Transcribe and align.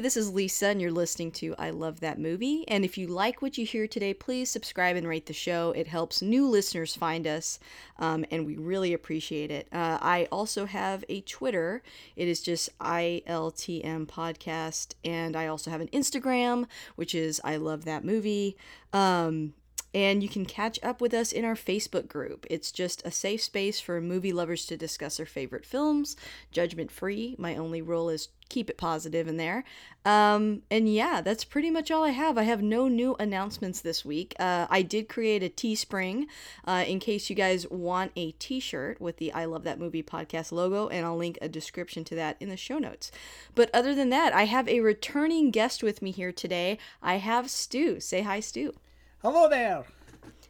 This 0.00 0.16
is 0.16 0.32
Lisa, 0.32 0.68
and 0.68 0.80
you're 0.80 0.92
listening 0.92 1.32
to 1.32 1.56
I 1.58 1.70
Love 1.70 1.98
That 2.00 2.20
Movie. 2.20 2.64
And 2.68 2.84
if 2.84 2.96
you 2.96 3.08
like 3.08 3.42
what 3.42 3.58
you 3.58 3.66
hear 3.66 3.88
today, 3.88 4.14
please 4.14 4.48
subscribe 4.48 4.94
and 4.94 5.08
rate 5.08 5.26
the 5.26 5.32
show. 5.32 5.72
It 5.72 5.88
helps 5.88 6.22
new 6.22 6.46
listeners 6.46 6.94
find 6.94 7.26
us, 7.26 7.58
um, 7.98 8.24
and 8.30 8.46
we 8.46 8.56
really 8.56 8.92
appreciate 8.92 9.50
it. 9.50 9.66
Uh, 9.72 9.98
I 10.00 10.28
also 10.30 10.66
have 10.66 11.04
a 11.08 11.22
Twitter, 11.22 11.82
it 12.14 12.28
is 12.28 12.40
just 12.40 12.78
ILTM 12.78 14.06
Podcast, 14.06 14.94
and 15.04 15.34
I 15.34 15.48
also 15.48 15.72
have 15.72 15.80
an 15.80 15.88
Instagram, 15.88 16.66
which 16.94 17.12
is 17.12 17.40
I 17.42 17.56
Love 17.56 17.84
That 17.84 18.04
Movie. 18.04 18.56
Um, 18.92 19.54
and 19.94 20.22
you 20.22 20.28
can 20.28 20.44
catch 20.44 20.78
up 20.82 21.00
with 21.00 21.14
us 21.14 21.32
in 21.32 21.44
our 21.44 21.54
Facebook 21.54 22.08
group. 22.08 22.46
It's 22.50 22.70
just 22.72 23.04
a 23.04 23.10
safe 23.10 23.42
space 23.42 23.80
for 23.80 24.00
movie 24.00 24.32
lovers 24.32 24.66
to 24.66 24.76
discuss 24.76 25.16
their 25.16 25.26
favorite 25.26 25.64
films, 25.64 26.16
judgment 26.52 26.90
free. 26.90 27.34
My 27.38 27.56
only 27.56 27.80
rule 27.80 28.08
is 28.08 28.28
keep 28.48 28.70
it 28.70 28.78
positive 28.78 29.28
in 29.28 29.36
there. 29.36 29.64
Um, 30.04 30.62
and 30.70 30.92
yeah, 30.92 31.20
that's 31.20 31.44
pretty 31.44 31.70
much 31.70 31.90
all 31.90 32.04
I 32.04 32.10
have. 32.10 32.38
I 32.38 32.44
have 32.44 32.62
no 32.62 32.88
new 32.88 33.14
announcements 33.18 33.80
this 33.80 34.04
week. 34.04 34.34
Uh, 34.38 34.66
I 34.70 34.82
did 34.82 35.08
create 35.08 35.42
a 35.42 35.48
Teespring 35.48 36.26
uh, 36.64 36.84
in 36.86 36.98
case 36.98 37.28
you 37.28 37.36
guys 37.36 37.68
want 37.68 38.12
a 38.16 38.32
t 38.32 38.60
shirt 38.60 39.00
with 39.00 39.18
the 39.18 39.32
I 39.32 39.44
Love 39.44 39.64
That 39.64 39.78
Movie 39.78 40.02
podcast 40.02 40.52
logo, 40.52 40.88
and 40.88 41.04
I'll 41.04 41.16
link 41.16 41.38
a 41.42 41.48
description 41.48 42.04
to 42.04 42.14
that 42.14 42.36
in 42.40 42.48
the 42.48 42.56
show 42.56 42.78
notes. 42.78 43.10
But 43.54 43.70
other 43.74 43.94
than 43.94 44.08
that, 44.10 44.32
I 44.32 44.44
have 44.44 44.68
a 44.68 44.80
returning 44.80 45.50
guest 45.50 45.82
with 45.82 46.00
me 46.00 46.10
here 46.10 46.32
today. 46.32 46.78
I 47.02 47.16
have 47.16 47.50
Stu. 47.50 48.00
Say 48.00 48.22
hi, 48.22 48.40
Stu. 48.40 48.74
Hello 49.22 49.48
there. 49.48 49.84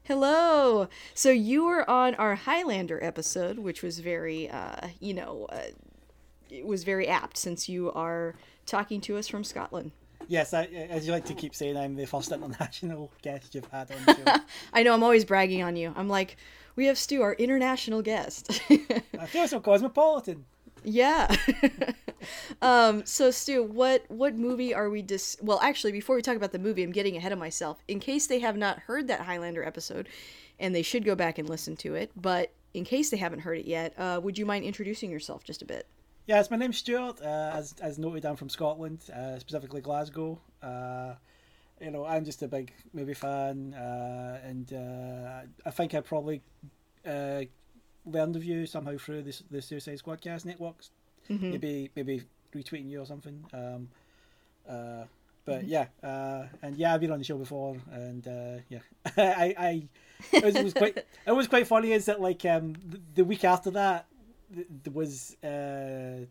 Hello. 0.05 0.89
So 1.15 1.31
you 1.31 1.65
were 1.65 1.89
on 1.89 2.15
our 2.17 2.35
Highlander 2.35 3.03
episode, 3.03 3.59
which 3.59 3.83
was 3.83 4.01
very, 4.01 4.51
uh, 4.51 4.89
you 5.01 5.15
know, 5.15 5.47
uh, 5.51 5.69
it 6.51 6.67
was 6.67 6.85
very 6.85 7.09
apt 7.09 7.39
since 7.39 7.67
you 7.67 7.91
are 7.93 8.35
talking 8.67 9.01
to 9.03 9.17
us 9.17 9.27
from 9.27 9.43
Scotland. 9.43 9.93
Yes, 10.27 10.53
I, 10.53 10.65
as 10.65 11.07
you 11.07 11.13
like 11.13 11.25
to 11.27 11.35
keep 11.35 11.55
saying, 11.55 11.79
I'm 11.79 11.97
the 11.97 12.05
first 12.05 12.31
international 12.31 13.11
guest 13.23 13.55
you've 13.55 13.65
had 13.71 13.91
on 13.91 13.97
the 14.05 14.15
show. 14.15 14.45
I 14.75 14.83
know, 14.83 14.93
I'm 14.93 15.03
always 15.03 15.25
bragging 15.25 15.63
on 15.63 15.75
you. 15.75 15.95
I'm 15.97 16.11
like, 16.11 16.37
we 16.77 16.85
have 16.87 16.99
Stu, 16.99 17.23
our 17.23 17.33
international 17.33 18.03
guest. 18.03 18.61
I 19.19 19.27
feel 19.27 19.49
so 19.49 19.61
cosmopolitan. 19.61 20.45
Yeah. 20.85 21.35
um, 22.63 23.05
so 23.05 23.31
Stu, 23.31 23.63
what 23.63 24.05
what 24.09 24.37
movie 24.37 24.75
are 24.75 24.91
we 24.91 25.03
dis? 25.03 25.37
Well, 25.43 25.61
actually, 25.61 25.93
before 25.93 26.17
we 26.17 26.23
talk 26.23 26.37
about 26.37 26.53
the 26.53 26.59
movie, 26.59 26.83
I'm 26.83 26.93
getting 26.93 27.17
ahead 27.17 27.33
of 27.33 27.39
myself. 27.39 27.83
In 27.89 28.01
case 28.01 28.27
they 28.27 28.41
have 28.41 28.57
not 28.57 28.81
heard 28.81 29.09
that 29.09 29.21
Highlander 29.21 29.65
episode, 29.65 30.09
and 30.59 30.75
they 30.75 30.83
should 30.83 31.05
go 31.05 31.15
back 31.15 31.39
and 31.39 31.49
listen 31.49 31.77
to 31.77 31.95
it, 31.95 32.11
but 32.17 32.53
in 32.75 32.85
case 32.85 33.11
they 33.11 33.17
haven't 33.17 33.41
heard 33.41 33.59
it 33.59 33.67
yet, 33.67 33.95
uh, 33.99 34.21
would 34.23 34.39
you 34.39 34.47
mind 34.47 34.65
introducing 34.65 35.11
yourself 35.11 35.45
just 35.45 35.63
a 35.63 35.65
bit? 35.65 35.87
Yes, 36.27 36.51
my 36.51 36.57
name's 36.57 36.79
Stuart. 36.79 37.21
Uh, 37.23 37.53
as 37.55 37.75
as 37.81 37.99
noted, 37.99 38.27
I'm 38.27 38.37
from 38.37 38.49
Scotland, 38.49 39.01
uh, 39.15 39.39
specifically 39.39 39.81
Glasgow. 39.81 40.39
Uh, 40.63 41.15
you 41.81 41.91
know, 41.91 42.05
I'm 42.05 42.25
just 42.25 42.43
a 42.43 42.49
big 42.49 42.73
movie 42.93 43.15
fan, 43.15 43.73
uh, 43.75 44.41
and 44.45 44.73
uh, 44.73 45.47
I 45.65 45.71
think 45.71 45.95
I 45.95 46.01
probably 46.01 46.43
learned 48.11 48.37
of 48.37 48.45
you 48.45 48.67
somehow 48.67 48.97
through 48.97 49.23
the, 49.23 49.43
the 49.51 49.63
Suicide 49.63 49.99
Squadcast 49.99 50.45
networks. 50.45 50.91
Mm-hmm. 51.31 51.51
Maybe 51.51 51.91
maybe 51.95 52.23
retweeting 52.55 52.91
you 52.91 53.01
or 53.03 53.07
something. 53.07 53.45
Um, 53.53 53.89
uh, 54.69 55.05
but 55.45 55.61
mm-hmm. 55.61 55.69
yeah, 55.69 55.87
uh, 56.03 56.47
and 56.63 56.77
yeah, 56.77 56.95
I've 56.95 57.01
been 57.01 57.11
on 57.11 57.19
the 57.19 57.25
show 57.25 57.39
before, 57.39 57.77
and 57.93 58.27
uh, 58.27 58.63
yeah, 58.69 58.81
I, 59.17 59.55
I 59.59 59.89
it 60.33 60.45
was, 60.45 60.57
it 60.57 60.65
was, 60.65 60.75
quite 60.75 60.99
it 61.27 61.33
was 61.33 61.49
quite 61.49 61.67
funny. 61.67 61.93
Is 61.93 62.07
that 62.07 62.21
like 62.21 62.45
um, 62.45 62.75
the, 62.87 63.01
the 63.15 63.25
week 63.25 63.45
after 63.45 63.71
that 63.71 64.07
there 64.51 64.93
was 64.93 65.37
uh, 65.43 66.25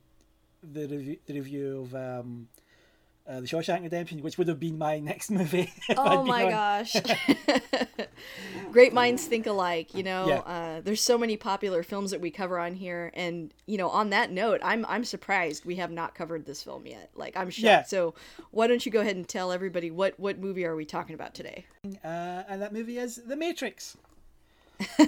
the 0.64 0.88
review 0.88 1.18
the 1.26 1.34
review 1.34 1.82
of 1.82 1.96
um, 1.96 2.48
uh, 3.28 3.42
the 3.42 3.48
Shawshank 3.48 3.84
Redemption, 3.84 4.22
which 4.22 4.38
would 4.38 4.48
have 4.48 4.60
been 4.60 4.78
my 4.78 5.00
next 5.12 5.30
movie. 5.30 5.72
oh 5.96 6.24
my 6.24 6.46
on. 6.46 6.50
gosh! 6.52 6.96
Great 8.72 8.94
minds 8.94 9.26
think 9.26 9.46
alike. 9.48 9.94
You 9.94 10.04
know, 10.04 10.28
yeah. 10.28 10.40
uh, 10.40 10.82
there's 10.82 11.02
so 11.02 11.18
many 11.18 11.36
popular 11.36 11.84
films 11.84 12.12
that 12.12 12.22
we 12.22 12.32
cover 12.32 12.58
on 12.58 12.76
here, 12.76 13.12
and 13.14 13.54
you 13.66 13.78
know, 13.78 13.90
on 13.90 14.12
that 14.12 14.32
note, 14.32 14.62
I'm 14.64 14.86
I'm 14.88 15.04
surprised 15.04 15.66
we 15.66 15.76
have 15.76 15.92
not 15.92 16.16
covered 16.16 16.46
this 16.46 16.64
film 16.64 16.86
yet. 16.86 17.12
Like, 17.16 17.36
I'm 17.36 17.50
shocked. 17.50 17.64
Yeah. 17.64 17.84
So, 17.84 18.16
why 18.52 18.68
don't 18.68 18.86
you 18.86 18.92
go 18.92 19.02
ahead 19.02 19.16
and 19.16 19.28
tell 19.28 19.52
everybody 19.52 19.92
what 19.92 20.20
what 20.20 20.40
movie 20.40 20.66
are 20.66 20.76
we 20.76 20.86
talking 20.86 21.14
about 21.14 21.34
today? 21.34 21.66
Uh, 22.04 22.44
and 22.48 22.62
that 22.62 22.74
movie 22.74 22.98
is 22.98 23.18
The 23.18 23.36
Matrix. 23.36 23.98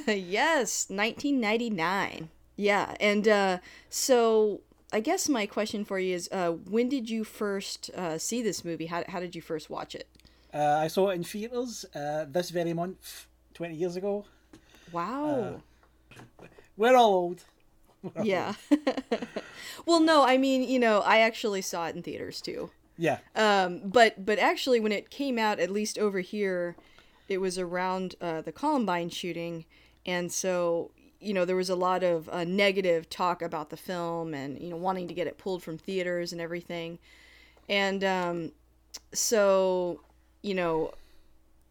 yes, 0.07 0.87
1999. 0.89 2.29
Yeah, 2.57 2.95
and 2.99 3.25
uh, 3.25 3.57
so 3.89 4.61
I 4.91 4.99
guess 4.99 5.29
my 5.29 5.45
question 5.45 5.85
for 5.85 5.99
you 5.99 6.15
is, 6.15 6.29
uh, 6.31 6.51
when 6.51 6.89
did 6.89 7.09
you 7.09 7.23
first 7.23 7.91
uh, 7.95 8.17
see 8.17 8.41
this 8.41 8.65
movie? 8.65 8.87
How, 8.87 9.03
how 9.07 9.19
did 9.19 9.35
you 9.35 9.41
first 9.41 9.69
watch 9.69 9.93
it? 9.93 10.07
Uh, 10.53 10.79
I 10.81 10.87
saw 10.87 11.09
it 11.09 11.15
in 11.15 11.23
theaters 11.23 11.85
uh, 11.93 12.25
this 12.27 12.49
very 12.49 12.73
month, 12.73 13.27
twenty 13.53 13.75
years 13.75 13.95
ago. 13.95 14.25
Wow. 14.91 15.61
Uh, 16.19 16.45
we're 16.75 16.95
all 16.95 17.13
old. 17.13 17.43
We're 18.01 18.23
yeah. 18.23 18.53
well, 19.85 19.99
no, 19.99 20.23
I 20.23 20.37
mean, 20.37 20.63
you 20.63 20.79
know, 20.79 21.01
I 21.01 21.19
actually 21.19 21.61
saw 21.61 21.87
it 21.87 21.95
in 21.97 22.01
theaters 22.01 22.39
too. 22.39 22.71
Yeah. 22.97 23.19
Um, 23.35 23.81
but 23.83 24.25
but 24.25 24.39
actually, 24.39 24.79
when 24.79 24.93
it 24.93 25.09
came 25.09 25.37
out, 25.37 25.59
at 25.59 25.69
least 25.69 25.99
over 25.99 26.21
here, 26.21 26.77
it 27.27 27.39
was 27.39 27.59
around 27.59 28.15
uh, 28.21 28.41
the 28.41 28.53
Columbine 28.53 29.09
shooting, 29.09 29.65
and 30.05 30.31
so 30.31 30.91
you 31.19 31.33
know 31.33 31.45
there 31.45 31.55
was 31.55 31.69
a 31.69 31.75
lot 31.75 32.03
of 32.03 32.29
uh, 32.29 32.43
negative 32.43 33.09
talk 33.09 33.41
about 33.41 33.69
the 33.69 33.77
film 33.77 34.33
and 34.33 34.59
you 34.59 34.69
know 34.69 34.77
wanting 34.77 35.07
to 35.07 35.13
get 35.13 35.27
it 35.27 35.37
pulled 35.37 35.63
from 35.63 35.77
theaters 35.77 36.31
and 36.31 36.41
everything. 36.41 36.99
And 37.67 38.03
um, 38.03 38.51
so 39.13 40.01
you 40.41 40.53
know 40.53 40.93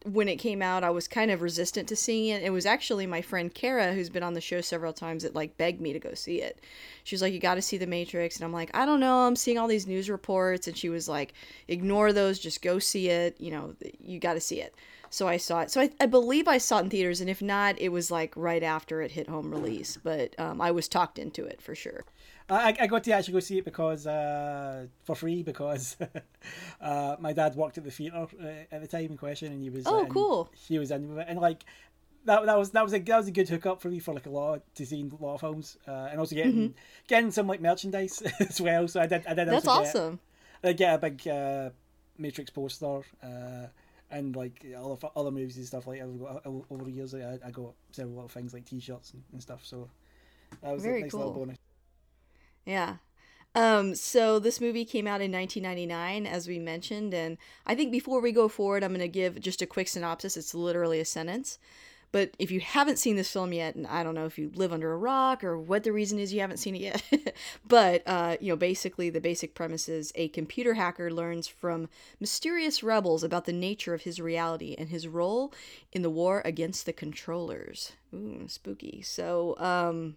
when 0.04 0.28
it 0.28 0.36
came 0.36 0.62
out 0.62 0.84
i 0.84 0.90
was 0.90 1.08
kind 1.08 1.30
of 1.30 1.42
resistant 1.42 1.88
to 1.88 1.96
seeing 1.96 2.28
it. 2.28 2.42
It 2.42 2.50
was 2.50 2.66
actually 2.66 3.06
my 3.06 3.20
friend 3.20 3.52
kara 3.52 3.92
who's 3.92 4.08
been 4.08 4.22
on 4.22 4.34
the 4.34 4.40
show 4.40 4.60
several 4.60 4.92
times 4.92 5.24
that 5.24 5.34
like 5.34 5.58
begged 5.58 5.80
me 5.80 5.92
to 5.92 5.98
go 5.98 6.14
see 6.14 6.40
it. 6.40 6.60
She 7.04 7.14
was 7.14 7.22
like 7.22 7.32
you 7.32 7.40
got 7.40 7.56
to 7.56 7.62
see 7.62 7.78
the 7.78 7.86
matrix. 7.86 8.36
And 8.36 8.44
i'm 8.44 8.52
like 8.52 8.70
i 8.74 8.86
don't 8.86 9.00
know. 9.00 9.26
I'm 9.26 9.36
seeing 9.36 9.58
all 9.58 9.66
these 9.66 9.86
news 9.86 10.08
reports. 10.08 10.68
And 10.68 10.76
she 10.76 10.88
was 10.88 11.08
like 11.08 11.34
ignore 11.66 12.12
those. 12.12 12.38
Just 12.38 12.62
go 12.62 12.78
see 12.78 13.08
it. 13.08 13.36
You 13.40 13.50
know 13.50 13.74
you 14.00 14.20
got 14.20 14.34
to 14.34 14.40
see 14.40 14.60
it 14.60 14.74
so 15.10 15.28
I 15.28 15.36
saw 15.36 15.60
it. 15.60 15.70
So 15.70 15.80
I, 15.80 15.90
I 16.00 16.06
believe 16.06 16.48
I 16.48 16.58
saw 16.58 16.78
it 16.78 16.84
in 16.84 16.90
theaters, 16.90 17.20
and 17.20 17.30
if 17.30 17.42
not, 17.42 17.80
it 17.80 17.90
was 17.90 18.10
like 18.10 18.32
right 18.36 18.62
after 18.62 19.02
it 19.02 19.12
hit 19.12 19.28
home 19.28 19.50
release. 19.50 19.98
But 20.02 20.38
um, 20.38 20.60
I 20.60 20.70
was 20.70 20.88
talked 20.88 21.18
into 21.18 21.44
it 21.44 21.62
for 21.62 21.74
sure. 21.74 22.04
I, 22.50 22.74
I 22.80 22.86
got 22.86 23.04
to 23.04 23.12
actually 23.12 23.34
go 23.34 23.40
see 23.40 23.58
it 23.58 23.64
because 23.64 24.06
uh, 24.06 24.86
for 25.04 25.14
free 25.14 25.42
because 25.42 25.96
uh, 26.80 27.16
my 27.18 27.32
dad 27.32 27.54
worked 27.56 27.76
at 27.76 27.84
the 27.84 27.90
theater 27.90 28.26
uh, 28.42 28.74
at 28.74 28.80
the 28.80 28.86
time 28.86 29.10
in 29.10 29.16
question, 29.16 29.52
and 29.52 29.62
he 29.62 29.70
was 29.70 29.86
oh 29.86 30.06
cool. 30.06 30.48
He 30.54 30.78
was 30.78 30.90
in 30.90 31.18
it, 31.18 31.26
and 31.28 31.38
like 31.40 31.64
that, 32.24 32.46
that 32.46 32.58
was 32.58 32.70
that 32.70 32.84
was 32.84 32.94
a 32.94 33.00
that 33.00 33.16
was 33.16 33.28
a 33.28 33.32
good 33.32 33.48
hookup 33.48 33.82
for 33.82 33.88
me 33.88 33.98
for 33.98 34.14
like 34.14 34.26
a 34.26 34.30
lot 34.30 34.62
to 34.76 34.86
seeing 34.86 35.12
a 35.12 35.22
lot 35.22 35.34
of 35.34 35.40
films, 35.40 35.76
uh, 35.86 36.08
and 36.10 36.18
also 36.18 36.34
getting 36.34 36.52
mm-hmm. 36.52 36.78
getting 37.06 37.30
some 37.30 37.46
like 37.46 37.60
merchandise 37.60 38.22
as 38.40 38.60
well. 38.60 38.88
So 38.88 39.00
I 39.00 39.06
did 39.06 39.26
I 39.26 39.34
did. 39.34 39.48
That's 39.48 39.66
awesome. 39.66 40.20
Get, 40.62 40.68
I 40.68 40.72
get 40.72 40.94
a 40.94 40.98
big 40.98 41.28
uh, 41.28 41.70
Matrix 42.16 42.50
poster. 42.50 43.02
Uh, 43.22 43.66
and 44.10 44.34
like 44.36 44.64
other 44.76 44.96
other 45.16 45.30
movies 45.30 45.56
and 45.56 45.66
stuff 45.66 45.86
like 45.86 46.00
that. 46.00 46.42
over 46.70 46.84
the 46.84 46.90
years. 46.90 47.14
I, 47.14 47.38
I 47.44 47.50
got 47.50 47.74
several 47.92 48.14
little 48.14 48.28
things 48.28 48.52
like 48.52 48.64
T-shirts 48.64 49.12
and, 49.12 49.22
and 49.32 49.42
stuff. 49.42 49.64
So 49.64 49.90
that 50.62 50.72
was 50.72 50.82
Very 50.82 51.00
a 51.00 51.02
nice 51.02 51.10
cool. 51.12 51.20
little 51.20 51.34
bonus. 51.34 51.58
Yeah. 52.64 52.96
Um, 53.54 53.94
so 53.94 54.38
this 54.38 54.60
movie 54.60 54.84
came 54.84 55.06
out 55.06 55.20
in 55.20 55.32
1999, 55.32 56.26
as 56.26 56.46
we 56.46 56.58
mentioned, 56.58 57.14
and 57.14 57.38
I 57.66 57.74
think 57.74 57.90
before 57.90 58.20
we 58.20 58.30
go 58.30 58.46
forward, 58.46 58.84
I'm 58.84 58.90
going 58.90 59.00
to 59.00 59.08
give 59.08 59.40
just 59.40 59.62
a 59.62 59.66
quick 59.66 59.88
synopsis. 59.88 60.36
It's 60.36 60.54
literally 60.54 61.00
a 61.00 61.04
sentence. 61.04 61.58
But 62.10 62.30
if 62.38 62.50
you 62.50 62.60
haven't 62.60 62.98
seen 62.98 63.16
this 63.16 63.30
film 63.30 63.52
yet, 63.52 63.74
and 63.74 63.86
I 63.86 64.02
don't 64.02 64.14
know 64.14 64.24
if 64.24 64.38
you 64.38 64.50
live 64.54 64.72
under 64.72 64.92
a 64.92 64.96
rock 64.96 65.44
or 65.44 65.58
what 65.58 65.84
the 65.84 65.92
reason 65.92 66.18
is 66.18 66.32
you 66.32 66.40
haven't 66.40 66.56
seen 66.56 66.74
it 66.74 66.80
yet, 66.80 67.36
but 67.68 68.02
uh, 68.06 68.36
you 68.40 68.48
know, 68.48 68.56
basically 68.56 69.10
the 69.10 69.20
basic 69.20 69.54
premise 69.54 69.88
is 69.88 70.10
a 70.14 70.28
computer 70.28 70.74
hacker 70.74 71.10
learns 71.10 71.46
from 71.46 71.88
mysterious 72.18 72.82
rebels 72.82 73.22
about 73.22 73.44
the 73.44 73.52
nature 73.52 73.92
of 73.92 74.02
his 74.02 74.20
reality 74.20 74.74
and 74.78 74.88
his 74.88 75.06
role 75.06 75.52
in 75.92 76.02
the 76.02 76.10
war 76.10 76.40
against 76.44 76.86
the 76.86 76.92
controllers. 76.94 77.92
Ooh, 78.14 78.44
spooky. 78.48 79.02
So, 79.02 79.56
um, 79.58 80.16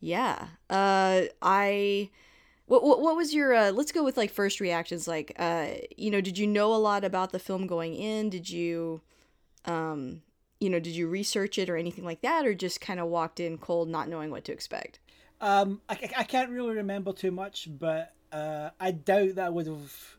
yeah, 0.00 0.48
uh, 0.68 1.22
I. 1.40 2.10
What, 2.66 2.82
what, 2.82 3.00
what 3.00 3.14
was 3.14 3.32
your 3.32 3.54
uh, 3.54 3.70
let's 3.70 3.92
go 3.92 4.02
with 4.02 4.16
like 4.16 4.32
first 4.32 4.58
reactions 4.58 5.06
like 5.06 5.30
uh 5.38 5.68
you 5.96 6.10
know 6.10 6.20
did 6.20 6.36
you 6.36 6.48
know 6.48 6.74
a 6.74 6.76
lot 6.76 7.04
about 7.04 7.30
the 7.30 7.38
film 7.38 7.68
going 7.68 7.94
in 7.94 8.28
did 8.28 8.50
you 8.50 9.02
um 9.66 10.22
you 10.60 10.70
know, 10.70 10.80
did 10.80 10.94
you 10.94 11.08
research 11.08 11.58
it 11.58 11.68
or 11.68 11.76
anything 11.76 12.04
like 12.04 12.22
that, 12.22 12.46
or 12.46 12.54
just 12.54 12.80
kind 12.80 13.00
of 13.00 13.08
walked 13.08 13.40
in 13.40 13.58
cold, 13.58 13.88
not 13.88 14.08
knowing 14.08 14.30
what 14.30 14.44
to 14.44 14.52
expect? 14.52 14.98
Um, 15.40 15.80
I, 15.88 16.10
I 16.16 16.24
can't 16.24 16.50
really 16.50 16.76
remember 16.76 17.12
too 17.12 17.30
much, 17.30 17.68
but 17.78 18.14
uh, 18.32 18.70
I 18.80 18.90
doubt 18.92 19.34
that 19.34 19.46
I 19.46 19.50
would 19.50 19.66
have, 19.66 20.16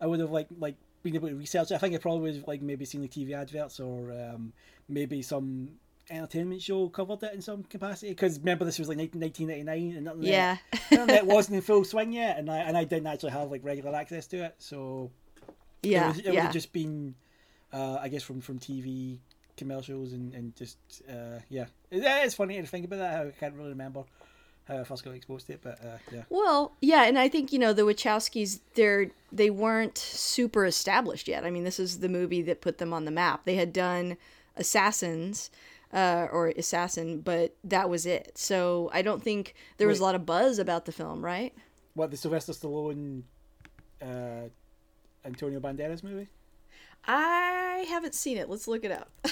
I 0.00 0.06
would 0.06 0.20
have 0.20 0.30
like 0.30 0.48
like 0.58 0.76
been 1.02 1.14
able 1.14 1.28
to 1.28 1.34
research 1.34 1.70
it. 1.70 1.74
I 1.74 1.78
think 1.78 1.94
I 1.94 1.98
probably 1.98 2.20
would 2.22 2.34
have 2.36 2.48
like 2.48 2.62
maybe 2.62 2.84
seen 2.84 3.02
the 3.02 3.08
TV 3.08 3.32
adverts 3.32 3.78
or 3.78 4.10
um, 4.12 4.52
maybe 4.88 5.20
some 5.22 5.70
entertainment 6.10 6.62
show 6.62 6.88
covered 6.88 7.22
it 7.22 7.34
in 7.34 7.42
some 7.42 7.62
capacity. 7.64 8.10
Because 8.10 8.38
remember, 8.38 8.64
this 8.64 8.78
was 8.78 8.88
like 8.88 8.96
1999, 8.96 9.96
and 9.96 10.04
nothing 10.04 10.22
yeah, 10.22 10.56
it 10.90 11.26
wasn't 11.26 11.56
in 11.56 11.62
full 11.62 11.84
swing 11.84 12.12
yet, 12.12 12.38
and 12.38 12.50
I 12.50 12.58
and 12.58 12.76
I 12.76 12.84
didn't 12.84 13.06
actually 13.06 13.32
have 13.32 13.50
like 13.50 13.64
regular 13.64 13.94
access 13.94 14.26
to 14.28 14.44
it, 14.44 14.54
so 14.58 15.10
yeah, 15.82 16.04
it, 16.04 16.08
was, 16.08 16.18
it 16.18 16.24
yeah. 16.24 16.30
would 16.30 16.40
have 16.40 16.52
just 16.52 16.72
been, 16.72 17.14
uh, 17.72 17.98
I 18.00 18.08
guess, 18.08 18.22
from 18.22 18.40
from 18.40 18.58
TV 18.58 19.18
commercials 19.58 20.12
and, 20.12 20.32
and 20.34 20.56
just 20.56 20.78
uh, 21.08 21.40
yeah, 21.50 21.66
it, 21.90 22.02
it's 22.02 22.34
funny 22.34 22.60
to 22.60 22.66
think 22.66 22.86
about 22.86 22.98
that. 22.98 23.26
I 23.26 23.30
can't 23.38 23.54
really 23.54 23.70
remember 23.70 24.04
how 24.66 24.78
I 24.78 24.84
first 24.84 25.04
got 25.04 25.14
exposed 25.14 25.46
to 25.46 25.54
it, 25.54 25.60
but 25.62 25.84
uh, 25.84 25.98
yeah. 26.12 26.22
Well, 26.30 26.76
yeah, 26.80 27.04
and 27.04 27.18
I 27.18 27.28
think 27.28 27.52
you 27.52 27.58
know 27.58 27.72
the 27.72 27.82
Wachowskis. 27.82 28.60
They're 28.74 29.10
they 29.32 29.50
weren't 29.50 29.98
super 29.98 30.64
established 30.64 31.28
yet. 31.28 31.44
I 31.44 31.50
mean, 31.50 31.64
this 31.64 31.80
is 31.80 32.00
the 32.00 32.08
movie 32.08 32.42
that 32.42 32.60
put 32.60 32.78
them 32.78 32.92
on 32.92 33.04
the 33.04 33.10
map. 33.10 33.44
They 33.44 33.56
had 33.56 33.72
done 33.72 34.16
Assassins. 34.56 35.50
Uh, 35.90 36.28
or 36.32 36.48
assassin, 36.48 37.22
but 37.22 37.56
that 37.64 37.88
was 37.88 38.04
it. 38.04 38.32
So 38.36 38.90
I 38.92 39.00
don't 39.00 39.22
think 39.22 39.54
there 39.78 39.88
was 39.88 40.00
a 40.00 40.02
lot 40.02 40.14
of 40.14 40.26
buzz 40.26 40.58
about 40.58 40.84
the 40.84 40.92
film, 40.92 41.24
right? 41.24 41.54
What 41.94 42.10
the 42.10 42.18
Sylvester 42.18 42.52
Stallone, 42.52 43.22
uh, 44.02 44.50
Antonio 45.24 45.60
Banderas 45.60 46.04
movie? 46.04 46.28
I 47.04 47.86
haven't 47.88 48.14
seen 48.14 48.38
it. 48.38 48.48
Let's 48.48 48.68
look 48.68 48.84
it 48.84 48.92
up. 48.92 49.10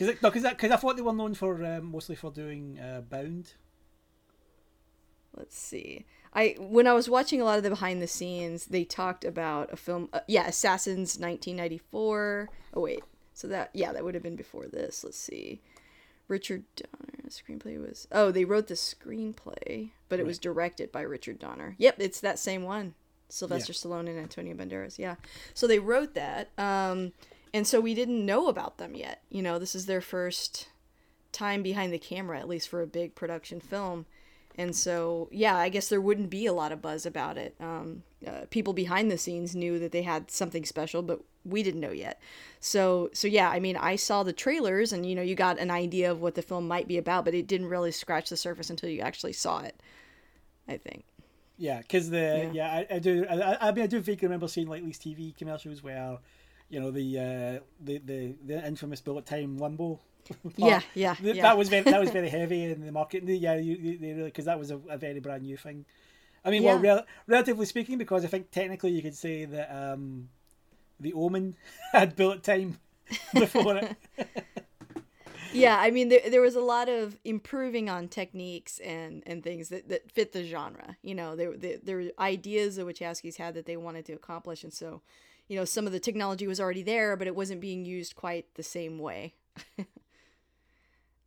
Because 0.00 0.22
no, 0.22 0.30
because 0.30 0.44
I 0.44 0.76
thought 0.76 0.96
they 0.96 1.02
were 1.02 1.12
known 1.12 1.34
for 1.34 1.62
um, 1.62 1.90
mostly 1.92 2.16
for 2.16 2.30
doing 2.30 2.78
uh, 2.80 3.02
Bound. 3.02 3.52
Let's 5.36 5.58
see. 5.58 6.06
I 6.32 6.56
when 6.58 6.86
I 6.86 6.94
was 6.94 7.08
watching 7.08 7.40
a 7.40 7.44
lot 7.44 7.58
of 7.58 7.64
the 7.64 7.70
behind 7.70 8.00
the 8.00 8.06
scenes, 8.06 8.66
they 8.66 8.84
talked 8.84 9.24
about 9.24 9.72
a 9.72 9.76
film. 9.76 10.08
Uh, 10.12 10.20
yeah, 10.26 10.46
Assassins, 10.46 11.18
1994. 11.18 12.48
Oh 12.72 12.80
wait, 12.80 13.02
so 13.34 13.46
that 13.48 13.70
yeah, 13.74 13.92
that 13.92 14.04
would 14.04 14.14
have 14.14 14.22
been 14.22 14.36
before 14.36 14.68
this. 14.68 15.04
Let's 15.04 15.18
see. 15.18 15.60
Richard 16.28 16.64
Donner. 16.76 17.18
The 17.24 17.30
screenplay 17.30 17.78
was. 17.78 18.08
Oh, 18.10 18.30
they 18.30 18.44
wrote 18.44 18.68
the 18.68 18.74
screenplay, 18.74 19.90
but 20.08 20.20
it 20.20 20.26
was 20.26 20.38
directed 20.38 20.90
by 20.90 21.02
Richard 21.02 21.38
Donner. 21.38 21.74
Yep, 21.78 21.96
it's 21.98 22.20
that 22.20 22.38
same 22.38 22.62
one. 22.62 22.94
Sylvester 23.30 23.72
Stallone 23.72 24.08
and 24.08 24.18
Antonio 24.18 24.54
Banderas. 24.54 24.98
Yeah, 24.98 25.16
so 25.54 25.66
they 25.66 25.78
wrote 25.78 26.14
that, 26.14 26.50
um, 26.58 27.12
and 27.52 27.66
so 27.66 27.80
we 27.80 27.94
didn't 27.94 28.24
know 28.24 28.48
about 28.48 28.78
them 28.78 28.94
yet. 28.94 29.22
You 29.30 29.42
know, 29.42 29.58
this 29.58 29.74
is 29.74 29.86
their 29.86 30.00
first 30.00 30.68
time 31.32 31.62
behind 31.62 31.92
the 31.92 31.98
camera, 31.98 32.38
at 32.38 32.48
least 32.48 32.68
for 32.68 32.82
a 32.82 32.86
big 32.86 33.14
production 33.14 33.60
film. 33.60 34.06
And 34.58 34.74
so, 34.74 35.28
yeah, 35.30 35.56
I 35.56 35.68
guess 35.68 35.88
there 35.88 36.00
wouldn't 36.00 36.28
be 36.28 36.44
a 36.46 36.52
lot 36.52 36.72
of 36.72 36.82
buzz 36.82 37.06
about 37.06 37.38
it. 37.38 37.54
Um, 37.60 38.02
uh, 38.26 38.42
people 38.50 38.72
behind 38.72 39.10
the 39.10 39.16
scenes 39.16 39.54
knew 39.54 39.78
that 39.78 39.92
they 39.92 40.02
had 40.02 40.30
something 40.30 40.64
special, 40.64 41.02
but 41.02 41.20
we 41.44 41.62
didn't 41.62 41.80
know 41.80 41.92
yet. 41.92 42.20
So, 42.58 43.10
so 43.12 43.28
yeah, 43.28 43.48
I 43.48 43.60
mean, 43.60 43.76
I 43.76 43.96
saw 43.96 44.22
the 44.22 44.32
trailers, 44.32 44.92
and 44.92 45.06
you 45.06 45.14
know, 45.14 45.22
you 45.22 45.34
got 45.34 45.58
an 45.58 45.70
idea 45.70 46.10
of 46.10 46.20
what 46.20 46.34
the 46.34 46.42
film 46.42 46.68
might 46.68 46.88
be 46.88 46.98
about, 46.98 47.24
but 47.24 47.34
it 47.34 47.46
didn't 47.46 47.68
really 47.68 47.92
scratch 47.92 48.28
the 48.28 48.36
surface 48.36 48.70
until 48.70 48.90
you 48.90 49.00
actually 49.00 49.32
saw 49.32 49.60
it. 49.60 49.80
I 50.68 50.76
think. 50.76 51.04
Yeah, 51.60 51.78
because 51.82 52.08
the 52.08 52.16
Yeah. 52.16 52.52
yeah, 52.52 52.72
I, 52.90 52.94
I 52.96 52.98
do 52.98 53.26
I, 53.28 53.68
I 53.68 53.72
mean 53.72 53.84
I 53.84 53.86
do 53.86 54.00
vaguely 54.00 54.26
remember 54.26 54.48
seeing 54.48 54.66
like 54.66 54.82
these 54.82 54.98
TV 54.98 55.36
commercials 55.36 55.82
where, 55.82 56.16
you 56.70 56.80
know 56.80 56.90
the 56.90 57.18
uh, 57.18 57.64
the, 57.84 57.98
the 57.98 58.34
the 58.46 58.66
infamous 58.66 59.02
bullet 59.02 59.26
time 59.26 59.58
limbo. 59.58 60.00
Yeah, 60.56 60.80
yeah, 60.94 61.16
yeah. 61.20 61.42
That 61.42 61.58
was 61.58 61.68
very 61.68 61.82
that 61.82 62.00
was 62.00 62.10
very 62.10 62.28
heavy 62.38 62.64
in 62.64 62.86
the 62.86 62.92
market. 62.92 63.24
Yeah, 63.24 63.56
you, 63.56 63.98
they 63.98 64.12
really 64.14 64.24
because 64.24 64.46
that 64.46 64.58
was 64.58 64.70
a, 64.70 64.80
a 64.88 64.96
very 64.96 65.20
brand 65.20 65.42
new 65.42 65.58
thing. 65.58 65.84
I 66.44 66.50
mean, 66.50 66.62
well, 66.62 66.78
rel- 66.78 67.06
relatively 67.26 67.66
speaking, 67.66 67.98
because 67.98 68.24
I 68.24 68.28
think 68.28 68.50
technically 68.50 68.92
you 68.92 69.02
could 69.02 69.14
say 69.16 69.44
that 69.44 69.68
um, 69.70 70.30
the 70.98 71.12
Omen 71.12 71.56
had 71.92 72.16
bullet 72.16 72.42
time 72.42 72.78
before 73.34 73.76
it. 73.76 73.96
Yeah 75.52 75.78
i 75.78 75.90
mean 75.90 76.08
there, 76.08 76.20
there 76.30 76.40
was 76.40 76.54
a 76.54 76.60
lot 76.60 76.88
of 76.88 77.18
improving 77.24 77.88
on 77.88 78.08
techniques 78.08 78.78
and 78.80 79.22
and 79.26 79.42
things 79.42 79.68
that, 79.68 79.88
that 79.88 80.10
fit 80.10 80.32
the 80.32 80.44
genre 80.44 80.96
you 81.02 81.14
know 81.14 81.36
there, 81.36 81.56
there, 81.56 81.76
there 81.82 81.96
were 81.96 82.10
ideas 82.18 82.76
the 82.76 82.82
wachowskis 82.82 83.36
had 83.36 83.54
that 83.54 83.66
they 83.66 83.76
wanted 83.76 84.04
to 84.04 84.12
accomplish 84.12 84.62
and 84.64 84.72
so 84.72 85.02
you 85.48 85.56
know 85.56 85.64
some 85.64 85.86
of 85.86 85.92
the 85.92 86.00
technology 86.00 86.46
was 86.46 86.60
already 86.60 86.82
there 86.82 87.16
but 87.16 87.26
it 87.26 87.34
wasn't 87.34 87.60
being 87.60 87.84
used 87.84 88.14
quite 88.16 88.54
the 88.54 88.62
same 88.62 88.98
way. 88.98 89.34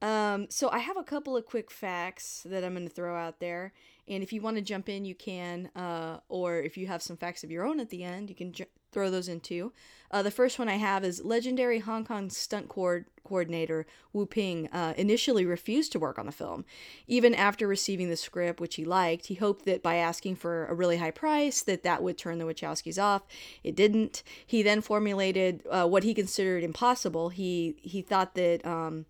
Um, 0.01 0.47
so 0.49 0.69
i 0.69 0.79
have 0.79 0.97
a 0.97 1.03
couple 1.03 1.37
of 1.37 1.45
quick 1.45 1.71
facts 1.71 2.45
that 2.45 2.61
i'm 2.65 2.73
going 2.73 2.85
to 2.85 2.93
throw 2.93 3.15
out 3.15 3.39
there 3.39 3.71
and 4.07 4.23
if 4.23 4.33
you 4.33 4.41
want 4.41 4.55
to 4.55 4.61
jump 4.61 4.89
in 4.89 5.05
you 5.05 5.15
can 5.15 5.69
uh, 5.75 6.19
or 6.29 6.57
if 6.59 6.77
you 6.77 6.87
have 6.87 7.01
some 7.01 7.17
facts 7.17 7.43
of 7.43 7.51
your 7.51 7.65
own 7.65 7.79
at 7.79 7.89
the 7.89 8.03
end 8.03 8.29
you 8.29 8.35
can 8.35 8.53
throw 8.91 9.09
those 9.09 9.27
in 9.27 9.39
too 9.39 9.71
uh, 10.13 10.21
the 10.21 10.29
first 10.29 10.59
one 10.59 10.69
I 10.69 10.75
have 10.75 11.03
is 11.03 11.25
legendary 11.25 11.79
Hong 11.79 12.05
Kong 12.05 12.29
stunt 12.29 12.69
coord- 12.69 13.07
coordinator 13.23 13.87
Woo-ping 14.13 14.69
uh, 14.71 14.93
initially 14.95 15.43
refused 15.43 15.91
to 15.93 15.99
work 15.99 16.19
on 16.19 16.27
the 16.27 16.31
film. 16.31 16.65
Even 17.07 17.33
after 17.33 17.67
receiving 17.67 18.09
the 18.09 18.15
script, 18.15 18.61
which 18.61 18.75
he 18.75 18.85
liked, 18.85 19.25
he 19.25 19.33
hoped 19.33 19.65
that 19.65 19.81
by 19.81 19.95
asking 19.95 20.35
for 20.35 20.67
a 20.67 20.75
really 20.75 20.97
high 20.97 21.09
price, 21.09 21.63
that 21.63 21.81
that 21.81 22.03
would 22.03 22.15
turn 22.15 22.37
the 22.37 22.45
Wachowskis 22.45 23.01
off. 23.01 23.23
It 23.63 23.75
didn't. 23.75 24.21
He 24.45 24.61
then 24.61 24.81
formulated 24.81 25.63
uh, 25.67 25.87
what 25.87 26.03
he 26.03 26.13
considered 26.13 26.63
impossible. 26.63 27.29
He 27.29 27.75
he 27.81 28.03
thought 28.03 28.35
that. 28.35 28.63
Um, 28.65 29.07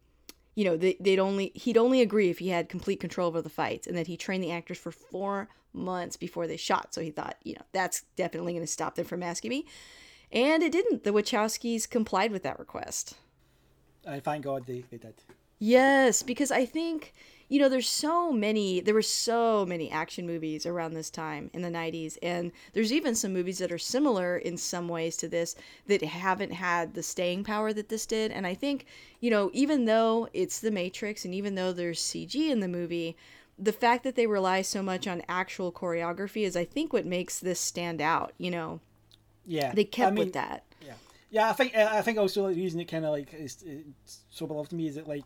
you 0.55 0.65
know, 0.65 0.77
they, 0.77 0.97
they'd 0.99 1.19
only 1.19 1.51
he'd 1.55 1.77
only 1.77 2.01
agree 2.01 2.29
if 2.29 2.39
he 2.39 2.49
had 2.49 2.69
complete 2.69 2.99
control 2.99 3.27
over 3.27 3.41
the 3.41 3.49
fights, 3.49 3.87
and 3.87 3.97
that 3.97 4.07
he 4.07 4.17
trained 4.17 4.43
the 4.43 4.51
actors 4.51 4.77
for 4.77 4.91
four 4.91 5.49
months 5.73 6.15
before 6.17 6.47
they 6.47 6.57
shot. 6.57 6.93
So 6.93 7.01
he 7.01 7.11
thought, 7.11 7.37
you 7.43 7.53
know, 7.53 7.65
that's 7.71 8.03
definitely 8.15 8.53
going 8.53 8.63
to 8.65 8.71
stop 8.71 8.95
them 8.95 9.05
from 9.05 9.23
asking 9.23 9.49
me. 9.49 9.65
And 10.31 10.63
it 10.63 10.71
didn't. 10.71 11.03
The 11.03 11.11
Wachowskis 11.11 11.89
complied 11.89 12.31
with 12.31 12.43
that 12.43 12.59
request. 12.59 13.15
I 14.07 14.19
thank 14.19 14.43
God 14.43 14.65
they, 14.65 14.83
they 14.89 14.97
did. 14.97 15.15
Yes, 15.59 16.23
because 16.23 16.51
I 16.51 16.65
think, 16.65 17.13
you 17.53 17.59
know, 17.59 17.69
there's 17.69 17.87
so 17.87 18.31
many, 18.31 18.79
there 18.79 18.95
were 18.95 19.03
so 19.03 19.63
many 19.63 19.91
action 19.91 20.25
movies 20.25 20.65
around 20.65 20.95
this 20.95 21.11
time 21.11 21.51
in 21.53 21.61
the 21.61 21.69
90s. 21.69 22.17
And 22.23 22.51
there's 22.73 22.91
even 22.91 23.13
some 23.13 23.31
movies 23.31 23.59
that 23.59 23.71
are 23.71 23.77
similar 23.77 24.39
in 24.39 24.57
some 24.57 24.87
ways 24.87 25.15
to 25.17 25.27
this 25.27 25.55
that 25.85 26.01
haven't 26.01 26.53
had 26.53 26.95
the 26.95 27.03
staying 27.03 27.43
power 27.43 27.71
that 27.71 27.89
this 27.89 28.07
did. 28.07 28.31
And 28.31 28.47
I 28.47 28.55
think, 28.55 28.87
you 29.19 29.29
know, 29.29 29.51
even 29.53 29.85
though 29.85 30.27
it's 30.33 30.61
The 30.61 30.71
Matrix 30.71 31.25
and 31.25 31.35
even 31.35 31.53
though 31.53 31.71
there's 31.71 32.01
CG 32.01 32.33
in 32.33 32.59
the 32.59 32.67
movie, 32.67 33.15
the 33.59 33.71
fact 33.71 34.03
that 34.03 34.15
they 34.15 34.25
rely 34.25 34.63
so 34.63 34.81
much 34.81 35.07
on 35.07 35.21
actual 35.29 35.71
choreography 35.71 36.47
is, 36.47 36.55
I 36.55 36.65
think, 36.65 36.91
what 36.91 37.05
makes 37.05 37.37
this 37.37 37.59
stand 37.59 38.01
out. 38.01 38.33
You 38.39 38.49
know, 38.49 38.79
Yeah, 39.45 39.71
they 39.75 39.83
kept 39.83 40.07
I 40.07 40.15
mean, 40.15 40.25
with 40.25 40.33
that. 40.33 40.63
Yeah, 40.83 40.93
yeah. 41.29 41.49
I 41.51 41.53
think 41.53 41.75
I 41.75 42.01
think 42.01 42.17
also 42.17 42.49
the 42.49 42.55
reason 42.55 42.79
it 42.79 42.85
kind 42.85 43.05
of 43.05 43.11
like 43.11 43.31
is 43.31 43.63
so 44.31 44.47
beloved 44.47 44.71
to 44.71 44.75
me 44.75 44.87
is 44.87 44.95
that 44.95 45.07
like 45.07 45.25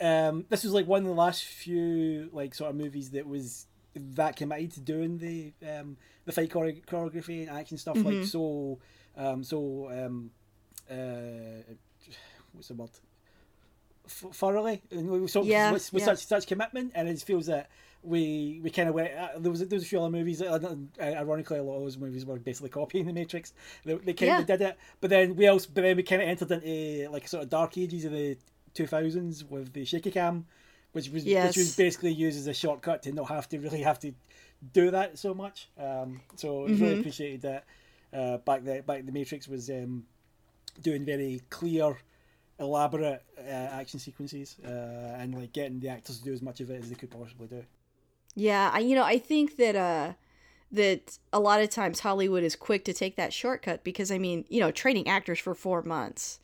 um 0.00 0.44
this 0.48 0.64
was 0.64 0.72
like 0.72 0.86
one 0.86 1.02
of 1.02 1.08
the 1.08 1.14
last 1.14 1.44
few 1.44 2.28
like 2.32 2.54
sort 2.54 2.70
of 2.70 2.76
movies 2.76 3.10
that 3.10 3.26
was 3.26 3.66
that 3.94 4.34
committed 4.36 4.72
to 4.72 4.80
doing 4.80 5.18
the 5.18 5.52
um 5.68 5.96
the 6.24 6.32
fight 6.32 6.50
chore- 6.50 6.72
choreography 6.86 7.46
and 7.46 7.50
action 7.56 7.78
stuff 7.78 7.96
like 8.04 8.24
so 8.24 8.78
um 9.16 9.44
so 9.44 9.88
um 9.92 10.30
uh 10.90 10.94
what's 12.52 12.68
the 12.68 12.74
word 12.74 12.90
F- 14.06 14.26
thoroughly 14.34 14.82
and 14.90 15.08
we- 15.08 15.28
so 15.28 15.42
Yeah, 15.42 15.72
with, 15.72 15.90
with 15.92 16.02
yeah. 16.02 16.06
such 16.14 16.26
such 16.26 16.46
commitment 16.46 16.92
and 16.94 17.08
it 17.08 17.18
feels 17.22 17.46
that 17.46 17.70
we 18.02 18.60
we 18.62 18.68
kind 18.68 18.88
of 18.90 18.94
went 18.94 19.14
uh, 19.14 19.28
there 19.38 19.50
was 19.50 19.60
there 19.60 19.76
was 19.76 19.84
a 19.84 19.86
few 19.86 19.98
other 20.00 20.10
movies 20.10 20.40
that, 20.40 20.62
uh, 20.62 21.02
ironically 21.02 21.56
a 21.58 21.62
lot 21.62 21.76
of 21.76 21.82
those 21.84 21.96
movies 21.96 22.26
were 22.26 22.38
basically 22.38 22.68
copying 22.68 23.06
the 23.10 23.12
Matrix 23.14 23.54
they, 23.84 23.94
they 23.94 24.12
kind 24.12 24.28
Yeah. 24.28 24.40
of 24.40 24.46
did 24.46 24.60
it 24.60 24.76
but 25.00 25.08
then 25.08 25.34
we 25.36 25.46
also 25.46 25.68
but 25.72 25.82
then 25.82 25.96
we 25.96 26.02
kind 26.02 26.20
of 26.20 26.28
entered 26.28 26.50
into 26.50 27.10
like 27.10 27.26
sort 27.28 27.44
of 27.44 27.48
dark 27.48 27.78
ages 27.78 28.04
of 28.04 28.12
the 28.12 28.36
2000s 28.74 29.48
with 29.48 29.72
the 29.72 29.84
shaky 29.84 30.10
cam 30.10 30.46
which 30.92 31.10
was 31.10 31.24
Yes. 31.24 31.48
which 31.48 31.56
was 31.56 31.76
basically 31.76 32.12
used 32.12 32.38
as 32.38 32.46
a 32.46 32.54
shortcut 32.54 33.02
to 33.02 33.12
not 33.12 33.28
have 33.28 33.48
to 33.48 33.58
really 33.58 33.82
have 33.82 33.98
to 34.00 34.12
do 34.72 34.90
that 34.92 35.18
so 35.18 35.34
much. 35.34 35.68
Um, 35.78 36.20
so 36.36 36.66
it's 36.66 36.80
really 36.80 36.94
appreciated 36.94 37.42
that 37.42 37.64
uh, 38.12 38.38
back 38.38 38.64
the 38.64 38.82
back 38.86 39.04
the 39.04 39.12
Matrix 39.12 39.48
was 39.48 39.68
um, 39.70 40.04
doing 40.80 41.04
very 41.04 41.42
clear, 41.50 41.98
elaborate 42.60 43.22
uh, 43.38 43.42
action 43.80 43.98
sequences 43.98 44.56
uh, 44.64 45.18
and 45.18 45.34
like 45.34 45.52
getting 45.52 45.80
the 45.80 45.88
actors 45.88 46.18
to 46.18 46.24
do 46.24 46.32
as 46.32 46.40
much 46.42 46.60
of 46.60 46.70
it 46.70 46.80
as 46.82 46.88
they 46.88 46.94
could 46.94 47.10
possibly 47.10 47.48
do. 47.48 47.64
Yeah, 48.36 48.70
I 48.72 48.78
you 48.78 48.94
know, 48.94 49.04
I 49.04 49.18
think 49.18 49.56
that 49.56 49.76
uh 49.76 50.12
that 50.70 51.18
a 51.32 51.38
lot 51.40 51.60
of 51.60 51.70
times 51.70 52.00
Hollywood 52.00 52.42
is 52.42 52.56
quick 52.56 52.84
to 52.84 52.92
take 52.92 53.16
that 53.16 53.32
shortcut 53.32 53.84
because 53.84 54.10
I 54.10 54.18
mean, 54.18 54.44
you 54.48 54.60
know, 54.60 54.70
training 54.70 55.08
actors 55.08 55.40
for 55.40 55.54
4 55.54 55.82
months 55.82 56.38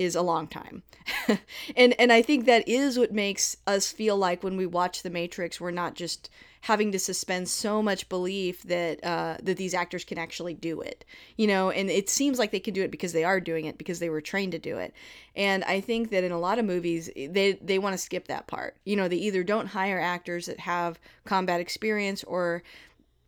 is 0.00 0.16
a 0.16 0.22
long 0.22 0.46
time. 0.46 0.82
and 1.76 1.94
and 2.00 2.10
I 2.10 2.22
think 2.22 2.46
that 2.46 2.66
is 2.66 2.98
what 2.98 3.12
makes 3.12 3.58
us 3.66 3.92
feel 3.92 4.16
like 4.16 4.42
when 4.42 4.56
we 4.56 4.66
watch 4.66 5.02
The 5.02 5.10
Matrix 5.10 5.60
we're 5.60 5.70
not 5.70 5.94
just 5.94 6.30
having 6.62 6.92
to 6.92 6.98
suspend 6.98 7.48
so 7.48 7.82
much 7.82 8.08
belief 8.08 8.62
that 8.62 9.02
uh, 9.04 9.36
that 9.42 9.56
these 9.56 9.74
actors 9.74 10.04
can 10.04 10.18
actually 10.18 10.54
do 10.54 10.80
it, 10.80 11.04
you 11.36 11.46
know. 11.46 11.70
And 11.70 11.90
it 11.90 12.08
seems 12.08 12.38
like 12.38 12.50
they 12.50 12.60
can 12.60 12.74
do 12.74 12.82
it 12.82 12.90
because 12.90 13.12
they 13.12 13.24
are 13.24 13.40
doing 13.40 13.66
it 13.66 13.76
because 13.76 13.98
they 13.98 14.08
were 14.08 14.22
trained 14.22 14.52
to 14.52 14.58
do 14.58 14.78
it. 14.78 14.94
And 15.36 15.64
I 15.64 15.80
think 15.80 16.10
that 16.10 16.24
in 16.24 16.32
a 16.32 16.38
lot 16.38 16.58
of 16.58 16.64
movies 16.64 17.10
they 17.14 17.58
they 17.60 17.78
want 17.78 17.92
to 17.92 17.98
skip 17.98 18.28
that 18.28 18.46
part. 18.46 18.76
You 18.84 18.96
know, 18.96 19.06
they 19.06 19.16
either 19.16 19.44
don't 19.44 19.66
hire 19.66 20.00
actors 20.00 20.46
that 20.46 20.60
have 20.60 20.98
combat 21.26 21.60
experience 21.60 22.24
or 22.24 22.62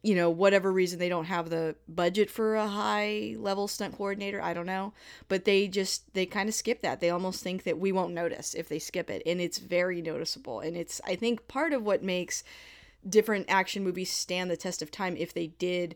you 0.02 0.16
know, 0.16 0.30
whatever 0.30 0.72
reason 0.72 0.98
they 0.98 1.08
don't 1.08 1.26
have 1.26 1.48
the 1.48 1.76
budget 1.88 2.28
for 2.28 2.56
a 2.56 2.66
high 2.66 3.36
level 3.38 3.68
stunt 3.68 3.96
coordinator, 3.96 4.42
I 4.42 4.52
don't 4.52 4.66
know. 4.66 4.92
But 5.28 5.44
they 5.44 5.68
just 5.68 6.12
they 6.14 6.26
kind 6.26 6.48
of 6.48 6.54
skip 6.54 6.82
that. 6.82 7.00
They 7.00 7.10
almost 7.10 7.42
think 7.42 7.62
that 7.62 7.78
we 7.78 7.92
won't 7.92 8.12
notice 8.12 8.54
if 8.54 8.68
they 8.68 8.80
skip 8.80 9.08
it, 9.10 9.22
and 9.24 9.40
it's 9.40 9.58
very 9.58 10.02
noticeable. 10.02 10.60
And 10.60 10.76
it's 10.76 11.00
I 11.06 11.14
think 11.14 11.46
part 11.46 11.72
of 11.72 11.84
what 11.84 12.02
makes 12.02 12.42
different 13.08 13.46
action 13.48 13.84
movies 13.84 14.10
stand 14.10 14.50
the 14.50 14.56
test 14.56 14.82
of 14.82 14.90
time 14.90 15.16
if 15.16 15.32
they 15.32 15.48
did 15.48 15.94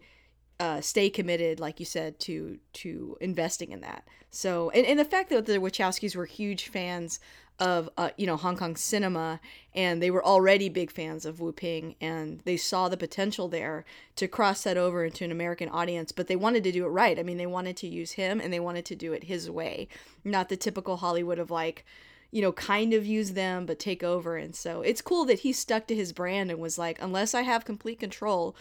uh, 0.59 0.81
stay 0.81 1.11
committed, 1.11 1.61
like 1.61 1.81
you 1.81 1.87
said, 1.87 2.19
to 2.21 2.59
to 2.75 3.17
investing 3.21 3.73
in 3.73 3.81
that. 3.81 4.07
So, 4.31 4.71
and, 4.71 4.87
and 4.87 4.99
the 4.99 5.05
fact 5.05 5.31
that 5.31 5.47
the 5.47 5.59
Wachowskis 5.59 6.15
were 6.15 6.27
huge 6.27 6.69
fans 6.69 7.21
of 7.59 7.89
uh, 7.97 8.11
you 8.17 8.27
know 8.27 8.37
Hong 8.37 8.57
Kong 8.57 8.77
cinema, 8.77 9.41
and 9.75 10.03
they 10.03 10.11
were 10.11 10.25
already 10.25 10.69
big 10.69 10.91
fans 10.91 11.25
of 11.25 11.41
Woo-ping, 11.41 11.97
and 12.01 12.41
they 12.45 12.57
saw 12.57 12.89
the 12.89 12.97
potential 12.97 13.49
there 13.49 13.85
to 14.17 14.29
cross 14.29 14.63
that 14.63 14.77
over 14.77 15.05
into 15.05 15.25
an 15.25 15.33
American 15.33 15.69
audience. 15.69 16.13
But 16.13 16.27
they 16.27 16.37
wanted 16.37 16.65
to 16.65 16.73
do 16.73 16.85
it 16.85 16.91
right. 16.91 17.19
I 17.19 17.23
mean, 17.23 17.39
they 17.39 17.47
wanted 17.47 17.77
to 17.79 17.89
use 17.89 18.13
him, 18.13 18.41
and 18.41 18.53
they 18.53 18.61
wanted 18.61 18.85
to 18.87 18.97
do 18.97 19.13
it 19.13 19.25
his 19.25 19.51
way, 19.51 19.89
not 20.25 20.49
the 20.49 20.57
typical 20.57 20.99
Hollywood 20.99 21.39
of 21.39 21.51
like 21.51 21.85
you 22.33 22.43
know, 22.43 22.53
kind 22.53 22.93
of 22.93 23.07
use 23.07 23.31
them 23.31 23.65
but 23.65 23.79
take 23.79 24.03
over. 24.03 24.37
And 24.37 24.55
so 24.55 24.83
it's 24.83 25.01
cool 25.01 25.25
that 25.27 25.39
he 25.39 25.53
stuck 25.53 25.87
to 25.87 25.95
his 25.95 26.13
brand 26.13 26.51
and 26.51 26.59
was 26.59 26.77
like, 26.77 27.01
unless 27.01 27.35
I 27.35 27.43
have 27.43 27.65
complete 27.65 28.01
control 28.01 28.57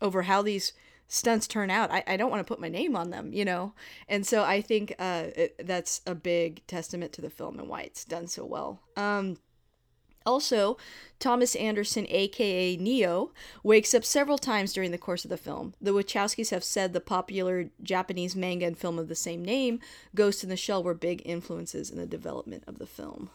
over 0.00 0.22
how 0.22 0.40
these 0.40 0.72
stunts 1.08 1.48
turn 1.48 1.70
out, 1.70 1.90
I, 1.90 2.04
I 2.06 2.16
don't 2.16 2.30
want 2.30 2.46
to 2.46 2.48
put 2.48 2.60
my 2.60 2.68
name 2.68 2.94
on 2.94 3.10
them, 3.10 3.32
you 3.32 3.44
know? 3.44 3.72
And 4.08 4.26
so 4.26 4.44
I 4.44 4.60
think 4.60 4.94
uh, 4.98 5.24
it, 5.34 5.66
that's 5.66 6.02
a 6.06 6.14
big 6.14 6.64
testament 6.66 7.12
to 7.14 7.22
the 7.22 7.30
film 7.30 7.58
and 7.58 7.68
why 7.68 7.82
it's 7.82 8.04
done 8.04 8.28
so 8.28 8.44
well. 8.44 8.82
Um, 8.96 9.38
also, 10.26 10.76
Thomas 11.18 11.56
Anderson, 11.56 12.06
aka 12.10 12.76
Neo, 12.76 13.32
wakes 13.62 13.94
up 13.94 14.04
several 14.04 14.36
times 14.36 14.74
during 14.74 14.90
the 14.90 14.98
course 14.98 15.24
of 15.24 15.30
the 15.30 15.38
film. 15.38 15.74
The 15.80 15.92
Wachowskis 15.92 16.50
have 16.50 16.62
said 16.62 16.92
the 16.92 17.00
popular 17.00 17.70
Japanese 17.82 18.36
manga 18.36 18.66
and 18.66 18.76
film 18.76 18.98
of 18.98 19.08
the 19.08 19.14
same 19.14 19.42
name, 19.42 19.80
Ghost 20.14 20.42
in 20.44 20.50
the 20.50 20.56
Shell, 20.56 20.82
were 20.82 20.92
big 20.92 21.22
influences 21.24 21.90
in 21.90 21.96
the 21.96 22.06
development 22.06 22.64
of 22.66 22.78
the 22.78 22.86
film. 22.86 23.30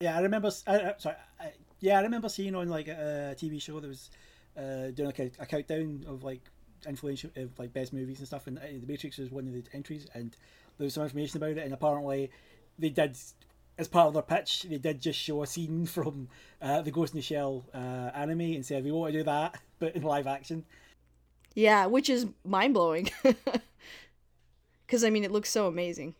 Yeah, 0.00 0.18
I 0.18 0.20
remember. 0.20 0.50
I, 0.66 0.94
sorry, 0.98 1.14
I, 1.38 1.52
yeah, 1.78 2.00
I 2.00 2.02
remember 2.02 2.28
seeing 2.28 2.56
on 2.56 2.68
like 2.68 2.88
a 2.88 3.36
TV 3.38 3.62
show 3.62 3.78
that 3.78 3.86
was 3.86 4.10
uh, 4.56 4.90
doing 4.90 5.06
like 5.06 5.18
a, 5.18 5.30
a 5.38 5.46
countdown 5.46 6.04
of 6.06 6.22
like 6.22 6.40
influential 6.86 7.30
of 7.36 7.58
like 7.58 7.72
best 7.72 7.92
movies 7.92 8.18
and 8.18 8.26
stuff, 8.26 8.46
and 8.46 8.58
uh, 8.58 8.62
The 8.62 8.86
Matrix 8.86 9.18
was 9.18 9.30
one 9.30 9.46
of 9.46 9.52
the 9.52 9.64
entries, 9.72 10.06
and 10.14 10.36
there 10.78 10.84
was 10.84 10.94
some 10.94 11.04
information 11.04 11.36
about 11.38 11.50
it, 11.50 11.58
and 11.58 11.72
apparently 11.72 12.30
they 12.78 12.90
did. 12.90 13.16
As 13.78 13.88
part 13.88 14.08
of 14.08 14.12
their 14.12 14.22
pitch, 14.22 14.66
they 14.68 14.76
did 14.76 15.00
just 15.00 15.18
show 15.18 15.42
a 15.42 15.46
scene 15.46 15.86
from 15.86 16.28
uh, 16.60 16.82
the 16.82 16.90
Ghost 16.90 17.14
in 17.14 17.18
the 17.18 17.22
Shell 17.22 17.64
uh, 17.72 18.10
anime 18.14 18.40
and 18.40 18.66
said, 18.66 18.84
"We 18.84 18.92
want 18.92 19.12
to 19.12 19.18
do 19.18 19.24
that, 19.24 19.58
but 19.78 19.96
in 19.96 20.02
live 20.02 20.26
action." 20.26 20.64
Yeah, 21.54 21.86
which 21.86 22.08
is 22.08 22.26
mind 22.44 22.74
blowing. 22.74 23.10
Because 24.86 25.04
I 25.04 25.10
mean, 25.10 25.24
it 25.24 25.30
looks 25.30 25.50
so 25.50 25.66
amazing. 25.66 26.14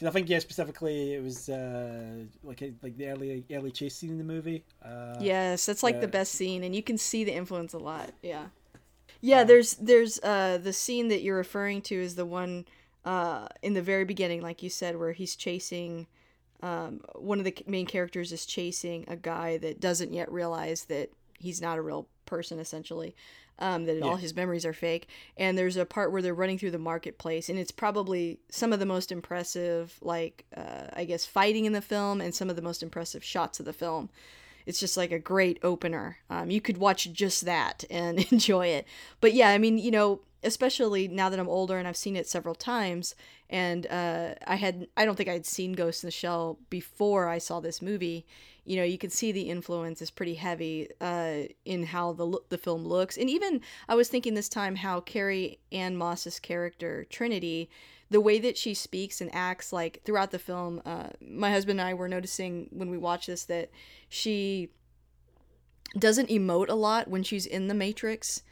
Because 0.00 0.12
I 0.12 0.14
think 0.14 0.30
yeah, 0.30 0.38
specifically 0.38 1.12
it 1.12 1.22
was 1.22 1.50
uh, 1.50 2.24
like 2.42 2.62
a, 2.62 2.72
like 2.82 2.96
the 2.96 3.08
early 3.08 3.44
early 3.52 3.70
chase 3.70 3.96
scene 3.96 4.08
in 4.10 4.16
the 4.18 4.24
movie. 4.24 4.64
Uh, 4.82 5.16
Yes, 5.18 5.66
that's 5.66 5.82
like 5.82 5.96
yeah. 5.96 6.00
the 6.00 6.08
best 6.08 6.32
scene, 6.32 6.64
and 6.64 6.74
you 6.74 6.82
can 6.82 6.96
see 6.96 7.22
the 7.22 7.34
influence 7.34 7.74
a 7.74 7.78
lot. 7.78 8.14
Yeah, 8.22 8.46
yeah. 9.20 9.44
There's 9.44 9.74
there's 9.74 10.18
uh 10.20 10.58
the 10.62 10.72
scene 10.72 11.08
that 11.08 11.22
you're 11.22 11.36
referring 11.36 11.82
to 11.82 11.94
is 11.96 12.14
the 12.16 12.26
one 12.26 12.66
uh 13.04 13.48
in 13.62 13.74
the 13.74 13.82
very 13.82 14.04
beginning, 14.04 14.42
like 14.42 14.62
you 14.62 14.70
said, 14.70 14.96
where 14.96 15.12
he's 15.12 15.36
chasing. 15.36 16.06
Um, 16.62 17.02
one 17.14 17.38
of 17.38 17.44
the 17.44 17.56
main 17.66 17.86
characters 17.86 18.32
is 18.32 18.46
chasing 18.46 19.04
a 19.08 19.16
guy 19.16 19.58
that 19.58 19.80
doesn't 19.80 20.12
yet 20.12 20.30
realize 20.32 20.86
that 20.86 21.10
he's 21.38 21.60
not 21.60 21.78
a 21.78 21.82
real 21.82 22.06
person, 22.26 22.58
essentially. 22.58 23.14
Um, 23.60 23.84
that 23.84 24.02
all 24.02 24.16
his 24.16 24.34
memories 24.34 24.64
are 24.64 24.72
fake. 24.72 25.06
And 25.36 25.58
there's 25.58 25.76
a 25.76 25.84
part 25.84 26.12
where 26.12 26.22
they're 26.22 26.32
running 26.34 26.58
through 26.58 26.70
the 26.70 26.78
marketplace, 26.78 27.50
and 27.50 27.58
it's 27.58 27.70
probably 27.70 28.40
some 28.48 28.72
of 28.72 28.78
the 28.78 28.86
most 28.86 29.12
impressive, 29.12 29.98
like 30.00 30.46
uh, 30.56 30.86
I 30.94 31.04
guess, 31.04 31.26
fighting 31.26 31.66
in 31.66 31.72
the 31.72 31.82
film, 31.82 32.20
and 32.22 32.34
some 32.34 32.48
of 32.48 32.56
the 32.56 32.62
most 32.62 32.82
impressive 32.82 33.22
shots 33.22 33.60
of 33.60 33.66
the 33.66 33.72
film 33.74 34.08
it's 34.66 34.78
just 34.80 34.96
like 34.96 35.10
a 35.10 35.18
great 35.18 35.58
opener. 35.62 36.18
Um, 36.28 36.50
you 36.50 36.60
could 36.60 36.78
watch 36.78 37.10
just 37.12 37.44
that 37.44 37.84
and 37.90 38.18
enjoy 38.32 38.68
it. 38.68 38.86
But 39.20 39.34
yeah, 39.34 39.50
I 39.50 39.58
mean, 39.58 39.78
you 39.78 39.90
know, 39.90 40.20
especially 40.42 41.08
now 41.08 41.28
that 41.28 41.38
I'm 41.38 41.48
older 41.48 41.78
and 41.78 41.86
I've 41.86 41.96
seen 41.96 42.16
it 42.16 42.28
several 42.28 42.54
times, 42.54 43.14
and 43.48 43.86
uh, 43.86 44.34
I 44.46 44.56
had 44.56 44.86
I 44.96 45.04
don't 45.04 45.16
think 45.16 45.28
I'd 45.28 45.46
seen 45.46 45.72
Ghost 45.72 46.02
in 46.02 46.08
the 46.08 46.12
Shell 46.12 46.58
before 46.70 47.28
I 47.28 47.38
saw 47.38 47.60
this 47.60 47.82
movie. 47.82 48.26
You 48.64 48.76
know, 48.76 48.84
you 48.84 48.98
can 48.98 49.10
see 49.10 49.32
the 49.32 49.50
influence 49.50 50.00
is 50.02 50.10
pretty 50.10 50.34
heavy 50.34 50.88
uh, 51.00 51.42
in 51.64 51.84
how 51.84 52.12
the 52.12 52.38
the 52.48 52.58
film 52.58 52.84
looks, 52.84 53.16
and 53.16 53.28
even 53.28 53.60
I 53.88 53.94
was 53.94 54.08
thinking 54.08 54.34
this 54.34 54.48
time 54.48 54.76
how 54.76 55.00
Carrie 55.00 55.58
Ann 55.72 55.96
Moss's 55.96 56.38
character 56.38 57.06
Trinity 57.10 57.70
the 58.10 58.20
way 58.20 58.40
that 58.40 58.58
she 58.58 58.74
speaks 58.74 59.20
and 59.20 59.32
acts 59.32 59.72
like 59.72 60.02
throughout 60.04 60.32
the 60.32 60.38
film 60.38 60.82
uh, 60.84 61.08
my 61.20 61.50
husband 61.50 61.80
and 61.80 61.88
i 61.88 61.94
were 61.94 62.08
noticing 62.08 62.66
when 62.70 62.90
we 62.90 62.98
watched 62.98 63.28
this 63.28 63.44
that 63.44 63.70
she 64.08 64.68
doesn't 65.98 66.28
emote 66.28 66.68
a 66.68 66.74
lot 66.74 67.08
when 67.08 67.22
she's 67.22 67.46
in 67.46 67.68
the 67.68 67.74
matrix 67.74 68.42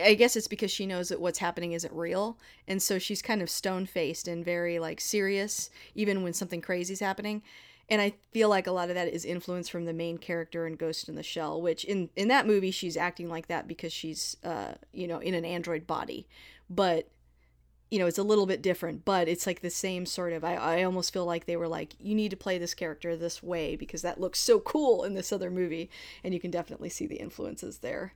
i 0.00 0.14
guess 0.14 0.36
it's 0.36 0.48
because 0.48 0.70
she 0.70 0.86
knows 0.86 1.08
that 1.08 1.20
what's 1.20 1.38
happening 1.38 1.72
isn't 1.72 1.92
real 1.92 2.38
and 2.66 2.82
so 2.82 2.98
she's 2.98 3.22
kind 3.22 3.42
of 3.42 3.50
stone 3.50 3.86
faced 3.86 4.28
and 4.28 4.44
very 4.44 4.78
like 4.78 5.00
serious 5.00 5.70
even 5.94 6.22
when 6.22 6.32
something 6.32 6.60
crazy's 6.60 7.00
happening 7.00 7.42
and 7.88 8.00
i 8.00 8.12
feel 8.32 8.48
like 8.48 8.66
a 8.66 8.72
lot 8.72 8.88
of 8.88 8.94
that 8.94 9.08
is 9.08 9.24
influenced 9.24 9.70
from 9.70 9.84
the 9.84 9.92
main 9.92 10.18
character 10.18 10.66
in 10.66 10.74
ghost 10.74 11.08
in 11.08 11.14
the 11.14 11.22
shell 11.22 11.60
which 11.60 11.84
in 11.84 12.08
in 12.16 12.28
that 12.28 12.46
movie 12.46 12.70
she's 12.70 12.96
acting 12.96 13.28
like 13.28 13.48
that 13.48 13.66
because 13.66 13.92
she's 13.92 14.36
uh 14.44 14.72
you 14.92 15.06
know 15.06 15.18
in 15.18 15.34
an 15.34 15.44
android 15.44 15.86
body 15.86 16.26
but 16.70 17.08
you 17.90 17.98
know, 17.98 18.06
it's 18.06 18.18
a 18.18 18.22
little 18.22 18.46
bit 18.46 18.60
different, 18.60 19.04
but 19.04 19.28
it's 19.28 19.46
like 19.46 19.60
the 19.60 19.70
same 19.70 20.04
sort 20.04 20.32
of. 20.34 20.44
I, 20.44 20.56
I 20.56 20.82
almost 20.82 21.12
feel 21.12 21.24
like 21.24 21.46
they 21.46 21.56
were 21.56 21.68
like, 21.68 21.94
you 21.98 22.14
need 22.14 22.30
to 22.30 22.36
play 22.36 22.58
this 22.58 22.74
character 22.74 23.16
this 23.16 23.42
way 23.42 23.76
because 23.76 24.02
that 24.02 24.20
looks 24.20 24.38
so 24.38 24.60
cool 24.60 25.04
in 25.04 25.14
this 25.14 25.32
other 25.32 25.50
movie, 25.50 25.90
and 26.22 26.34
you 26.34 26.40
can 26.40 26.50
definitely 26.50 26.90
see 26.90 27.06
the 27.06 27.16
influences 27.16 27.78
there. 27.78 28.12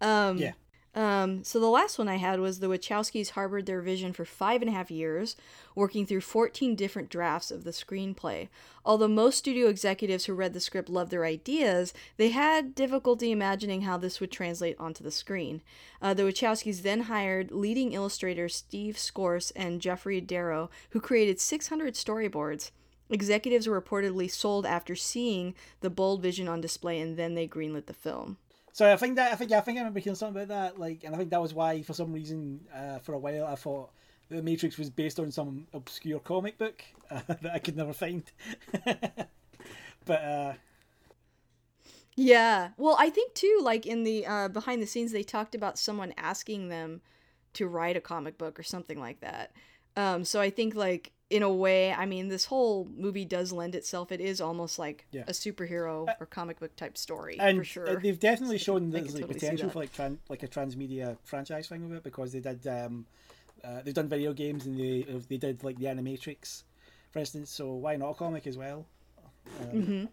Um, 0.00 0.38
Yeah. 0.38 0.52
Um, 0.94 1.44
so 1.44 1.60
the 1.60 1.66
last 1.66 1.98
one 1.98 2.08
I 2.08 2.16
had 2.16 2.40
was 2.40 2.58
the 2.58 2.66
Wachowskis 2.66 3.30
harbored 3.30 3.66
their 3.66 3.82
vision 3.82 4.12
for 4.12 4.24
five 4.24 4.62
and 4.62 4.70
a 4.70 4.72
half 4.72 4.90
years, 4.90 5.36
working 5.74 6.06
through 6.06 6.22
14 6.22 6.74
different 6.74 7.10
drafts 7.10 7.50
of 7.50 7.64
the 7.64 7.70
screenplay. 7.70 8.48
Although 8.84 9.08
most 9.08 9.38
studio 9.38 9.68
executives 9.68 10.24
who 10.24 10.34
read 10.34 10.54
the 10.54 10.60
script 10.60 10.88
loved 10.88 11.10
their 11.10 11.24
ideas, 11.24 11.92
they 12.16 12.30
had 12.30 12.74
difficulty 12.74 13.30
imagining 13.30 13.82
how 13.82 13.98
this 13.98 14.18
would 14.18 14.32
translate 14.32 14.76
onto 14.78 15.04
the 15.04 15.10
screen. 15.10 15.62
Uh, 16.00 16.14
the 16.14 16.22
Wachowskis 16.22 16.82
then 16.82 17.02
hired 17.02 17.52
leading 17.52 17.92
illustrators 17.92 18.56
Steve 18.56 18.96
Skroce 18.96 19.52
and 19.54 19.80
Jeffrey 19.80 20.20
Darrow, 20.20 20.70
who 20.90 21.00
created 21.00 21.38
600 21.38 21.94
storyboards. 21.94 22.70
Executives 23.10 23.66
were 23.66 23.80
reportedly 23.80 24.30
sold 24.30 24.66
after 24.66 24.94
seeing 24.94 25.54
the 25.80 25.90
bold 25.90 26.22
vision 26.22 26.48
on 26.48 26.60
display, 26.60 27.00
and 27.00 27.16
then 27.16 27.34
they 27.34 27.48
greenlit 27.48 27.86
the 27.86 27.94
film. 27.94 28.36
So 28.72 28.90
I 28.90 28.96
think 28.96 29.16
that 29.16 29.32
I 29.32 29.36
think 29.36 29.50
yeah, 29.50 29.58
I 29.58 29.60
think 29.62 29.78
I 29.78 29.80
remember 29.80 30.00
hearing 30.00 30.16
something 30.16 30.42
about 30.42 30.48
that. 30.74 30.78
Like, 30.80 31.04
and 31.04 31.14
I 31.14 31.18
think 31.18 31.30
that 31.30 31.40
was 31.42 31.54
why, 31.54 31.82
for 31.82 31.94
some 31.94 32.12
reason, 32.12 32.60
uh, 32.74 32.98
for 33.00 33.14
a 33.14 33.18
while, 33.18 33.46
I 33.46 33.54
thought 33.56 33.90
the 34.28 34.42
Matrix 34.42 34.78
was 34.78 34.90
based 34.90 35.18
on 35.18 35.30
some 35.32 35.66
obscure 35.72 36.20
comic 36.20 36.58
book 36.58 36.84
uh, 37.10 37.20
that 37.28 37.52
I 37.52 37.58
could 37.58 37.76
never 37.76 37.92
find. 37.92 38.30
but 40.04 40.22
uh, 40.22 40.52
Yeah. 42.16 42.70
Well, 42.76 42.96
I 42.98 43.10
think 43.10 43.34
too, 43.34 43.60
like 43.62 43.86
in 43.86 44.02
the 44.04 44.26
uh, 44.26 44.48
behind 44.48 44.82
the 44.82 44.86
scenes, 44.86 45.12
they 45.12 45.22
talked 45.22 45.54
about 45.54 45.78
someone 45.78 46.12
asking 46.16 46.68
them 46.68 47.00
to 47.54 47.66
write 47.68 47.96
a 47.96 48.00
comic 48.00 48.36
book 48.38 48.58
or 48.58 48.62
something 48.62 48.98
like 48.98 49.20
that. 49.20 49.52
Um, 49.96 50.24
so 50.24 50.40
I 50.40 50.50
think 50.50 50.74
like 50.74 51.12
in 51.30 51.42
a 51.42 51.52
way, 51.52 51.92
I 51.92 52.06
mean, 52.06 52.28
this 52.28 52.46
whole 52.46 52.88
movie 52.96 53.24
does 53.26 53.52
lend 53.52 53.74
itself. 53.74 54.10
It 54.10 54.20
is 54.20 54.40
almost 54.40 54.78
like 54.78 55.06
Yeah. 55.12 55.24
a 55.28 55.32
superhero 55.32 56.08
or 56.20 56.26
comic 56.26 56.58
book 56.58 56.74
type 56.76 56.96
story 56.96 57.36
and 57.38 57.58
for 57.58 57.64
sure. 57.64 57.88
uh, 57.96 58.00
they've 58.00 58.18
definitely 58.18 58.58
shown 58.58 58.88
I 58.88 59.00
there's 59.00 59.12
like 59.14 59.22
totally 59.22 59.34
potential 59.34 59.68
for 59.70 59.80
like 59.80 59.92
tran- 59.92 60.18
like 60.30 60.42
a 60.42 60.48
transmedia 60.48 61.18
franchise 61.24 61.68
thing 61.68 61.86
with 61.88 61.98
it 61.98 62.02
because 62.04 62.32
they 62.32 62.40
did 62.40 62.66
um, 62.66 63.04
uh, 63.62 63.82
they've 63.82 63.92
done 63.94 64.08
video 64.08 64.32
games 64.32 64.64
and 64.66 64.78
they 64.78 65.02
they 65.28 65.36
did 65.36 65.62
like 65.64 65.76
the 65.78 65.84
Animatrix, 65.86 66.62
for 67.10 67.18
instance. 67.18 67.50
So 67.50 67.72
why 67.74 67.96
not 67.96 68.10
a 68.10 68.14
comic 68.14 68.46
as 68.46 68.56
well? 68.56 68.86
Um, 69.60 69.66
Mm-hmm. 69.82 70.04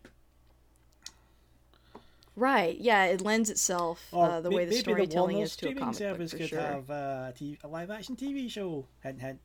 Right. 2.37 2.77
Yeah, 2.77 3.05
it 3.05 3.21
lends 3.21 3.49
itself 3.49 4.09
uh, 4.13 4.41
the 4.41 4.49
may- 4.49 4.55
way 4.57 4.65
the 4.65 4.75
storytelling 4.75 5.35
Warner 5.37 5.45
is 5.45 5.55
to 5.57 5.69
a 5.69 5.73
comic 5.73 5.85
book 5.85 5.95
service 5.97 6.31
for 6.31 6.37
could 6.39 6.49
sure. 6.49 6.59
have 6.59 6.89
uh, 6.89 7.27
a, 7.29 7.33
t- 7.33 7.57
a 7.63 7.67
live 7.69 7.89
action 7.89 8.17
TV 8.17 8.51
show. 8.51 8.85
Hint, 9.01 9.21
hint. 9.21 9.39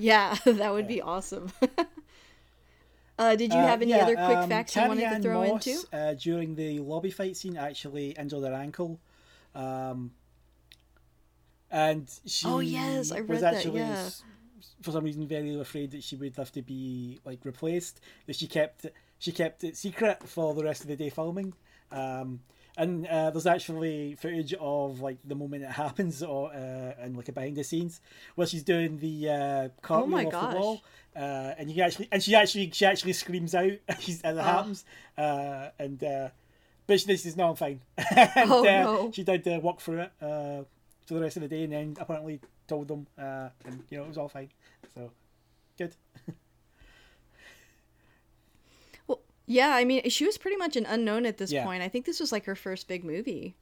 Yeah, 0.00 0.36
that 0.44 0.72
would 0.72 0.88
be 0.88 1.00
awesome. 1.02 1.52
uh, 3.18 3.36
did 3.36 3.52
you 3.52 3.58
Uh, 3.58 3.66
have 3.66 3.82
any 3.82 3.94
yeah, 3.94 4.02
other 4.02 4.16
quick 4.16 4.38
um, 4.38 4.48
facts 4.48 4.76
you 4.76 4.84
wanted 4.84 5.08
to 5.10 5.16
throw 5.16 5.42
Moss, 5.42 5.66
into? 5.66 5.86
Uh, 5.92 6.14
during 6.14 6.54
the 6.54 6.80
lobby 6.80 7.10
fight 7.10 7.36
scene, 7.36 7.56
actually 7.56 8.10
injured 8.12 8.44
her 8.44 8.54
ankle. 8.54 9.00
Um, 9.54 10.12
and 11.70 12.08
she 12.26 12.46
Oh, 12.48 12.60
yes, 12.60 13.12
I 13.12 13.20
was 13.20 13.42
read 13.42 13.42
that, 13.42 13.54
actually, 13.54 13.80
yeah. 13.80 14.10
for 14.82 14.92
some 14.92 15.04
reason, 15.04 15.26
very 15.26 15.58
afraid 15.58 15.90
that 15.92 16.02
she 16.04 16.16
would 16.16 16.36
have 16.36 16.52
to 16.52 16.62
be 16.62 17.20
like 17.24 17.44
replaced. 17.44 18.00
That 18.26 18.36
she 18.36 18.46
kept 18.46 18.86
she 19.18 19.32
kept 19.32 19.64
it 19.64 19.76
secret 19.76 20.28
for 20.28 20.54
the 20.54 20.64
rest 20.64 20.82
of 20.82 20.88
the 20.88 20.96
day 20.96 21.10
filming. 21.10 21.54
Um, 21.92 22.40
and 22.80 23.06
uh, 23.06 23.30
there's 23.30 23.46
actually 23.46 24.14
footage 24.16 24.54
of 24.54 25.00
like 25.00 25.18
the 25.24 25.34
moment 25.34 25.64
it 25.64 25.70
happens, 25.70 26.22
or 26.22 26.50
uh, 26.52 26.94
and 27.00 27.16
like 27.16 27.28
a 27.28 27.32
behind 27.32 27.56
the 27.56 27.64
scenes 27.64 28.00
where 28.36 28.46
she's 28.46 28.62
doing 28.64 28.98
the 28.98 29.28
uh, 29.28 29.68
cartwheel 29.82 30.26
Oh 30.26 30.26
off 30.26 30.32
gosh. 30.32 30.52
the 30.52 30.58
wall, 30.58 30.82
uh, 31.16 31.54
and 31.58 31.70
you 31.70 31.82
actually 31.82 32.08
and 32.12 32.22
she 32.22 32.34
actually 32.34 32.70
she 32.72 32.86
actually 32.86 33.12
screams 33.12 33.54
out 33.54 33.72
as 33.88 34.20
it 34.24 34.36
happens, 34.36 34.84
uh, 35.18 35.68
and 35.78 36.02
uh, 36.02 36.28
but 36.86 37.00
she, 37.00 37.06
this 37.06 37.26
is 37.26 37.36
no, 37.36 37.50
I'm 37.50 37.56
fine. 37.56 37.80
and, 38.36 38.50
Oh, 38.50 38.64
uh, 38.64 38.86
no. 38.86 39.12
She 39.12 39.24
did 39.24 39.46
uh, 39.46 39.60
walk 39.60 39.80
through 39.80 40.00
it 40.00 40.12
uh, 40.22 40.62
for 41.06 41.14
the 41.14 41.20
rest 41.20 41.36
of 41.36 41.42
the 41.42 41.48
day, 41.48 41.64
and 41.64 41.72
then 41.72 41.96
apparently 42.00 42.40
told 42.66 42.88
them, 42.88 43.06
uh, 43.18 43.50
and 43.64 43.82
you 43.90 43.98
know 43.98 44.04
it 44.04 44.08
was 44.08 44.18
all 44.18 44.28
fine. 44.28 44.50
So 44.94 45.10
good. 45.78 45.94
Well, 49.06 49.20
yeah, 49.50 49.74
I 49.74 49.84
mean, 49.84 50.08
she 50.08 50.24
was 50.24 50.38
pretty 50.38 50.56
much 50.56 50.76
an 50.76 50.86
unknown 50.86 51.26
at 51.26 51.38
this 51.38 51.50
Yeah. 51.50 51.64
point. 51.64 51.82
I 51.82 51.88
think 51.88 52.06
this 52.06 52.20
was 52.20 52.30
like 52.30 52.44
her 52.44 52.54
first 52.54 52.86
big 52.86 53.02
movie. 53.02 53.56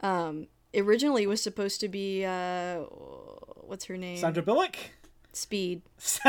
Um, 0.00 0.46
originally 0.72 1.24
it 1.24 1.26
was 1.26 1.42
supposed 1.42 1.80
to 1.80 1.88
be 1.88 2.24
uh, 2.24 2.76
what's 3.66 3.86
her 3.86 3.96
name? 3.96 4.18
Sandra 4.18 4.44
Bullock. 4.44 4.76
Speed. 5.32 5.82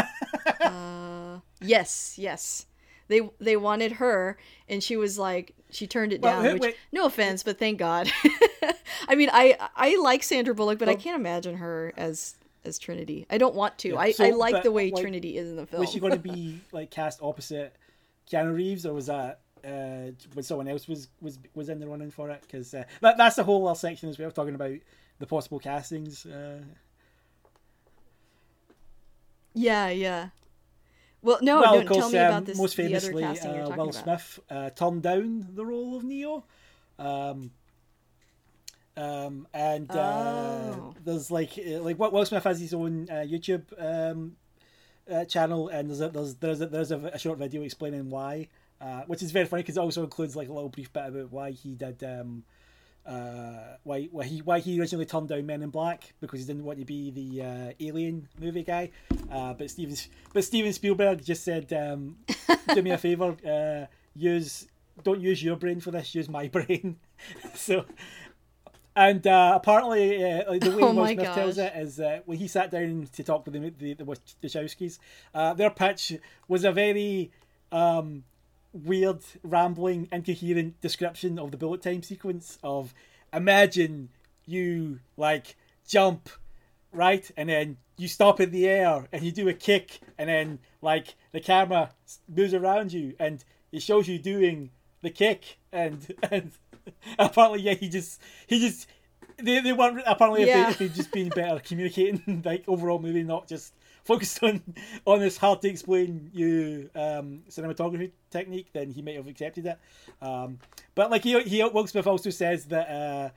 Uh, 0.61 1.39
yes, 1.61 2.15
yes. 2.17 2.65
They 3.07 3.21
they 3.39 3.55
wanted 3.55 3.93
her, 3.93 4.37
and 4.67 4.83
she 4.83 4.97
was 4.97 5.17
like, 5.17 5.55
she 5.69 5.87
turned 5.87 6.11
it 6.11 6.21
Well, 6.21 6.43
down. 6.43 6.53
wait, 6.53 6.61
which, 6.61 6.75
no 6.91 7.05
offense, 7.05 7.43
but 7.43 7.57
thank 7.57 7.79
God. 7.79 8.11
I 9.07 9.15
mean, 9.15 9.29
I 9.31 9.55
I 9.75 9.95
like 10.01 10.21
Sandra 10.23 10.53
Bullock, 10.53 10.79
but 10.79 10.89
I 10.89 10.95
can't 10.95 11.15
imagine 11.15 11.57
her 11.57 11.93
as 11.95 12.35
as 12.65 12.77
Trinity. 12.77 13.25
I 13.29 13.37
don't 13.37 13.55
want 13.55 13.77
to. 13.79 13.89
Yeah, 13.89 13.99
I, 13.99 14.13
I 14.19 14.29
like 14.31 14.53
but, 14.53 14.63
the 14.63 14.71
way 14.71 14.91
like, 14.91 15.01
Trinity 15.01 15.37
is 15.37 15.49
in 15.49 15.55
the 15.55 15.65
film. 15.65 15.79
Was 15.79 15.91
she 15.91 15.99
going 15.99 16.13
to 16.13 16.19
be 16.19 16.59
like 16.71 16.91
cast 16.91 17.19
opposite 17.21 17.75
Keanu 18.31 18.55
Reeves, 18.55 18.85
or 18.85 18.93
was 18.93 19.07
that 19.07 19.41
uh, 19.65 20.11
when 20.33 20.43
someone 20.43 20.67
else 20.67 20.87
was 20.87 21.09
was 21.21 21.39
was 21.53 21.69
in 21.69 21.79
the 21.79 21.87
running 21.87 22.11
for 22.11 22.29
it? 22.29 22.41
Because 22.41 22.73
uh, 22.73 22.83
that 23.01 23.17
that's 23.17 23.35
the 23.35 23.43
whole 23.43 23.67
other 23.67 23.77
section 23.77 24.09
as 24.09 24.17
well, 24.19 24.31
talking 24.31 24.55
about 24.55 24.77
the 25.19 25.27
possible 25.27 25.59
castings. 25.59 26.25
Uh, 26.25 26.61
yeah, 29.53 29.89
yeah. 29.89 30.29
Well, 31.21 31.39
no, 31.41 31.59
well, 31.59 31.73
don't 31.75 31.87
course, 31.87 31.99
tell 31.99 32.11
me 32.11 32.17
um, 32.19 32.27
about 32.27 32.45
this. 32.45 32.57
most 32.57 32.75
famously, 32.75 33.23
uh, 33.23 33.69
Will. 33.75 33.91
Smith 33.91 34.39
uh, 34.49 34.69
turned 34.69 35.01
down 35.03 35.49
the 35.53 35.65
role 35.65 35.97
of 35.97 36.03
Neo. 36.05 36.45
Um, 36.97 37.51
um, 38.95 39.47
and 39.53 39.89
uh, 39.91 39.95
Oh. 40.77 40.93
there's 41.03 41.29
like 41.29 41.57
uh, 41.57 41.79
like 41.81 41.97
What 41.99 42.13
Will 42.13 42.25
Smith 42.25 42.43
has 42.43 42.59
his 42.59 42.73
own 42.73 43.07
uh, 43.09 43.25
YouTube 43.25 43.63
um, 43.77 44.37
uh, 45.11 45.25
channel, 45.25 45.69
and 45.69 45.89
there's 45.89 46.01
a, 46.01 46.09
there's 46.09 46.35
there's 46.35 46.61
a, 46.61 46.67
there's 46.67 46.91
a, 46.91 47.17
short 47.17 47.39
video 47.39 47.61
explaining 47.63 48.09
why, 48.09 48.47
uh, 48.81 49.01
which 49.07 49.23
is 49.23 49.31
very 49.31 49.45
funny 49.45 49.63
because 49.63 49.77
it 49.77 49.81
also 49.81 50.03
includes 50.03 50.35
like 50.35 50.49
a 50.49 50.53
little 50.53 50.69
brief 50.69 50.91
bit 50.93 51.07
about 51.07 51.31
why 51.31 51.51
he 51.51 51.75
did 51.75 52.03
um, 52.03 52.43
uh, 53.05 53.75
why 53.83 54.03
why 54.11 54.23
he 54.23 54.39
why 54.41 54.59
he 54.59 54.79
originally 54.79 55.05
turned 55.05 55.29
down 55.29 55.45
Men 55.45 55.63
in 55.63 55.69
Black 55.69 56.13
because 56.21 56.39
he 56.41 56.45
didn't 56.45 56.63
want 56.63 56.79
to 56.79 56.85
be 56.85 57.09
the 57.11 57.43
uh, 57.43 57.73
Alien 57.79 58.27
movie 58.39 58.63
guy, 58.63 58.91
uh, 59.31 59.53
but 59.53 59.69
Steven 59.69 59.95
but 60.33 60.43
Steven 60.43 60.71
Spielberg 60.73 61.23
just 61.23 61.43
said, 61.43 61.71
um, 61.73 62.17
"Do 62.73 62.81
me 62.81 62.91
a 62.91 62.97
favor, 62.97 63.35
uh, 63.45 63.87
use 64.15 64.67
don't 65.03 65.21
use 65.21 65.41
your 65.41 65.55
brain 65.55 65.79
for 65.79 65.91
this, 65.91 66.13
use 66.13 66.29
my 66.29 66.47
brain." 66.55 66.97
so. 67.55 67.85
And 68.95 69.25
uh, 69.25 69.53
apparently, 69.55 70.23
uh, 70.23 70.51
like, 70.51 70.61
the 70.61 70.71
way 70.71 70.83
Oh 70.83 70.93
Will 70.93 71.07
Smith 71.07 71.33
tells 71.33 71.57
it 71.57 71.73
is 71.75 71.95
that 71.97 72.27
when 72.27 72.37
he 72.37 72.47
sat 72.47 72.71
down 72.71 73.07
to 73.13 73.23
talk 73.23 73.45
with 73.45 73.53
the 73.53 73.69
the, 73.69 73.93
the 73.93 74.03
Wachowskis, 74.03 74.99
uh, 75.33 75.53
their 75.53 75.69
pitch 75.69 76.17
was 76.47 76.63
a 76.63 76.71
very 76.71 77.31
um, 77.71 78.23
weird, 78.73 79.21
rambling, 79.43 80.07
incoherent 80.11 80.79
description 80.81 81.39
of 81.39 81.51
the 81.51 81.57
bullet 81.57 81.81
time 81.81 82.03
sequence 82.03 82.57
of 82.63 82.93
imagine 83.33 84.09
you 84.45 84.99
like 85.17 85.55
jump 85.87 86.29
right 86.91 87.29
and 87.37 87.49
then 87.49 87.77
you 87.97 88.07
stop 88.07 88.39
in 88.39 88.51
the 88.51 88.67
air 88.67 89.07
and 89.11 89.23
you 89.23 89.31
do 89.31 89.47
a 89.47 89.53
kick 89.53 89.99
and 90.17 90.29
then 90.29 90.59
like 90.81 91.15
the 91.31 91.39
camera 91.39 91.91
moves 92.27 92.53
around 92.53 92.91
you 92.91 93.13
and 93.19 93.43
it 93.71 93.81
shows 93.81 94.07
you 94.07 94.17
doing 94.17 94.71
the 95.01 95.09
kick 95.09 95.57
and 95.71 96.15
and 96.31 96.51
apparently 97.19 97.61
yeah 97.61 97.73
he 97.73 97.89
just 97.89 98.21
he 98.47 98.59
just 98.59 98.87
they, 99.37 99.59
they 99.61 99.73
weren't 99.73 100.01
apparently 100.05 100.45
Yeah. 100.45 100.69
if, 100.69 100.77
they, 100.77 100.85
if 100.85 100.91
they'd 100.91 100.97
just 100.97 101.11
been 101.11 101.29
better 101.29 101.59
communicating 101.59 102.41
like 102.45 102.63
overall 102.67 102.99
movie 102.99 103.23
not 103.23 103.47
just 103.47 103.73
focused 104.03 104.41
on 104.43 104.61
on 105.05 105.19
this 105.19 105.37
hard 105.37 105.61
to 105.61 105.69
explain 105.69 106.29
you 106.33 106.89
um 106.95 107.41
cinematography 107.49 108.11
technique 108.31 108.67
then 108.73 108.89
he 108.91 109.01
might 109.01 109.15
have 109.15 109.27
accepted 109.27 109.65
it 109.65 109.77
um 110.21 110.57
but 110.95 111.11
like 111.11 111.23
he 111.23 111.39
he 111.43 111.63
Will 111.63 111.87
Smith 111.87 112.07
also 112.07 112.29
says 112.29 112.65
that 112.65 112.89
uh 112.89 113.29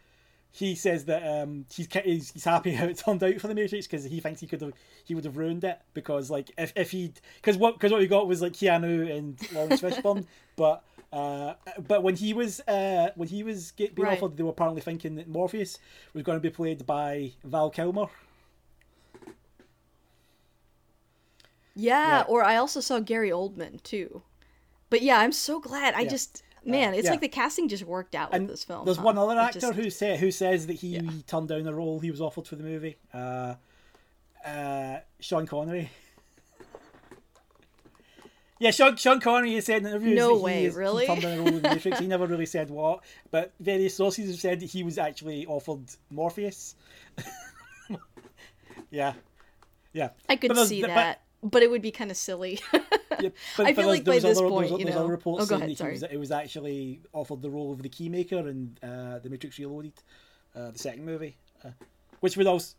he 0.55 0.75
says 0.75 1.07
that 1.07 1.23
um, 1.27 1.65
he's, 1.75 1.89
he's 2.05 2.31
he's 2.33 2.45
happy 2.45 2.73
how 2.75 2.85
it 2.85 2.99
turned 2.99 3.23
out 3.23 3.41
for 3.41 3.49
the 3.49 3.55
Matrix 3.55 3.87
because 3.87 4.05
he 4.05 4.21
thinks 4.21 4.39
he 4.41 4.47
could 4.47 4.61
have 4.61 4.73
he 5.05 5.15
would 5.15 5.25
have 5.25 5.39
ruined 5.39 5.65
it 5.65 5.81
because 5.95 6.31
like 6.31 6.51
if 6.59 6.75
if 6.77 6.91
he 6.91 7.11
because 7.37 7.57
what 7.57 7.73
because 7.75 7.91
what 7.91 8.01
we 8.01 8.07
got 8.07 8.27
was 8.29 8.43
like 8.43 8.53
Keanu 8.53 9.11
and 9.17 9.39
Laurence 9.55 9.81
Fishburne 9.81 10.27
but 10.57 10.85
uh, 11.13 11.55
but 11.87 12.03
when 12.03 12.17
he 12.17 12.33
was 12.33 12.61
uh, 12.61 13.11
when 13.17 13.29
he 13.29 13.43
was 13.43 13.71
get, 13.73 13.95
being 13.95 14.07
Right. 14.09 14.17
offered 14.19 14.37
they 14.37 14.43
were 14.43 14.51
apparently 14.51 14.81
thinking 14.83 15.15
that 15.17 15.29
Morpheus 15.29 15.79
was 16.15 16.23
going 16.23 16.37
to 16.37 16.41
be 16.41 16.51
played 16.51 16.87
by 16.87 17.33
Val 17.45 17.71
Kilmer 17.71 18.07
Yeah, 21.75 22.09
Yeah. 22.19 22.25
or 22.29 22.45
I 22.45 22.57
also 22.57 22.81
saw 22.81 23.01
Gary 23.01 23.31
Oldman 23.31 23.83
too. 23.83 24.23
But 24.91 25.03
yeah, 25.03 25.19
I'm 25.21 25.33
so 25.33 25.59
glad. 25.59 25.95
I 25.95 26.01
Yeah. 26.03 26.11
just 26.11 26.43
man, 26.65 26.95
it's 26.95 27.07
yeah. 27.07 27.11
like 27.13 27.21
the 27.21 27.29
casting 27.29 27.69
just 27.69 27.83
worked 27.85 28.15
out 28.15 28.29
and 28.33 28.45
with 28.45 28.53
this 28.53 28.63
film. 28.65 28.85
there's 28.85 28.99
huh? 28.99 29.03
one 29.03 29.19
other 29.19 29.37
actor 29.39 29.59
just- 29.61 29.75
who 29.75 29.91
say 29.91 30.17
who 30.17 30.31
says 30.31 30.67
that 30.69 30.75
he 30.75 31.01
turned 31.27 31.49
down 31.49 31.65
the 31.65 31.75
role 31.75 31.99
he 31.99 32.11
was 32.11 32.21
offered 32.21 32.47
for 32.47 32.55
the 32.57 32.63
movie 32.63 32.97
uh, 33.13 33.55
uh, 34.45 35.01
Sean 35.19 35.45
Connery 35.47 35.91
Yeah, 38.63 38.71
Sean, 38.71 38.95
Sean 38.97 39.21
Connery 39.21 39.55
has 39.55 39.65
said 39.65 39.83
in 39.83 39.89
interviews 39.89 40.17
No 40.17 40.29
that 40.35 40.37
he, 40.39 40.43
way, 40.45 40.65
is, 40.67 40.75
really? 40.77 41.05
he 41.05 41.07
turned 41.09 41.23
down 41.23 41.33
the 41.37 41.39
role 41.39 41.49
in 41.49 41.63
the 41.63 41.69
Matrix. 41.75 41.99
He 41.99 42.07
never 42.07 42.27
really 42.29 42.47
said 42.47 42.71
what, 42.71 43.03
but 43.33 43.53
various 43.59 43.97
sources 43.97 44.31
have 44.31 44.39
said 44.39 44.61
that 44.61 44.67
he 44.71 44.85
was 44.85 44.99
actually 44.99 45.45
offered 45.47 45.81
Morpheus. 46.11 46.77
yeah, 48.91 49.15
yeah. 49.93 50.11
I 50.29 50.37
could 50.37 50.57
see 50.59 50.83
but- 50.83 50.89
that, 50.89 51.23
but, 51.43 51.65
it 51.65 51.71
would 51.73 51.83
be 51.83 51.91
kind 51.91 52.11
of 52.13 52.17
silly. 52.17 52.61
Yeah, 53.21 53.29
but, 53.57 53.67
I 53.67 53.73
but 53.73 53.83
feel 53.83 53.91
there's- 53.93 53.99
like 53.99 54.05
by 54.05 54.19
this 54.21 54.39
other, 54.39 54.49
point, 54.49 54.69
there 54.69 54.73
was, 54.73 54.79
you 54.81 54.85
there's 54.87 54.95
know- 54.97 55.01
other 55.03 55.11
reports 55.11 55.43
Oh, 55.43 55.47
saying 55.47 55.63
ahead, 55.63 55.77
that 55.77 55.93
was, 55.93 56.03
it 56.05 56.17
was 56.17 56.31
actually 56.33 57.01
offered 57.13 57.43
the 57.43 57.51
role 57.51 57.71
of 57.73 57.83
the 57.83 57.89
Keymaker 57.89 58.49
in 58.49 58.77
uh, 58.83 59.19
the 59.19 59.29
Matrix 59.29 59.59
Reloaded, 59.59 59.93
uh, 60.57 60.71
the 60.71 60.79
second 60.79 61.05
movie, 61.05 61.37
uh, 61.65 61.69
which 62.21 62.37
would 62.37 62.47
also, 62.47 62.75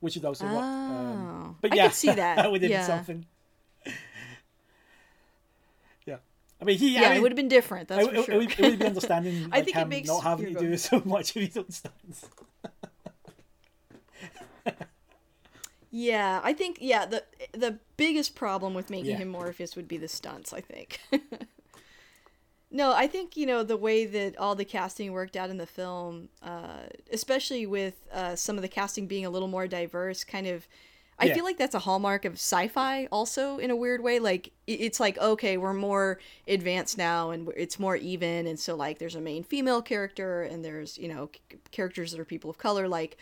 which 0.00 0.14
would 0.16 0.24
also 0.26 0.44
work. 0.44 0.56
Um, 0.56 1.46
Oh. 1.50 1.56
but 1.62 1.72
I 1.72 1.76
yeah, 1.76 1.86
could 1.88 1.94
see 1.94 2.08
that, 2.08 2.36
that 2.36 2.50
would 2.52 2.62
have 2.62 2.70
yeah. 2.70 2.78
been 2.78 2.86
something. 2.86 3.26
yeah, 6.06 6.16
I 6.60 6.64
mean 6.64 6.78
he. 6.78 6.94
yeah, 6.94 7.02
I 7.02 7.08
mean, 7.10 7.16
it 7.18 7.22
would 7.22 7.32
have 7.32 7.36
been 7.36 7.48
different. 7.48 7.88
That's 7.88 8.06
it, 8.08 8.14
for 8.16 8.22
sure. 8.24 8.34
it 8.34 8.38
would, 8.38 8.50
it 8.52 8.60
would 8.70 8.78
be 8.78 8.84
understanding 8.86 9.48
I 9.52 9.56
like 9.56 9.64
think 9.66 9.76
it 9.76 9.88
makes- 9.88 10.08
not 10.08 10.22
having 10.24 10.54
to 10.54 10.60
do 10.60 10.76
so 10.76 11.00
much 11.04 11.36
of 11.36 11.42
his 11.42 11.56
own 11.56 11.70
stunts. 11.70 12.28
Yeah, 15.90 16.40
I 16.44 16.52
think 16.52 16.78
yeah 16.80 17.06
the 17.06 17.24
the 17.52 17.78
biggest 17.96 18.34
problem 18.34 18.74
with 18.74 18.90
making 18.90 19.12
Yeah. 19.12 19.16
him 19.18 19.28
Morpheus 19.28 19.74
would 19.74 19.88
be 19.88 19.96
the 19.96 20.08
stunts. 20.08 20.52
I 20.52 20.60
think. 20.60 21.00
No, 22.70 22.92
I 22.92 23.06
think 23.06 23.34
you 23.34 23.46
know 23.46 23.62
the 23.62 23.78
way 23.78 24.04
that 24.04 24.36
all 24.36 24.54
the 24.54 24.62
casting 24.66 25.10
worked 25.12 25.38
out 25.38 25.48
in 25.48 25.56
the 25.56 25.64
film, 25.64 26.28
uh, 26.42 26.80
especially 27.10 27.64
with 27.64 27.94
uh, 28.12 28.36
some 28.36 28.56
of 28.56 28.62
the 28.62 28.68
casting 28.68 29.06
being 29.06 29.24
a 29.24 29.30
little 29.30 29.48
more 29.48 29.66
diverse. 29.66 30.22
Kind 30.22 30.46
of, 30.46 30.68
I 31.20 31.26
Yeah. 31.26 31.34
feel 31.34 31.44
like 31.44 31.58
that's 31.58 31.74
a 31.74 31.80
hallmark 31.80 32.24
of 32.24 32.34
sci-fi, 32.34 33.06
also 33.10 33.58
in 33.58 33.70
a 33.70 33.76
weird 33.76 34.02
way. 34.02 34.18
Like 34.20 34.52
it's 34.66 35.00
like 35.00 35.18
okay, 35.18 35.56
we're 35.56 35.74
more 35.74 36.18
advanced 36.46 36.96
now, 36.96 37.30
and 37.30 37.50
it's 37.56 37.78
more 37.78 37.96
even, 37.96 38.46
and 38.46 38.58
so 38.58 38.76
like 38.76 38.98
there's 38.98 39.16
a 39.16 39.20
main 39.20 39.42
female 39.42 39.82
character, 39.82 40.42
and 40.42 40.64
there's 40.64 40.96
you 40.96 41.08
know 41.08 41.30
characters 41.72 42.12
that 42.12 42.20
are 42.20 42.24
people 42.24 42.50
of 42.50 42.58
color. 42.58 42.86
Like 42.86 43.16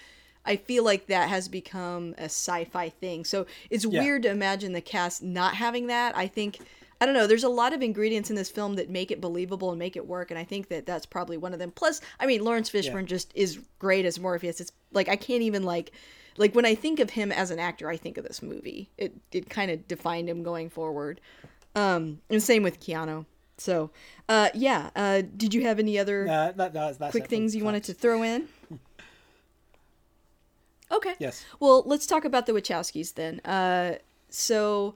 I 0.45 0.57
feel 0.57 0.85
like 0.85 1.07
that 1.07 1.29
has 1.29 1.49
become 1.49 2.15
a 2.19 2.25
sci-fi 2.25 2.89
thing. 2.91 3.25
So 3.25 3.47
it's 3.71 3.85
Yeah. 3.85 4.03
weird 4.03 4.23
to 4.25 4.31
imagine 4.31 4.73
the 4.73 4.81
cast 4.81 5.23
not 5.23 5.55
having 5.55 5.87
that. 5.89 6.17
I 6.17 6.27
think 6.27 6.59
I 7.01 7.05
don't 7.05 7.15
know. 7.15 7.27
There's 7.27 7.45
a 7.45 7.49
lot 7.49 7.73
of 7.75 7.83
ingredients 7.83 8.31
in 8.31 8.37
this 8.37 8.51
film 8.51 8.75
that 8.77 8.89
make 8.89 9.11
it 9.11 9.21
believable 9.21 9.71
and 9.71 9.79
make 9.79 9.97
it 9.97 10.07
work, 10.07 10.31
and 10.31 10.39
I 10.39 10.45
think 10.45 10.69
that 10.69 10.87
that's 10.87 11.05
probably 11.07 11.37
one 11.37 11.53
of 11.53 11.59
them. 11.59 11.71
Plus, 11.71 12.01
I 12.21 12.27
mean, 12.27 12.43
Laurence 12.45 12.71
Fishburne 12.71 13.07
just 13.07 13.33
is 13.35 13.59
great 13.79 14.05
as 14.07 14.19
Morpheus. 14.21 14.61
It's 14.61 14.73
like 14.93 15.09
I 15.09 15.17
can't 15.17 15.43
even 15.43 15.63
like 15.63 15.93
like 16.39 16.55
when 16.55 16.65
I 16.65 16.75
think 16.75 17.01
of 17.01 17.11
him 17.11 17.33
as 17.33 17.51
an 17.51 17.59
actor, 17.59 17.89
I 17.89 17.97
think 17.97 18.19
of 18.19 18.25
this 18.25 18.43
movie. 18.43 18.91
It 18.99 19.15
it 19.33 19.51
kind 19.51 19.71
of 19.71 19.87
defined 19.89 20.29
him 20.29 20.43
going 20.43 20.71
forward. 20.71 21.21
Um, 21.75 22.21
and 22.31 22.43
same 22.43 22.63
with 22.63 22.81
Keanu. 22.81 23.27
So, 23.59 23.91
uh, 24.29 24.51
yeah. 24.55 24.91
Uh, 24.97 25.23
did 25.37 25.55
you 25.55 25.63
have 25.63 25.79
any 25.79 25.99
other 25.99 26.27
that, 26.27 26.57
that's 26.73 26.99
quick 27.11 27.25
it 27.25 27.31
things 27.31 27.55
you 27.55 27.65
wanted 27.65 27.85
to 27.85 27.95
throw 27.95 28.23
in? 28.23 28.49
Okay. 30.91 31.15
Yes. 31.19 31.45
Well, 31.59 31.83
let's 31.85 32.07
talk 32.07 32.25
about 32.25 32.47
the 32.47 32.53
Wachowskis 32.53 33.15
then. 33.15 33.41
Uh, 33.41 33.97
so, 34.29 34.95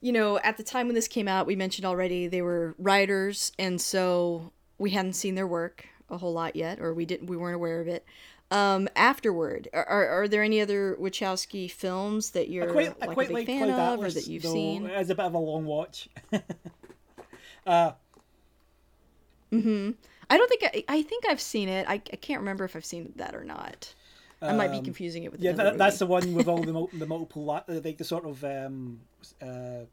you 0.00 0.12
know, 0.12 0.38
at 0.40 0.56
the 0.56 0.62
time 0.62 0.86
when 0.86 0.94
this 0.94 1.08
came 1.08 1.28
out, 1.28 1.46
we 1.46 1.56
mentioned 1.56 1.86
already 1.86 2.26
they 2.26 2.42
were 2.42 2.74
writers, 2.78 3.52
and 3.58 3.80
so 3.80 4.52
we 4.78 4.90
hadn't 4.90 5.12
seen 5.12 5.34
their 5.36 5.46
work 5.46 5.86
a 6.08 6.18
whole 6.18 6.32
lot 6.32 6.56
yet, 6.56 6.80
or 6.80 6.92
we 6.92 7.06
didn't, 7.06 7.28
we 7.28 7.36
weren't 7.36 7.54
aware 7.54 7.80
of 7.80 7.86
it. 7.86 8.04
Um, 8.50 8.88
afterward, 8.96 9.68
are, 9.72 9.84
are, 9.84 10.08
are 10.22 10.28
there 10.28 10.42
any 10.42 10.60
other 10.60 10.96
Wachowski 11.00 11.70
films 11.70 12.30
that 12.32 12.48
you're 12.48 12.64
I 12.64 12.66
quite, 12.66 12.96
I 13.00 13.06
like 13.06 13.14
quite 13.14 13.26
a 13.26 13.28
big 13.28 13.34
like 13.34 13.46
fan 13.46 13.68
Cloud 13.68 13.70
of, 13.70 13.78
Atlas, 13.78 14.12
or 14.16 14.20
that 14.20 14.26
you've 14.26 14.42
though 14.42 14.52
seen? 14.52 14.86
It's 14.86 15.10
a 15.10 15.14
bit 15.14 15.24
of 15.24 15.34
a 15.34 15.38
long 15.38 15.64
watch. 15.66 16.08
uh, 17.66 17.92
hmm 19.50 19.90
I 20.28 20.36
don't 20.36 20.48
think 20.48 20.62
I, 20.64 20.84
I 20.88 21.02
think 21.02 21.24
I've 21.28 21.40
seen 21.40 21.68
it. 21.68 21.86
I, 21.88 21.94
I 21.94 21.98
can't 21.98 22.40
remember 22.40 22.64
if 22.64 22.76
I've 22.76 22.84
seen 22.84 23.12
that 23.16 23.34
or 23.34 23.42
not. 23.44 23.94
I 24.46 24.52
might 24.52 24.70
be 24.70 24.78
Um, 24.78 24.84
confusing 24.84 25.24
it 25.24 25.32
with 25.32 25.42
yeah, 25.42 25.52
that, 25.52 25.76
that's 25.76 25.98
the 25.98 26.06
one 26.06 26.32
with 26.34 26.48
all 26.48 26.62
the, 26.62 26.86
the 26.98 27.06
multiple, 27.06 27.44
like 27.44 27.66
the 27.66 28.04
sort 28.04 28.24
of, 28.24 28.42
um, 28.44 29.00
uh, 29.42 29.84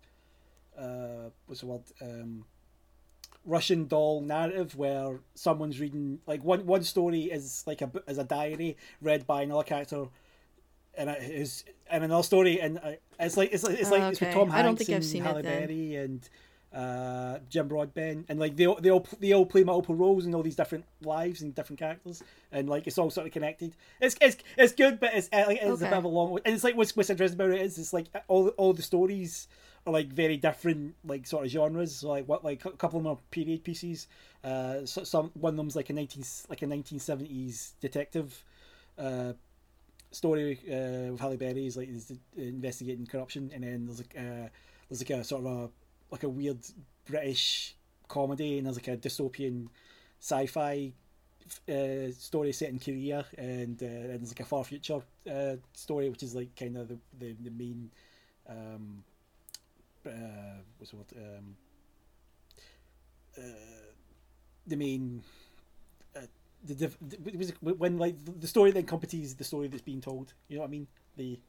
uh, 0.79 1.29
what's 1.47 1.61
the 1.61 1.67
word? 1.67 1.81
Um, 2.01 2.45
Russian 3.47 3.87
doll 3.87 4.21
narrative 4.21 4.75
where 4.75 5.21
someone's 5.33 5.79
reading 5.79 6.19
like 6.27 6.43
one 6.43 6.65
one 6.65 6.83
story 6.83 7.23
is 7.23 7.63
like 7.65 7.81
a 7.81 7.89
is 8.07 8.17
a 8.17 8.23
diary 8.25 8.77
read 9.01 9.25
by 9.25 9.41
another 9.43 9.63
character, 9.63 10.05
and 10.95 11.09
it 11.09 11.23
is 11.23 11.63
and 11.89 12.03
another 12.03 12.23
story 12.23 12.59
and 12.59 12.77
uh, 12.77 12.91
it's 13.19 13.37
like 13.37 13.51
it's 13.53 13.63
like 13.63 13.79
it's 13.79 13.89
like 13.89 14.03
it's 14.03 14.19
with 14.19 14.33
Tom 14.33 14.49
Hanks 14.49 14.59
I 14.59 14.61
don't 14.61 14.75
think 14.75 14.89
I've 14.89 14.95
and 14.97 15.05
seen 15.05 15.23
Halle. 15.23 15.41
Berry 15.41 15.95
and 15.95 16.29
uh, 16.73 17.39
Jim 17.49 17.69
Broadbent 17.69 18.25
and 18.27 18.37
like 18.37 18.57
they 18.57 18.67
all, 18.67 18.75
they 18.81 18.91
all 18.91 19.07
they 19.19 19.33
all 19.33 19.45
play 19.45 19.63
multiple 19.63 19.95
roles 19.95 20.25
in 20.25 20.35
all 20.35 20.43
these 20.43 20.57
different 20.57 20.83
lives 21.01 21.41
and 21.41 21.55
different 21.55 21.79
characters 21.79 22.21
and 22.51 22.67
like 22.67 22.85
it's 22.85 22.97
all 22.97 23.09
sort 23.09 23.25
of 23.25 23.33
connected. 23.33 23.73
It's 24.01 24.17
it's, 24.19 24.37
it's 24.57 24.73
good, 24.73 24.99
but 24.99 25.13
it's 25.13 25.29
uh, 25.31 25.45
like 25.47 25.59
it's 25.61 25.81
a 25.81 25.85
bit 25.85 25.93
of 25.93 26.03
a 26.03 26.07
long 26.09 26.37
and 26.43 26.53
it's 26.53 26.65
like 26.65 26.75
what's 26.75 26.95
what's 26.95 27.09
interesting 27.09 27.39
about 27.39 27.51
it 27.51 27.61
is 27.61 27.77
it's 27.77 27.93
like 27.93 28.07
all 28.27 28.49
all 28.49 28.73
the 28.73 28.81
stories 28.83 29.47
are 29.87 29.93
like 29.93 30.07
very 30.07 30.37
different 30.37 30.95
like 31.05 31.25
sort 31.25 31.45
of 31.45 31.51
genres. 31.51 31.97
So 31.97 32.09
like 32.09 32.27
what 32.27 32.43
like 32.43 32.63
a 32.65 32.71
couple 32.71 32.99
of 32.99 33.03
them 33.03 33.11
are 33.13 33.17
period 33.31 33.63
pieces. 33.63 34.07
Uh, 34.43 34.85
so, 34.85 35.03
some 35.03 35.31
one 35.33 35.53
of 35.53 35.57
them's 35.57 35.75
like 35.75 35.89
a 35.89 35.93
nineteen 35.93 36.23
like 36.49 36.61
a 36.61 36.67
nineteen 36.67 36.99
seventies 36.99 37.73
detective. 37.81 38.43
Uh, 38.97 39.33
story 40.11 40.59
uh, 40.67 41.11
with 41.11 41.19
Halle 41.19 41.37
Berry 41.37 41.67
is 41.67 41.77
like 41.77 41.89
is 41.89 42.11
investigating 42.35 43.05
corruption, 43.05 43.51
and 43.53 43.63
then 43.63 43.85
there's 43.85 43.99
like 43.99 44.15
uh, 44.17 44.49
there's 44.89 45.01
like 45.01 45.09
a 45.09 45.23
sort 45.23 45.45
of 45.45 45.51
a 45.51 45.69
like 46.11 46.23
a 46.23 46.29
weird 46.29 46.59
British 47.05 47.75
comedy, 48.07 48.57
and 48.57 48.65
there's 48.65 48.77
like 48.77 48.87
a 48.87 48.97
dystopian 48.97 49.67
sci-fi 50.19 50.91
uh, 51.69 52.11
story 52.11 52.51
set 52.51 52.69
in 52.69 52.79
Korea, 52.79 53.25
and, 53.37 53.81
uh, 53.81 53.85
and 53.85 54.19
there's 54.19 54.31
like 54.31 54.39
a 54.39 54.45
far 54.45 54.63
future 54.63 55.01
uh, 55.31 55.55
story, 55.73 56.09
which 56.09 56.23
is 56.23 56.35
like 56.35 56.55
kind 56.55 56.77
of 56.77 56.87
the, 56.87 56.97
the 57.19 57.35
the 57.43 57.51
main 57.51 57.91
um, 58.49 59.03
uh, 60.07 60.61
what's 60.77 60.91
the 60.91 60.97
word 60.97 61.05
um, 61.17 61.55
uh, 63.37 63.41
the 64.65 64.75
main 64.75 65.23
uh, 66.15 66.21
the, 66.63 66.73
the 66.73 67.37
was 67.37 67.49
it 67.49 67.57
when 67.61 67.97
like 67.97 68.15
the 68.39 68.47
story 68.47 68.71
that 68.71 68.87
competes 68.87 69.33
the 69.33 69.43
story 69.43 69.67
that's 69.67 69.81
being 69.81 70.01
told. 70.01 70.33
You 70.47 70.57
know 70.57 70.61
what 70.61 70.67
I 70.67 70.71
mean? 70.71 70.87
The 71.15 71.39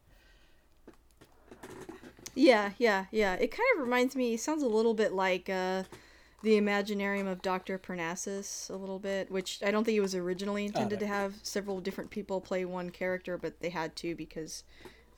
Yeah, 2.35 2.71
yeah, 2.79 3.07
yeah. 3.11 3.35
It 3.35 3.51
kind 3.51 3.67
of 3.75 3.83
reminds 3.83 4.15
me. 4.15 4.37
Sounds 4.37 4.63
a 4.63 4.69
little 4.69 4.95
bit 4.95 5.13
like 5.13 5.49
uh, 5.49 5.85
the 6.43 6.61
Imaginarium 6.61 7.27
of 7.27 7.43
Doctor 7.43 7.79
Parnassus, 7.79 8.71
a 8.71 8.77
little 8.77 8.99
bit. 8.99 9.31
Which 9.31 9.61
I 9.65 9.71
don't 9.71 9.85
think 9.85 9.97
it 9.97 10.03
was 10.03 10.15
originally 10.15 10.67
intended 10.67 11.01
right. 11.01 11.09
to 11.09 11.15
have 11.15 11.35
several 11.43 11.81
different 11.81 12.11
people 12.11 12.41
play 12.41 12.65
one 12.65 12.91
character, 12.91 13.37
but 13.37 13.61
they 13.61 13.71
had 13.71 13.97
to 13.97 14.15
because, 14.15 14.63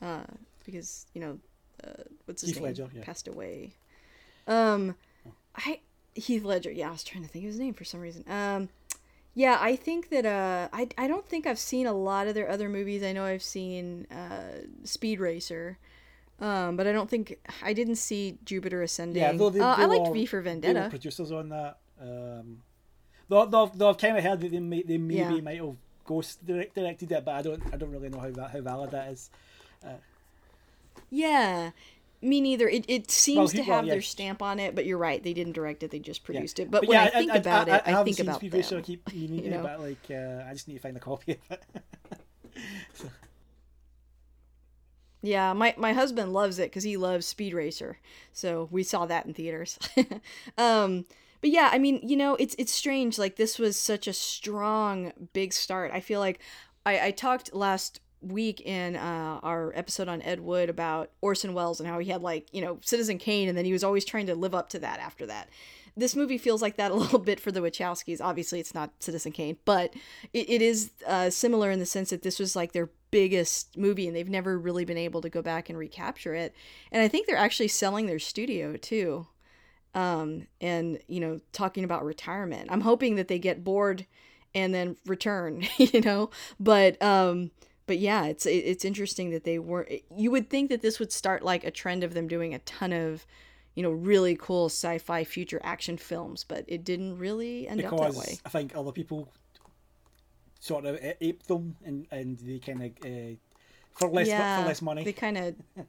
uh, 0.01 0.23
because 0.65 1.05
you 1.13 1.21
know, 1.21 1.39
uh, 1.83 2.03
what's 2.25 2.41
his 2.41 2.51
Heath 2.51 2.57
name 2.57 2.65
Ledger, 2.65 2.89
yeah. 2.93 3.03
passed 3.03 3.27
away. 3.27 3.71
Um, 4.47 4.95
I 5.55 5.79
Heath 6.15 6.43
Ledger. 6.43 6.71
Yeah, 6.71 6.89
I 6.89 6.91
was 6.91 7.03
trying 7.03 7.23
to 7.23 7.29
think 7.29 7.45
of 7.45 7.51
his 7.51 7.59
name 7.59 7.73
for 7.73 7.83
some 7.85 7.99
reason. 7.99 8.23
Um. 8.29 8.69
Yeah, 9.33 9.57
I 9.61 9.77
think 9.77 10.09
that 10.09 10.25
uh, 10.25 10.67
I, 10.73 10.89
I 10.97 11.07
don't 11.07 11.25
think 11.25 11.47
I've 11.47 11.57
seen 11.57 11.87
a 11.87 11.93
lot 11.93 12.27
of 12.27 12.33
their 12.35 12.49
other 12.49 12.67
movies. 12.67 13.01
I 13.01 13.13
know 13.13 13.23
I've 13.23 13.41
seen 13.41 14.05
uh, 14.11 14.65
Speed 14.83 15.21
Racer, 15.21 15.77
um, 16.41 16.75
but 16.75 16.85
I 16.85 16.91
don't 16.91 17.09
think 17.09 17.39
I 17.63 17.71
didn't 17.71 17.95
see 17.95 18.39
Jupiter 18.43 18.81
Ascending. 18.81 19.21
yeah, 19.23 19.31
though 19.31 19.49
they, 19.49 19.61
uh, 19.61 19.77
they 19.77 19.83
I 19.83 19.85
liked 19.85 20.07
were- 20.09 20.13
V 20.13 20.25
for 20.25 20.41
Vendetta. 20.41 20.87
producers 20.89 21.31
on 21.31 21.47
that. 21.47 21.77
Um, 22.01 22.61
though, 23.29 23.45
though, 23.45 23.71
though 23.73 23.91
I've 23.91 23.97
kind 23.97 24.17
of 24.17 24.23
heard 24.25 24.41
that 24.41 24.51
they, 24.51 24.59
may, 24.59 24.83
they 24.83 24.97
maybe 24.97 25.19
Yeah. 25.19 25.29
might 25.39 25.61
have 25.61 25.77
ghost 26.03 26.45
direct, 26.45 26.75
directed 26.75 27.09
it, 27.13 27.23
but 27.23 27.35
I 27.35 27.41
don't 27.41 27.63
I 27.71 27.77
don't 27.77 27.91
really 27.91 28.09
know 28.09 28.19
how 28.19 28.31
that 28.31 28.51
how 28.51 28.59
valid 28.59 28.91
that 28.91 29.13
is. 29.13 29.29
Yeah, 31.09 31.71
me 32.21 32.41
neither. 32.41 32.67
It, 32.67 32.85
it 32.87 33.11
seems 33.11 33.51
he- 33.51 33.59
to 33.59 33.67
well, 33.67 33.77
have 33.77 33.85
yeah. 33.85 33.93
their 33.93 34.01
stamp 34.01 34.41
on 34.41 34.59
it, 34.59 34.75
but 34.75 34.85
you're 34.85 34.97
right. 34.97 35.21
They 35.23 35.33
didn't 35.33 35.53
direct 35.53 35.83
it. 35.83 35.91
They 35.91 35.99
just 35.99 36.23
produced 36.23 36.59
Yeah. 36.59 36.65
it. 36.65 36.71
But, 36.71 36.87
when 36.87 36.97
yeah, 36.97 37.03
I 37.03 37.09
think 37.09 37.33
about 37.33 37.67
it, 37.67 37.81
I, 37.85 37.89
haven't 37.89 38.05
think 38.05 38.19
about 38.19 38.37
Speed 38.37 38.51
them. 38.51 38.59
Racer, 38.59 38.77
I 38.77 38.81
keep 38.81 39.07
meaning 39.13 39.45
you 39.45 39.51
know? 39.51 39.63
but 39.63 39.79
like 39.81 40.05
uh, 40.09 40.43
I 40.47 40.53
just 40.53 40.67
need 40.67 40.75
to 40.75 40.79
find 40.79 40.95
a 40.97 40.99
copy 40.99 41.33
of 41.33 41.39
it. 41.51 41.63
Yeah, 45.23 45.53
my, 45.53 45.75
my 45.77 45.93
husband 45.93 46.33
loves 46.33 46.57
it 46.57 46.71
because 46.71 46.83
he 46.83 46.97
loves 46.97 47.27
Speed 47.27 47.53
Racer, 47.53 47.99
so 48.33 48.67
we 48.71 48.81
saw 48.81 49.05
that 49.05 49.27
in 49.27 49.33
theaters. 49.35 49.77
um, 50.57 51.05
but 51.41 51.51
yeah, 51.51 51.69
I 51.71 51.77
mean, 51.77 51.99
you 52.01 52.17
know, 52.17 52.35
it's 52.35 52.55
it's 52.57 52.71
strange. 52.71 53.19
Like 53.19 53.35
this 53.35 53.59
was 53.59 53.77
such 53.77 54.07
a 54.07 54.13
strong, 54.13 55.11
big 55.33 55.53
start. 55.53 55.91
I 55.93 55.99
feel 55.99 56.19
like 56.19 56.39
I, 56.85 57.07
I 57.07 57.11
talked 57.11 57.53
last 57.53 57.99
week 58.21 58.61
in 58.61 58.95
uh, 58.95 59.39
our 59.43 59.71
episode 59.75 60.07
on 60.07 60.21
Ed 60.21 60.39
Wood 60.39 60.69
about 60.69 61.11
Orson 61.21 61.53
Welles 61.53 61.79
and 61.79 61.89
how 61.89 61.99
he 61.99 62.09
had 62.09 62.21
like 62.21 62.47
you 62.51 62.61
know 62.61 62.79
Citizen 62.81 63.17
Kane, 63.17 63.49
and 63.49 63.57
then 63.57 63.65
he 63.65 63.73
was 63.73 63.83
always 63.83 64.05
trying 64.05 64.27
to 64.27 64.35
live 64.35 64.55
up 64.55 64.69
to 64.69 64.79
that 64.79 64.99
after 64.99 65.25
that. 65.25 65.49
This 65.97 66.15
movie 66.15 66.37
feels 66.37 66.61
like 66.61 66.77
that 66.77 66.91
a 66.91 66.95
little 66.95 67.19
bit 67.19 67.39
for 67.39 67.51
the 67.51 67.59
Wachowskis. 67.59 68.21
Obviously, 68.21 68.59
it's 68.59 68.73
not 68.73 68.91
Citizen 68.99 69.31
Kane, 69.31 69.57
but 69.65 69.93
it, 70.33 70.49
it 70.49 70.61
is 70.61 70.91
uh, 71.05 71.29
similar 71.29 71.71
in 71.71 71.79
the 71.79 71.85
sense 71.85 72.11
that 72.11 72.23
this 72.23 72.39
was 72.39 72.55
like 72.55 72.71
their 72.71 72.89
biggest 73.11 73.77
movie 73.77 74.07
and 74.07 74.15
they've 74.15 74.29
never 74.29 74.57
really 74.57 74.85
been 74.85 74.97
able 74.97 75.21
to 75.21 75.29
go 75.29 75.41
back 75.41 75.69
and 75.69 75.77
recapture 75.77 76.33
it. 76.33 76.55
And 76.91 77.03
I 77.03 77.07
think 77.07 77.27
they're 77.27 77.35
actually 77.35 77.67
selling 77.67 78.07
their 78.07 78.19
studio 78.19 78.77
too. 78.77 79.27
Um, 79.93 80.47
and, 80.61 80.99
you 81.07 81.19
know, 81.19 81.41
talking 81.51 81.83
about 81.83 82.05
retirement. 82.05 82.69
I'm 82.71 82.81
hoping 82.81 83.15
that 83.15 83.27
they 83.27 83.37
get 83.37 83.63
bored 83.63 84.05
and 84.55 84.73
then 84.73 84.95
return, 85.05 85.67
you 85.77 85.99
know, 85.99 86.29
but, 86.59 87.01
um, 87.03 87.51
but 87.91 87.99
yeah, 87.99 88.23
it's 88.23 88.45
it's 88.45 88.85
interesting 88.85 89.31
that 89.31 89.43
they 89.43 89.59
were. 89.59 89.85
You 90.15 90.31
would 90.31 90.49
think 90.49 90.69
that 90.69 90.81
this 90.81 90.97
would 90.97 91.11
start 91.11 91.43
like 91.43 91.65
a 91.65 91.71
trend 91.71 92.05
of 92.05 92.13
them 92.13 92.25
doing 92.25 92.53
a 92.53 92.59
ton 92.59 92.93
of, 92.93 93.25
you 93.75 93.83
know, 93.83 93.91
really 93.91 94.37
cool 94.39 94.67
sci-fi 94.67 95.25
future 95.25 95.59
action 95.61 95.97
films, 95.97 96.45
but 96.45 96.63
it 96.69 96.85
didn't 96.85 97.17
really 97.17 97.67
end 97.67 97.83
up 97.83 97.91
that 97.91 97.99
way. 97.99 98.07
because 98.07 98.41
I 98.45 98.49
think 98.49 98.77
other 98.77 98.93
people 98.93 99.27
sort 100.61 100.85
of 100.85 100.97
aped 101.19 101.49
them 101.49 101.75
and, 101.83 102.07
and 102.11 102.39
they 102.39 102.59
kind 102.59 102.81
of 102.81 102.91
uh, 103.05 103.35
for 103.91 104.07
less 104.07 104.29
for 104.29 104.67
less 104.69 104.81
money. 104.81 105.03
They 105.03 105.11
kind 105.11 105.37
of, 105.37 105.55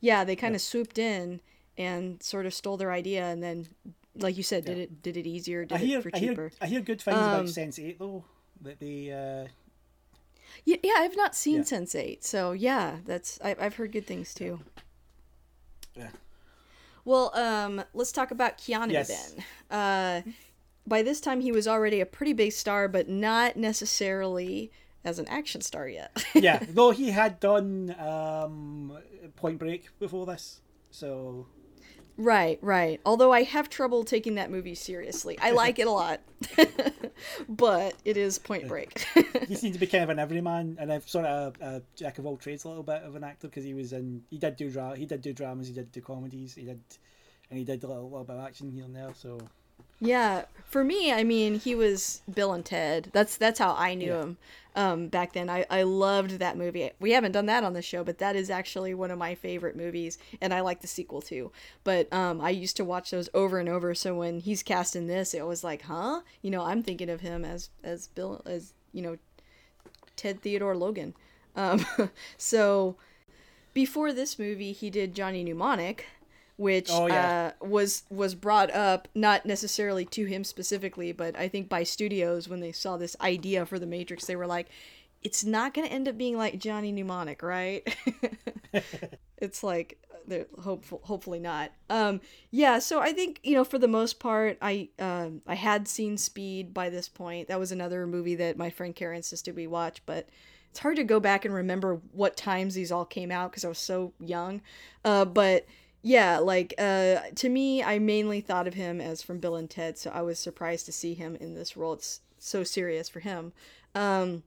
yeah, 0.00 0.24
they 0.24 0.36
kind 0.36 0.54
of 0.54 0.62
swooped 0.62 0.98
in 0.98 1.42
and 1.76 2.22
sort 2.22 2.46
of 2.46 2.54
stole 2.54 2.78
their 2.78 2.92
idea, 2.92 3.24
and 3.26 3.42
then, 3.42 3.68
like 4.16 4.38
you 4.38 4.42
said, 4.42 4.64
did 4.64 4.78
it 4.78 5.02
did 5.02 5.18
it 5.18 5.26
easier, 5.26 5.66
did 5.66 5.76
I 5.76 5.84
hear 5.84 5.98
it 5.98 6.02
for 6.02 6.10
I 6.14 6.18
cheaper. 6.18 6.48
hear 6.48 6.52
I 6.62 6.66
hear 6.66 6.80
good 6.80 7.02
things 7.02 7.18
Um, 7.18 7.24
about 7.24 7.48
Sense 7.50 7.78
Eight 7.78 7.98
though 7.98 8.24
that 8.62 8.80
they 8.80 9.10
uh, 9.12 9.48
Yeah, 10.64 10.76
yeah, 10.82 10.94
I've 10.98 11.16
not 11.16 11.34
seen 11.34 11.58
Yeah. 11.58 11.62
Sense8, 11.62 12.22
so 12.24 12.52
yeah, 12.52 12.98
that's 13.06 13.38
I, 13.42 13.56
I've 13.58 13.76
heard 13.76 13.92
good 13.92 14.06
things 14.06 14.34
too. 14.34 14.60
yeah. 15.96 16.10
Well, 17.04 17.34
um, 17.36 17.82
let's 17.94 18.12
talk 18.12 18.30
about 18.30 18.58
Keanu 18.58 18.92
Yes. 18.92 19.08
then. 19.34 19.44
Uh, 19.70 20.22
by 20.86 21.02
this 21.02 21.20
time, 21.20 21.40
he 21.40 21.50
was 21.52 21.66
already 21.66 22.00
a 22.00 22.06
pretty 22.06 22.32
big 22.32 22.52
star, 22.52 22.88
but 22.88 23.08
not 23.08 23.56
necessarily 23.56 24.70
as 25.04 25.18
an 25.18 25.26
action 25.28 25.60
star 25.60 25.88
yet. 25.88 26.24
yeah, 26.34 26.60
though 26.68 26.90
he 26.92 27.10
had 27.10 27.40
done 27.40 27.94
um, 27.98 28.96
Point 29.36 29.58
Break 29.58 29.88
before 29.98 30.26
this, 30.26 30.60
so 30.90 31.46
right, 32.22 32.58
right. 32.62 33.00
Although 33.04 33.32
I 33.32 33.42
have 33.42 33.68
trouble 33.68 34.04
taking 34.04 34.36
that 34.36 34.50
movie 34.50 34.74
seriously. 34.74 35.38
I 35.40 35.50
like 35.52 35.78
it 35.78 35.86
a 35.86 35.90
lot, 35.90 36.20
but 37.48 37.94
it 38.04 38.16
is 38.16 38.38
Point 38.38 38.68
Break. 38.68 39.04
he 39.48 39.54
seemed 39.54 39.74
to 39.74 39.80
be 39.80 39.86
kind 39.86 40.04
of 40.04 40.10
an 40.10 40.18
everyman, 40.18 40.76
and 40.78 40.92
I've 40.92 41.08
sort 41.08 41.26
of 41.26 41.56
a, 41.60 41.66
a 41.66 41.82
jack 41.96 42.18
of 42.18 42.26
all 42.26 42.36
trades, 42.36 42.64
a 42.64 42.68
little 42.68 42.82
bit 42.82 43.02
of 43.02 43.16
an 43.16 43.24
actor 43.24 43.48
because 43.48 43.64
he 43.64 43.74
was 43.74 43.92
in. 43.92 44.22
He 44.30 44.38
did 44.38 44.56
do 44.56 44.70
dra- 44.70 44.96
He 44.96 45.06
did 45.06 45.22
do 45.22 45.32
dramas. 45.32 45.68
He 45.68 45.74
did 45.74 45.92
do 45.92 46.00
comedies. 46.00 46.54
He 46.54 46.62
did, 46.62 46.80
and 47.50 47.58
he 47.58 47.64
did 47.64 47.82
a 47.84 47.86
little, 47.86 48.10
little 48.10 48.24
bit 48.24 48.36
of 48.36 48.44
action 48.44 48.70
here 48.70 48.84
and 48.84 48.94
there. 48.94 49.12
So 49.14 49.38
Yeah, 50.04 50.44
for 50.64 50.82
me, 50.84 51.12
I 51.12 51.22
mean, 51.22 51.58
he 51.60 51.74
was 51.74 52.22
Bill 52.32 52.52
and 52.52 52.64
Ted. 52.64 53.10
That's 53.12 53.36
that's 53.36 53.58
how 53.58 53.74
I 53.78 53.94
knew 53.94 54.08
Yeah. 54.08 54.22
him 54.22 54.36
um, 54.74 55.08
back 55.08 55.32
then. 55.32 55.48
I, 55.48 55.64
I 55.70 55.82
loved 55.82 56.32
that 56.40 56.56
movie. 56.56 56.90
We 56.98 57.12
haven't 57.12 57.32
done 57.32 57.46
that 57.46 57.62
on 57.62 57.72
the 57.72 57.82
show, 57.82 58.02
but 58.02 58.18
that 58.18 58.34
is 58.34 58.50
actually 58.50 58.94
one 58.94 59.10
of 59.10 59.18
my 59.18 59.34
favorite 59.34 59.76
movies, 59.76 60.18
and 60.40 60.52
I 60.52 60.60
like 60.60 60.80
the 60.80 60.86
sequel 60.88 61.20
too. 61.22 61.52
But 61.84 62.12
um, 62.12 62.40
I 62.40 62.50
used 62.50 62.76
to 62.78 62.84
watch 62.84 63.10
those 63.12 63.28
over 63.32 63.58
and 63.58 63.68
over. 63.68 63.94
So 63.94 64.16
when 64.16 64.40
he's 64.40 64.62
cast 64.62 64.96
in 64.96 65.06
this, 65.06 65.34
it 65.34 65.46
was 65.46 65.62
like, 65.62 65.82
huh? 65.82 66.22
You 66.42 66.50
know, 66.50 66.62
I'm 66.62 66.82
thinking 66.82 67.10
of 67.10 67.20
him 67.20 67.44
as 67.44 67.70
as 67.84 68.08
Bill 68.08 68.42
as 68.44 68.72
you 68.92 69.02
know 69.02 69.18
Ted 70.16 70.40
Theodore 70.42 70.76
Logan. 70.76 71.14
Um, 71.54 71.84
so 72.38 72.96
before 73.74 74.12
this 74.12 74.38
movie, 74.38 74.72
he 74.72 74.90
did 74.90 75.14
Johnny 75.14 75.44
Mnemonic, 75.44 76.06
which 76.56 76.88
Oh, 76.90 77.06
yeah. 77.06 77.52
uh, 77.60 77.66
was 77.66 78.04
was 78.10 78.34
brought 78.34 78.70
up 78.70 79.08
not 79.14 79.46
necessarily 79.46 80.04
to 80.06 80.24
him 80.26 80.44
specifically, 80.44 81.12
but 81.12 81.36
I 81.36 81.48
think 81.48 81.68
by 81.68 81.82
studios 81.82 82.48
when 82.48 82.60
they 82.60 82.72
saw 82.72 82.96
this 82.96 83.16
idea 83.20 83.66
for 83.66 83.78
the 83.78 83.86
Matrix, 83.86 84.24
they 84.26 84.36
were 84.36 84.46
like, 84.46 84.68
"It's 85.22 85.44
not 85.44 85.74
going 85.74 85.86
to 85.88 85.92
end 85.92 86.08
up 86.08 86.16
being 86.18 86.36
like 86.36 86.58
Johnny 86.58 86.92
Mnemonic, 86.92 87.42
right?" 87.42 87.96
it's 89.38 89.62
like 89.62 89.98
they're 90.26 90.46
hopeful, 90.62 91.00
hopefully 91.04 91.40
not. 91.40 91.72
Um, 91.90 92.20
yeah, 92.50 92.78
so 92.78 93.00
I 93.00 93.12
think 93.12 93.40
you 93.42 93.54
know 93.54 93.64
for 93.64 93.78
the 93.78 93.88
most 93.88 94.20
part, 94.20 94.58
I 94.62 94.88
um, 94.98 95.42
I 95.46 95.54
had 95.54 95.88
seen 95.88 96.16
Speed 96.16 96.72
by 96.72 96.90
this 96.90 97.08
point. 97.08 97.48
That 97.48 97.58
was 97.58 97.72
another 97.72 98.06
movie 98.06 98.36
that 98.36 98.56
my 98.56 98.70
friend 98.70 98.94
Karen 98.94 99.16
insisted 99.16 99.56
we 99.56 99.66
watch, 99.66 100.02
but 100.06 100.28
it's 100.70 100.78
hard 100.78 100.96
to 100.96 101.04
go 101.04 101.20
back 101.20 101.44
and 101.44 101.52
remember 101.52 102.00
what 102.12 102.36
times 102.36 102.74
these 102.74 102.90
all 102.92 103.04
came 103.04 103.30
out 103.30 103.50
because 103.50 103.64
I 103.64 103.68
was 103.68 103.78
so 103.78 104.12
young. 104.20 104.62
Uh, 105.04 105.24
but 105.24 105.66
yeah, 106.02 106.38
like 106.38 106.74
uh, 106.78 107.20
to 107.36 107.48
me, 107.48 107.82
I 107.82 107.98
mainly 108.00 108.40
thought 108.40 108.66
of 108.66 108.74
him 108.74 109.00
as 109.00 109.22
from 109.22 109.38
Bill 109.38 109.56
and 109.56 109.70
Ted, 109.70 109.96
so 109.96 110.10
I 110.10 110.22
was 110.22 110.38
surprised 110.38 110.86
to 110.86 110.92
see 110.92 111.14
him 111.14 111.36
in 111.36 111.54
this 111.54 111.76
role. 111.76 111.92
It's 111.94 112.20
so 112.38 112.64
serious 112.64 113.08
for 113.08 113.20
him. 113.20 113.52
Um, 113.94 114.42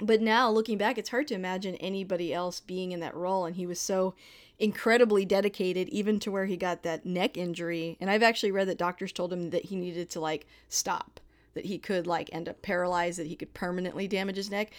but 0.00 0.22
now 0.22 0.50
looking 0.50 0.78
back, 0.78 0.96
it's 0.96 1.10
hard 1.10 1.28
to 1.28 1.34
imagine 1.34 1.74
anybody 1.76 2.32
else 2.32 2.60
being 2.60 2.92
in 2.92 3.00
that 3.00 3.14
role, 3.14 3.44
and 3.44 3.56
he 3.56 3.66
was 3.66 3.78
so 3.78 4.14
incredibly 4.58 5.26
dedicated, 5.26 5.88
even 5.90 6.18
to 6.20 6.30
where 6.30 6.46
he 6.46 6.56
got 6.56 6.82
that 6.82 7.04
neck 7.04 7.36
injury. 7.36 7.98
And 8.00 8.10
I've 8.10 8.22
actually 8.22 8.52
read 8.52 8.68
that 8.68 8.78
doctors 8.78 9.12
told 9.12 9.32
him 9.32 9.50
that 9.50 9.66
he 9.66 9.76
needed 9.76 10.08
to 10.10 10.20
like 10.20 10.46
stop, 10.70 11.20
that 11.52 11.66
he 11.66 11.78
could 11.78 12.06
like 12.06 12.30
end 12.32 12.48
up 12.48 12.62
paralyzed, 12.62 13.18
that 13.18 13.26
he 13.26 13.36
could 13.36 13.52
permanently 13.52 14.08
damage 14.08 14.36
his 14.36 14.50
neck, 14.50 14.70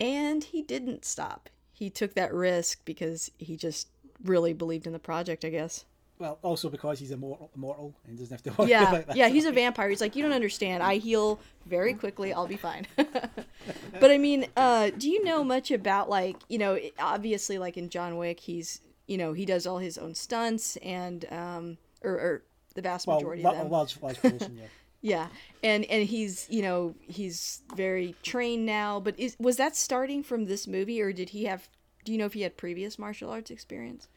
and 0.00 0.42
he 0.42 0.60
didn't 0.60 1.04
stop. 1.04 1.48
He 1.72 1.88
took 1.88 2.14
that 2.14 2.34
risk 2.34 2.84
because 2.84 3.30
he 3.38 3.56
just 3.56 3.88
really 4.24 4.52
believed 4.52 4.86
in 4.86 4.92
the 4.92 4.98
project, 4.98 5.44
I 5.44 5.50
guess. 5.50 5.84
well, 6.18 6.38
also 6.42 6.68
because 6.68 6.98
he's 6.98 7.10
immortal, 7.10 7.50
immortal 7.56 7.94
and 8.06 8.18
doesn't 8.18 8.30
have 8.34 8.42
to 8.42 8.52
worry 8.60 8.70
Yeah, 8.70 8.88
about 8.90 9.06
that. 9.08 9.16
yeah, 9.16 9.28
he's 9.28 9.46
a 9.46 9.52
vampire. 9.62 9.88
He's 9.88 10.00
like, 10.00 10.14
you 10.16 10.22
don't 10.22 10.32
understand. 10.32 10.82
I 10.82 10.96
heal 10.96 11.40
very 11.66 11.94
quickly. 11.94 12.32
I'll 12.32 12.46
be 12.46 12.56
fine. 12.56 12.86
but 12.96 14.10
I 14.10 14.18
mean, 14.18 14.46
uh, 14.56 14.90
do 14.96 15.08
you 15.10 15.24
know 15.24 15.42
much 15.44 15.70
about 15.70 16.08
like, 16.10 16.36
you 16.48 16.58
know, 16.58 16.78
obviously, 16.98 17.58
like 17.58 17.76
in 17.76 17.88
John 17.88 18.16
Wick, 18.16 18.40
he's, 18.40 18.80
you 19.06 19.16
know, 19.18 19.32
he 19.32 19.44
does 19.44 19.66
all 19.66 19.78
his 19.78 19.96
own 19.98 20.14
stunts 20.14 20.76
and, 20.78 21.24
um, 21.32 21.78
or, 22.02 22.12
or 22.12 22.42
the 22.74 22.82
vast 22.82 23.06
well, 23.06 23.16
majority 23.16 23.42
la- 23.42 23.50
of 23.52 23.56
them. 23.58 23.70
large, 23.70 23.96
large 24.02 24.20
portion, 24.20 24.56
yeah. 24.58 24.66
Yeah, 25.02 25.28
and 25.62 25.86
and 25.86 26.06
he's, 26.06 26.46
you 26.50 26.60
know, 26.60 26.94
he's 27.08 27.62
very 27.74 28.14
trained 28.22 28.66
now. 28.66 29.00
But 29.00 29.18
is 29.18 29.34
was 29.40 29.56
that 29.56 29.74
starting 29.74 30.22
from 30.22 30.44
this 30.44 30.66
movie, 30.66 31.00
or 31.00 31.10
did 31.10 31.30
he 31.30 31.44
have? 31.46 31.70
Do 32.04 32.12
you 32.12 32.18
know 32.18 32.26
if 32.26 32.32
he 32.34 32.42
had 32.42 32.56
previous 32.56 32.98
martial 32.98 33.30
arts 33.30 33.50
experience? 33.50 34.08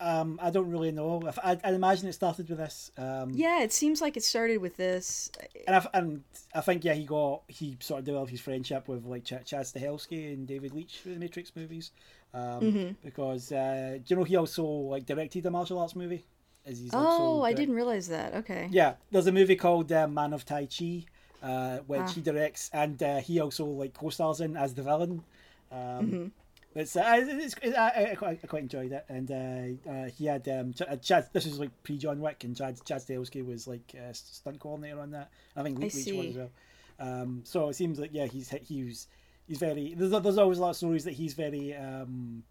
Um, 0.00 0.40
I 0.42 0.50
don't 0.50 0.70
really 0.70 0.90
know. 0.90 1.22
I, 1.42 1.58
I 1.62 1.72
imagine 1.72 2.08
it 2.08 2.14
started 2.14 2.48
with 2.48 2.58
this. 2.58 2.90
Um, 2.98 3.30
Yeah, 3.32 3.62
it 3.62 3.72
seems 3.72 4.00
like 4.02 4.16
it 4.16 4.24
started 4.24 4.58
with 4.58 4.76
this. 4.76 5.30
and 5.68 5.76
I, 5.76 5.86
and 5.94 6.24
I 6.54 6.60
think 6.62 6.84
yeah, 6.84 6.94
he 6.94 7.04
got 7.04 7.42
he 7.48 7.76
sort 7.80 8.00
of 8.00 8.04
developed 8.04 8.30
his 8.30 8.40
friendship 8.40 8.88
with 8.88 9.04
like 9.06 9.24
Ch- 9.24 9.44
Chad 9.44 9.64
Stahelski 9.66 10.32
and 10.32 10.46
David 10.48 10.74
Leitch 10.74 10.98
for 10.98 11.10
the 11.10 11.16
Matrix 11.16 11.52
movies, 11.54 11.92
um, 12.34 12.60
Mm-hmm. 12.60 12.92
because 13.04 13.52
uh, 13.52 13.98
do 14.04 14.14
you 14.14 14.16
know 14.16 14.24
he 14.24 14.36
also 14.36 14.64
like 14.64 15.06
directed 15.06 15.46
a 15.46 15.50
martial 15.50 15.78
arts 15.78 15.94
movie? 15.94 16.24
As 16.66 16.78
he's 16.80 16.90
Oh, 16.92 17.42
I 17.42 17.52
didn't 17.52 17.74
realize 17.74 18.08
that. 18.08 18.34
Okay. 18.34 18.68
Yeah, 18.72 18.94
there's 19.12 19.26
a 19.28 19.32
movie 19.32 19.56
called 19.56 19.92
uh, 19.92 20.08
Man 20.08 20.32
of 20.32 20.44
Tai 20.44 20.66
Chi, 20.66 21.04
uh, 21.42 21.78
which 21.86 22.00
Ah. 22.00 22.06
he 22.08 22.20
directs, 22.20 22.68
and 22.72 23.00
uh, 23.02 23.18
he 23.20 23.38
also 23.38 23.64
like 23.64 23.94
co-stars 23.94 24.40
in 24.40 24.56
as 24.56 24.74
the 24.74 24.82
villain. 24.82 25.22
Um, 25.70 25.78
Mm-hmm. 25.78 26.26
It's, 26.74 26.96
uh, 26.96 27.02
it's, 27.06 27.54
it's 27.62 27.76
I, 27.76 28.10
I, 28.10 28.14
quite, 28.16 28.40
I 28.42 28.46
quite 28.46 28.62
enjoyed 28.62 28.90
it, 28.90 29.04
and 29.08 29.30
uh, 29.30 29.90
uh, 29.90 30.04
he 30.06 30.26
had 30.26 30.48
um, 30.48 30.74
uh, 30.88 30.96
Chad. 30.96 31.28
This 31.32 31.46
was 31.46 31.60
like 31.60 31.70
pre 31.84 31.96
John 31.96 32.20
Wick, 32.20 32.42
and 32.42 32.56
Chad 32.56 32.84
Chad 32.84 33.00
Stahelski 33.00 33.46
was 33.46 33.68
like 33.68 33.94
uh, 33.96 34.12
stunt 34.12 34.58
coordinator 34.58 35.00
on 35.00 35.12
that. 35.12 35.30
I 35.54 35.62
think 35.62 35.78
I 35.78 35.82
Leitch 35.82 36.08
as 36.08 36.36
well. 36.36 36.50
Um, 36.98 37.42
so 37.44 37.68
it 37.68 37.74
seems 37.74 37.98
like 38.00 38.10
yeah, 38.12 38.26
he's 38.26 38.50
he 38.50 38.82
was 38.84 39.06
he's 39.46 39.58
very. 39.58 39.94
There's 39.94 40.10
there's 40.22 40.38
always 40.38 40.58
a 40.58 40.62
lot 40.62 40.70
of 40.70 40.76
stories 40.76 41.04
that 41.04 41.12
he's 41.12 41.34
very 41.34 41.74
um, 41.76 42.42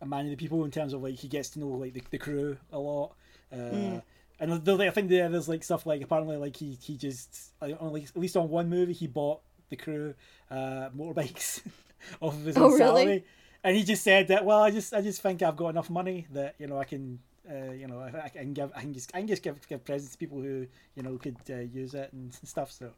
a 0.00 0.06
man 0.06 0.24
of 0.24 0.30
the 0.30 0.36
people 0.36 0.64
in 0.64 0.70
terms 0.70 0.92
of 0.92 1.02
like 1.02 1.14
he 1.14 1.28
gets 1.28 1.50
to 1.50 1.60
know 1.60 1.68
like 1.68 1.94
the, 1.94 2.02
the 2.10 2.18
crew 2.18 2.56
a 2.72 2.78
lot. 2.78 3.14
Uh, 3.52 3.56
Mm. 3.56 4.02
And 4.38 4.64
there, 4.66 4.78
I 4.82 4.90
think 4.90 5.08
there, 5.08 5.30
there's 5.30 5.48
like 5.48 5.64
stuff 5.64 5.86
like 5.86 6.02
apparently 6.02 6.36
like 6.36 6.56
he 6.56 6.76
he 6.82 6.98
just 6.98 7.52
like, 7.60 7.80
at 7.80 8.16
least 8.16 8.36
on 8.36 8.50
one 8.50 8.68
movie 8.68 8.92
he 8.92 9.06
bought 9.06 9.40
the 9.70 9.76
crew 9.76 10.14
uh, 10.50 10.90
motorbikes 10.94 11.62
off 12.20 12.34
of 12.34 12.44
his 12.44 12.56
Oh, 12.56 12.64
own 12.66 12.72
really? 12.72 13.02
salary, 13.02 13.24
and 13.64 13.76
he 13.76 13.82
just 13.84 14.02
said 14.04 14.28
that 14.28 14.44
well 14.44 14.62
I 14.62 14.70
just 14.70 14.92
I 14.94 15.00
just 15.00 15.20
think 15.22 15.42
I've 15.42 15.56
got 15.56 15.68
enough 15.70 15.90
money 15.90 16.26
that 16.32 16.54
you 16.58 16.66
know 16.66 16.78
I 16.78 16.84
can. 16.84 17.20
Uh, 17.48 17.70
you 17.70 17.86
know, 17.86 18.00
I, 18.00 18.22
I 18.24 18.28
can 18.28 18.52
give, 18.54 18.72
I 18.74 18.80
can 18.80 18.92
just, 18.92 19.14
I 19.14 19.18
can 19.20 19.28
just 19.28 19.40
give, 19.40 19.54
give 19.68 19.84
presents 19.84 20.10
to 20.10 20.18
people 20.18 20.40
who, 20.40 20.66
you 20.96 21.02
know, 21.04 21.16
could 21.16 21.36
uh, 21.48 21.58
use 21.58 21.94
it 21.94 22.12
and 22.12 22.34
stuff. 22.42 22.72
So, 22.72 22.90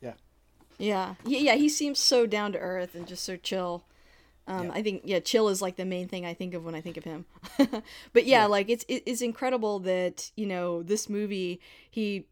yeah, 0.00 0.14
Yeah. 0.78 1.16
Yeah, 1.24 1.38
yeah, 1.38 1.54
he 1.56 1.68
seems 1.68 1.98
so 1.98 2.26
down 2.26 2.52
to 2.52 2.58
earth 2.58 2.94
and 2.94 3.06
just 3.06 3.24
so 3.24 3.36
chill. 3.36 3.84
Um, 4.46 4.70
Yeah. 4.70 4.72
I 4.72 4.82
think 4.82 5.02
yeah, 5.04 5.20
chill 5.20 5.48
is 5.48 5.60
like 5.60 5.76
the 5.76 5.84
main 5.84 6.08
thing 6.08 6.24
I 6.24 6.34
think 6.34 6.54
of 6.54 6.64
when 6.64 6.74
I 6.74 6.80
think 6.80 6.96
of 6.96 7.04
him. 7.04 7.26
but 8.12 8.24
yeah, 8.26 8.42
Yeah. 8.42 8.46
like 8.46 8.70
it's 8.70 8.84
it's 8.88 9.20
incredible 9.20 9.80
that 9.80 10.30
you 10.34 10.46
know 10.46 10.82
this 10.82 11.08
movie. 11.08 11.60
He, 11.90 12.26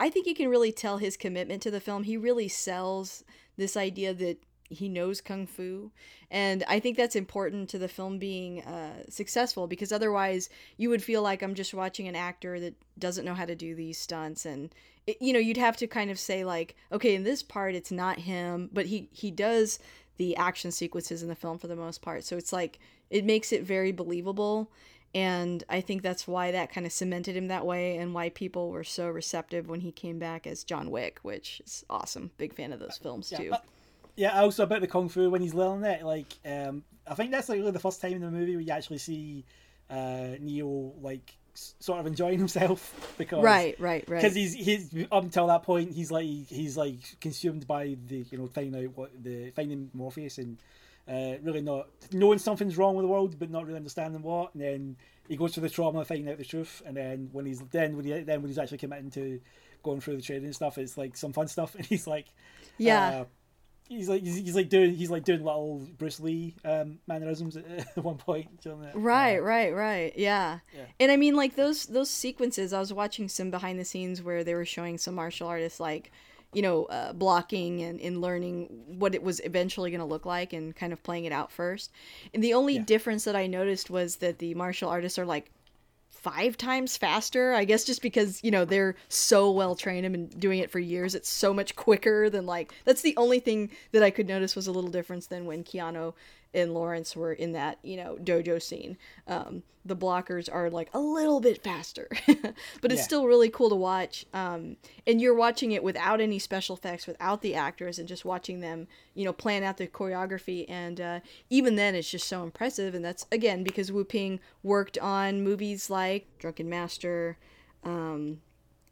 I 0.00 0.08
think 0.10 0.26
you 0.26 0.34
can 0.34 0.48
really 0.48 0.72
tell 0.72 0.98
his 0.98 1.16
commitment 1.16 1.62
to 1.62 1.70
the 1.70 1.80
film. 1.80 2.04
He 2.04 2.16
really 2.16 2.48
sells 2.48 3.22
this 3.56 3.76
idea 3.76 4.14
that 4.14 4.38
he 4.72 4.88
knows 4.88 5.20
kung 5.20 5.46
fu, 5.46 5.90
and 6.30 6.64
I 6.68 6.80
think 6.80 6.96
that's 6.96 7.16
important 7.16 7.68
to 7.70 7.78
the 7.78 7.88
film 7.88 8.18
being 8.18 8.62
uh, 8.62 9.04
successful 9.08 9.66
because 9.66 9.92
otherwise 9.92 10.48
you 10.76 10.88
would 10.90 11.02
feel 11.02 11.22
like 11.22 11.42
I'm 11.42 11.54
just 11.54 11.74
watching 11.74 12.08
an 12.08 12.16
actor 12.16 12.58
that 12.60 12.74
doesn't 12.98 13.24
know 13.24 13.34
how 13.34 13.44
to 13.44 13.54
do 13.54 13.74
these 13.74 13.98
stunts. 13.98 14.46
And 14.46 14.74
it, 15.06 15.16
you 15.20 15.32
know 15.32 15.38
you'd 15.38 15.56
have 15.56 15.76
to 15.78 15.86
kind 15.86 16.10
of 16.10 16.18
say 16.18 16.44
like 16.44 16.76
okay 16.92 17.14
in 17.16 17.24
this 17.24 17.42
part 17.42 17.74
it's 17.74 17.90
not 17.90 18.20
him 18.20 18.70
but 18.72 18.86
he 18.86 19.08
he 19.10 19.30
does 19.32 19.80
the 20.16 20.36
action 20.36 20.70
sequences 20.70 21.22
in 21.22 21.28
the 21.28 21.34
film 21.34 21.58
for 21.58 21.66
the 21.66 21.76
most 21.76 22.02
part. 22.02 22.22
So 22.24 22.36
it's 22.36 22.52
like 22.52 22.78
it 23.10 23.24
makes 23.24 23.52
it 23.52 23.62
very 23.64 23.92
believable. 23.92 24.70
And 25.14 25.62
i 25.68 25.82
think 25.82 26.00
that's 26.02 26.26
why 26.26 26.52
that 26.52 26.72
kind 26.72 26.86
of 26.86 26.92
cemented 26.92 27.36
him 27.36 27.48
that 27.48 27.66
way 27.66 27.98
and 27.98 28.14
why 28.14 28.30
people 28.30 28.70
were 28.70 28.84
so 28.84 29.08
receptive 29.10 29.68
when 29.68 29.80
he 29.80 29.92
came 29.92 30.18
back 30.18 30.46
as 30.46 30.64
john 30.64 30.90
wick 30.90 31.18
which 31.22 31.60
is 31.66 31.84
awesome. 31.90 32.30
Big 32.38 32.54
fan 32.54 32.72
of 32.72 32.80
those 32.80 32.96
films 32.96 33.30
Yeah, 33.30 33.38
too. 33.38 33.50
but- 33.50 33.64
yeah. 34.16 34.40
Also 34.40 34.62
about 34.64 34.80
the 34.80 34.86
kung 34.86 35.08
fu 35.08 35.30
when 35.30 35.42
he's 35.42 35.54
learning 35.54 35.84
it, 35.84 36.04
like 36.04 36.32
um, 36.44 36.84
I 37.06 37.14
think 37.14 37.30
that's 37.30 37.48
like 37.48 37.58
really 37.58 37.70
the 37.70 37.78
first 37.78 38.00
time 38.00 38.12
in 38.12 38.20
the 38.20 38.30
movie 38.30 38.54
where 38.56 38.64
you 38.64 38.72
actually 38.72 38.98
see 38.98 39.44
uh, 39.90 40.36
Neo 40.40 40.92
like 41.00 41.34
s- 41.54 41.74
sort 41.80 42.00
of 42.00 42.06
enjoying 42.06 42.38
himself 42.38 43.14
because 43.18 43.42
right 43.44 43.78
right 43.78 44.04
right 44.08 44.22
because 44.22 44.34
he's 44.34 44.54
he's 44.54 44.94
up 45.10 45.24
until 45.24 45.46
that 45.48 45.62
point 45.62 45.92
he's 45.92 46.10
like 46.10 46.24
he's 46.24 46.76
like 46.76 47.20
consumed 47.20 47.66
by 47.66 47.96
the 48.06 48.24
you 48.30 48.38
know 48.38 48.46
finding 48.46 48.84
out 48.84 48.96
what 48.96 49.10
the 49.22 49.50
finding 49.50 49.90
Morpheus 49.92 50.38
and 50.38 50.58
uh, 51.08 51.34
really 51.42 51.60
not 51.60 51.88
knowing 52.12 52.38
something's 52.38 52.78
wrong 52.78 52.94
with 52.94 53.02
the 53.02 53.08
world 53.08 53.36
but 53.38 53.50
not 53.50 53.64
really 53.66 53.76
understanding 53.76 54.22
what 54.22 54.54
and 54.54 54.62
then 54.62 54.96
he 55.28 55.36
goes 55.36 55.52
through 55.52 55.64
the 55.64 55.68
trauma 55.68 56.00
of 56.00 56.06
finding 56.06 56.30
out 56.30 56.38
the 56.38 56.44
truth 56.44 56.80
and 56.86 56.96
then 56.96 57.28
when 57.32 57.44
he's 57.44 57.60
then 57.72 57.96
when 57.96 58.04
he 58.04 58.12
then 58.20 58.40
when 58.40 58.48
he's 58.48 58.58
actually 58.58 58.78
committing 58.78 59.10
to 59.10 59.40
going 59.82 60.00
through 60.00 60.14
the 60.14 60.22
training 60.22 60.44
and 60.44 60.54
stuff 60.54 60.78
it's 60.78 60.96
like 60.96 61.16
some 61.16 61.32
fun 61.32 61.48
stuff 61.48 61.74
and 61.76 61.84
he's 61.86 62.06
like 62.06 62.26
yeah 62.78 63.08
uh, 63.08 63.24
he's 63.88 64.08
like 64.08 64.22
he's, 64.22 64.36
he's 64.36 64.54
like 64.56 64.68
doing 64.68 64.94
he's 64.94 65.10
like 65.10 65.24
doing 65.24 65.44
little 65.44 65.86
Bruce 65.98 66.18
Lee 66.20 66.54
um, 66.64 66.98
mannerisms 67.06 67.56
at, 67.56 67.64
at 67.96 68.04
one 68.04 68.16
point. 68.16 68.60
During 68.62 68.80
that. 68.82 68.96
Right, 68.96 69.38
Uh, 69.38 69.42
right, 69.42 69.74
right. 69.74 70.12
Yeah. 70.16 70.60
Yeah. 70.74 70.84
And 71.00 71.12
I 71.12 71.16
mean 71.16 71.34
like 71.36 71.56
those 71.56 71.86
those 71.86 72.10
sequences 72.10 72.72
I 72.72 72.80
was 72.80 72.92
watching 72.92 73.28
some 73.28 73.50
behind 73.50 73.78
the 73.78 73.84
scenes 73.84 74.22
where 74.22 74.44
they 74.44 74.54
were 74.54 74.64
showing 74.64 74.98
some 74.98 75.14
martial 75.14 75.48
artists 75.48 75.80
like 75.80 76.10
you 76.54 76.60
know, 76.60 76.84
uh, 76.84 77.14
blocking 77.14 77.80
and, 77.80 77.98
and 77.98 78.20
learning 78.20 78.66
what 78.98 79.14
it 79.14 79.22
was 79.22 79.40
eventually 79.40 79.90
going 79.90 80.00
to 80.00 80.04
look 80.04 80.26
like 80.26 80.52
and 80.52 80.76
kind 80.76 80.92
of 80.92 81.02
playing 81.02 81.24
it 81.24 81.32
out 81.32 81.50
first. 81.50 81.90
And 82.34 82.44
the 82.44 82.52
only 82.52 82.74
Yeah. 82.74 82.82
difference 82.82 83.24
that 83.24 83.34
I 83.34 83.46
noticed 83.46 83.88
was 83.88 84.16
that 84.16 84.38
the 84.38 84.52
martial 84.54 84.90
artists 84.90 85.18
are 85.18 85.24
like 85.24 85.50
five 86.22 86.56
times 86.56 86.96
faster. 86.96 87.52
I 87.52 87.64
guess 87.64 87.84
just 87.84 88.00
because, 88.00 88.42
you 88.44 88.50
know, 88.50 88.64
they're 88.64 88.94
so 89.08 89.50
well 89.50 89.74
trained 89.74 90.06
and 90.06 90.12
been 90.12 90.38
doing 90.38 90.60
it 90.60 90.70
for 90.70 90.78
years, 90.78 91.14
it's 91.14 91.28
so 91.28 91.52
much 91.52 91.76
quicker 91.76 92.30
than 92.30 92.46
like 92.46 92.72
that's 92.84 93.02
the 93.02 93.16
only 93.16 93.40
thing 93.40 93.70
that 93.90 94.02
I 94.02 94.10
could 94.10 94.28
notice 94.28 94.54
was 94.54 94.66
a 94.66 94.72
little 94.72 94.90
difference 94.90 95.26
than 95.26 95.46
when 95.46 95.64
Keanu 95.64 96.14
and 96.54 96.74
Laurence 96.74 97.16
were 97.16 97.32
in 97.32 97.52
that, 97.52 97.78
you 97.82 97.96
know, 97.96 98.16
dojo 98.22 98.60
scene. 98.60 98.96
Um, 99.26 99.62
the 99.84 99.96
blockers 99.96 100.48
are 100.52 100.70
like 100.70 100.88
a 100.94 101.00
little 101.00 101.40
bit 101.40 101.64
faster, 101.64 102.08
but 102.26 102.92
it's 102.92 103.00
Yeah. 103.00 103.02
still 103.02 103.26
really 103.26 103.48
cool 103.50 103.68
to 103.70 103.74
watch. 103.74 104.24
Um, 104.32 104.76
and 105.08 105.20
you're 105.20 105.34
watching 105.34 105.72
it 105.72 105.82
without 105.82 106.20
any 106.20 106.38
special 106.38 106.76
effects, 106.76 107.06
without 107.08 107.42
the 107.42 107.54
actors, 107.56 107.98
and 107.98 108.06
just 108.06 108.24
watching 108.24 108.60
them, 108.60 108.86
you 109.14 109.24
know, 109.24 109.32
plan 109.32 109.64
out 109.64 109.78
the 109.78 109.88
choreography. 109.88 110.66
And 110.68 111.00
uh, 111.00 111.20
even 111.50 111.74
then, 111.74 111.96
it's 111.96 112.08
just 112.10 112.28
so 112.28 112.44
impressive. 112.44 112.94
And 112.94 113.04
that's 113.04 113.26
again 113.32 113.64
because 113.64 113.90
Woo-ping 113.90 114.38
worked 114.62 114.98
on 114.98 115.42
movies 115.42 115.90
like 115.90 116.26
Drunken 116.38 116.68
Master. 116.68 117.36
Um, 117.82 118.40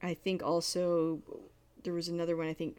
I 0.03 0.15
think 0.15 0.43
also 0.43 1.21
there 1.85 1.95
was 1.95 2.09
another 2.09 2.37
one. 2.37 2.49
I 2.49 2.55
think. 2.55 2.79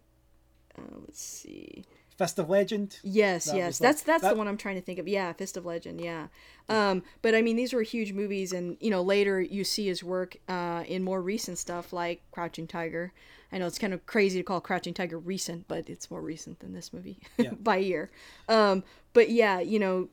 Uh, 0.77 0.81
let's 1.05 1.21
see. 1.21 1.83
Fist 2.21 2.38
of 2.39 2.49
Legend. 2.49 2.99
Yes, 3.03 3.45
That 3.45 3.55
yes, 3.57 3.67
was 3.67 3.81
like- 3.81 3.88
that's 3.89 4.03
that's 4.03 4.21
that- 4.23 4.29
the 4.34 4.36
one 4.38 4.47
I'm 4.47 4.57
trying 4.57 4.75
to 4.75 4.81
think 4.81 4.99
of. 4.99 5.07
Yeah, 5.07 5.34
Fist 5.34 5.57
of 5.57 5.65
Legend. 5.65 5.99
Yeah, 5.99 6.27
um, 6.69 7.03
but 7.21 7.34
I 7.36 7.41
mean, 7.41 7.55
these 7.55 7.73
were 7.73 7.81
huge 7.81 8.13
movies, 8.13 8.53
and 8.53 8.77
you 8.79 8.89
know, 8.89 9.01
later 9.01 9.41
you 9.41 9.63
see 9.63 9.88
his 9.88 10.03
work 10.03 10.38
uh, 10.47 10.84
in 10.88 11.03
more 11.03 11.21
recent 11.21 11.57
stuff 11.57 11.91
like 11.91 12.21
Crouching 12.31 12.67
Tiger. 12.67 13.12
I 13.51 13.57
know 13.57 13.65
it's 13.67 13.79
kind 13.79 13.93
of 13.93 14.05
crazy 14.05 14.39
to 14.39 14.43
call 14.43 14.62
Crouching 14.62 14.93
Tiger 14.93 15.17
recent, 15.19 15.67
but 15.67 15.89
it's 15.89 16.10
more 16.10 16.21
recent 16.21 16.60
than 16.60 16.73
this 16.73 16.93
movie 16.93 17.17
Yeah. 17.38 17.51
by 17.60 17.77
year. 17.77 18.10
Um, 18.47 18.84
but 19.13 19.29
yeah, 19.29 19.60
you 19.60 19.77
know, 19.79 20.07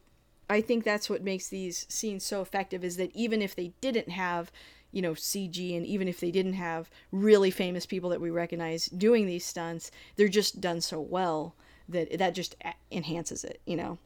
I 0.50 0.60
think 0.60 0.82
that's 0.84 1.08
what 1.10 1.22
makes 1.22 1.46
these 1.48 1.86
scenes 1.88 2.24
so 2.24 2.40
effective 2.40 2.82
is 2.82 2.96
that 2.96 3.14
even 3.14 3.40
if 3.42 3.54
they 3.54 3.72
didn't 3.80 4.08
have, 4.10 4.50
you 4.90 5.02
know, 5.02 5.12
CG 5.12 5.76
and 5.76 5.86
even 5.86 6.08
if 6.08 6.18
they 6.18 6.30
didn't 6.32 6.54
have 6.54 6.90
really 7.12 7.50
famous 7.52 7.86
people 7.86 8.10
that 8.10 8.20
we 8.20 8.30
recognize 8.30 8.86
doing 8.86 9.26
these 9.26 9.44
stunts, 9.44 9.90
they're 10.16 10.26
just 10.26 10.60
done 10.60 10.80
so 10.80 10.98
well 11.00 11.54
that 11.88 12.18
that 12.18 12.34
just 12.34 12.56
enhances 12.92 13.44
it, 13.44 13.60
you 13.66 13.76
know, 13.76 13.98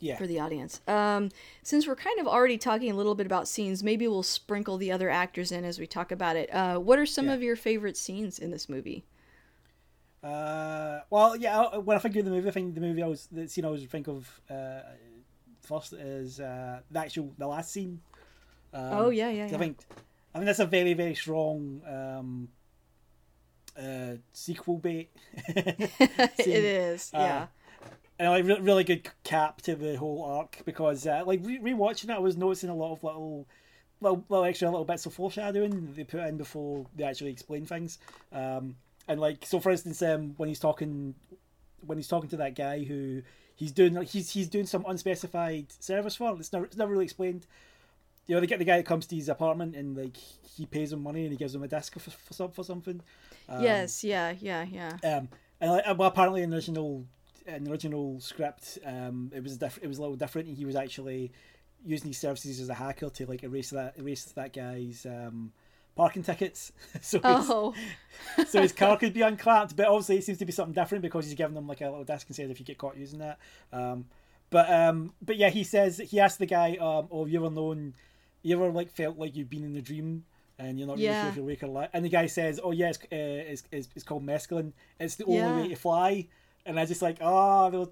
Yeah. 0.00 0.16
for 0.18 0.26
the 0.26 0.40
audience. 0.40 0.80
Um, 0.88 1.30
since 1.62 1.86
we're 1.86 1.96
kind 1.96 2.18
of 2.18 2.26
already 2.26 2.58
talking 2.58 2.90
a 2.90 2.94
little 2.94 3.14
bit 3.14 3.26
about 3.26 3.46
scenes, 3.48 3.82
maybe 3.82 4.08
we'll 4.08 4.22
sprinkle 4.22 4.76
the 4.76 4.90
other 4.92 5.08
actors 5.10 5.52
in 5.52 5.64
as 5.64 5.78
we 5.78 5.86
talk 5.86 6.10
about 6.12 6.36
it. 6.36 6.52
Uh, 6.52 6.78
what 6.78 6.98
are 6.98 7.06
some 7.06 7.26
Yeah. 7.26 7.34
of 7.34 7.42
your 7.42 7.56
favorite 7.56 7.96
scenes 7.96 8.38
in 8.38 8.50
this 8.50 8.68
movie? 8.68 9.04
Uh, 10.22 11.00
well, 11.10 11.36
yeah. 11.36 11.76
When 11.78 11.96
I 11.96 12.00
think 12.00 12.14
of 12.16 12.24
the 12.24 12.30
movie, 12.30 12.48
I 12.48 12.52
think 12.52 12.74
the 12.74 12.80
movie 12.80 13.02
I 13.02 13.06
was 13.08 13.26
the 13.30 13.48
scene 13.48 13.64
I 13.64 13.68
always 13.68 13.84
think 13.86 14.06
of 14.08 14.40
uh, 14.48 14.80
first 15.60 15.92
is 15.94 16.38
uh, 16.40 16.80
the 16.90 16.98
actual 17.00 17.34
the 17.38 17.46
last 17.46 17.72
scene. 17.72 18.00
Um, 18.72 18.88
Oh, 18.92 19.10
yeah, 19.10 19.30
yeah, 19.30 19.44
'cause 19.44 19.52
yeah. 19.52 19.56
I 19.56 19.60
think 19.60 19.78
I 20.34 20.38
mean 20.38 20.46
that's 20.46 20.60
a 20.60 20.66
very 20.66 20.94
very 20.94 21.14
strong 21.14 21.82
um, 21.86 22.48
uh, 23.78 24.16
sequel 24.32 24.78
bait. 24.78 25.10
it 25.48 26.48
is, 26.48 27.10
Uh, 27.14 27.18
yeah. 27.18 27.46
and 28.18 28.30
like 28.30 28.44
re- 28.44 28.60
really 28.60 28.84
good 28.84 29.08
cap 29.24 29.60
to 29.62 29.74
the 29.74 29.96
whole 29.96 30.24
arc 30.24 30.58
because 30.64 31.06
uh, 31.06 31.22
like 31.26 31.40
re- 31.44 31.58
rewatching 31.60 32.04
it, 32.10 32.16
I 32.16 32.18
was 32.18 32.36
noticing 32.36 32.70
a 32.70 32.74
lot 32.74 32.92
of 32.92 33.02
little, 33.04 33.46
little, 34.00 34.24
little 34.28 34.44
extra 34.44 34.68
little 34.70 34.84
bits 34.84 35.06
of 35.06 35.14
foreshadowing 35.14 35.94
they 35.94 36.04
put 36.04 36.20
in 36.20 36.36
before 36.36 36.86
they 36.94 37.04
actually 37.04 37.30
explain 37.30 37.64
things. 37.66 37.98
Um, 38.32 38.76
and 39.08 39.20
like 39.20 39.44
so, 39.44 39.58
for 39.60 39.70
instance, 39.70 40.00
um, 40.02 40.34
when 40.36 40.48
he's 40.48 40.60
talking, 40.60 41.14
when 41.84 41.98
he's 41.98 42.08
talking 42.08 42.30
to 42.30 42.36
that 42.36 42.54
guy 42.54 42.84
who 42.84 43.22
he's 43.56 43.72
doing, 43.72 44.00
he's 44.02 44.30
he's 44.30 44.48
doing 44.48 44.66
some 44.66 44.84
unspecified 44.86 45.72
service 45.80 46.16
for. 46.16 46.36
It's 46.38 46.52
never 46.52 46.66
it's 46.66 46.76
never 46.76 46.92
really 46.92 47.04
explained. 47.04 47.46
You 48.26 48.36
know, 48.36 48.40
they 48.40 48.46
get 48.46 48.58
the 48.58 48.64
guy 48.64 48.76
that 48.76 48.86
comes 48.86 49.06
to 49.06 49.16
his 49.16 49.28
apartment 49.28 49.74
and 49.74 49.96
like 49.96 50.16
he 50.16 50.66
pays 50.66 50.92
him 50.92 51.02
money 51.02 51.22
and 51.22 51.32
he 51.32 51.36
gives 51.36 51.54
him 51.54 51.62
a 51.62 51.68
disc 51.68 51.98
for 51.98 52.10
for, 52.10 52.48
for 52.48 52.64
something. 52.64 53.00
Um, 53.48 53.62
yes, 53.62 54.04
yeah, 54.04 54.34
yeah, 54.38 54.64
yeah. 54.64 54.96
um, 55.04 55.28
and 55.60 55.72
like, 55.72 55.84
well, 55.98 56.08
apparently 56.08 56.42
in 56.42 56.50
the 56.50 56.56
original 56.56 57.06
in 57.46 57.64
the 57.64 57.70
original 57.70 58.20
script, 58.20 58.78
um, 58.84 59.30
it 59.34 59.42
was 59.42 59.56
different. 59.56 59.84
It 59.84 59.88
was 59.88 59.98
a 59.98 60.02
little 60.02 60.16
different. 60.16 60.48
He 60.48 60.64
was 60.64 60.76
actually 60.76 61.32
using 61.84 62.08
his 62.08 62.18
services 62.18 62.60
as 62.60 62.68
a 62.68 62.74
hacker 62.74 63.10
to 63.10 63.26
like 63.26 63.42
erase 63.42 63.70
that 63.70 63.98
erase 63.98 64.24
that 64.24 64.52
guy's 64.52 65.04
um, 65.06 65.52
parking 65.96 66.22
tickets. 66.22 66.72
so 67.00 67.18
his, 67.18 67.24
Oh, 67.24 67.74
so 68.46 68.62
his 68.62 68.72
car 68.72 68.96
could 68.96 69.12
be 69.12 69.22
unclamped. 69.22 69.76
But 69.76 69.88
obviously, 69.88 70.18
it 70.18 70.24
seems 70.24 70.38
to 70.38 70.44
be 70.44 70.52
something 70.52 70.74
different 70.74 71.02
because 71.02 71.26
he's 71.26 71.34
giving 71.34 71.54
them 71.54 71.66
like 71.66 71.80
a 71.80 71.90
little 71.90 72.04
disc 72.04 72.26
and 72.28 72.36
says 72.36 72.50
if 72.50 72.60
you 72.60 72.66
get 72.66 72.78
caught 72.78 72.96
using 72.96 73.18
that. 73.20 73.38
Um, 73.72 74.06
but 74.50 74.70
um, 74.70 75.12
but 75.22 75.36
yeah, 75.36 75.50
he 75.50 75.64
says 75.64 75.98
he 75.98 76.20
asked 76.20 76.38
the 76.38 76.46
guy, 76.46 76.76
um, 76.76 77.08
"Oh, 77.10 77.26
you 77.26 77.38
ever 77.38 77.50
known? 77.54 77.94
You 78.42 78.56
ever 78.56 78.70
like 78.70 78.90
felt 78.90 79.18
like 79.18 79.36
you've 79.36 79.50
been 79.50 79.64
in 79.64 79.76
a 79.76 79.82
dream?" 79.82 80.24
And 80.58 80.78
you're 80.78 80.86
not 80.86 80.96
really 80.98 81.08
Yeah. 81.08 81.20
sure 81.20 81.28
if 81.30 81.36
you're 81.36 81.44
awake 81.44 81.62
or 81.62 81.66
alive. 81.66 81.88
And 81.92 82.04
the 82.04 82.08
guy 82.08 82.26
says, 82.26 82.60
"Oh 82.62 82.72
yes, 82.72 82.98
uh, 83.04 83.06
it's, 83.10 83.64
it's, 83.72 83.88
it's 83.94 84.04
called 84.04 84.24
mescaline. 84.24 84.72
It's 85.00 85.16
the 85.16 85.24
only 85.24 85.38
Yeah. 85.38 85.62
way 85.62 85.68
to 85.68 85.76
fly." 85.76 86.28
And 86.64 86.78
I 86.78 86.84
just 86.84 87.02
like, 87.02 87.16
oh 87.20 87.70
no, 87.72 87.90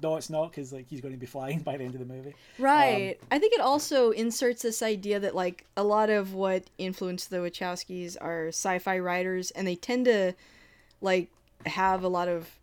no, 0.00 0.16
it's 0.16 0.30
not 0.30 0.50
because 0.52 0.72
like 0.72 0.86
he's 0.88 1.00
going 1.00 1.14
to 1.14 1.18
be 1.18 1.26
flying 1.26 1.58
by 1.64 1.76
the 1.76 1.84
end 1.84 1.94
of 1.94 2.00
the 2.00 2.06
movie. 2.06 2.34
Right. 2.58 3.18
I 3.30 3.38
think 3.40 3.54
it 3.54 3.60
also 3.60 4.10
inserts 4.10 4.62
this 4.62 4.82
idea 4.82 5.18
that 5.18 5.34
like 5.34 5.64
a 5.76 5.82
lot 5.82 6.08
of 6.10 6.32
what 6.34 6.64
influenced 6.78 7.30
the 7.30 7.38
Wachowskis 7.38 8.16
are 8.20 8.48
sci-fi 8.48 8.98
writers, 8.98 9.50
and 9.52 9.66
they 9.66 9.74
tend 9.74 10.04
to 10.04 10.34
like 11.00 11.28
have 11.66 12.04
a 12.04 12.08
lot 12.08 12.28
of 12.28 12.57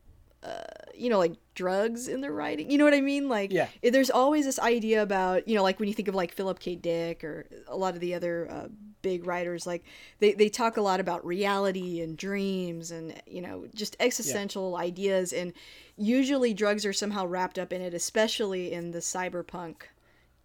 uh, 0.46 0.64
you 0.94 1.10
know 1.10 1.18
like 1.18 1.34
drugs 1.56 2.08
in 2.08 2.22
their 2.22 2.32
writing. 2.32 2.70
You 2.70 2.78
know 2.78 2.86
what 2.86 2.94
I 2.94 3.02
mean? 3.02 3.28
Like 3.30 3.52
Yeah. 3.52 3.68
there's 3.82 4.10
always 4.10 4.46
this 4.46 4.60
idea 4.60 5.02
about 5.02 5.48
you 5.48 5.56
know 5.56 5.64
like 5.64 5.80
when 5.80 5.88
you 5.88 5.96
think 5.96 6.08
of 6.08 6.16
like 6.16 6.32
Philip 6.32 6.60
K. 6.60 6.76
Dick 6.76 7.24
or 7.24 7.46
a 7.68 7.76
lot 7.76 7.94
of 7.96 8.00
the 8.00 8.14
other 8.14 8.50
uh, 8.50 8.68
big 9.02 9.26
writers, 9.26 9.66
like 9.66 9.84
they 10.20 10.34
they 10.34 10.50
talk 10.50 10.78
a 10.78 10.82
lot 10.82 11.00
about 11.00 11.26
reality 11.26 12.02
and 12.02 12.18
dreams 12.18 12.92
and 12.92 13.20
you 13.26 13.42
know 13.42 13.68
just 13.74 13.96
existential 14.00 14.76
ideas 14.76 15.34
and 15.34 15.54
usually 15.98 16.54
drugs 16.54 16.86
are 16.86 16.94
somehow 16.94 17.26
wrapped 17.26 17.58
up 17.58 17.74
in 17.74 17.82
it, 17.82 17.94
especially 17.94 18.72
in 18.72 18.92
the 18.92 19.00
cyberpunk 19.00 19.76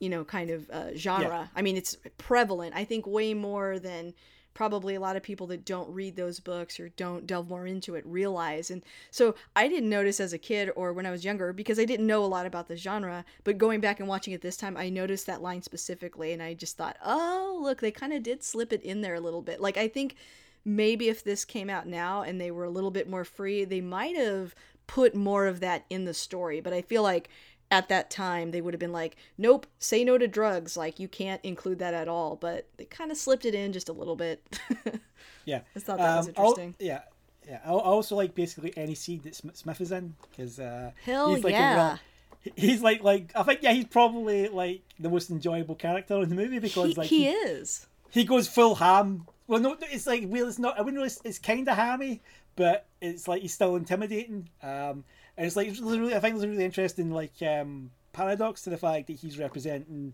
you 0.00 0.08
know, 0.08 0.24
kind 0.24 0.48
of 0.48 0.68
uh, 0.70 0.94
genre. 0.96 1.50
I 1.54 1.60
mean, 1.60 1.76
it's 1.76 1.94
prevalent. 2.16 2.74
I 2.74 2.84
think 2.84 3.06
way 3.06 3.34
more 3.34 3.78
than 3.78 4.14
probably 4.60 4.94
a 4.94 5.00
lot 5.00 5.16
of 5.16 5.22
people 5.22 5.46
that 5.46 5.64
don't 5.64 5.88
read 5.88 6.16
those 6.16 6.38
books 6.38 6.78
or 6.78 6.90
don't 6.90 7.26
delve 7.26 7.48
more 7.48 7.66
into 7.66 7.94
it 7.94 8.04
realize. 8.04 8.70
And 8.70 8.82
so 9.10 9.34
I 9.56 9.68
didn't 9.68 9.88
notice 9.88 10.20
as 10.20 10.34
a 10.34 10.38
kid 10.38 10.70
or 10.76 10.92
when 10.92 11.06
I 11.06 11.10
was 11.10 11.24
younger 11.24 11.54
because 11.54 11.78
I 11.78 11.86
didn't 11.86 12.06
know 12.06 12.22
a 12.22 12.26
lot 12.26 12.44
about 12.44 12.68
the 12.68 12.76
genre. 12.76 13.24
But 13.42 13.56
going 13.56 13.80
back 13.80 14.00
and 14.00 14.06
watching 14.06 14.34
it 14.34 14.42
this 14.42 14.58
time, 14.58 14.76
I 14.76 14.90
noticed 14.90 15.26
that 15.28 15.40
line 15.40 15.62
specifically, 15.62 16.34
and 16.34 16.42
I 16.42 16.52
just 16.52 16.76
thought, 16.76 16.98
oh, 17.02 17.58
look, 17.62 17.80
they 17.80 17.90
kind 17.90 18.12
of 18.12 18.22
did 18.22 18.44
slip 18.44 18.70
it 18.70 18.82
in 18.82 19.00
there 19.00 19.14
a 19.14 19.20
little 19.20 19.40
bit. 19.40 19.62
Like 19.62 19.78
I 19.78 19.88
think 19.88 20.16
maybe 20.62 21.08
if 21.08 21.24
this 21.24 21.46
came 21.46 21.70
out 21.70 21.86
now 21.86 22.20
and 22.20 22.38
they 22.38 22.50
were 22.50 22.64
a 22.64 22.70
little 22.70 22.90
bit 22.90 23.08
more 23.08 23.24
free, 23.24 23.64
they 23.64 23.80
might 23.80 24.14
have 24.14 24.54
put 24.86 25.14
more 25.14 25.46
of 25.46 25.60
that 25.60 25.86
in 25.88 26.04
the 26.04 26.12
story. 26.12 26.60
But 26.60 26.74
I 26.74 26.82
feel 26.82 27.02
like 27.02 27.30
at 27.70 27.88
that 27.88 28.10
time 28.10 28.50
they 28.50 28.60
would 28.60 28.74
have 28.74 28.80
been 28.80 28.92
like, 28.92 29.16
nope, 29.38 29.66
say 29.78 30.02
no 30.04 30.18
to 30.18 30.26
drugs. 30.28 30.76
Like 30.76 30.98
you 30.98 31.08
can't 31.08 31.40
include 31.44 31.78
that 31.78 31.94
at 31.94 32.08
all. 32.08 32.36
But 32.36 32.66
they 32.76 32.84
kind 32.84 33.10
of 33.10 33.16
slipped 33.16 33.44
it 33.44 33.54
in 33.54 33.72
just 33.72 33.88
a 33.88 33.92
little 33.92 34.16
bit. 34.16 34.42
Yeah, 35.46 35.60
I 35.74 35.78
thought 35.80 35.98
that 35.98 36.16
was 36.18 36.28
Um, 36.28 36.34
I'll- 36.36 36.46
interesting. 36.50 36.74
yeah, 36.78 37.00
yeah. 37.48 37.60
I 37.64 37.70
also 37.70 38.14
like 38.14 38.34
basically 38.34 38.72
any 38.76 38.94
scene 38.94 39.20
that 39.24 39.34
Smith 39.34 39.80
is 39.80 39.90
in 39.90 40.14
because 40.30 40.60
uh, 40.60 40.90
Hell 41.04 41.34
he's 41.34 41.42
like 41.42 41.52
yeah. 41.54 41.72
a 41.74 41.98
real, 42.44 42.52
he's 42.56 42.82
like 42.82 43.02
like 43.02 43.32
I 43.34 43.42
think 43.42 43.60
yeah 43.62 43.72
he's 43.72 43.86
probably 43.86 44.48
like 44.48 44.82
the 45.00 45.08
most 45.08 45.30
enjoyable 45.30 45.74
character 45.74 46.20
in 46.22 46.28
the 46.28 46.34
movie 46.34 46.58
because 46.58 46.90
he, 46.90 46.94
like 46.94 47.08
he 47.08 47.28
is. 47.28 47.86
he 48.10 48.24
goes 48.24 48.48
full 48.48 48.74
ham. 48.76 49.26
Well, 49.46 49.60
no, 49.60 49.76
it's 49.80 50.06
like 50.06 50.24
well, 50.26 50.46
it's 50.46 50.58
not. 50.58 50.78
I 50.78 50.82
wouldn't 50.82 50.98
really. 51.02 51.12
It's 51.24 51.38
kind 51.38 51.66
of 51.68 51.74
hammy, 51.76 52.20
but 52.56 52.86
it's 53.00 53.26
like 53.26 53.40
he's 53.42 53.54
still 53.54 53.76
intimidating. 53.76 54.48
Um, 54.62 55.04
and 55.40 55.46
it's 55.46 55.56
like 55.56 55.68
it's 55.68 55.80
really, 55.80 56.14
I 56.14 56.20
think 56.20 56.34
there's 56.34 56.44
a 56.44 56.48
really 56.48 56.66
interesting 56.66 57.10
like 57.10 57.32
um 57.40 57.92
paradox 58.12 58.60
to 58.64 58.70
the 58.70 58.76
fact 58.76 59.06
that 59.06 59.14
he's 59.14 59.38
representing 59.38 60.12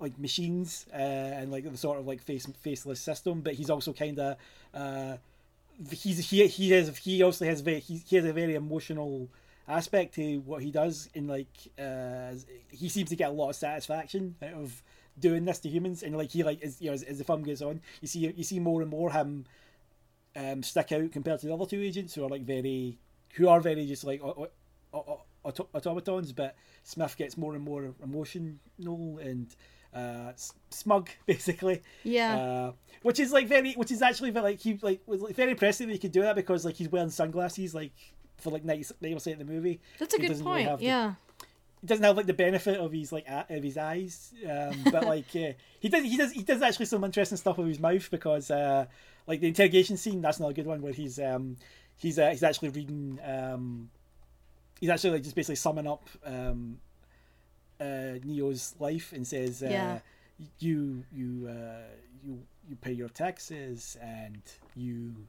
like 0.00 0.18
machines 0.18 0.86
uh, 0.92 0.96
and 0.96 1.52
like 1.52 1.70
the 1.70 1.76
sort 1.76 2.00
of 2.00 2.08
like 2.08 2.20
face 2.20 2.44
faceless 2.60 2.98
system, 2.98 3.40
but 3.40 3.54
he's 3.54 3.70
also 3.70 3.92
kind 3.92 4.18
of 4.18 4.36
uh, 4.74 5.16
he's 5.92 6.28
he 6.28 6.44
he 6.48 6.72
has 6.72 6.98
he 6.98 7.22
also 7.22 7.44
has 7.44 7.60
very 7.60 7.78
he, 7.78 8.02
he 8.04 8.16
has 8.16 8.24
a 8.24 8.32
very 8.32 8.56
emotional 8.56 9.28
aspect 9.68 10.16
to 10.16 10.38
what 10.40 10.60
he 10.60 10.72
does 10.72 11.08
in 11.14 11.28
like 11.28 11.46
uh 11.78 12.32
he 12.68 12.88
seems 12.88 13.10
to 13.10 13.16
get 13.16 13.30
a 13.30 13.32
lot 13.32 13.50
of 13.50 13.56
satisfaction 13.56 14.34
out 14.42 14.54
of 14.54 14.82
doing 15.20 15.44
this 15.44 15.60
to 15.60 15.68
humans 15.68 16.02
and 16.02 16.16
like 16.16 16.32
he 16.32 16.42
like 16.42 16.60
as 16.62 16.80
you 16.80 16.88
know 16.88 16.94
as, 16.94 17.04
as 17.04 17.18
the 17.18 17.24
film 17.24 17.44
goes 17.44 17.62
on 17.62 17.80
you 18.00 18.08
see 18.08 18.18
you 18.36 18.42
see 18.42 18.58
more 18.58 18.82
and 18.82 18.90
more 18.90 19.12
him 19.12 19.46
um 20.34 20.64
stick 20.64 20.90
out 20.90 21.12
compared 21.12 21.38
to 21.38 21.46
the 21.46 21.54
other 21.54 21.64
two 21.64 21.80
agents 21.80 22.14
who 22.14 22.24
are 22.24 22.28
like 22.28 22.42
very 22.42 22.98
who 23.36 23.48
are 23.48 23.60
very 23.60 23.86
just 23.86 24.04
like 24.04 24.20
automatons, 25.44 26.32
but 26.32 26.56
Smith 26.82 27.16
gets 27.16 27.36
more 27.36 27.54
and 27.54 27.64
more 27.64 27.94
emotional 28.02 29.18
and 29.18 29.54
uh, 29.94 30.32
smug, 30.70 31.10
basically. 31.26 31.82
Yeah. 32.02 32.36
Uh, 32.36 32.72
which 33.02 33.20
is 33.20 33.32
like 33.32 33.46
very, 33.48 33.74
which 33.74 33.90
is 33.92 34.02
actually 34.02 34.30
very, 34.30 34.44
like 34.44 34.60
he 34.60 34.78
like 34.82 35.00
was 35.06 35.20
like, 35.20 35.34
very 35.36 35.52
impressive 35.52 35.86
that 35.88 35.92
he 35.92 35.98
could 35.98 36.12
do 36.12 36.22
that 36.22 36.36
because 36.36 36.64
like 36.64 36.76
he's 36.76 36.88
wearing 36.88 37.10
sunglasses 37.10 37.74
like 37.74 37.92
for 38.38 38.50
like 38.50 38.64
ninety 38.64 38.84
percent 39.00 39.40
of 39.40 39.46
the 39.46 39.52
movie. 39.52 39.80
That's 39.98 40.14
a 40.14 40.16
He 40.16 40.22
good 40.22 40.28
doesn't 40.28 40.44
really 40.46 40.56
point. 40.58 40.68
have 40.68 40.78
the- 40.80 40.84
yeah. 40.86 41.14
He 41.80 41.86
doesn't 41.88 42.02
have 42.04 42.16
like 42.16 42.24
the 42.26 42.32
benefit 42.32 42.78
of 42.80 42.92
his 42.92 43.12
like 43.12 43.28
a- 43.28 43.44
of 43.50 43.62
his 43.62 43.76
eyes, 43.76 44.32
um, 44.48 44.74
but 44.90 45.04
like 45.14 45.26
uh, 45.36 45.52
he 45.80 45.90
does 45.90 46.02
he 46.02 46.16
does 46.16 46.32
he 46.32 46.42
does 46.42 46.62
actually 46.62 46.86
some 46.86 47.04
interesting 47.04 47.36
stuff 47.36 47.58
with 47.58 47.68
his 47.68 47.78
mouth 47.78 48.10
because 48.10 48.50
uh, 48.50 48.86
like 49.26 49.40
the 49.40 49.48
interrogation 49.48 49.98
scene 49.98 50.22
that's 50.22 50.40
not 50.40 50.48
a 50.48 50.54
good 50.54 50.66
one 50.66 50.80
where 50.80 50.94
he's 50.94 51.18
um 51.18 51.58
he's 51.96 52.18
uh, 52.18 52.30
he's 52.30 52.42
actually 52.42 52.70
reading 52.70 53.18
um 53.22 53.90
he's 54.80 54.90
actually 54.90 55.10
like 55.10 55.22
just 55.22 55.34
basically 55.36 55.56
summing 55.56 55.86
up 55.86 56.08
um 56.24 56.78
uh 57.80 58.18
Neo's 58.24 58.74
life 58.78 59.12
and 59.12 59.26
says 59.26 59.62
uh, 59.62 59.68
Yeah. 59.70 59.98
you 60.58 61.04
you 61.12 61.48
uh 61.48 61.82
you 62.24 62.42
you 62.68 62.76
pay 62.76 62.92
your 62.92 63.08
taxes 63.08 63.96
and 64.00 64.42
you 64.74 65.26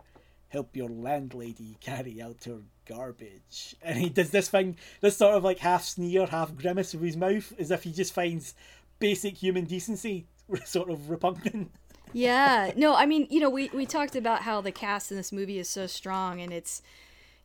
help 0.49 0.75
your 0.75 0.87
landlady 0.89 1.75
carry 1.81 2.21
out 2.21 2.43
her 2.45 2.59
garbage. 2.85 3.75
And 3.81 3.97
he 3.99 4.07
does 4.09 4.29
this 4.29 4.47
thing, 4.47 4.77
this 5.01 5.17
sort 5.17 5.35
of 5.35 5.43
like 5.43 5.59
half 5.59 5.83
sneer, 5.83 6.27
half 6.27 6.55
grimace 6.55 6.93
with 6.93 7.03
his 7.03 7.17
mouth, 7.17 7.51
as 7.59 7.71
if 7.71 7.83
he 7.83 7.91
just 7.91 8.13
finds 8.13 8.53
basic 8.99 9.35
human 9.35 9.65
decency 9.65 10.27
sort 10.65 10.89
of 10.89 11.09
repugnant. 11.09 11.71
Yeah. 12.13 12.71
No, 12.77 12.95
I 12.95 13.05
mean, 13.05 13.27
you 13.29 13.41
know, 13.41 13.49
we, 13.49 13.69
we 13.73 13.85
talked 13.85 14.15
about 14.15 14.43
how 14.43 14.61
the 14.61 14.71
cast 14.71 15.11
in 15.11 15.17
this 15.17 15.33
movie 15.33 15.59
is 15.59 15.67
so 15.67 15.87
strong 15.87 16.39
and 16.39 16.53
it's, 16.53 16.81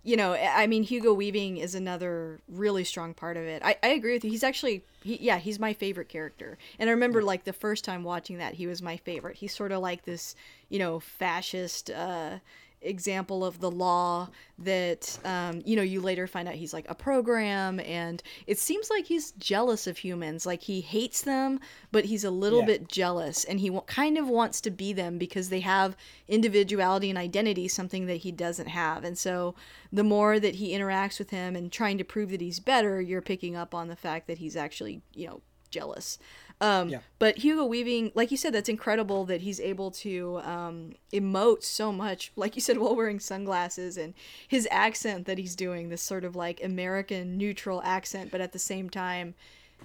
you 0.03 0.17
know, 0.17 0.33
I 0.35 0.67
mean, 0.67 0.83
Hugo 0.83 1.13
Weaving 1.13 1.59
is 1.59 1.75
another 1.75 2.41
really 2.49 2.85
strong 2.85 3.13
part 3.13 3.37
of 3.37 3.43
it. 3.45 3.63
I, 3.63 3.77
I 3.83 3.89
agree 3.89 4.15
with 4.15 4.25
you. 4.25 4.31
He's 4.31 4.45
actually, 4.45 4.83
he, 5.03 5.19
yeah, 5.21 5.37
he's 5.37 5.59
my 5.59 5.75
favorite 5.75 6.09
character. 6.09 6.57
And 6.79 6.89
I 6.89 6.93
remember 6.93 7.23
like 7.23 7.45
the 7.45 7.53
first 7.53 7.85
time 7.85 8.03
watching 8.03 8.39
that, 8.39 8.55
he 8.55 8.67
was 8.67 8.81
my 8.81 8.97
favorite. 8.97 9.37
He's 9.37 9.55
sort 9.55 9.73
of 9.73 9.83
like 9.83 10.05
this, 10.05 10.35
you 10.71 10.79
know, 10.79 11.01
fascist, 11.01 11.91
uh, 11.91 12.39
example 12.83 13.45
of 13.45 13.61
the 13.61 13.71
law 13.71 14.29
that 14.59 15.19
um, 15.25 15.63
you 15.65 15.77
know 15.77 15.83
you 15.83 16.01
later 16.01 16.27
find 16.27 16.49
out 16.49 16.55
he's 16.55 16.73
like 16.73 16.87
a 16.89 16.95
program 16.95 17.79
and 17.81 18.23
it 18.47 18.59
seems 18.59 18.89
like 18.91 19.07
he's 19.07 19.33
jealous 19.33 19.87
of 19.87 19.99
humans. 19.99 20.47
Like 20.47 20.63
he 20.63 20.81
hates 20.81 21.23
them 21.23 21.61
but 21.93 22.05
he's 22.07 22.25
a 22.25 22.31
little 22.31 22.61
Yeah. 22.61 22.67
bit 22.67 22.89
jealous 22.89 23.45
and 23.45 23.61
he 23.61 23.69
w- 23.69 23.85
kind 23.87 24.17
of 24.19 24.29
wants 24.29 24.61
to 24.63 24.71
be 24.71 24.93
them 24.93 25.19
because 25.19 25.49
they 25.51 25.61
have 25.61 25.97
individuality 26.29 27.11
and 27.11 27.19
identity 27.19 27.69
something 27.69 28.07
that 28.07 28.19
he 28.19 28.33
doesn't 28.33 28.69
have. 28.69 29.05
And 29.05 29.19
so 29.19 29.55
the 29.93 30.05
more 30.05 30.41
that 30.41 30.55
he 30.57 30.73
interacts 30.73 31.19
with 31.19 31.31
him 31.31 31.57
and 31.57 31.71
trying 31.71 31.99
to 31.99 32.05
prove 32.05 32.31
that 32.31 32.41
he's 32.41 32.61
better 32.61 33.01
you're 33.01 33.21
picking 33.23 33.57
up 33.57 33.75
on 33.75 33.89
the 33.89 33.97
fact 33.97 34.27
that 34.27 34.39
he's 34.39 34.57
actually 34.57 35.03
you 35.15 35.27
know 35.27 35.41
jealous 35.71 36.19
um, 36.61 36.89
Yeah. 36.89 36.99
but 37.19 37.39
Hugo 37.39 37.65
Weaving, 37.65 38.13
like 38.15 38.31
you 38.31 38.37
said, 38.37 38.53
that's 38.53 38.69
incredible 38.69 39.25
that 39.27 39.41
he's 39.41 39.61
able 39.61 39.91
to 39.93 40.41
um, 40.45 40.93
emote 41.13 41.63
so 41.63 41.91
much, 41.93 42.33
like 42.37 42.55
you 42.55 42.61
said, 42.61 42.79
while 42.79 42.95
wearing 42.95 43.21
sunglasses, 43.21 43.97
and 43.97 44.15
his 44.47 44.69
accent 44.71 45.27
that 45.27 45.39
he's 45.39 45.57
doing, 45.57 45.89
this 45.89 46.03
sort 46.03 46.25
of 46.25 46.37
like 46.37 46.63
American 46.63 47.37
neutral 47.39 47.83
accent, 47.85 48.31
but 48.31 48.41
at 48.41 48.53
the 48.53 48.59
same 48.59 48.91
time, 48.91 49.35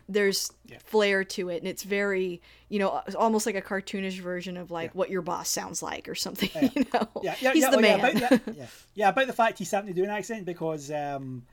there's 0.10 0.52
Yeah. 0.66 0.78
flair 0.84 1.24
to 1.24 1.48
it, 1.50 1.60
and 1.60 1.68
it's 1.68 1.84
very, 1.84 2.42
you 2.68 2.80
know, 2.80 3.02
almost 3.18 3.46
like 3.46 3.56
a 3.56 3.62
cartoonish 3.62 4.20
version 4.20 4.58
of 4.58 4.70
like 4.70 4.94
what 4.94 5.10
your 5.10 5.22
boss 5.22 5.48
sounds 5.50 5.82
like 5.82 6.10
or 6.10 6.16
something. 6.16 6.50
You 6.76 6.86
know, 6.94 7.08
Yeah, 7.24 7.36
yeah, 7.40 7.54
he's 7.54 7.62
yeah, 7.64 7.70
the 7.72 7.78
oh, 7.78 7.80
yeah, 7.80 7.98
man. 7.98 8.18
about 8.18 8.42
yeah, 8.56 8.66
yeah, 8.94 9.10
about 9.10 9.28
the 9.28 9.34
fact 9.34 9.58
he's 9.60 9.70
starting 9.70 9.94
to 9.94 10.00
do 10.00 10.04
an 10.04 10.10
accent 10.10 10.46
because 10.46 10.92
um, 10.92 11.44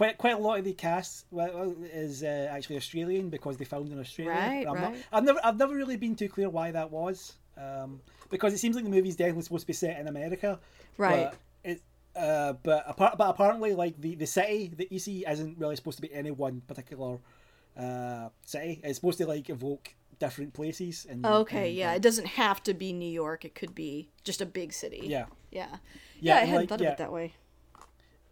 quite 0.00 0.16
quite 0.16 0.34
a 0.34 0.38
lot 0.38 0.58
of 0.58 0.64
the 0.64 0.72
cast 0.72 1.26
is 1.92 2.22
uh, 2.22 2.48
actually 2.50 2.76
Australian 2.76 3.28
because 3.28 3.58
they 3.58 3.66
filmed 3.66 3.92
in 3.92 4.00
Australia. 4.00 4.32
Right, 4.32 4.66
I'm 4.66 4.80
not- 4.80 4.92
right. 4.92 5.04
I've 5.12 5.24
never 5.24 5.40
I've 5.44 5.58
never 5.58 5.74
really 5.74 5.98
been 5.98 6.16
too 6.16 6.28
clear 6.28 6.48
why 6.48 6.70
that 6.70 6.90
was 6.90 7.34
um, 7.58 8.00
because 8.30 8.54
it 8.54 8.58
seems 8.58 8.74
like 8.76 8.84
the 8.84 8.90
movie's 8.90 9.16
definitely 9.16 9.42
supposed 9.42 9.64
to 9.64 9.66
be 9.66 9.74
set 9.74 10.00
in 10.00 10.08
America, 10.08 10.58
Right. 10.96 11.30
But 11.30 11.70
it, 11.70 11.82
uh, 12.16 12.54
but 12.62 12.84
apart, 12.86 13.18
but 13.18 13.28
apparently, 13.28 13.74
like 13.74 14.00
the, 14.00 14.14
the 14.14 14.26
city 14.26 14.72
that 14.78 14.90
you 14.90 14.98
see 14.98 15.26
isn't 15.28 15.58
really 15.58 15.76
supposed 15.76 15.98
to 15.98 16.02
be 16.02 16.12
any 16.14 16.30
one 16.30 16.62
particular 16.66 17.18
uh, 17.76 18.30
city. 18.46 18.80
It's 18.82 18.96
supposed 18.96 19.18
to 19.18 19.26
like 19.26 19.50
evoke 19.50 19.94
different 20.18 20.54
places. 20.54 21.06
And 21.10 21.26
okay, 21.26 21.68
and, 21.68 21.76
yeah, 21.76 21.90
uh, 21.90 21.96
it 21.96 22.02
doesn't 22.02 22.26
have 22.26 22.62
to 22.62 22.72
be 22.72 22.94
New 22.94 23.10
York; 23.10 23.44
it 23.44 23.54
could 23.54 23.74
be 23.74 24.08
just 24.24 24.40
a 24.40 24.46
big 24.46 24.72
city. 24.72 25.02
yeah. 25.04 25.26
yeah, 25.50 25.66
Yeah, 25.68 25.76
yeah. 26.20 26.34
I 26.36 26.38
hadn't 26.40 26.54
like, 26.54 26.68
thought 26.70 26.80
yeah. 26.80 26.88
of 26.88 26.92
it 26.94 26.98
that 26.98 27.12
way. 27.12 27.34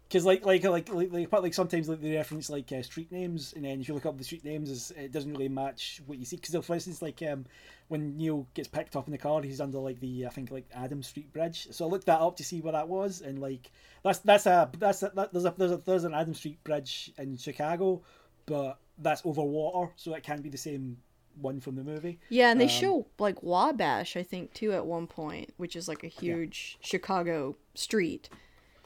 Because 0.09 0.25
like 0.25 0.43
like 0.43 0.63
like 0.63 0.89
like 0.89 1.11
like, 1.11 1.31
like 1.31 1.53
sometimes 1.53 1.87
like 1.87 2.01
they 2.01 2.15
reference 2.15 2.49
like 2.49 2.71
uh, 2.71 2.81
street 2.81 3.11
names, 3.11 3.53
and 3.55 3.63
then 3.63 3.79
if 3.79 3.87
you 3.87 3.93
look 3.93 4.07
up 4.07 4.17
the 4.17 4.23
street 4.23 4.43
names, 4.43 4.71
is 4.71 4.91
it 4.97 5.11
doesn't 5.11 5.31
really 5.31 5.49
match 5.49 6.01
what 6.07 6.17
you 6.17 6.25
see. 6.25 6.35
Because 6.37 6.65
for 6.65 6.73
instance, 6.73 7.01
like 7.03 7.21
um, 7.21 7.45
when 7.89 8.17
Neo 8.17 8.47
gets 8.55 8.67
picked 8.67 8.95
up 8.95 9.05
in 9.07 9.11
the 9.11 9.19
car, 9.19 9.39
he's 9.43 9.61
under 9.61 9.77
like 9.77 9.99
the 9.99 10.25
I 10.25 10.29
think 10.29 10.49
like 10.49 10.65
Adam 10.73 11.03
Street 11.03 11.31
Bridge. 11.31 11.67
So 11.69 11.85
I 11.85 11.89
looked 11.89 12.07
that 12.07 12.21
up 12.21 12.35
to 12.37 12.43
see 12.43 12.59
where 12.59 12.73
that 12.73 12.87
was, 12.87 13.21
and 13.21 13.37
like 13.37 13.69
that's 14.03 14.17
that's 14.19 14.47
a 14.47 14.71
that's 14.79 15.03
a, 15.03 15.11
that, 15.13 15.31
there's 15.31 15.45
a 15.45 15.53
there's 15.55 15.71
a 15.71 15.77
there's 15.77 16.03
an 16.05 16.15
Adam 16.15 16.33
Street 16.33 16.63
Bridge 16.63 17.11
in 17.19 17.37
Chicago, 17.37 18.01
but 18.47 18.79
that's 18.97 19.21
over 19.25 19.43
water, 19.43 19.91
so 19.95 20.15
it 20.15 20.23
can't 20.23 20.41
be 20.41 20.49
the 20.49 20.57
same 20.57 20.97
one 21.39 21.59
from 21.59 21.75
the 21.75 21.83
movie. 21.83 22.19
Yeah, 22.29 22.49
and 22.51 22.59
they 22.59 22.65
Um, 22.65 22.69
show 22.69 23.07
like 23.19 23.43
Wabash, 23.43 24.17
I 24.17 24.23
think, 24.23 24.53
too, 24.53 24.73
at 24.73 24.85
one 24.87 25.05
point, 25.05 25.53
which 25.57 25.75
is 25.75 25.87
like 25.87 26.03
a 26.03 26.07
huge 26.07 26.79
Chicago 26.81 27.55
street. 27.75 28.27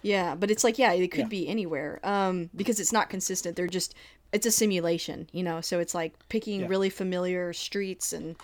Yeah, 0.03 0.35
but 0.35 0.51
it's 0.51 0.63
like 0.63 0.77
yeah, 0.77 0.93
it 0.93 1.11
could 1.11 1.23
Yeah. 1.23 1.29
be 1.29 1.47
anywhere. 1.47 1.99
Um, 2.03 2.49
because 2.55 2.79
it's 2.79 2.93
not 2.93 3.09
consistent. 3.09 3.55
They're 3.55 3.67
just 3.67 3.95
it's 4.31 4.45
a 4.45 4.51
simulation, 4.51 5.29
you 5.31 5.43
know. 5.43 5.61
So 5.61 5.79
it's 5.79 5.95
like 5.95 6.13
picking 6.29 6.61
Yeah. 6.61 6.67
really 6.67 6.89
familiar 6.91 7.53
streets 7.53 8.13
and 8.13 8.35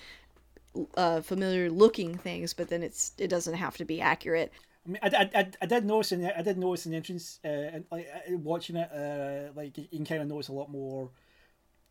uh, 0.95 1.21
familiar 1.21 1.69
looking 1.69 2.17
things, 2.17 2.53
but 2.53 2.69
then 2.69 2.83
it's 2.83 3.13
it 3.17 3.27
doesn't 3.27 3.55
have 3.55 3.77
to 3.77 3.85
be 3.85 4.01
accurate. 4.01 4.51
I 4.85 4.89
mean, 4.89 4.99
I, 5.03 5.07
I, 5.07 5.39
I, 5.41 5.51
I 5.61 5.65
did 5.65 5.85
notice 5.85 6.11
in 6.11 6.21
the, 6.21 6.37
I 6.37 6.41
did 6.41 6.57
notice 6.57 6.85
in 6.85 6.91
the 6.91 6.97
entrance, 6.97 7.39
uh, 7.43 7.47
and, 7.47 7.85
like 7.91 8.07
watching 8.29 8.75
it, 8.77 8.89
uh, 8.91 9.51
like 9.55 9.77
you 9.77 9.87
can 9.87 10.05
kind 10.05 10.21
of 10.21 10.27
notice 10.27 10.47
a 10.47 10.53
lot 10.53 10.69
more. 10.71 11.09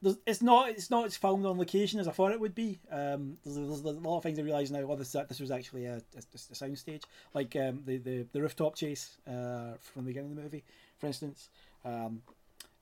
It's 0.03 0.43
not 0.43 0.71
it's 0.71 0.91
not 0.91 1.07
as 1.07 1.17
filmed 1.17 1.45
on 1.45 1.59
location 1.59 1.99
as 1.99 2.07
I 2.07 2.13
thought 2.13 2.33
it 2.33 2.41
would 2.41 2.55
be. 2.55 2.79
Um, 2.91 3.37
there's, 3.45 3.57
there's, 3.57 3.83
there's 3.83 3.97
a 3.97 4.01
lot 4.01 4.19
of 4.19 4.23
things 4.23 4.39
I 4.39 4.43
realise 4.43 4.71
now. 4.71 4.87
Oh, 4.89 4.97
this 4.97 5.13
this 5.13 5.41
was 5.41 5.51
actually 5.51 5.87
a, 5.87 5.97
a, 5.97 6.23
a 6.35 6.55
sound 6.55 6.79
stage, 6.79 7.03
like 7.35 7.57
um, 7.57 7.83
the, 7.85 7.99
the 7.99 8.27
the 8.33 8.41
rooftop 8.41 8.77
chase 8.77 9.17
uh, 9.27 9.75
from 9.81 10.05
the 10.05 10.11
beginning 10.11 10.31
of 10.31 10.37
the 10.37 10.43
movie, 10.43 10.65
for 10.99 11.07
instance. 11.07 11.49
Um, 11.85 12.23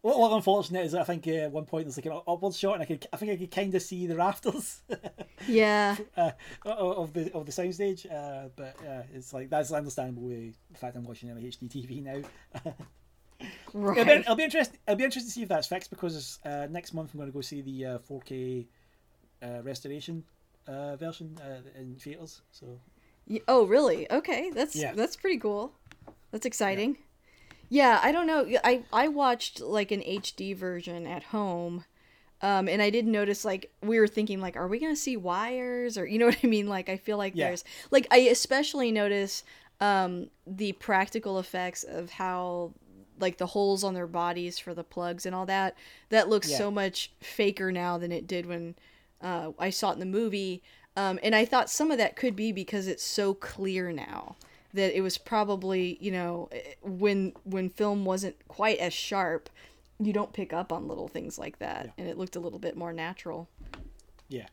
what, 0.02 0.18
what 0.18 0.32
unfortunate 0.32 0.84
is 0.84 0.92
that 0.92 1.00
I 1.00 1.04
think 1.04 1.26
uh, 1.26 1.32
at 1.32 1.52
one 1.52 1.64
point 1.64 1.86
there's 1.86 1.96
like 1.96 2.06
an 2.06 2.20
upward 2.28 2.54
shot, 2.54 2.74
and 2.74 2.82
I 2.82 2.86
could 2.86 3.06
I 3.12 3.16
think 3.16 3.32
I 3.32 3.36
could 3.36 3.50
kind 3.50 3.74
of 3.74 3.82
see 3.82 4.06
the 4.06 4.16
rafters. 4.16 4.82
Yeah, 5.46 5.96
uh, 6.16 6.30
of 6.64 7.12
the 7.12 7.30
of 7.32 7.44
the 7.44 7.52
soundstage. 7.52 8.10
Uh, 8.10 8.48
but 8.56 8.74
uh, 8.88 9.02
it's 9.14 9.32
like 9.32 9.50
that's 9.50 9.70
understandable. 9.70 10.22
With 10.22 10.56
the 10.72 10.78
fact 10.78 10.96
I'm 10.96 11.04
watching 11.04 11.28
it 11.28 11.32
on 11.32 11.38
HD 11.38 11.68
TV 11.68 12.02
now. 12.02 12.72
It'll 13.40 14.04
be, 14.04 14.10
right. 14.10 14.20
it'll 14.20 14.36
be 14.36 14.44
interesting. 14.44 14.78
It'll 14.86 14.96
be 14.96 15.04
interesting 15.04 15.28
to 15.28 15.32
see 15.32 15.42
if 15.42 15.48
that's 15.48 15.66
fixed 15.66 15.90
because 15.90 16.38
uh, 16.44 16.66
next 16.70 16.94
month 16.94 17.10
I'm 17.12 17.18
going 17.18 17.30
to 17.30 17.34
go 17.34 17.40
see 17.40 17.60
the 17.60 17.86
uh, 17.86 17.98
4K 17.98 18.66
uh, 19.42 19.62
restoration 19.62 20.24
uh, 20.66 20.96
version 20.96 21.38
uh, 21.42 21.60
in 21.78 21.96
theaters. 21.96 22.42
So 22.50 22.80
Oh, 23.48 23.66
really? 23.66 24.10
Okay, 24.10 24.50
that's 24.50 24.76
Yeah. 24.76 24.92
that's 24.94 25.16
pretty 25.16 25.38
cool. 25.38 25.72
That's 26.30 26.46
exciting. 26.46 26.98
Yeah. 27.68 28.00
I 28.02 28.12
don't 28.12 28.26
know. 28.26 28.46
I 28.64 28.82
I 28.92 29.08
watched 29.08 29.60
like 29.60 29.90
an 29.90 30.00
HD 30.00 30.54
version 30.56 31.06
at 31.06 31.24
home, 31.24 31.84
um, 32.40 32.68
and 32.68 32.80
I 32.80 32.90
did 32.90 33.06
notice 33.06 33.44
like 33.44 33.72
we 33.82 33.98
were 33.98 34.06
thinking 34.08 34.40
like, 34.40 34.56
are 34.56 34.68
we 34.68 34.78
gonna 34.78 34.96
see 34.96 35.16
wires 35.16 35.98
or 35.98 36.06
you 36.06 36.18
know 36.18 36.26
what 36.30 36.38
I 36.42 36.46
mean? 36.46 36.68
Like 36.68 36.88
I 36.88 36.96
feel 36.96 37.18
like 37.18 37.34
Yeah. 37.34 37.48
there's 37.48 37.64
like 37.90 38.06
I 38.10 38.18
especially 38.18 38.92
notice 38.92 39.42
um, 39.80 40.30
the 40.46 40.72
practical 40.72 41.38
effects 41.38 41.82
of 41.82 42.10
how 42.10 42.72
like 43.18 43.38
the 43.38 43.46
holes 43.46 43.82
on 43.84 43.94
their 43.94 44.06
bodies 44.06 44.58
for 44.58 44.74
the 44.74 44.84
plugs 44.84 45.26
and 45.26 45.34
all 45.34 45.46
that. 45.46 45.74
That 46.10 46.28
looks 46.28 46.50
Yeah. 46.50 46.58
so 46.58 46.70
much 46.70 47.10
faker 47.20 47.70
now 47.72 47.98
than 47.98 48.12
it 48.12 48.26
did 48.26 48.46
when 48.46 48.74
uh, 49.20 49.52
I 49.58 49.70
saw 49.70 49.90
it 49.90 49.94
in 49.94 50.00
the 50.00 50.06
movie. 50.06 50.62
Um, 50.96 51.18
and 51.22 51.34
I 51.34 51.44
thought 51.44 51.68
some 51.70 51.90
of 51.90 51.98
that 51.98 52.16
could 52.16 52.34
be 52.36 52.52
because 52.52 52.86
it's 52.86 53.04
so 53.04 53.34
clear 53.34 53.92
now 53.92 54.36
that 54.74 54.96
it 54.96 55.00
was 55.00 55.16
probably 55.18 55.96
you 56.00 56.10
know 56.10 56.48
eh, 56.52 56.74
when 56.82 57.32
when 57.44 57.68
film 57.70 58.04
wasn't 58.04 58.36
quite 58.48 58.78
as 58.78 58.92
sharp, 58.92 59.48
you 59.98 60.12
don't 60.12 60.32
pick 60.32 60.52
up 60.52 60.72
on 60.72 60.88
little 60.88 61.08
things 61.08 61.38
like 61.38 61.58
that, 61.58 61.90
and 61.96 62.08
it 62.08 62.18
looked 62.18 62.36
a 62.36 62.40
little 62.40 62.58
bit 62.58 62.76
more 62.76 62.92
natural. 62.92 63.48
yeah. 64.28 64.46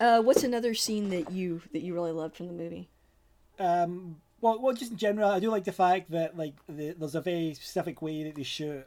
Uh, 0.00 0.20
what's 0.22 0.44
another 0.44 0.74
scene 0.74 1.10
that 1.10 1.32
you 1.32 1.60
that 1.72 1.82
you 1.82 1.92
really 1.94 2.12
loved 2.12 2.36
from 2.36 2.46
the 2.46 2.52
movie? 2.52 2.88
Um, 3.58 4.20
well, 4.40 4.60
well, 4.60 4.74
just 4.74 4.92
in 4.92 4.96
general, 4.98 5.30
I 5.30 5.40
do 5.40 5.50
like 5.50 5.64
the 5.64 5.72
fact 5.72 6.10
that 6.10 6.36
like 6.36 6.54
the, 6.68 6.94
there's 6.98 7.14
a 7.14 7.20
very 7.20 7.54
specific 7.54 8.02
way 8.02 8.24
that 8.24 8.34
they 8.34 8.42
shoot. 8.42 8.84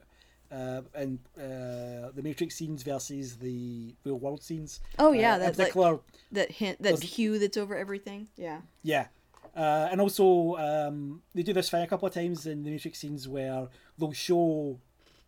Uh, 0.52 0.82
and 0.93 1.20
uh, 1.38 2.12
the 2.14 2.22
Matrix 2.22 2.56
scenes 2.56 2.84
versus 2.84 3.38
the 3.38 3.95
real 4.04 4.20
world 4.20 4.43
scenes. 4.43 4.82
Oh, 4.99 5.14
yeah, 5.14 5.32
uh, 5.32 5.36
in 5.36 5.39
that- 5.41 5.47
that- 5.56 5.58
particular, 5.58 5.99
That 6.34 6.52
hint, 6.52 6.82
that 6.82 7.02
hue 7.02 7.39
that's 7.39 7.56
over 7.56 7.74
everything. 7.78 8.28
Yeah. 8.36 8.60
Yeah. 8.84 9.08
Uh, 9.56 9.88
and 9.89 10.02
also, 10.02 10.58
um, 10.58 11.22
they 11.34 11.43
do 11.43 11.54
this 11.54 11.70
thing 11.70 11.84
a 11.84 11.88
couple 11.88 12.06
of 12.08 12.14
times 12.14 12.45
in 12.47 12.64
the 12.64 12.70
Matrix 12.72 12.99
scenes 12.99 13.30
where 13.30 13.68
they'll 13.97 14.12
show 14.12 14.78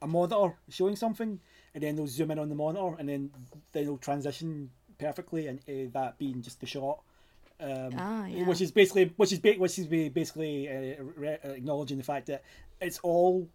a 0.02 0.08
monitor 0.08 0.56
showing 0.70 0.98
something, 0.98 1.40
and 1.74 1.84
then 1.84 1.96
they'll 1.96 2.08
zoom 2.08 2.32
in 2.32 2.40
on 2.40 2.50
the 2.50 2.56
monitor, 2.56 2.96
and 3.00 3.08
then 3.08 3.32
then 3.72 3.86
they'll 3.86 3.98
transition 3.98 4.72
perfectly, 4.98 5.48
and 5.48 5.60
uh, 5.70 5.90
that 5.94 6.18
being 6.18 6.42
just 6.42 6.60
the 6.60 6.66
shot. 6.66 7.02
Um, 7.64 7.94
Ah, 7.98 8.26
yeah. 8.28 8.46
Which 8.46 8.62
is 8.62 8.72
basically, 8.72 9.14
which 9.16 9.32
is 9.32 9.40
which 9.42 9.80
is 9.80 9.88
basically 9.88 10.68
uh, 10.68 11.04
re- 11.16 11.40
acknowledging 11.44 11.98
the 11.98 12.04
fact 12.04 12.28
that 12.28 12.44
it's 12.82 13.00
all 13.04 13.48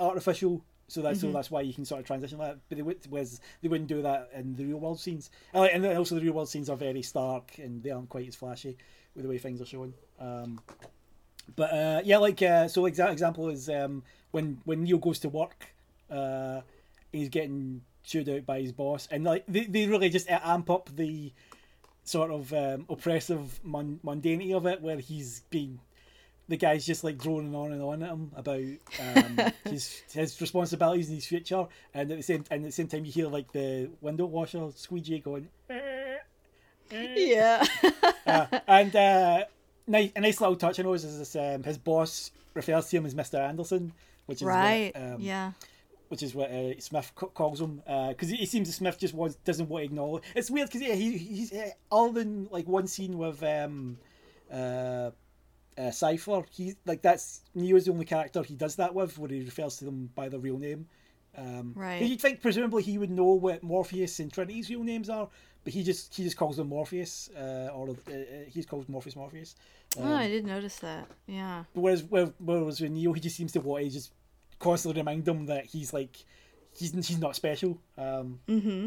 artificial. 0.00 0.62
So 0.90 1.02
that's 1.02 1.18
Mm-hmm. 1.18 1.28
so 1.28 1.32
that's 1.34 1.50
why 1.50 1.60
you 1.60 1.74
can 1.74 1.84
sort 1.84 2.00
of 2.00 2.06
transition 2.06 2.38
like 2.38 2.52
that. 2.52 2.58
But 2.68 2.76
they 2.78 2.82
would, 2.82 2.98
whereas 3.10 3.40
they 3.62 3.68
wouldn't 3.68 3.88
do 3.88 4.02
that 4.02 4.30
in 4.34 4.56
the 4.56 4.64
real 4.64 4.78
world 4.78 4.98
scenes. 4.98 5.30
And, 5.52 5.84
also 5.86 6.14
the 6.14 6.22
real 6.22 6.32
world 6.32 6.48
scenes 6.48 6.70
are 6.70 6.76
very 6.76 7.02
stark 7.02 7.58
and 7.58 7.82
they 7.82 7.90
aren't 7.90 8.08
quite 8.08 8.26
as 8.26 8.34
flashy 8.36 8.76
with 9.14 9.24
the 9.24 9.28
way 9.28 9.38
things 9.38 9.60
are 9.60 9.66
shown. 9.66 9.92
Um, 10.18 10.60
but 11.54 11.72
uh, 11.72 12.00
yeah, 12.04 12.16
like 12.18 12.40
uh, 12.42 12.68
so, 12.68 12.82
exa- 12.84 13.12
example 13.12 13.48
is 13.50 13.68
um, 13.68 14.02
when 14.32 14.60
when 14.64 14.82
Neo 14.84 14.96
goes 14.98 15.18
to 15.20 15.28
work, 15.28 15.66
uh, 16.10 16.62
he's 17.12 17.28
getting 17.28 17.82
chewed 18.04 18.28
out 18.28 18.46
by 18.46 18.60
his 18.60 18.72
boss, 18.72 19.08
and 19.10 19.24
like 19.24 19.44
they, 19.46 19.64
they 19.64 19.86
really 19.86 20.08
just 20.08 20.28
amp 20.30 20.70
up 20.70 20.88
the 20.96 21.32
sort 22.08 22.30
of 22.30 22.52
um, 22.52 22.86
oppressive 22.88 23.60
mun- 23.62 24.00
mundanity 24.04 24.54
of 24.54 24.66
it, 24.66 24.80
where 24.80 24.98
he's 24.98 25.40
being 25.50 25.80
the 26.48 26.56
guy's 26.56 26.86
just 26.86 27.04
like 27.04 27.18
droning 27.18 27.54
on 27.54 27.72
and 27.72 27.82
on 27.82 28.02
at 28.02 28.08
him 28.08 28.32
about 28.34 28.60
um, 29.00 29.52
his 29.70 30.02
his 30.12 30.40
responsibilities 30.40 31.08
in 31.10 31.16
his 31.16 31.26
future, 31.26 31.66
and 31.92 32.10
at 32.10 32.16
the 32.16 32.22
same 32.22 32.44
and 32.50 32.62
at 32.64 32.68
the 32.68 32.72
same 32.72 32.88
time 32.88 33.04
you 33.04 33.12
hear 33.12 33.28
like 33.28 33.52
the 33.52 33.90
window 34.00 34.24
washer 34.24 34.70
squeegee 34.74 35.18
going. 35.20 35.48
Yeah. 36.90 37.64
Uh, 38.28 38.60
and 38.68 38.94
uh, 38.94 39.44
nice, 39.86 40.10
a 40.14 40.20
nice 40.20 40.38
little 40.38 40.54
touch 40.54 40.78
I 40.78 40.82
know 40.82 40.92
is 40.92 41.02
this, 41.02 41.34
um, 41.34 41.62
his 41.62 41.78
boss 41.78 42.30
refers 42.52 42.90
to 42.90 42.98
him 42.98 43.06
as 43.06 43.14
Mr. 43.14 43.40
Anderson, 43.40 43.94
which 44.26 44.42
is 44.42 44.46
right. 44.46 44.92
What, 44.94 45.02
um, 45.14 45.16
yeah. 45.18 45.52
Which 46.08 46.22
is 46.22 46.34
what 46.34 46.50
uh, 46.50 46.78
Smith 46.80 47.12
calls 47.14 47.60
him 47.60 47.82
because 48.08 48.30
he, 48.30 48.36
he 48.36 48.46
seems 48.46 48.68
that 48.68 48.72
Smith 48.74 48.98
just 48.98 49.12
wants 49.14 49.36
doesn't 49.44 49.68
want 49.68 49.82
to 49.82 49.86
acknowledge. 49.86 50.22
It's 50.34 50.50
weird 50.50 50.68
because 50.68 50.80
yeah, 50.80 50.94
he 50.94 51.18
he's 51.18 51.52
uh, 51.52 51.70
other 51.92 52.12
than 52.20 52.48
like 52.50 52.66
one 52.66 52.86
scene 52.86 53.18
with 53.18 53.42
um, 53.42 53.98
uh, 54.50 55.10
uh, 55.76 55.90
Cypher, 55.90 56.42
he 56.50 56.74
like 56.86 57.02
that's 57.02 57.42
Neo's 57.54 57.84
the 57.84 57.92
only 57.92 58.04
character 58.06 58.42
he 58.42 58.54
does 58.54 58.76
that 58.76 58.94
with, 58.94 59.18
where 59.18 59.30
he 59.30 59.40
refers 59.40 59.76
to 59.76 59.84
them 59.84 60.10
by 60.14 60.28
their 60.28 60.40
real 60.40 60.58
name. 60.58 60.86
Um, 61.36 61.72
Right. 61.76 62.02
You'd 62.02 62.20
think 62.20 62.40
presumably 62.40 62.82
he 62.82 62.98
would 62.98 63.10
know 63.10 63.34
what 63.34 63.62
Morpheus 63.62 64.18
and 64.18 64.32
Trinity's 64.32 64.70
real 64.70 64.82
names 64.82 65.08
are, 65.10 65.28
but 65.62 65.72
he 65.72 65.84
just 65.84 66.14
he 66.14 66.24
just 66.24 66.36
calls 66.36 66.56
them 66.56 66.68
Morpheus, 66.68 67.28
uh, 67.36 67.68
or 67.74 67.90
uh, 67.90 67.92
uh, 67.92 68.14
he's 68.48 68.66
called 68.66 68.88
Morpheus 68.88 69.14
Morpheus. 69.14 69.54
oh, 69.98 70.04
Um, 70.04 70.12
I 70.14 70.26
did 70.26 70.46
notice 70.46 70.76
that. 70.76 71.06
Yeah. 71.26 71.64
Whereas, 71.74 72.02
whereas 72.02 72.32
whereas 72.40 72.80
with 72.80 72.90
Neo, 72.90 73.12
he 73.12 73.20
just 73.20 73.36
seems 73.36 73.52
to 73.52 73.60
want 73.60 73.84
to 73.84 73.90
just 73.90 74.12
constantly 74.58 75.00
remind 75.00 75.24
them 75.24 75.46
that 75.46 75.66
he's 75.66 75.92
like 75.92 76.16
he's 76.76 76.92
he's 76.92 77.18
not 77.18 77.36
special. 77.36 77.78
Um, 77.96 78.40
Mm-hmm. 78.48 78.86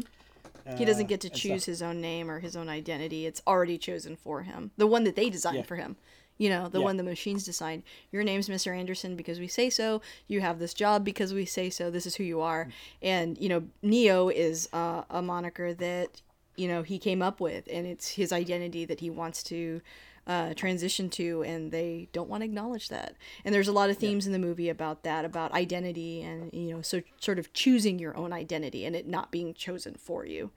He 0.76 0.84
doesn't 0.84 1.06
uh, 1.06 1.08
get 1.08 1.20
to 1.22 1.30
choose 1.30 1.64
his 1.64 1.82
own 1.82 2.00
name 2.00 2.30
or 2.30 2.38
his 2.38 2.54
own 2.54 2.68
identity. 2.68 3.26
It's 3.26 3.42
already 3.48 3.78
chosen 3.78 4.14
for 4.14 4.42
him. 4.42 4.70
The 4.76 4.86
one 4.86 5.02
that 5.04 5.16
they 5.16 5.28
designed 5.28 5.56
Yeah. 5.56 5.62
for 5.64 5.74
him. 5.76 5.96
You 6.38 6.50
know, 6.50 6.68
the 6.68 6.78
Yeah. 6.78 6.84
one 6.84 6.96
the 6.98 7.02
machines 7.02 7.44
designed. 7.44 7.82
Your 8.12 8.22
name's 8.22 8.48
Mr. 8.48 8.76
Anderson 8.76 9.16
because 9.16 9.40
we 9.40 9.48
say 9.48 9.70
so. 9.70 10.00
You 10.28 10.40
have 10.40 10.60
this 10.60 10.72
job 10.72 11.04
because 11.04 11.34
we 11.34 11.46
say 11.46 11.68
so. 11.68 11.90
This 11.90 12.06
is 12.06 12.14
who 12.14 12.22
you 12.24 12.40
are. 12.40 12.68
And, 13.02 13.36
you 13.38 13.48
know, 13.48 13.64
Neo 13.82 14.28
is 14.28 14.68
uh, 14.72 15.02
a 15.10 15.20
moniker 15.20 15.74
that, 15.74 16.22
you 16.56 16.68
know, 16.68 16.82
he 16.82 16.98
came 16.98 17.22
up 17.22 17.40
with. 17.40 17.68
And 17.70 17.84
it's 17.86 18.10
his 18.10 18.32
identity 18.32 18.84
that 18.84 19.00
he 19.00 19.10
wants 19.10 19.42
to 19.44 19.80
uh, 20.26 20.54
transition 20.54 21.10
to. 21.10 21.42
And 21.42 21.72
they 21.72 22.08
don't 22.12 22.28
want 22.28 22.42
to 22.42 22.44
acknowledge 22.44 22.88
that. 22.88 23.16
And 23.44 23.54
there's 23.54 23.68
a 23.68 23.72
lot 23.72 23.90
of 23.90 23.96
themes 23.96 24.26
in 24.26 24.32
the 24.32 24.38
movie 24.38 24.68
about 24.68 25.02
that, 25.02 25.24
about 25.24 25.52
identity 25.52 26.22
and, 26.22 26.52
you 26.52 26.74
know, 26.74 26.82
so 26.82 27.02
sort 27.20 27.38
of 27.38 27.52
choosing 27.52 27.98
your 27.98 28.16
own 28.16 28.32
identity 28.32 28.84
and 28.86 28.94
it 28.94 29.06
not 29.06 29.30
being 29.30 29.54
chosen 29.54 29.94
for 29.94 30.24
you. 30.24 30.50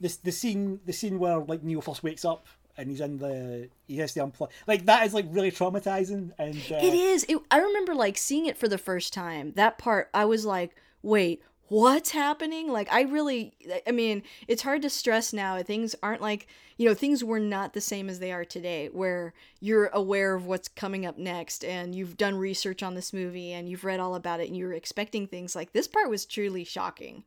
this 0.00 0.16
the 0.16 0.32
scene 0.32 0.80
the 0.86 0.92
scene 0.92 1.18
where 1.18 1.38
like 1.38 1.62
Neo 1.62 1.80
first 1.80 2.02
wakes 2.02 2.24
up 2.24 2.46
and 2.76 2.88
he's 2.90 3.00
in 3.00 3.18
the 3.18 3.68
he 3.86 3.98
has 3.98 4.14
to 4.14 4.20
unplug 4.20 4.48
like 4.66 4.86
that 4.86 5.06
is 5.06 5.12
like 5.12 5.26
really 5.28 5.50
traumatizing 5.50 6.32
and 6.38 6.56
uh, 6.70 6.76
It 6.76 6.94
is. 6.94 7.24
It, 7.28 7.38
I 7.50 7.58
remember 7.58 7.94
like 7.94 8.16
seeing 8.16 8.46
it 8.46 8.56
for 8.56 8.68
the 8.68 8.78
first 8.78 9.12
time. 9.12 9.52
That 9.56 9.76
part, 9.76 10.08
I 10.14 10.24
was 10.24 10.46
like, 10.46 10.74
wait, 11.02 11.42
what's 11.70 12.10
happening? 12.10 12.70
Like, 12.70 12.92
I 12.92 13.02
really, 13.02 13.54
I 13.86 13.92
mean, 13.92 14.22
it's 14.46 14.60
hard 14.62 14.82
to 14.82 14.90
stress 14.90 15.32
now. 15.32 15.62
Things 15.62 15.94
aren't 16.02 16.20
like, 16.20 16.46
you 16.76 16.86
know, 16.86 16.94
things 16.94 17.24
were 17.24 17.40
not 17.40 17.72
the 17.72 17.80
same 17.80 18.10
as 18.10 18.18
they 18.18 18.32
are 18.32 18.44
today, 18.44 18.88
where 18.92 19.32
you're 19.60 19.86
aware 19.86 20.34
of 20.34 20.44
what's 20.44 20.68
coming 20.68 21.06
up 21.06 21.16
next 21.16 21.64
and 21.64 21.94
you've 21.94 22.18
done 22.18 22.36
research 22.36 22.82
on 22.82 22.94
this 22.94 23.12
movie 23.12 23.52
and 23.52 23.68
you've 23.68 23.84
read 23.84 24.00
all 24.00 24.14
about 24.14 24.40
it 24.40 24.48
and 24.48 24.56
you're 24.56 24.74
expecting 24.74 25.26
things 25.26 25.56
like 25.56 25.72
this 25.72 25.88
part 25.88 26.10
was 26.10 26.26
truly 26.26 26.64
shocking. 26.64 27.24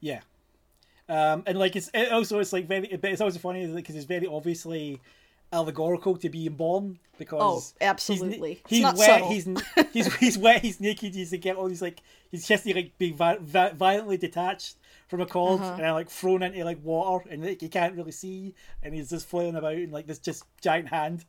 yeah 0.00 0.20
um 1.08 1.42
and 1.46 1.58
like 1.58 1.74
it's 1.74 1.90
it 1.94 2.12
also 2.12 2.38
it's 2.38 2.52
like 2.52 2.66
very 2.68 2.86
it's 2.86 3.20
also 3.20 3.38
funny 3.38 3.66
because 3.66 3.96
it's 3.96 4.04
very 4.04 4.26
obviously 4.26 5.00
allegorical 5.52 6.16
to 6.16 6.28
being 6.28 6.54
born 6.54 6.98
because 7.18 7.74
Oh, 7.74 7.84
absolutely. 7.84 8.62
He's, 8.68 8.82
not 8.82 8.96
wet 8.96 9.22
he's 9.24 9.46
he's 9.92 10.14
he's 10.16 10.38
wet 10.38 10.62
he's 10.62 10.80
naked 10.80 11.14
he's 11.14 11.30
to 11.30 11.38
get 11.38 11.56
all 11.56 11.68
these 11.68 11.82
like 11.82 12.00
he's 12.30 12.46
just 12.48 12.64
like 12.66 12.96
be 12.98 13.10
vi- 13.12 13.38
vi- 13.40 13.72
violently 13.72 14.16
detached 14.16 14.76
from 15.08 15.20
a 15.20 15.26
cord 15.26 15.60
Uh-huh. 15.60 15.74
and 15.82 15.92
like 15.94 16.08
thrown 16.08 16.42
into 16.42 16.64
like 16.64 16.82
water 16.82 17.28
and 17.30 17.44
like 17.44 17.60
he 17.60 17.68
can't 17.68 17.94
really 17.94 18.12
see 18.12 18.54
and 18.82 18.94
he's 18.94 19.10
just 19.10 19.28
flailing 19.28 19.56
about 19.56 19.74
and 19.74 19.92
like 19.92 20.06
this 20.06 20.18
just 20.18 20.44
giant 20.62 20.88
hand 20.88 21.24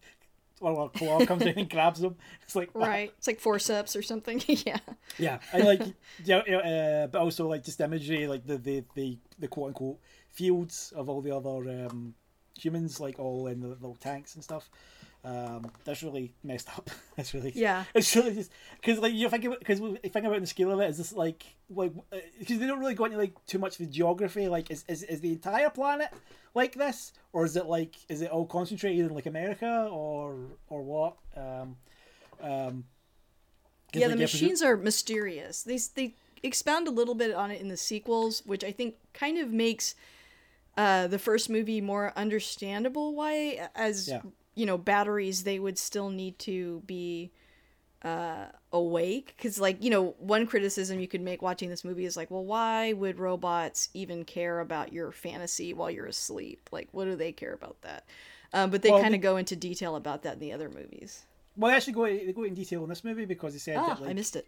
or 0.62 0.86
a 0.86 0.90
claw 0.98 1.26
comes 1.26 1.42
in 1.42 1.60
and 1.60 1.70
grabs 1.70 2.00
him 2.02 2.16
it's 2.44 2.56
like 2.56 2.70
Right. 2.74 3.12
It's 3.18 3.28
like 3.28 3.42
forceps 3.42 3.96
or 3.98 4.02
something. 4.02 4.42
yeah. 4.48 4.78
yeah, 5.20 5.40
and 5.52 5.66
like 5.66 5.82
yeah, 6.24 6.42
yeah, 6.48 6.58
uh, 7.04 7.08
but 7.08 7.20
also 7.20 7.48
like 7.50 7.64
just 7.66 7.82
imagery, 7.82 8.28
like 8.28 8.46
the 8.48 8.58
the 8.58 8.84
the, 8.96 9.18
the 9.40 9.48
quote 9.50 9.68
unquote 9.70 10.00
fields 10.32 10.94
of 10.96 11.10
all 11.10 11.22
the 11.22 11.36
other 11.36 11.50
um, 11.88 12.14
humans, 12.58 13.00
like 13.00 13.20
all 13.20 13.48
in 13.48 13.60
the 13.62 13.68
little 13.68 13.96
tanks 13.96 14.36
and 14.36 14.44
stuff. 14.44 14.70
Um, 15.26 15.72
that's 15.86 16.04
really 16.04 16.34
messed 16.44 16.68
up. 16.68 16.90
That's 17.16 17.34
really 17.34 17.54
Yeah. 17.56 17.86
It's 17.96 18.14
really 18.14 18.34
just 18.34 18.52
because 18.82 19.00
like 19.00 19.14
you 19.14 19.30
think 19.30 19.46
about 19.46 19.60
because 19.60 19.80
you 19.80 19.98
think 20.04 20.26
about 20.26 20.42
the 20.42 20.48
scale 20.48 20.72
of 20.72 20.82
it, 20.82 20.90
is 20.90 20.98
this 20.98 21.14
like 21.14 21.46
like 21.70 21.94
because 22.40 22.60
they 22.60 22.68
don't 22.68 22.80
really 22.80 22.94
go 22.94 23.06
into 23.06 23.18
like 23.18 23.34
too 23.46 23.58
much 23.58 23.80
of 23.80 23.86
the 23.86 23.92
geography. 23.92 24.50
Like, 24.50 24.70
is, 24.70 24.84
is 24.90 25.04
is 25.04 25.22
the 25.22 25.32
entire 25.32 25.70
planet 25.70 26.10
like 26.54 26.76
this, 26.76 27.14
or 27.32 27.46
is 27.46 27.56
it 27.56 27.68
like 27.68 27.96
is 28.10 28.22
it 28.22 28.32
all 28.32 28.46
concentrated 28.46 29.06
in 29.06 29.14
like 29.14 29.26
America 29.26 29.88
or 29.90 30.36
or 30.68 30.82
what? 30.82 31.16
Um, 31.38 31.78
um, 32.42 32.84
yeah 33.94 34.08
the 34.08 34.16
machines 34.16 34.62
are 34.62 34.78
mysterious 34.78 35.64
they 35.64 35.80
they 35.96 36.16
expound 36.42 36.88
a 36.88 36.92
little 36.92 37.16
bit 37.16 37.34
on 37.34 37.52
it 37.52 37.62
in 37.62 37.70
the 37.70 37.78
sequels 37.78 38.42
which 38.46 38.64
i 38.64 38.72
think 38.72 38.96
kind 39.14 39.38
of 39.38 39.52
makes 39.52 39.96
uh 40.78 41.08
the 41.08 41.20
first 41.20 41.50
movie 41.50 41.82
more 41.82 42.14
understandable 42.16 43.14
why 43.16 43.70
as 43.76 44.08
Yeah. 44.08 44.22
you 44.56 44.66
know 44.66 44.78
batteries 44.78 45.44
they 45.44 45.60
would 45.60 45.78
still 45.78 46.10
need 46.10 46.40
to 46.40 46.82
be 46.86 47.32
uh 48.04 48.46
awake? 48.74 49.34
Because 49.38 49.60
like 49.60 49.82
you 49.84 49.90
know 49.90 50.16
one 50.20 50.46
criticism 50.46 51.00
you 51.00 51.08
could 51.08 51.22
make 51.22 51.42
watching 51.42 51.70
this 51.70 51.84
movie 51.86 52.06
is 52.06 52.18
like 52.18 52.30
well 52.32 52.44
why 52.44 52.92
would 52.94 53.18
robots 53.20 53.90
even 53.94 54.26
care 54.26 54.60
about 54.60 54.92
your 54.92 55.12
fantasy 55.12 55.74
while 55.74 55.90
you're 55.92 56.08
asleep? 56.08 56.70
Like 56.72 56.90
what 56.92 57.06
do 57.06 57.16
they 57.16 57.32
care 57.32 57.54
about 57.54 57.82
that? 57.84 58.06
Um, 58.52 58.70
but 58.72 58.82
they 58.82 58.92
Well, 58.92 59.02
kind 59.02 59.16
of 59.16 59.22
go 59.22 59.38
into 59.38 59.56
detail 59.56 59.96
about 59.96 60.24
that 60.24 60.34
in 60.34 60.40
the 60.40 60.52
other 60.54 60.70
movies. 60.70 61.24
Well, 61.56 61.72
they 61.72 61.78
actually 61.78 61.94
go 61.94 62.06
they 62.06 62.34
go 62.34 62.44
in 62.44 62.54
detail 62.56 62.84
in 62.84 62.90
this 62.90 63.04
movie 63.04 63.26
because 63.26 63.54
they 63.54 63.60
said 63.60 63.78
ah 63.78 63.88
that 63.88 64.02
like 64.02 64.10
i 64.10 64.14
missed 64.14 64.36
it. 64.36 64.48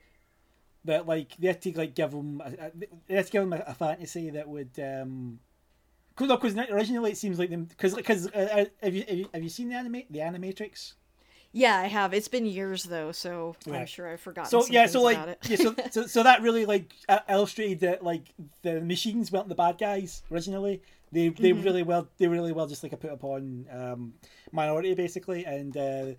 that 0.84 1.08
like 1.08 1.36
they 1.38 1.48
had 1.48 1.62
to 1.62 1.72
like 1.78 1.96
give 1.96 2.12
them 2.12 2.42
a, 2.44 2.50
a, 2.50 2.72
they 3.08 3.16
had 3.16 3.26
to 3.26 3.32
give 3.32 3.42
them 3.42 3.54
a, 3.54 3.64
a 3.68 3.74
fantasy 3.74 4.30
that 4.32 4.48
would 4.48 4.72
um 4.80 5.40
because 6.16 6.30
no, 6.30 6.38
'cause 6.38 6.70
originally 6.70 7.12
it 7.12 7.18
seems 7.18 7.40
like 7.40 7.50
them 7.50 7.66
because 7.66 7.96
because 7.96 8.28
uh, 8.28 8.50
uh, 8.52 8.66
have 8.84 8.94
you 8.96 9.04
have 9.08 9.18
you, 9.18 9.30
have 9.34 9.44
you 9.44 9.50
seen 9.50 9.70
the 9.70 9.76
anime 9.76 10.04
the 10.10 10.20
Animatrix? 10.20 10.94
Yeah, 11.52 11.78
I 11.80 11.88
have. 11.88 12.14
It's 12.14 12.28
been 12.28 12.46
years 12.46 12.84
though, 12.84 13.12
so 13.12 13.56
I'm 13.72 13.86
sure 13.86 14.08
I've 14.10 14.20
forgotten. 14.20 14.52
So 14.52 14.66
yeah, 14.68 14.86
so 14.88 15.02
like 15.02 15.26
yeah, 15.48 15.56
so, 15.58 15.76
so 15.90 16.06
so 16.08 16.24
that 16.24 16.42
really 16.42 16.66
like 16.66 16.94
uh, 17.10 17.20
illustrated 17.30 17.80
that 17.82 18.04
like 18.04 18.34
the 18.62 18.82
machines 18.82 19.32
weren't 19.32 19.50
the 19.50 19.56
bad 19.56 19.78
guys 19.78 20.24
originally. 20.32 20.82
They 21.12 21.30
they 21.30 21.54
Mm-hmm. 21.54 21.64
really 21.64 21.84
well 21.84 22.08
they 22.18 22.28
really 22.28 22.52
well 22.52 22.68
just 22.68 22.84
like 22.84 22.94
a 22.94 22.98
put 22.98 23.12
upon 23.12 23.66
um, 23.72 24.14
minority 24.52 24.94
basically, 24.94 25.46
and 25.46 25.76
uh, 25.78 26.14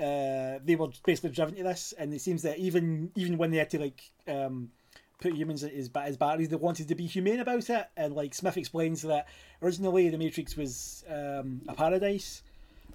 uh, 0.00 0.58
they 0.64 0.76
were 0.78 0.88
basically 1.04 1.30
driven 1.30 1.54
to 1.56 1.64
this. 1.64 1.92
And 1.98 2.14
it 2.14 2.20
seems 2.20 2.42
that 2.42 2.58
even 2.58 3.10
even 3.14 3.38
when 3.38 3.50
they 3.50 3.58
had 3.58 3.70
to 3.70 3.78
like 3.80 4.02
um, 4.28 4.70
put 5.18 5.34
humans 5.34 5.64
as 5.64 5.88
ba- 5.88 6.02
as 6.02 6.16
batteries, 6.16 6.48
they 6.50 6.56
wanted 6.56 6.88
to 6.88 6.94
be 6.94 7.06
humane 7.06 7.40
about 7.40 7.68
it. 7.70 7.86
And 7.96 8.14
like 8.14 8.34
Smith 8.34 8.56
explains 8.56 9.02
that 9.02 9.26
originally 9.62 10.08
the 10.10 10.18
Matrix 10.18 10.56
was 10.56 11.04
um, 11.08 11.62
a 11.68 11.74
paradise. 11.74 12.42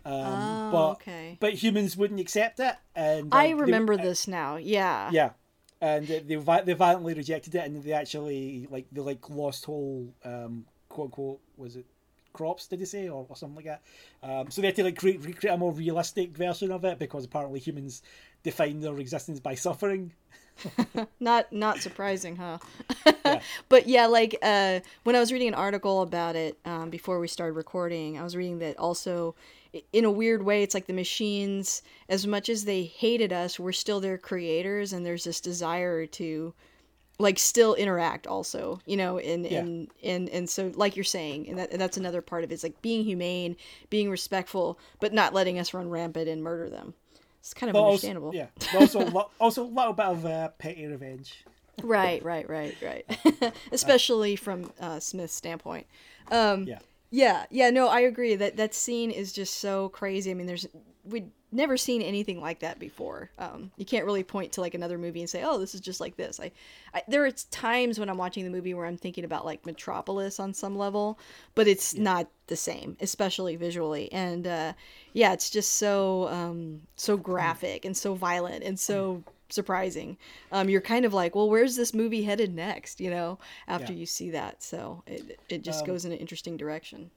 Um, 0.04 0.14
Oh, 0.14 0.72
but 0.72 0.92
okay. 0.94 1.38
but 1.40 1.54
humans 1.54 1.96
wouldn't 1.96 2.20
accept 2.20 2.60
it, 2.60 2.76
and 2.96 3.30
I 3.32 3.38
like, 3.38 3.48
they- 3.50 3.54
remember 3.56 3.98
this 3.98 4.28
now. 4.28 4.56
Yeah. 4.58 5.10
yeah, 5.12 5.30
and 5.80 6.08
they 6.08 6.20
they 6.20 6.74
violently 6.74 7.14
rejected 7.14 7.54
it, 7.56 7.66
and 7.66 7.84
they 7.84 7.92
actually 7.94 8.68
like 8.72 8.88
they 8.92 9.02
like 9.02 9.30
lost 9.30 9.66
whole 9.66 10.12
um 10.26 10.66
quote 10.90 11.06
unquote 11.08 11.40
was 11.58 11.76
it 11.76 11.86
crops 12.34 12.66
did 12.68 12.80
they 12.80 12.86
say 12.86 13.10
or, 13.10 13.26
or 13.30 13.36
something 13.36 13.58
like 13.58 13.66
that. 13.66 13.82
Um, 14.24 14.50
so 14.50 14.62
they 14.62 14.68
had 14.68 14.76
to 14.78 14.86
like 14.86 14.98
create, 14.98 15.22
recreate 15.24 15.54
a 15.54 15.58
more 15.58 15.74
realistic 15.74 16.36
version 16.36 16.72
of 16.72 16.84
it 16.86 16.98
because 16.98 17.26
apparently 17.26 17.60
humans 17.60 18.02
define 18.42 18.80
their 18.80 18.98
existence 19.00 19.40
by 19.40 19.54
suffering. 19.56 20.14
not 21.20 21.52
not 21.52 21.80
surprising, 21.80 22.36
huh? 22.36 22.58
yeah. 23.26 23.42
But 23.70 23.88
yeah, 23.88 24.06
like 24.08 24.38
uh, 24.42 24.80
when 25.04 25.16
I 25.16 25.20
was 25.20 25.32
reading 25.32 25.48
an 25.48 25.54
article 25.54 26.02
about 26.02 26.36
it 26.36 26.58
um, 26.66 26.90
before 26.90 27.20
we 27.20 27.28
started 27.28 27.54
recording, 27.54 28.18
I 28.18 28.24
was 28.24 28.36
reading 28.36 28.60
that 28.60 28.78
also, 28.78 29.36
in 29.94 30.06
a 30.06 30.12
weird 30.12 30.44
way, 30.44 30.64
it's 30.64 30.74
like 30.74 30.88
the 30.88 30.94
machines, 30.94 31.82
as 32.10 32.28
much 32.28 32.50
as 32.50 32.66
they 32.66 32.84
hated 32.84 33.34
us, 33.34 33.60
we're 33.60 33.72
still 33.72 34.00
their 34.00 34.18
creators, 34.18 34.94
and 34.94 35.06
there's 35.06 35.24
this 35.24 35.42
desire 35.42 36.06
to 36.08 36.54
like 37.20 37.38
still 37.38 37.76
interact 37.76 38.26
also 38.26 38.80
you 38.88 38.98
know 38.98 39.20
and 39.20 39.46
yeah. 39.46 39.60
and 39.60 39.92
and 40.04 40.30
and 40.30 40.50
so 40.50 40.72
like 40.76 40.96
you're 40.96 41.04
saying 41.04 41.48
and, 41.48 41.60
that, 41.60 41.72
and 41.72 41.80
that's 41.80 41.98
another 41.98 42.22
part 42.22 42.44
of 42.44 42.52
it 42.52 42.56
is 42.56 42.64
like 42.64 42.82
being 42.82 43.04
humane 43.04 43.56
being 43.92 44.10
respectful 44.10 44.80
but 45.00 45.14
not 45.14 45.34
letting 45.34 45.60
us 45.60 45.74
run 45.74 45.90
rampant 45.90 46.28
and 46.28 46.44
murder 46.44 46.68
them 46.70 46.96
it's 47.42 47.56
kind 47.56 47.70
of 47.70 47.74
but 47.74 47.86
understandable. 47.86 48.28
Also, 48.28 48.38
yeah. 48.38 48.80
also, 48.80 49.32
also 49.40 49.64
a 49.64 49.66
little 49.66 49.94
bit 49.94 50.06
of 50.06 50.26
uh, 50.26 50.50
petty 50.60 50.86
revenge. 50.86 51.44
Right, 51.82 52.24
right, 52.24 52.48
right, 52.48 52.76
right. 52.82 53.54
Especially 53.72 54.36
from 54.36 54.72
uh, 54.80 55.00
Smith's 55.00 55.34
standpoint. 55.34 55.88
Um, 56.30 56.66
yeah. 56.66 56.80
Yeah, 57.10 57.46
yeah. 57.50 57.72
No, 57.72 57.90
I 57.90 58.02
agree 58.02 58.36
that 58.36 58.58
that 58.58 58.74
scene 58.76 59.12
is 59.12 59.34
just 59.34 59.56
so 59.56 59.90
crazy. 59.90 60.32
I 60.32 60.34
mean, 60.34 60.48
there's 60.48 60.68
we 61.04 61.26
never 61.52 61.78
seen 61.78 62.02
anything 62.02 62.40
like 62.40 62.60
that 62.60 62.80
before. 62.80 63.30
Um, 63.38 63.72
you 63.78 63.86
can't 63.86 64.06
really 64.06 64.24
point 64.24 64.54
to 64.54 64.62
like 64.62 64.74
another 64.74 64.98
movie 64.98 65.22
and 65.22 65.30
say, 65.30 65.44
"Oh, 65.44 65.58
this 65.58 65.76
is 65.76 65.82
just 65.82 66.00
like 66.00 66.16
this." 66.16 66.40
I, 66.40 66.52
I 66.94 67.04
there 67.08 67.26
are 67.26 67.32
times 67.32 68.00
when 68.00 68.10
I'm 68.10 68.18
watching 68.18 68.44
the 68.44 68.50
movie 68.50 68.74
where 68.74 68.86
I'm 68.86 68.98
thinking 68.98 69.24
about 69.24 69.46
like 69.46 69.66
Metropolis 69.66 70.40
on 70.40 70.54
some 70.54 70.78
level, 70.78 71.20
but 71.56 71.68
it's 71.68 71.94
yeah. 71.94 72.04
not 72.04 72.28
the 72.48 72.56
same, 72.56 72.98
especially 73.02 73.56
visually. 73.56 74.12
And 74.12 74.48
uh, 74.48 74.74
yeah, 75.14 75.34
it's 75.34 75.50
just 75.50 75.76
so 75.76 76.28
um, 76.30 76.82
so 76.96 77.18
graphic 77.18 77.86
and 77.86 77.96
so 77.96 78.14
violent 78.14 78.64
and 78.64 78.80
so 78.80 79.24
surprising. 79.50 80.18
Um, 80.52 80.70
you're 80.70 80.82
kind 80.82 81.06
of 81.06 81.14
like, 81.14 81.36
well, 81.36 81.50
where's 81.50 81.76
this 81.76 81.94
movie 81.94 82.24
headed 82.24 82.56
next? 82.56 83.02
You 83.02 83.10
know, 83.10 83.40
after 83.68 83.94
yeah. 83.94 84.00
you 84.00 84.06
see 84.06 84.32
that, 84.32 84.64
so 84.64 85.04
it 85.06 85.40
it 85.50 85.64
just 85.64 85.82
um, 85.82 85.88
goes 85.88 86.06
in 86.06 86.12
an 86.12 86.18
interesting 86.18 86.58
direction. 86.58 87.12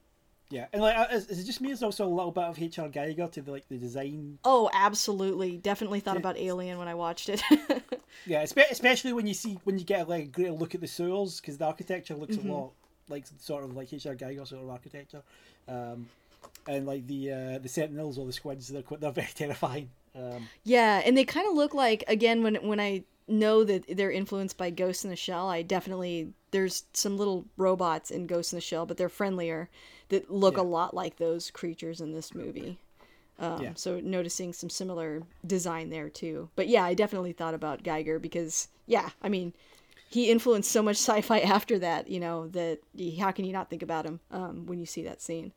Yeah, 0.55 0.67
and 0.71 0.81
like, 0.81 1.11
is, 1.11 1.27
is, 1.27 1.39
it 1.39 1.43
just 1.43 1.59
me? 1.59 1.71
Is 1.71 1.83
also 1.83 2.05
a 2.05 2.07
little 2.07 2.31
bit 2.31 2.45
of 2.45 2.57
H.R. 2.57 2.87
Giger 2.87 3.29
to 3.29 3.41
the, 3.41 3.51
like 3.51 3.67
the 3.67 3.77
design. 3.77 4.39
Oh, 4.45 4.69
absolutely! 4.71 5.57
Definitely 5.57 5.99
thought 5.99 6.15
about 6.15 6.37
Alien 6.37 6.77
when 6.77 6.87
I 6.87 6.95
watched 6.95 7.27
it. 7.27 7.43
yeah, 8.25 8.41
especially 8.41 9.11
when 9.11 9.27
you 9.27 9.33
see 9.33 9.59
when 9.65 9.77
you 9.77 9.83
get 9.83 10.07
like 10.07 10.23
a 10.23 10.27
greater 10.27 10.53
look 10.53 10.73
at 10.73 10.79
the 10.79 10.87
sewers 10.87 11.41
because 11.41 11.57
the 11.57 11.65
architecture 11.65 12.15
looks 12.15 12.37
mm-hmm. 12.37 12.49
a 12.49 12.53
lot 12.53 12.71
like 13.09 13.25
sort 13.37 13.65
of 13.65 13.75
like 13.75 13.91
H.R. 13.91 14.15
Giger 14.15 14.47
sort 14.47 14.63
of 14.63 14.69
architecture, 14.69 15.23
um, 15.67 16.07
and 16.69 16.85
like 16.85 17.05
the 17.05 17.33
uh, 17.33 17.59
the 17.59 17.67
Sentinels 17.67 18.17
or 18.17 18.25
the 18.25 18.31
squids, 18.31 18.69
they're 18.69 18.83
they're 18.97 19.11
very 19.11 19.27
terrifying. 19.35 19.89
Um, 20.15 20.47
yeah, 20.63 21.01
and 21.03 21.17
they 21.17 21.25
kind 21.25 21.49
of 21.49 21.53
look 21.53 21.73
like 21.73 22.05
again 22.07 22.43
when 22.43 22.55
when 22.65 22.79
I 22.79 23.03
know 23.27 23.65
that 23.65 23.83
they're 23.89 24.09
influenced 24.09 24.57
by 24.57 24.69
Ghost 24.69 25.03
in 25.03 25.09
the 25.09 25.17
Shell. 25.17 25.49
I 25.49 25.63
definitely 25.63 26.29
there's 26.51 26.85
some 26.93 27.17
little 27.17 27.43
robots 27.57 28.09
in 28.09 28.25
Ghost 28.25 28.53
in 28.53 28.57
the 28.57 28.61
Shell, 28.61 28.85
but 28.85 28.95
they're 28.95 29.09
friendlier 29.09 29.69
that 30.09 30.31
look 30.31 30.57
yeah. 30.57 30.63
a 30.63 30.63
lot 30.63 30.93
like 30.93 31.17
those 31.17 31.51
creatures 31.51 32.01
in 32.01 32.13
this 32.13 32.33
movie. 32.33 32.79
Um, 33.39 33.61
yeah. 33.61 33.71
So 33.75 33.99
noticing 33.99 34.53
some 34.53 34.69
similar 34.69 35.23
design 35.45 35.89
there 35.89 36.09
too. 36.09 36.49
But 36.55 36.67
yeah, 36.67 36.83
I 36.83 36.93
definitely 36.93 37.33
thought 37.33 37.53
about 37.53 37.83
Giger 37.83 38.21
because 38.21 38.69
yeah, 38.87 39.09
I 39.21 39.29
mean, 39.29 39.53
he 40.09 40.29
influenced 40.29 40.71
so 40.71 40.81
much 40.81 40.95
sci-fi 40.97 41.39
after 41.39 41.79
that. 41.79 42.09
You 42.09 42.19
know 42.19 42.47
that 42.49 42.79
how 43.19 43.31
can 43.31 43.45
you 43.45 43.53
not 43.53 43.69
think 43.69 43.83
about 43.83 44.05
him 44.05 44.19
um, 44.31 44.65
when 44.65 44.79
you 44.79 44.85
see 44.85 45.03
that 45.03 45.21
scene? 45.21 45.51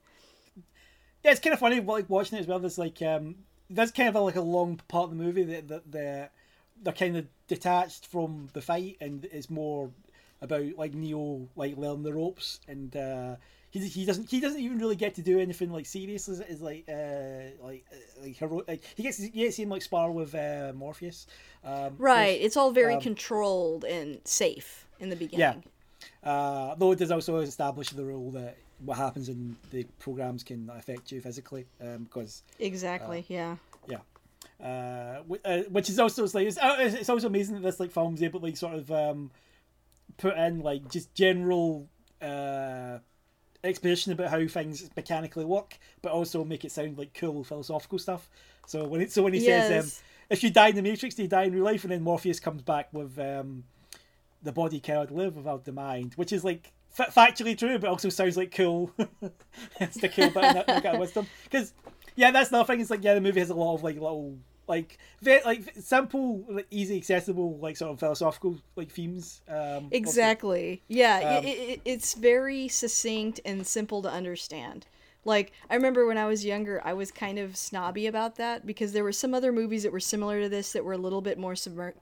Yeah, 1.24 1.32
it's 1.32 1.40
kind 1.40 1.52
of 1.54 1.60
funny 1.60 1.80
like 1.80 2.08
watching 2.08 2.38
it 2.38 2.42
as 2.42 2.46
well. 2.46 2.58
There's 2.58 2.78
like 2.78 3.00
um, 3.02 3.36
there's 3.70 3.90
kind 3.90 4.08
of 4.08 4.14
a, 4.16 4.20
like 4.20 4.36
a 4.36 4.40
long 4.40 4.80
part 4.88 5.04
of 5.04 5.10
the 5.10 5.22
movie 5.22 5.44
that 5.44 5.68
that 5.68 5.90
they're, 5.90 6.30
they're 6.82 6.92
kind 6.92 7.16
of 7.16 7.26
detached 7.46 8.06
from 8.06 8.48
the 8.52 8.60
fight 8.60 8.96
and 9.00 9.26
it's 9.32 9.50
more 9.50 9.90
about 10.40 10.76
like 10.76 10.94
Neo 10.94 11.48
like 11.56 11.76
learning 11.76 12.02
the 12.04 12.14
ropes 12.14 12.60
and. 12.68 12.94
Uh, 12.96 13.36
he, 13.70 13.80
he 13.80 14.06
doesn't 14.06 14.30
he 14.30 14.40
doesn't 14.40 14.60
even 14.60 14.78
really 14.78 14.96
get 14.96 15.14
to 15.16 15.20
do 15.20 15.38
anything 15.38 15.70
like 15.70 15.84
serious 15.84 16.26
is, 16.26 16.40
is 16.40 16.62
like 16.62 16.84
uh 16.88 17.50
like 17.62 17.84
uh, 17.92 18.22
like 18.22 18.34
heroic 18.34 18.66
like 18.66 18.82
he 18.96 19.02
gets 19.02 19.18
he 19.18 19.28
gets 19.28 19.58
him 19.58 19.68
like 19.68 19.82
spar 19.82 20.10
with 20.10 20.34
uh, 20.34 20.72
Morpheus 20.74 21.26
um, 21.64 21.94
right 21.98 22.40
it's 22.40 22.56
all 22.56 22.70
very 22.70 22.94
um, 22.94 23.00
controlled 23.02 23.84
and 23.84 24.20
safe 24.24 24.86
in 25.00 25.10
the 25.10 25.16
beginning. 25.16 25.62
Yeah. 26.22 26.30
Uh, 26.30 26.74
though 26.76 26.92
it 26.92 26.98
does 26.98 27.10
also 27.10 27.36
establish 27.38 27.90
the 27.90 28.04
rule 28.04 28.30
that 28.32 28.56
what 28.84 28.96
happens 28.96 29.28
in 29.28 29.56
the 29.70 29.84
programs 29.98 30.44
can 30.44 30.70
affect 30.76 31.10
you 31.10 31.20
physically 31.20 31.66
um, 31.80 32.04
because 32.04 32.42
exactly 32.60 33.20
uh, 33.30 33.32
yeah. 33.32 33.56
yeah. 33.88 33.98
Uh, 34.60 35.22
uh, 35.44 35.62
which 35.70 35.88
is 35.88 35.98
also 35.98 36.22
like 36.22 36.46
it's, 36.46 36.58
uh, 36.58 36.76
it's 36.78 37.08
also 37.08 37.26
amazing 37.26 37.54
that 37.54 37.62
this 37.62 37.80
like 37.80 37.90
film's 37.90 38.22
able 38.22 38.40
to 38.40 38.46
like 38.46 38.56
sort 38.56 38.74
of 38.74 38.90
um, 38.90 39.30
put 40.18 40.36
in 40.36 40.60
like 40.60 40.90
just 40.90 41.14
general 41.14 41.88
uh 42.20 42.98
exposition 43.64 44.12
about 44.12 44.30
how 44.30 44.46
things 44.46 44.88
mechanically 44.96 45.44
work, 45.44 45.78
but 46.02 46.12
also 46.12 46.44
make 46.44 46.64
it 46.64 46.72
sound 46.72 46.98
like 46.98 47.14
cool 47.14 47.44
philosophical 47.44 47.98
stuff. 47.98 48.28
So 48.66 48.86
when 48.86 49.00
it 49.00 49.12
so 49.12 49.22
when 49.22 49.32
he 49.32 49.40
yes. 49.40 49.68
says, 49.68 49.84
um, 49.84 50.04
"If 50.30 50.42
you 50.42 50.50
die 50.50 50.68
in 50.68 50.76
the 50.76 50.82
Matrix, 50.82 51.14
do 51.14 51.22
you 51.22 51.28
die 51.28 51.44
in 51.44 51.54
real 51.54 51.64
life?" 51.64 51.84
and 51.84 51.92
then 51.92 52.02
Morpheus 52.02 52.40
comes 52.40 52.62
back 52.62 52.88
with 52.92 53.18
um, 53.18 53.64
the 54.42 54.52
body 54.52 54.80
cannot 54.80 55.10
live 55.10 55.36
without 55.36 55.64
the 55.64 55.72
mind, 55.72 56.12
which 56.16 56.32
is 56.32 56.44
like 56.44 56.72
f- 56.98 57.14
factually 57.14 57.56
true, 57.56 57.78
but 57.78 57.90
also 57.90 58.08
sounds 58.08 58.36
like 58.36 58.54
cool. 58.54 58.92
it's 59.80 60.00
the 60.00 60.08
cool 60.08 60.30
bit 60.30 60.44
in 60.44 60.54
that, 60.54 60.66
that 60.66 60.82
kind 60.82 60.94
of 60.94 61.00
wisdom. 61.00 61.26
Because 61.44 61.72
yeah, 62.16 62.30
that's 62.30 62.50
another 62.50 62.66
thing. 62.66 62.80
It's 62.80 62.90
like 62.90 63.04
yeah, 63.04 63.14
the 63.14 63.20
movie 63.20 63.40
has 63.40 63.50
a 63.50 63.54
lot 63.54 63.74
of 63.74 63.82
like 63.82 63.94
little 63.94 64.38
like 64.68 64.98
very 65.22 65.40
like 65.44 65.74
simple, 65.80 66.44
like, 66.48 66.66
easy, 66.70 66.96
accessible, 66.96 67.58
like 67.58 67.76
sort 67.76 67.92
of 67.92 67.98
philosophical 67.98 68.58
like 68.76 68.90
themes. 68.90 69.40
Um, 69.48 69.88
exactly. 69.90 70.70
Also. 70.70 71.00
Yeah, 71.00 71.38
um, 71.38 71.44
it, 71.44 71.58
it, 71.58 71.80
it's 71.84 72.14
very 72.14 72.68
succinct 72.68 73.40
and 73.44 73.66
simple 73.66 74.02
to 74.02 74.10
understand. 74.10 74.86
Like 75.24 75.52
I 75.68 75.74
remember 75.74 76.06
when 76.06 76.18
I 76.18 76.26
was 76.26 76.44
younger, 76.44 76.80
I 76.84 76.92
was 76.92 77.10
kind 77.10 77.38
of 77.38 77.56
snobby 77.56 78.06
about 78.06 78.36
that 78.36 78.66
because 78.66 78.92
there 78.92 79.04
were 79.04 79.12
some 79.12 79.34
other 79.34 79.52
movies 79.52 79.82
that 79.82 79.92
were 79.92 80.00
similar 80.00 80.40
to 80.40 80.48
this 80.48 80.72
that 80.72 80.84
were 80.84 80.92
a 80.92 80.98
little 80.98 81.20
bit 81.20 81.38
more 81.38 81.54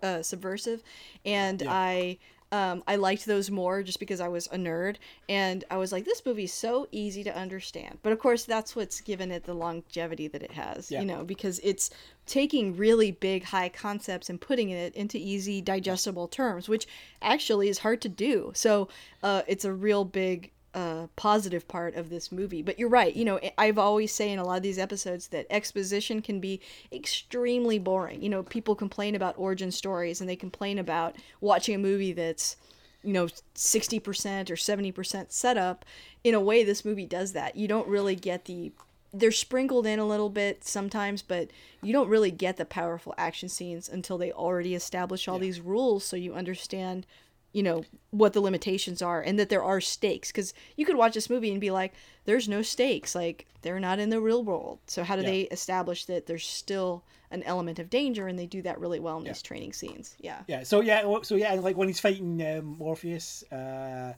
uh, 0.02 0.22
subversive, 0.22 0.82
and 1.24 1.62
yeah. 1.62 1.72
I 1.72 2.18
um, 2.56 2.82
I 2.86 2.96
liked 2.96 3.26
those 3.26 3.50
more 3.50 3.82
just 3.82 4.00
because 4.00 4.18
I 4.18 4.28
was 4.28 4.46
a 4.46 4.56
nerd, 4.56 4.96
and 5.28 5.62
I 5.70 5.76
was 5.76 5.92
like, 5.92 6.06
this 6.06 6.24
movie's 6.24 6.54
so 6.54 6.88
easy 6.90 7.22
to 7.24 7.36
understand. 7.36 7.98
But 8.02 8.14
of 8.14 8.18
course, 8.18 8.44
that's 8.44 8.74
what's 8.74 9.02
given 9.02 9.30
it 9.30 9.44
the 9.44 9.52
longevity 9.52 10.26
that 10.28 10.42
it 10.42 10.52
has, 10.52 10.90
yeah. 10.90 11.00
you 11.00 11.06
know, 11.06 11.22
because 11.22 11.60
it's 11.62 11.90
taking 12.24 12.74
really 12.74 13.10
big, 13.10 13.44
high 13.44 13.68
concepts 13.68 14.30
and 14.30 14.40
putting 14.40 14.70
it 14.70 14.94
into 14.94 15.18
easy, 15.18 15.60
digestible 15.60 16.28
terms, 16.28 16.66
which 16.66 16.86
actually 17.20 17.68
is 17.68 17.80
hard 17.80 18.00
to 18.00 18.08
do. 18.08 18.52
So 18.54 18.88
uh, 19.22 19.42
it's 19.46 19.66
a 19.66 19.72
real 19.74 20.06
big 20.06 20.50
uh, 20.76 21.06
positive 21.16 21.66
part 21.66 21.94
of 21.94 22.10
this 22.10 22.30
movie. 22.30 22.60
But 22.60 22.78
you're 22.78 22.90
right. 22.90 23.16
You 23.16 23.24
know, 23.24 23.40
I've 23.56 23.78
always 23.78 24.12
say 24.12 24.30
in 24.30 24.38
a 24.38 24.44
lot 24.44 24.58
of 24.58 24.62
these 24.62 24.78
episodes 24.78 25.28
that 25.28 25.46
exposition 25.48 26.20
can 26.20 26.38
be 26.38 26.60
extremely 26.92 27.78
boring. 27.78 28.22
You 28.22 28.28
know, 28.28 28.42
people 28.42 28.74
complain 28.74 29.14
about 29.14 29.38
origin 29.38 29.72
stories 29.72 30.20
and 30.20 30.28
they 30.28 30.36
complain 30.36 30.78
about 30.78 31.16
watching 31.40 31.74
a 31.74 31.78
movie 31.78 32.12
that's, 32.12 32.58
you 33.02 33.14
know, 33.14 33.26
60% 33.54 34.50
or 34.50 34.54
70% 34.54 35.32
setup. 35.32 35.86
In 36.22 36.34
a 36.34 36.40
way, 36.40 36.62
this 36.62 36.84
movie 36.84 37.06
does 37.06 37.32
that. 37.32 37.56
You 37.56 37.68
don't 37.68 37.88
really 37.88 38.14
get 38.14 38.44
the 38.44 38.72
they're 39.14 39.32
sprinkled 39.32 39.86
in 39.86 39.98
a 39.98 40.04
little 40.04 40.28
bit 40.28 40.62
sometimes, 40.62 41.22
but 41.22 41.48
you 41.82 41.90
don't 41.90 42.10
really 42.10 42.30
get 42.30 42.58
the 42.58 42.66
powerful 42.66 43.14
action 43.16 43.48
scenes 43.48 43.88
until 43.88 44.18
they 44.18 44.30
already 44.30 44.74
establish 44.74 45.26
all 45.26 45.36
yeah. 45.36 45.42
these 45.42 45.60
rules 45.60 46.04
so 46.04 46.16
you 46.16 46.34
understand 46.34 47.06
you 47.52 47.62
know 47.62 47.84
what 48.10 48.32
the 48.32 48.40
limitations 48.40 49.00
are 49.00 49.20
and 49.20 49.38
that 49.38 49.48
there 49.48 49.62
are 49.62 49.80
stakes 49.80 50.30
because 50.30 50.52
you 50.76 50.84
could 50.84 50.96
watch 50.96 51.14
this 51.14 51.30
movie 51.30 51.50
and 51.50 51.60
be 51.60 51.70
like 51.70 51.94
there's 52.24 52.48
no 52.48 52.62
stakes 52.62 53.14
like 53.14 53.46
they're 53.62 53.80
not 53.80 53.98
in 53.98 54.10
the 54.10 54.20
real 54.20 54.44
world 54.44 54.78
so 54.86 55.02
how 55.02 55.16
do 55.16 55.22
yeah. 55.22 55.30
they 55.30 55.40
establish 55.42 56.04
that 56.04 56.26
there's 56.26 56.46
still 56.46 57.02
an 57.30 57.42
element 57.44 57.78
of 57.78 57.88
danger 57.90 58.28
and 58.28 58.38
they 58.38 58.46
do 58.46 58.62
that 58.62 58.78
really 58.78 59.00
well 59.00 59.18
in 59.18 59.24
yeah. 59.24 59.32
these 59.32 59.42
training 59.42 59.72
scenes 59.72 60.14
yeah 60.20 60.42
yeah 60.46 60.62
so 60.62 60.80
yeah 60.80 61.02
so 61.22 61.34
yeah 61.34 61.54
like 61.54 61.76
when 61.76 61.88
he's 61.88 62.00
fighting 62.00 62.40
um, 62.46 62.76
morpheus 62.78 63.42
uh 63.52 64.12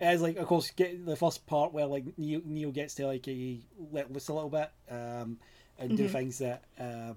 as 0.00 0.20
like 0.20 0.36
of 0.36 0.46
course 0.46 0.70
get 0.72 1.06
the 1.06 1.16
first 1.16 1.46
part 1.46 1.72
where 1.72 1.86
like 1.86 2.04
neo, 2.18 2.40
neo 2.44 2.70
gets 2.70 2.94
to 2.94 3.06
like 3.06 3.26
a 3.28 3.58
let 3.90 4.12
loose 4.12 4.28
a 4.28 4.34
little 4.34 4.50
bit 4.50 4.70
um 4.90 5.38
and 5.78 5.92
mm-hmm. 5.92 5.96
do 5.96 6.08
things 6.08 6.38
that 6.38 6.64
uh 6.78 7.14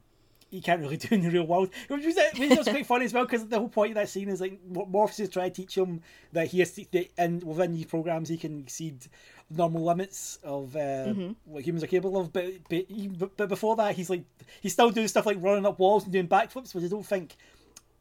you 0.50 0.62
can't 0.62 0.82
really 0.82 0.98
do 1.06 1.08
in 1.12 1.22
the 1.22 1.30
real 1.30 1.46
world. 1.46 1.70
Which 1.88 2.06
was, 2.06 2.18
which 2.38 2.58
was 2.58 2.68
quite 2.68 2.86
funny 2.86 3.06
as 3.06 3.14
well 3.14 3.26
because 3.26 3.46
the 3.48 3.60
whole 3.60 3.70
point 3.70 3.92
of 3.92 3.96
that 3.96 4.10
scene 4.10 4.30
is 4.30 4.42
like 4.42 4.60
Morpheus 4.68 5.20
is 5.20 5.30
trying 5.30 5.52
to 5.52 5.62
teach 5.62 5.78
him 5.78 6.02
that 6.34 6.48
he 6.48 6.60
has 6.60 6.72
to, 6.74 6.86
that, 6.92 7.10
and 7.18 7.44
within 7.44 7.74
these 7.74 7.86
programs 7.86 8.30
he 8.30 8.38
can 8.38 8.62
exceed 8.62 9.08
normal 9.50 9.84
limits 9.84 10.40
of 10.44 10.76
uh, 10.76 10.80
mm-hmm. 10.80 11.32
what 11.46 11.64
humans 11.64 11.84
are 11.84 11.88
capable 11.88 12.20
of. 12.20 12.34
But, 12.34 12.54
but 12.70 13.38
but 13.38 13.50
before 13.50 13.76
that, 13.78 13.96
he's 13.96 14.10
like 14.10 14.24
he's 14.62 14.74
still 14.74 14.90
doing 14.90 15.08
stuff 15.08 15.26
like 15.26 15.38
running 15.40 15.66
up 15.66 15.80
walls 15.80 16.04
and 16.04 16.14
doing 16.14 16.28
backflips, 16.28 16.74
which 16.74 16.84
I 16.84 16.88
don't 16.88 17.06
think 17.06 17.36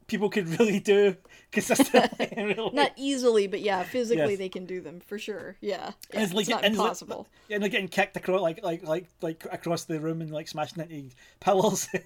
people 0.07 0.29
could 0.29 0.47
really 0.59 0.79
do 0.79 1.15
consistently. 1.51 2.29
really. 2.37 2.71
Not 2.73 2.91
easily, 2.95 3.47
but 3.47 3.61
yeah, 3.61 3.83
physically 3.83 4.31
Yes. 4.31 4.37
they 4.39 4.49
can 4.49 4.65
do 4.65 4.81
them 4.81 4.99
for 4.99 5.17
sure. 5.17 5.55
Yeah, 5.61 5.91
yeah 6.13 6.23
it's, 6.23 6.33
like- 6.33 6.47
not 6.47 6.63
and 6.63 6.73
it's 6.73 6.79
like- 6.79 6.85
impossible. 6.85 7.27
and 7.49 7.61
they're 7.61 7.69
getting 7.69 7.87
kicked 7.87 8.17
across 8.17 8.41
like 8.41 8.63
like 8.63 8.83
like 8.83 9.07
like 9.21 9.45
across 9.51 9.85
the 9.85 9.99
room 9.99 10.21
and 10.21 10.31
like 10.31 10.47
smashing 10.47 10.83
into 10.89 11.15
pillars. 11.39 11.87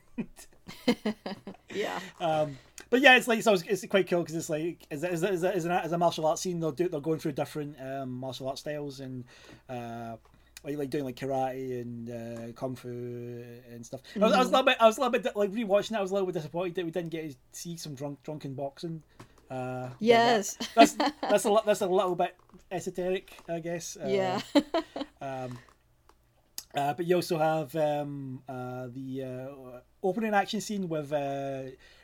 yeah, 1.73 1.99
um, 2.19 2.57
but 2.89 3.01
yeah, 3.01 3.15
it's 3.17 3.27
like 3.27 3.41
so 3.41 3.53
it's, 3.53 3.63
it's 3.63 3.85
quite 3.87 4.07
cool 4.09 4.21
because 4.21 4.35
it's 4.35 4.49
like 4.49 4.77
as 4.91 5.03
a, 5.03 5.11
as 5.11 5.23
a, 5.23 5.31
as 5.31 5.43
a, 5.43 5.55
as 5.55 5.65
a, 5.65 5.95
a 5.95 5.97
martial 5.97 6.25
arts 6.25 6.41
scene, 6.41 6.59
they'll 6.59 6.71
do 6.71 6.87
they're 6.87 6.99
going 6.99 7.19
through 7.19 7.31
different 7.31 7.75
um, 7.81 8.11
martial 8.11 8.47
arts 8.47 8.61
styles 8.61 8.99
and. 8.99 9.23
Uh, 9.67 10.15
like, 10.63 10.77
like 10.77 10.89
doing 10.89 11.05
like 11.05 11.15
karate 11.15 11.81
and 11.81 12.09
uh, 12.09 12.51
kung 12.53 12.75
fu 12.75 12.89
and 13.71 13.85
stuff. 13.85 14.01
I, 14.15 14.19
was, 14.19 14.33
I 14.33 14.39
was 14.39 14.47
a 14.47 14.51
little 14.51 14.65
bit, 14.65 14.77
I 14.79 14.85
was 14.87 14.97
a 14.97 15.01
little 15.01 15.19
bit 15.19 15.35
like 15.35 15.51
rewatching 15.51 15.91
it. 15.91 15.97
I 15.97 16.01
was 16.01 16.11
a 16.11 16.13
little 16.13 16.27
bit 16.27 16.35
disappointed 16.35 16.75
that 16.75 16.85
we 16.85 16.91
didn't 16.91 17.09
get 17.11 17.29
to 17.31 17.35
see 17.51 17.77
some 17.77 17.95
drunk 17.95 18.21
drunken 18.23 18.53
boxing. 18.53 19.03
Uh, 19.49 19.55
but 19.87 19.89
that- 19.89 19.95
yes, 19.99 20.57
that's 20.75 20.93
that's 21.21 21.45
a 21.45 21.57
that's 21.65 21.81
a 21.81 21.87
little 21.87 22.15
bit 22.15 22.35
esoteric, 22.71 23.31
I 23.47 23.59
guess. 23.59 23.97
Uh, 23.97 24.07
yeah, 24.07 24.41
Um, 25.21 25.57
uh, 26.75 26.93
but 26.93 27.05
you 27.05 27.15
also 27.15 27.37
have 27.37 27.75
um, 27.75 28.41
uh, 28.47 28.87
the 28.93 29.23
uh, 29.23 29.79
opening 30.03 30.33
action 30.33 30.61
scene 30.61 30.87
with 30.87 31.11
uh, 31.11 31.63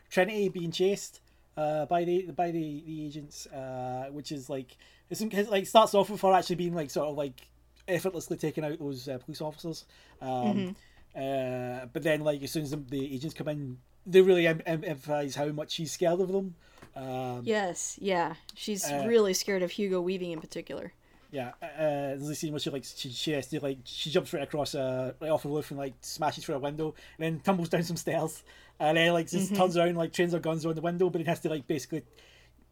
Trinity 0.10 0.50
being 0.50 0.72
chased 0.72 1.22
uh, 1.56 1.86
by 1.86 2.04
the 2.04 2.32
by 2.32 2.50
the, 2.52 2.84
the 2.86 3.06
agents, 3.06 3.46
uh, 3.48 4.08
which 4.12 4.32
is 4.32 4.50
like 4.50 4.76
it's 5.10 5.22
it's 5.22 5.50
like 5.52 5.68
starts 5.68 5.94
off 5.94 6.10
with 6.10 6.22
her 6.22 6.34
actually 6.34 6.56
being 6.56 6.74
like 6.74 6.90
sort 6.90 7.08
of 7.10 7.16
like 7.16 7.48
effortlessly 7.88 8.38
taking 8.38 8.64
out 8.66 8.80
those 8.80 9.08
uh, 9.08 9.18
police 9.20 9.42
officers. 9.42 9.86
Um, 10.22 10.76
uh, 11.16 11.86
but 11.94 12.04
then 12.04 12.22
like 12.22 12.44
as 12.44 12.52
soon 12.52 12.64
as 12.64 12.72
the, 12.72 12.78
the 12.78 13.14
agents 13.14 13.34
come 13.36 13.48
in, 13.48 13.78
they 14.06 14.22
really 14.22 14.48
em- 14.48 14.62
em- 14.66 14.84
emphasize 14.86 15.36
how 15.36 15.48
much 15.48 15.72
she's 15.72 15.92
scared 15.92 16.20
of 16.20 16.32
them. 16.32 16.56
Um, 16.96 17.42
yes, 17.44 17.98
yeah. 18.02 18.36
She's 18.54 18.86
Uh, 18.90 19.06
really 19.08 19.34
scared 19.34 19.64
of 19.64 19.72
Hugo 19.72 20.02
Weaving 20.02 20.32
in 20.32 20.42
particular. 20.42 20.94
Yeah, 21.32 21.50
uh, 21.62 22.16
there's 22.16 22.30
a 22.30 22.36
scene 22.36 22.54
where 22.54 22.60
she 22.60 22.70
like 22.70 22.86
she, 22.86 23.10
she 23.10 23.32
has 23.32 23.48
to 23.48 23.60
like 23.60 23.80
she 23.84 24.10
jumps 24.10 24.32
right 24.32 24.44
across 24.44 24.74
uh 24.74 25.12
right 25.20 25.32
off 25.32 25.44
a 25.44 25.50
roof 25.50 25.70
and 25.72 25.78
like 25.78 25.94
smashes 26.00 26.46
through 26.46 26.56
a 26.56 26.60
window 26.60 26.94
and 27.18 27.26
then 27.26 27.40
tumbles 27.42 27.68
down 27.68 27.84
some 27.84 27.98
stairs 27.98 28.44
and 28.80 28.96
then 28.96 29.12
like 29.12 29.30
just 29.30 29.54
turns 29.56 29.76
around 29.76 29.96
like 29.98 30.14
trains 30.14 30.32
her 30.32 30.40
guns 30.40 30.66
on 30.66 30.76
the 30.76 30.82
window 30.82 31.10
but 31.10 31.18
then 31.20 31.26
has 31.26 31.42
to 31.42 31.50
like 31.50 31.68
basically 31.68 32.04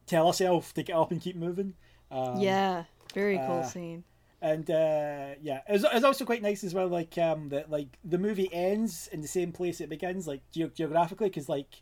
tell 0.05 0.28
herself 0.28 0.74
to 0.76 0.84
get 0.84 0.95
up 0.95 1.11
and 1.11 1.20
keep 1.20 1.36
moving. 1.36 1.74
Um, 2.09 2.39
yeah, 2.39 2.84
very 3.14 3.38
cool 3.38 3.59
uh, 3.59 3.64
scene. 3.64 4.03
And 4.43 4.69
uh, 4.69 5.35
yeah, 5.41 5.61
it 5.69 5.71
was, 5.71 5.85
it 5.85 5.93
was 5.93 6.03
also 6.03 6.25
quite 6.25 6.41
nice 6.41 6.65
as 6.65 6.73
well. 6.73 6.89
Like 6.89 7.17
um 7.17 7.47
that 7.49 7.71
like 7.71 7.87
the 8.03 8.17
movie 8.17 8.49
ends 8.53 9.07
in 9.13 9.21
the 9.21 9.27
same 9.27 9.53
place 9.53 9.79
it 9.79 9.89
begins 9.89 10.27
like 10.27 10.41
ge- 10.51 10.73
geographically 10.75 11.29
because 11.29 11.47
like 11.47 11.81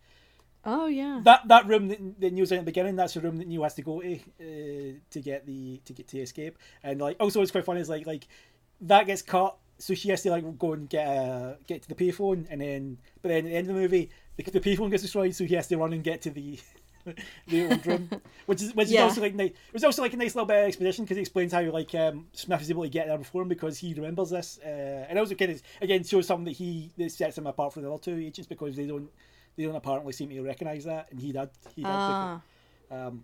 Oh 0.64 0.86
yeah, 0.86 1.22
that 1.24 1.48
that 1.48 1.66
room 1.66 1.88
that, 1.88 1.98
that 2.20 2.34
Neo's 2.34 2.52
in 2.52 2.60
at 2.60 2.62
the 2.62 2.66
beginning, 2.66 2.96
that's 2.96 3.16
the 3.16 3.22
room 3.22 3.38
that 3.38 3.48
Neil 3.48 3.64
has 3.64 3.74
to 3.74 3.82
go 3.82 4.00
to 4.00 4.14
uh, 4.14 4.94
to 5.10 5.20
get 5.20 5.48
the 5.48 5.82
to 5.86 5.94
get 5.94 6.08
to 6.10 6.20
escape. 6.20 6.60
And 6.84 7.02
like 7.02 7.18
also, 7.20 7.42
it's 7.42 7.50
quite 7.50 7.66
funny 7.66 7.82
is 7.82 7.90
like 7.90 8.06
like 8.06 8.28
that 8.82 9.08
gets 9.08 9.24
cut, 9.24 9.58
so 9.80 9.96
she 9.96 10.10
has 10.10 10.22
to 10.22 10.30
like 10.30 10.60
go 10.60 10.74
and 10.74 10.88
get 10.88 11.08
uh, 11.08 11.56
get 11.66 11.82
to 11.82 11.90
the 11.90 11.96
payphone, 11.96 12.46
and 12.52 12.62
then 12.62 13.00
but 13.24 13.30
then 13.30 13.46
at 13.46 13.50
the 13.50 13.56
end 13.56 13.70
of 13.70 13.76
the 13.76 13.82
movie, 13.82 14.12
the, 14.36 14.44
the 14.44 14.60
payphone 14.60 14.92
gets 14.92 15.02
destroyed, 15.02 15.34
so 15.34 15.46
he 15.46 15.56
has 15.56 15.68
to 15.68 15.78
run 15.78 15.94
and 15.94 16.04
get 16.04 16.22
to 16.22 16.30
the 16.30 16.60
the 17.48 17.66
old 17.68 17.86
room, 17.86 18.10
which 18.46 18.62
is 18.62 18.74
which 18.76 18.90
Yeah. 18.90 19.06
is 19.06 19.10
also 19.12 19.22
like 19.22 19.36
nice. 19.36 19.50
It 19.52 19.74
was 19.74 19.84
also 19.84 20.02
like 20.02 20.14
a 20.14 20.18
nice 20.18 20.36
little 20.36 20.46
bit 20.46 20.58
of 20.62 20.68
explanation 20.68 21.06
because 21.06 21.18
it 21.18 21.22
explains 21.22 21.52
how 21.54 21.62
like 21.72 21.94
um, 21.96 22.28
Smith 22.34 22.62
is 22.62 22.70
able 22.70 22.84
to 22.84 22.90
get 22.90 23.08
there 23.08 23.18
before 23.18 23.42
him 23.42 23.48
because 23.50 23.78
he 23.78 23.94
remembers 23.94 24.30
this, 24.30 24.60
uh, 24.64 25.06
and 25.10 25.18
also 25.20 25.36
kind 25.36 25.52
of 25.52 25.62
again 25.82 26.04
shows 26.04 26.28
something 26.28 26.46
that 26.46 26.52
he 26.58 26.92
that 26.98 27.12
sets 27.12 27.38
him 27.38 27.48
apart 27.48 27.74
from 27.74 27.84
the 27.84 27.92
other 27.92 28.02
two 28.02 28.18
agents 28.18 28.48
because 28.48 28.76
they 28.76 28.86
don't 28.88 29.10
they 29.58 29.64
don't 29.66 29.76
apparently 29.76 30.14
seem 30.14 30.30
to 30.30 30.42
recognize 30.42 30.84
that, 30.86 31.08
and 31.12 31.20
he 31.20 31.32
did. 31.32 31.50
He 31.76 31.82
did. 31.84 31.90
Ah. 31.92 32.42
um, 32.92 33.24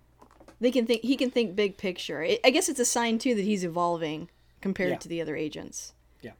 they 0.60 0.72
can 0.72 0.86
think. 0.88 1.02
He 1.04 1.16
can 1.16 1.30
think 1.32 1.56
big 1.56 1.78
picture. 1.78 2.24
I 2.24 2.40
I 2.44 2.50
guess 2.50 2.68
it's 2.70 2.80
a 2.80 2.86
sign 2.86 3.20
too 3.20 3.36
that 3.36 3.44
he's 3.44 3.64
evolving 3.64 4.30
compared 4.62 4.90
Yeah. 4.92 4.98
to 4.98 5.08
the 5.08 5.22
other 5.22 5.36
agents. 5.36 5.94
yeah. 6.22 6.32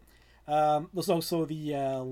Um, 0.48 0.90
there's 0.94 1.10
also 1.10 1.46
the 1.46 1.76
uh, 1.76 2.06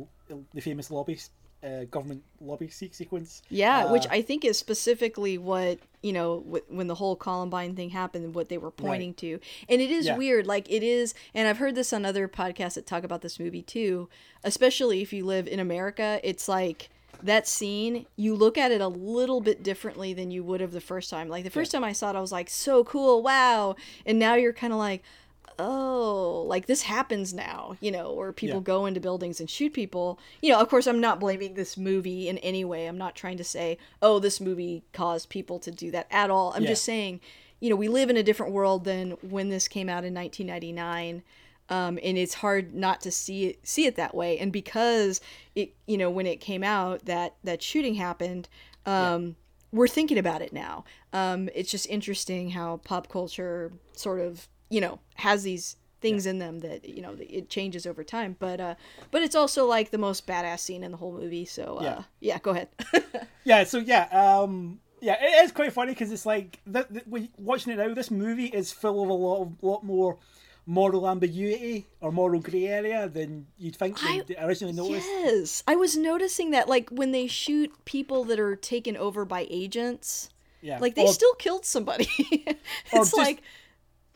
the 0.53 0.61
famous 0.61 0.91
lobby 0.91 1.17
uh, 1.63 1.85
government 1.85 2.23
lobby 2.41 2.67
se- 2.67 2.91
sequence. 2.93 3.41
Yeah, 3.49 3.91
which 3.91 4.05
Uh, 4.05 4.09
I 4.11 4.21
think 4.21 4.45
is 4.45 4.57
specifically 4.57 5.37
what 5.37 5.79
you 6.03 6.13
know 6.13 6.39
wh- 6.41 6.71
when 6.71 6.87
the 6.87 6.95
whole 6.95 7.15
Columbine 7.15 7.75
thing 7.75 7.89
happened, 7.89 8.35
what 8.35 8.49
they 8.49 8.57
were 8.57 8.71
pointing 8.71 9.13
to, 9.15 9.39
and 9.67 9.81
it 9.81 9.89
is 9.91 10.05
Yeah. 10.05 10.17
weird. 10.17 10.45
Like 10.45 10.69
it 10.71 10.83
is, 10.83 11.13
and 11.33 11.47
I've 11.47 11.57
heard 11.57 11.75
this 11.75 11.91
on 11.93 12.05
other 12.05 12.27
podcasts 12.27 12.75
that 12.75 12.85
talk 12.85 13.03
about 13.03 13.21
this 13.21 13.39
movie 13.39 13.61
too. 13.63 14.09
Especially 14.43 15.01
if 15.01 15.11
you 15.11 15.25
live 15.25 15.47
in 15.47 15.59
America, 15.59 16.19
it's 16.23 16.47
like 16.47 16.89
that 17.23 17.47
scene. 17.47 18.05
You 18.15 18.35
look 18.35 18.57
at 18.57 18.71
it 18.71 18.81
a 18.81 18.87
little 18.87 19.41
bit 19.41 19.63
differently 19.63 20.13
than 20.13 20.29
you 20.29 20.43
would 20.43 20.61
have 20.61 20.71
the 20.73 20.81
first 20.81 21.09
time. 21.09 21.29
Like 21.29 21.43
the 21.43 21.49
first 21.49 21.71
time 21.71 21.83
I 21.83 21.93
saw 21.93 22.11
it, 22.11 22.15
I 22.15 22.21
was 22.21 22.31
like, 22.31 22.49
"So 22.49 22.83
cool, 22.83 23.23
wow!" 23.23 23.75
And 24.05 24.19
now 24.19 24.35
you're 24.35 24.53
kind 24.53 24.71
of 24.73 24.77
like. 24.79 25.01
Oh, 25.59 26.43
like 26.47 26.65
this 26.65 26.83
happens 26.83 27.33
now, 27.33 27.75
you 27.79 27.91
know, 27.91 28.07
or 28.11 28.31
people 28.33 28.57
Yeah. 28.59 28.63
go 28.63 28.85
into 28.85 28.99
buildings 28.99 29.39
and 29.39 29.49
shoot 29.49 29.73
people. 29.73 30.19
You 30.41 30.51
know, 30.51 30.59
of 30.59 30.69
course, 30.69 30.87
I'm 30.87 30.99
not 30.99 31.19
blaming 31.19 31.53
this 31.53 31.77
movie 31.77 32.27
in 32.29 32.37
any 32.39 32.63
way. 32.65 32.87
I'm 32.87 32.97
not 32.97 33.15
trying 33.15 33.37
to 33.37 33.43
say, 33.43 33.77
oh, 34.01 34.19
this 34.19 34.39
movie 34.41 34.83
caused 34.93 35.29
people 35.29 35.59
to 35.59 35.71
do 35.71 35.91
that 35.91 36.07
at 36.11 36.29
all. 36.29 36.53
I'm 36.55 36.63
Yeah. 36.63 36.69
just 36.69 36.83
saying, 36.83 37.21
you 37.59 37.69
know, 37.69 37.75
we 37.75 37.87
live 37.87 38.09
in 38.09 38.17
a 38.17 38.23
different 38.23 38.51
world 38.53 38.83
than 38.83 39.11
when 39.21 39.49
this 39.49 39.67
came 39.67 39.89
out 39.89 40.03
in 40.03 40.13
1999. 40.13 41.23
Um, 41.67 41.97
and 42.03 42.15
it's 42.15 42.35
hard 42.35 42.75
not 42.75 43.01
to 43.01 43.11
see 43.11 43.45
it 43.45 43.59
see 43.67 43.87
it 43.87 43.95
that 43.95 44.13
way. 44.13 44.37
And 44.37 44.53
because 44.53 45.19
it, 45.55 45.73
you 45.87 45.97
know, 45.97 46.11
when 46.11 46.27
it 46.27 46.39
came 46.39 46.63
out 46.63 47.05
that 47.05 47.35
that 47.43 47.63
shooting 47.63 47.95
happened, 47.95 48.47
um, 48.85 49.35
we're 49.71 49.87
thinking 49.87 50.19
about 50.19 50.43
it 50.43 50.53
now. 50.53 50.85
Um, 51.11 51.49
it's 51.55 51.71
just 51.71 51.87
interesting 51.89 52.51
how 52.51 52.77
pop 52.83 53.09
culture 53.09 53.73
sort 53.93 54.19
of, 54.21 54.47
you 54.69 54.81
know, 54.81 54.99
has 55.15 55.43
these 55.43 55.75
things 56.01 56.25
in 56.27 56.37
them 56.39 56.59
that 56.59 56.87
you 56.87 57.01
know 57.01 57.15
it 57.19 57.49
changes 57.49 57.85
over 57.87 58.03
time. 58.03 58.35
But 58.39 58.59
uh, 58.61 58.75
but 59.11 59.21
it's 59.21 59.35
also 59.35 59.65
like 59.65 59.91
the 59.91 59.97
most 59.97 60.27
badass 60.27 60.59
scene 60.59 60.83
in 60.83 60.91
the 60.91 60.97
whole 60.97 61.13
movie. 61.13 61.45
So 61.45 61.77
uh, 61.79 61.83
Yeah. 61.83 62.03
yeah, 62.19 62.39
go 62.39 62.51
ahead. 62.51 62.69
Yeah. 63.43 63.63
So 63.63 63.77
yeah. 63.79 64.05
Um, 64.11 64.79
yeah, 65.01 65.17
it 65.21 65.43
is 65.45 65.51
quite 65.51 65.71
funny 65.71 65.91
because 65.93 66.11
it's 66.11 66.25
like 66.25 66.59
th- 66.71 66.87
th- 66.91 67.05
when 67.05 67.29
watching 67.37 67.73
it 67.73 67.77
now. 67.77 67.93
This 67.93 68.09
movie 68.09 68.45
is 68.47 68.71
full 68.71 69.03
of 69.03 69.09
a 69.09 69.13
lot 69.13 69.41
of 69.43 69.63
lot 69.63 69.83
more 69.83 70.17
moral 70.67 71.07
ambiguity 71.07 71.85
or 72.01 72.11
moral 72.11 72.39
grey 72.39 72.65
area 72.65 73.07
than 73.07 73.45
you'd 73.59 73.75
think 73.75 73.97
I- 74.01 74.23
originally 74.39 74.73
noticed. 74.73 75.05
yes, 75.07 75.63
I 75.67 75.75
was 75.75 75.95
noticing 75.95 76.49
that 76.51 76.67
like 76.67 76.89
when 76.89 77.11
they 77.11 77.27
shoot 77.27 77.71
people 77.85 78.23
that 78.25 78.39
are 78.39 78.55
taken 78.55 78.97
over 78.97 79.25
by 79.25 79.45
agents, 79.47 80.29
Yeah. 80.63 80.79
like 80.79 80.95
they 80.95 81.03
or, 81.05 81.13
still 81.13 81.35
killed 81.35 81.65
somebody. 81.65 82.07
it's 82.19 82.57
just- 82.91 83.15
like 83.17 83.43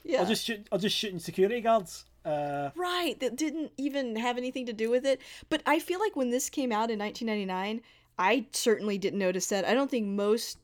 yeah. 0.04 0.24
or 0.24 0.26
just 0.26 0.45
shoot, 0.45 0.68
or 0.72 0.78
just 0.78 0.95
shooting 0.95 1.20
security 1.20 1.62
guards. 1.62 2.06
Uh, 2.26 2.70
Right, 2.76 3.20
that 3.20 3.36
didn't 3.36 3.72
even 3.78 4.16
have 4.16 4.38
anything 4.38 4.66
to 4.66 4.74
do 4.74 4.89
with 4.89 5.06
it. 5.06 5.22
But 5.50 5.62
I 5.66 5.80
feel 5.80 6.00
like 6.00 6.16
when 6.16 6.30
this 6.30 6.50
came 6.50 6.72
out 6.72 6.91
in 6.91 7.00
1999, 7.00 7.82
I 8.18 8.45
certainly 8.52 8.97
didn't 8.97 9.20
notice 9.20 9.47
that. 9.47 9.66
I 9.66 9.74
don't 9.74 9.89
think 9.89 10.06
most 10.08 10.58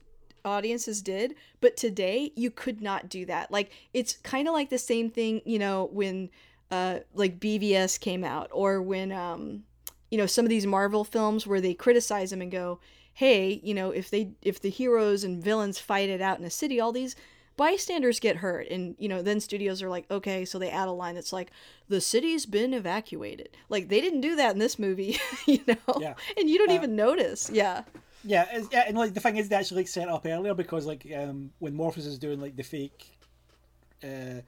audiences 0.44 1.02
did, 1.02 1.34
but 1.60 1.76
today 1.76 2.32
you 2.36 2.50
could 2.50 2.80
not 2.80 3.08
do 3.08 3.26
that. 3.26 3.50
Like 3.50 3.72
it's 3.92 4.14
kind 4.22 4.46
of 4.46 4.54
like 4.54 4.70
the 4.70 4.78
same 4.78 5.10
thing, 5.10 5.42
you 5.44 5.58
know, 5.58 5.88
when 5.92 6.30
uh 6.70 7.00
like 7.14 7.40
BVS 7.40 7.98
came 8.00 8.24
out 8.24 8.48
or 8.52 8.82
when 8.82 9.12
um 9.12 9.64
you 10.10 10.18
know 10.18 10.26
some 10.26 10.44
of 10.44 10.48
these 10.48 10.66
Marvel 10.66 11.04
films 11.04 11.46
where 11.46 11.60
they 11.60 11.74
criticize 11.74 12.30
them 12.30 12.42
and 12.42 12.50
go, 12.50 12.78
"Hey, 13.12 13.60
you 13.62 13.74
know, 13.74 13.90
if 13.90 14.10
they 14.10 14.30
if 14.42 14.60
the 14.60 14.70
heroes 14.70 15.24
and 15.24 15.42
villains 15.42 15.78
fight 15.78 16.08
it 16.08 16.20
out 16.20 16.38
in 16.38 16.44
a 16.44 16.50
city, 16.50 16.80
all 16.80 16.92
these 16.92 17.16
bystanders 17.56 18.20
get 18.20 18.36
hurt 18.36 18.68
and 18.68 18.94
you 18.98 19.08
know 19.08 19.22
then 19.22 19.40
studios 19.40 19.82
are 19.82 19.88
like 19.88 20.04
okay 20.10 20.44
so 20.44 20.58
they 20.58 20.70
add 20.70 20.88
a 20.88 20.92
line 20.92 21.14
that's 21.14 21.32
like 21.32 21.50
the 21.88 22.00
city's 22.00 22.46
been 22.46 22.74
evacuated. 22.74 23.56
Like 23.68 23.88
they 23.88 24.00
didn't 24.00 24.20
do 24.20 24.36
that 24.36 24.52
in 24.52 24.58
this 24.58 24.78
movie 24.78 25.18
you 25.46 25.60
know? 25.66 25.98
Yeah. 26.00 26.14
and 26.36 26.48
you 26.50 26.58
don't 26.58 26.70
Uh, 26.70 26.74
even 26.74 26.96
notice. 26.96 27.50
Yeah. 27.52 27.84
Yeah, 28.24 28.44
yeah, 28.72 28.84
and 28.88 28.98
like 28.98 29.14
the 29.14 29.20
thing 29.20 29.36
is, 29.36 29.48
they 29.48 29.54
actually 29.54 29.82
like, 29.82 29.88
set 29.88 30.08
up 30.08 30.26
earlier 30.26 30.52
because 30.54 30.84
like 30.84 31.06
um, 31.16 31.52
when 31.60 31.74
Morpheus 31.74 32.06
is 32.06 32.18
doing 32.18 32.40
like 32.40 32.56
the 32.56 32.64
fake 32.64 33.16
uh, 34.02 34.40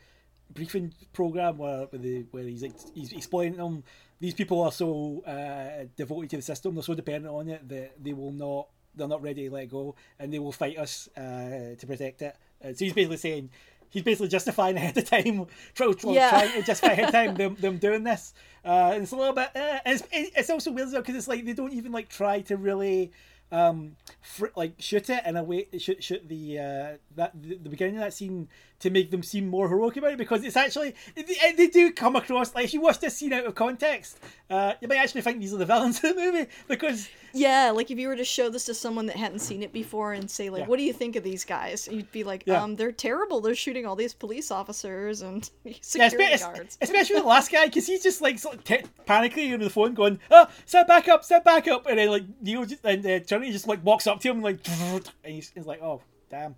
briefing 0.53 0.93
program 1.13 1.59
where 1.59 1.85
where, 1.87 2.01
the, 2.01 2.25
where 2.33 2.43
he's 2.45 2.63
like 2.63 2.73
he's 2.95 3.13
explaining 3.13 3.53
to 3.55 3.59
them 3.59 3.85
these 4.21 4.35
people 4.35 4.63
are 4.63 4.73
so 4.73 5.23
uh, 5.27 5.85
devoted 5.97 6.31
to 6.31 6.37
the 6.37 6.43
system, 6.43 6.75
they're 6.75 6.83
so 6.83 6.95
dependent 6.95 7.33
on 7.33 7.49
it 7.49 7.69
that 7.69 7.93
they 8.03 8.13
will 8.13 8.33
not 8.33 8.67
they're 8.97 9.07
not 9.07 9.23
ready 9.23 9.49
to 9.49 9.55
let 9.55 9.69
go 9.71 9.95
and 10.19 10.33
they 10.33 10.41
will 10.41 10.51
fight 10.51 10.77
us 10.77 11.09
uh, 11.17 11.77
to 11.79 11.85
protect 11.87 12.21
it. 12.23 12.35
Uh, 12.65 12.73
so 12.73 12.85
he's 12.85 12.93
basically 12.93 13.17
saying. 13.17 13.51
He's 13.91 14.03
basically 14.03 14.29
justifying 14.29 14.77
ahead 14.77 14.99
of 14.99 15.05
time, 15.09 15.47
trying, 15.75 15.95
Yeah. 16.09 16.29
trying 16.29 16.53
to 16.53 16.63
justify 16.63 16.93
ahead 16.93 17.07
of 17.07 17.13
time 17.13 17.35
them, 17.37 17.55
them 17.59 17.79
doing 17.79 18.05
this. 18.05 18.35
Uh, 18.63 18.91
and 18.93 19.03
it's 19.03 19.13
a 19.13 19.17
little 19.17 19.33
bit. 19.33 19.49
Uh, 19.57 19.79
it's, 19.87 20.03
it's 20.13 20.51
also 20.51 20.71
weird 20.73 20.91
though 20.91 20.99
because 20.99 21.17
it's 21.17 21.27
like 21.29 21.47
they 21.47 21.55
don't 21.55 21.73
even 21.73 21.91
like 21.91 22.11
try 22.11 22.43
to 22.43 22.59
really 22.59 23.13
um, 23.51 23.97
fr- 24.21 24.49
like 24.57 24.75
shoot 24.79 25.09
it 25.09 25.25
in 25.25 25.39
a 25.39 25.43
way, 25.43 25.69
shoot 25.79 26.05
shoot 26.05 26.29
the 26.29 26.59
uh, 26.59 26.87
that 27.17 27.33
the, 27.41 27.55
the 27.57 27.71
beginning 27.71 27.95
of 27.97 28.03
that 28.03 28.13
scene 28.13 28.49
to 28.81 28.91
make 28.91 29.11
them 29.11 29.23
seem 29.23 29.49
more 29.49 29.71
heroic 29.71 29.97
about 29.97 30.13
it 30.13 30.19
because 30.19 30.45
it's 30.45 30.57
actually 30.57 30.95
they, 31.15 31.53
they 31.57 31.69
do 31.69 31.91
come 31.91 32.15
across 32.15 32.55
like 32.55 32.67
if 32.67 32.75
you 32.75 32.83
watch 32.83 32.99
this 33.01 33.17
scene 33.17 33.33
out 33.33 33.47
of 33.47 33.55
context, 33.55 34.19
uh, 34.51 34.75
you 34.83 34.89
might 34.89 34.99
actually 34.99 35.23
think 35.23 35.41
these 35.41 35.55
are 35.55 35.57
the 35.57 35.65
villains 35.65 35.97
of 36.05 36.15
the 36.15 36.21
movie 36.21 36.47
because 36.69 37.09
Yeah, 37.33 37.71
like 37.75 37.91
if 37.91 37.99
you 37.99 38.09
were 38.09 38.17
to 38.17 38.25
show 38.25 38.49
this 38.49 38.65
to 38.67 38.75
someone 38.75 39.07
that 39.07 39.17
hadn't 39.17 39.41
seen 39.41 39.63
it 39.63 39.73
before 39.73 40.13
and 40.13 40.31
say 40.31 40.51
like, 40.51 40.61
Yeah. 40.61 40.67
"What 40.67 40.79
do 40.79 40.83
you 40.83 40.93
think 40.93 41.17
of 41.17 41.23
these 41.25 41.45
guys?" 41.45 41.89
You'd 41.91 42.11
be 42.13 42.25
like, 42.25 42.45
Yeah. 42.47 42.63
"Um, 42.63 42.77
they're 42.77 42.93
terrible. 42.93 43.41
They're 43.41 43.55
shooting 43.55 43.87
all 43.87 43.97
these 43.97 44.15
police 44.15 44.51
officers 44.51 45.23
and 45.23 45.49
Yeah, 45.65 45.73
security 45.81 46.39
guards." 46.39 46.79
especially 46.81 47.17
the 47.21 47.27
last 47.27 47.51
guy, 47.53 47.67
because 47.67 47.87
he's 47.87 48.03
just 48.03 48.21
like 48.21 48.39
sort 48.39 48.57
of 48.57 48.65
t- 48.65 48.83
panicking 49.07 49.53
on 49.55 49.61
the 49.61 49.71
phone, 49.71 49.95
going, 49.95 50.19
"Oh, 50.31 50.47
step 50.67 50.87
back 50.89 51.09
up, 51.09 51.25
step 51.25 51.45
back 51.45 51.69
up," 51.69 51.87
and 51.87 51.99
then 51.99 52.09
like 52.09 52.25
Neo 52.41 52.65
just, 52.65 52.85
and 52.85 53.05
uh, 53.07 53.19
Johnny 53.21 53.51
just 53.53 53.67
like 53.69 53.85
walks 53.85 54.07
up 54.07 54.21
to 54.21 54.31
him 54.31 54.41
like, 54.43 54.59
and 54.69 55.11
he's, 55.25 55.51
he's 55.55 55.67
like, 55.67 55.83
"Oh, 55.83 56.01
damn." 56.31 56.55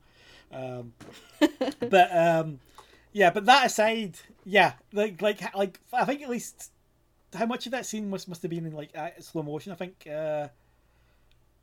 Um, 0.53 0.93
but 1.81 2.17
um, 2.17 2.59
yeah, 3.13 3.31
but 3.31 3.45
that 3.47 3.67
aside, 3.67 4.17
yeah, 4.45 4.73
like 4.93 5.21
like 5.23 5.55
like 5.55 5.79
I 5.93 6.05
think 6.05 6.23
at 6.23 6.29
least 6.29 6.71
how 7.35 7.47
much 7.47 7.67
of 7.67 7.73
that 7.73 7.87
scene 7.87 8.09
must 8.11 8.29
must 8.29 8.43
have 8.43 8.51
been 8.51 8.67
in 8.67 8.73
like 8.73 8.91
uh, 8.97 9.11
slow 9.21 9.43
motion. 9.43 9.73
I 9.73 9.77
think 9.77 10.07
uh, 10.11 10.49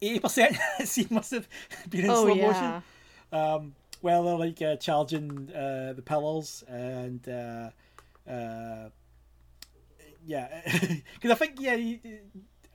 eighty 0.01 0.19
percent 0.19 0.55
scene 0.83 1.07
must 1.09 1.31
have 1.31 1.47
been 1.89 2.05
in 2.05 2.09
oh 2.09 2.25
slow 2.25 2.35
yeah. 2.35 2.47
motion 2.47 2.83
um, 3.31 3.75
where 4.01 4.21
they're 4.23 4.35
like 4.35 4.61
uh, 4.61 4.75
charging 4.77 5.51
uh, 5.53 5.93
the 5.93 6.01
pillars 6.01 6.63
and 6.67 7.27
uh, 7.27 7.69
uh, 8.29 8.89
yeah, 10.25 10.61
because 11.15 11.31
I 11.31 11.35
think 11.35 11.55
yeah, 11.59 11.75
you, 11.75 11.99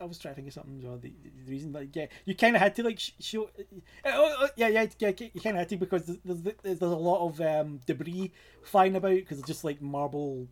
I 0.01 0.05
was 0.05 0.19
trying 0.19 0.35
to 0.35 0.37
think 0.37 0.49
of 0.49 0.55
something. 0.55 0.83
well, 0.83 0.99
the, 0.99 1.13
the 1.45 1.51
reason 1.51 1.73
like 1.73 1.95
yeah, 1.95 2.07
you 2.25 2.35
kind 2.35 2.57
of 2.57 2.63
had 2.63 2.75
to 2.77 2.83
like 2.83 2.99
sh- 2.99 3.13
show. 3.21 3.45
Uh, 3.45 3.65
oh, 4.07 4.37
oh, 4.41 4.49
yeah, 4.57 4.69
yeah, 4.69 4.87
yeah, 4.99 5.13
you 5.19 5.41
kind 5.41 5.57
of 5.57 5.61
had 5.61 5.69
to 5.69 5.77
because 5.77 6.05
there's, 6.25 6.43
there's 6.43 6.57
there's 6.63 6.81
a 6.81 6.87
lot 6.87 7.27
of 7.27 7.41
um, 7.41 7.81
debris 7.87 8.33
flying 8.63 8.97
about 8.97 9.15
because 9.15 9.39
it's 9.39 9.47
just 9.47 9.65
like 9.65 9.81
marble 9.83 10.49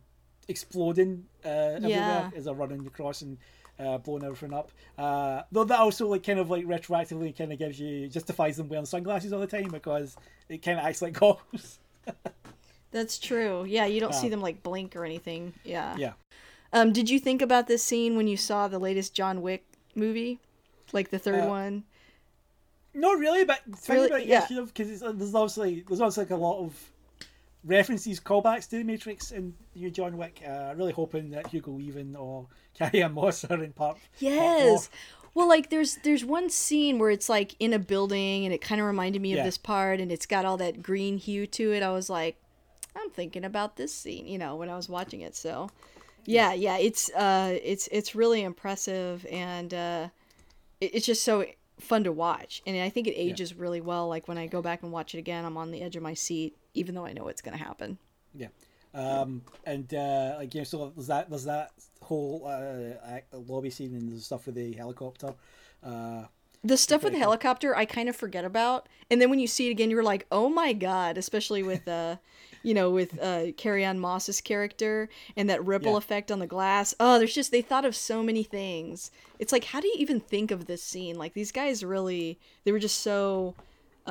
exploding 0.47 1.25
uh, 1.45 1.47
everywhere 1.49 1.89
Yeah. 1.89 2.29
as 2.35 2.45
they're 2.45 2.53
running 2.53 2.85
across 2.87 3.21
and 3.21 3.37
uh, 3.79 3.97
blowing 3.97 4.23
everything 4.23 4.53
up. 4.53 4.71
Uh, 4.97 5.41
though 5.51 5.63
that 5.63 5.79
also 5.79 6.07
like 6.07 6.23
kind 6.23 6.39
of 6.39 6.49
like 6.49 6.65
retroactively 6.65 7.35
kind 7.35 7.51
of 7.51 7.57
gives 7.59 7.79
you 7.79 8.07
justifies 8.07 8.57
them 8.57 8.69
wearing 8.69 8.85
sunglasses 8.85 9.33
all 9.33 9.39
the 9.39 9.47
time 9.47 9.69
because 9.69 10.15
it 10.49 10.59
kind 10.61 10.77
of 10.79 10.85
acts 10.85 11.01
like 11.01 11.13
goggles. 11.19 11.79
That's 12.91 13.17
true. 13.17 13.63
Yeah, 13.65 13.85
you 13.85 13.99
don't 13.99 14.13
see 14.13 14.27
Uh, 14.27 14.31
them 14.31 14.41
like 14.41 14.61
blink 14.63 14.95
or 14.95 15.05
anything. 15.05 15.53
Yeah. 15.63 15.95
yeah. 15.97 16.13
Um, 16.73 16.91
did 16.93 17.09
you 17.09 17.19
think 17.19 17.41
about 17.41 17.67
this 17.67 17.83
scene 17.83 18.15
when 18.15 18.27
you 18.27 18.37
saw 18.37 18.67
the 18.67 18.79
latest 18.79 19.13
John 19.13 19.41
Wick 19.41 19.65
movie, 19.95 20.39
like 20.93 21.09
the 21.09 21.19
third 21.19 21.43
Uh, 21.45 21.47
one? 21.47 21.83
Not 22.93 23.17
really, 23.17 23.45
but 23.45 23.61
Really? 23.87 24.07
about 24.07 24.21
it, 24.21 24.27
Yeah. 24.27 24.41
yes, 24.41 24.49
you 24.49 24.57
know, 24.57 24.65
because 24.65 24.99
there's 24.99 25.33
obviously 25.35 25.83
there's 25.87 26.01
obviously 26.01 26.25
like 26.25 26.31
a 26.31 26.35
lot 26.35 26.59
of 26.59 26.91
references, 27.63 28.19
callbacks 28.19 28.67
to 28.69 28.77
the 28.77 28.83
Matrix 28.83 29.31
and 29.31 29.53
you 29.73 29.89
John 29.91 30.17
Wick. 30.17 30.41
Uh, 30.47 30.73
really 30.75 30.93
hoping 30.93 31.29
that 31.31 31.47
Hugo 31.47 31.71
Weaving 31.71 32.15
or 32.15 32.47
Carrie 32.73 33.07
Moss 33.09 33.43
are 33.45 33.63
in 33.63 33.73
part. 33.73 33.97
Yes. 34.19 34.89
Well, 35.33 35.47
like 35.47 35.69
there's 35.69 35.95
there's 36.03 36.25
one 36.25 36.49
scene 36.49 36.99
where 36.99 37.09
it's 37.09 37.29
like 37.29 37.55
in 37.59 37.71
a 37.73 37.79
building 37.79 38.43
and 38.45 38.53
it 38.53 38.61
kind 38.61 38.81
of 38.81 38.87
reminded 38.87 39.21
me 39.21 39.33
Yeah. 39.33 39.39
of 39.39 39.45
this 39.45 39.57
part 39.57 39.99
and 40.01 40.11
it's 40.11 40.25
got 40.25 40.43
all 40.45 40.57
that 40.57 40.81
green 40.83 41.17
hue 41.17 41.47
to 41.47 41.71
it. 41.73 41.83
I 41.83 41.91
was 41.91 42.09
like, 42.09 42.35
I'm 42.95 43.09
thinking 43.11 43.45
about 43.45 43.77
this 43.77 43.93
scene, 43.93 44.27
you 44.27 44.37
know, 44.37 44.55
when 44.57 44.69
I 44.69 44.75
was 44.75 44.89
watching 44.89 45.21
it. 45.21 45.35
So, 45.35 45.69
yeah, 46.25 46.51
yeah, 46.53 46.77
it's 46.77 47.09
uh 47.11 47.57
it's 47.63 47.87
it's 47.93 48.13
really 48.13 48.41
impressive 48.43 49.25
and 49.31 49.73
uh 49.73 50.07
it, 50.81 50.95
it's 50.95 51.05
just 51.05 51.23
so 51.23 51.45
fun 51.79 52.03
to 52.03 52.11
watch. 52.11 52.61
And 52.67 52.75
I 52.81 52.89
think 52.89 53.07
it 53.07 53.13
ages 53.15 53.53
really 53.55 53.79
well 53.81 54.09
like 54.09 54.27
when 54.27 54.37
I 54.37 54.47
go 54.47 54.61
back 54.61 54.83
and 54.83 54.91
watch 54.91 55.15
it 55.15 55.19
again, 55.19 55.45
I'm 55.45 55.55
on 55.55 55.71
the 55.71 55.81
edge 55.81 55.95
of 55.95 56.03
my 56.03 56.13
seat 56.13 56.57
even 56.73 56.95
though 56.95 57.05
I 57.05 57.13
know 57.13 57.27
it's 57.27 57.41
going 57.41 57.57
to 57.57 57.63
happen. 57.63 57.97
Yeah. 58.33 58.47
Um, 58.93 59.41
and 59.65 59.93
uh, 59.93 60.35
like 60.37 60.53
know, 60.53 60.63
so 60.63 60.91
there's 60.95 61.07
that 61.07 61.29
there's 61.29 61.45
that 61.45 61.71
whole 62.01 62.45
uh, 62.45 63.19
lobby 63.37 63.69
scene 63.69 63.93
and 63.95 64.11
the 64.11 64.19
stuff 64.19 64.45
with 64.45 64.55
the 64.55 64.73
helicopter. 64.73 65.33
Uh, 65.83 66.23
The 66.63 66.77
stuff 66.77 67.03
with 67.03 67.13
the 67.13 67.19
helicopter, 67.19 67.75
I 67.75 67.85
kind 67.85 68.09
of 68.09 68.15
forget 68.15 68.43
about, 68.45 68.87
and 69.09 69.21
then 69.21 69.29
when 69.29 69.39
you 69.39 69.47
see 69.47 69.67
it 69.67 69.71
again, 69.71 69.89
you're 69.89 70.03
like, 70.03 70.27
"Oh 70.31 70.49
my 70.49 70.73
god!" 70.73 71.17
Especially 71.17 71.63
with, 71.63 71.87
uh, 71.87 72.17
you 72.63 72.73
know, 72.73 72.89
with 72.91 73.17
uh, 73.21 73.53
Carrie-Anne 73.57 73.99
Moss's 73.99 74.41
character 74.41 75.07
and 75.37 75.49
that 75.49 75.65
ripple 75.65 75.93
Yeah. 75.93 75.97
effect 75.97 76.29
on 76.31 76.39
the 76.39 76.45
glass. 76.47 76.93
Oh, 76.99 77.17
there's 77.17 77.33
just 77.33 77.51
they 77.51 77.61
thought 77.63 77.85
of 77.85 77.95
so 77.95 78.21
many 78.21 78.43
things. 78.43 79.09
It's 79.39 79.53
like, 79.53 79.63
how 79.63 79.79
do 79.79 79.87
you 79.87 79.95
even 79.97 80.19
think 80.19 80.51
of 80.51 80.65
this 80.65 80.83
scene? 80.83 81.15
Like 81.17 81.33
these 81.33 81.51
guys 81.53 81.83
really, 81.83 82.39
they 82.65 82.71
were 82.73 82.77
just 82.79 82.99
so 82.99 83.55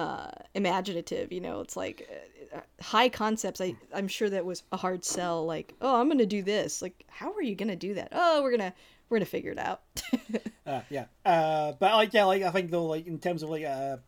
uh, 0.01 0.30
imaginative. 0.55 1.32
You 1.32 1.40
know, 1.40 1.61
it's 1.61 1.76
like 1.76 2.09
uh, 2.11 2.59
uh, 2.59 2.61
high 2.80 3.09
concepts. 3.09 3.61
I 3.61 3.76
I'm 3.94 4.09
sure 4.09 4.30
that 4.30 4.44
was 4.44 4.62
a 4.72 4.76
hard 4.76 5.05
sell. 5.05 5.44
Like, 5.44 5.74
oh, 5.80 6.01
I'm 6.01 6.09
gonna 6.09 6.26
do 6.26 6.42
this. 6.42 6.80
Like, 6.80 7.05
how 7.09 7.32
are 7.32 7.42
you 7.42 7.55
gonna 7.55 7.76
do 7.76 7.94
that? 7.94 8.09
Oh, 8.12 8.42
we're 8.42 8.51
gonna 8.51 8.72
we're 9.09 9.18
gonna 9.18 9.26
figure 9.26 9.53
it 9.53 9.59
out. 9.59 9.82
uh, 10.66 10.80
yeah. 10.88 11.05
Uh, 11.24 11.72
but 11.78 11.92
like 11.92 12.14
yeah, 12.14 12.24
like 12.24 12.42
I 12.42 12.51
think 12.51 12.70
though, 12.70 12.86
like 12.86 13.07
in 13.07 13.18
terms 13.18 13.42
of 13.42 13.51
like 13.51 13.64
uh, 13.64 13.98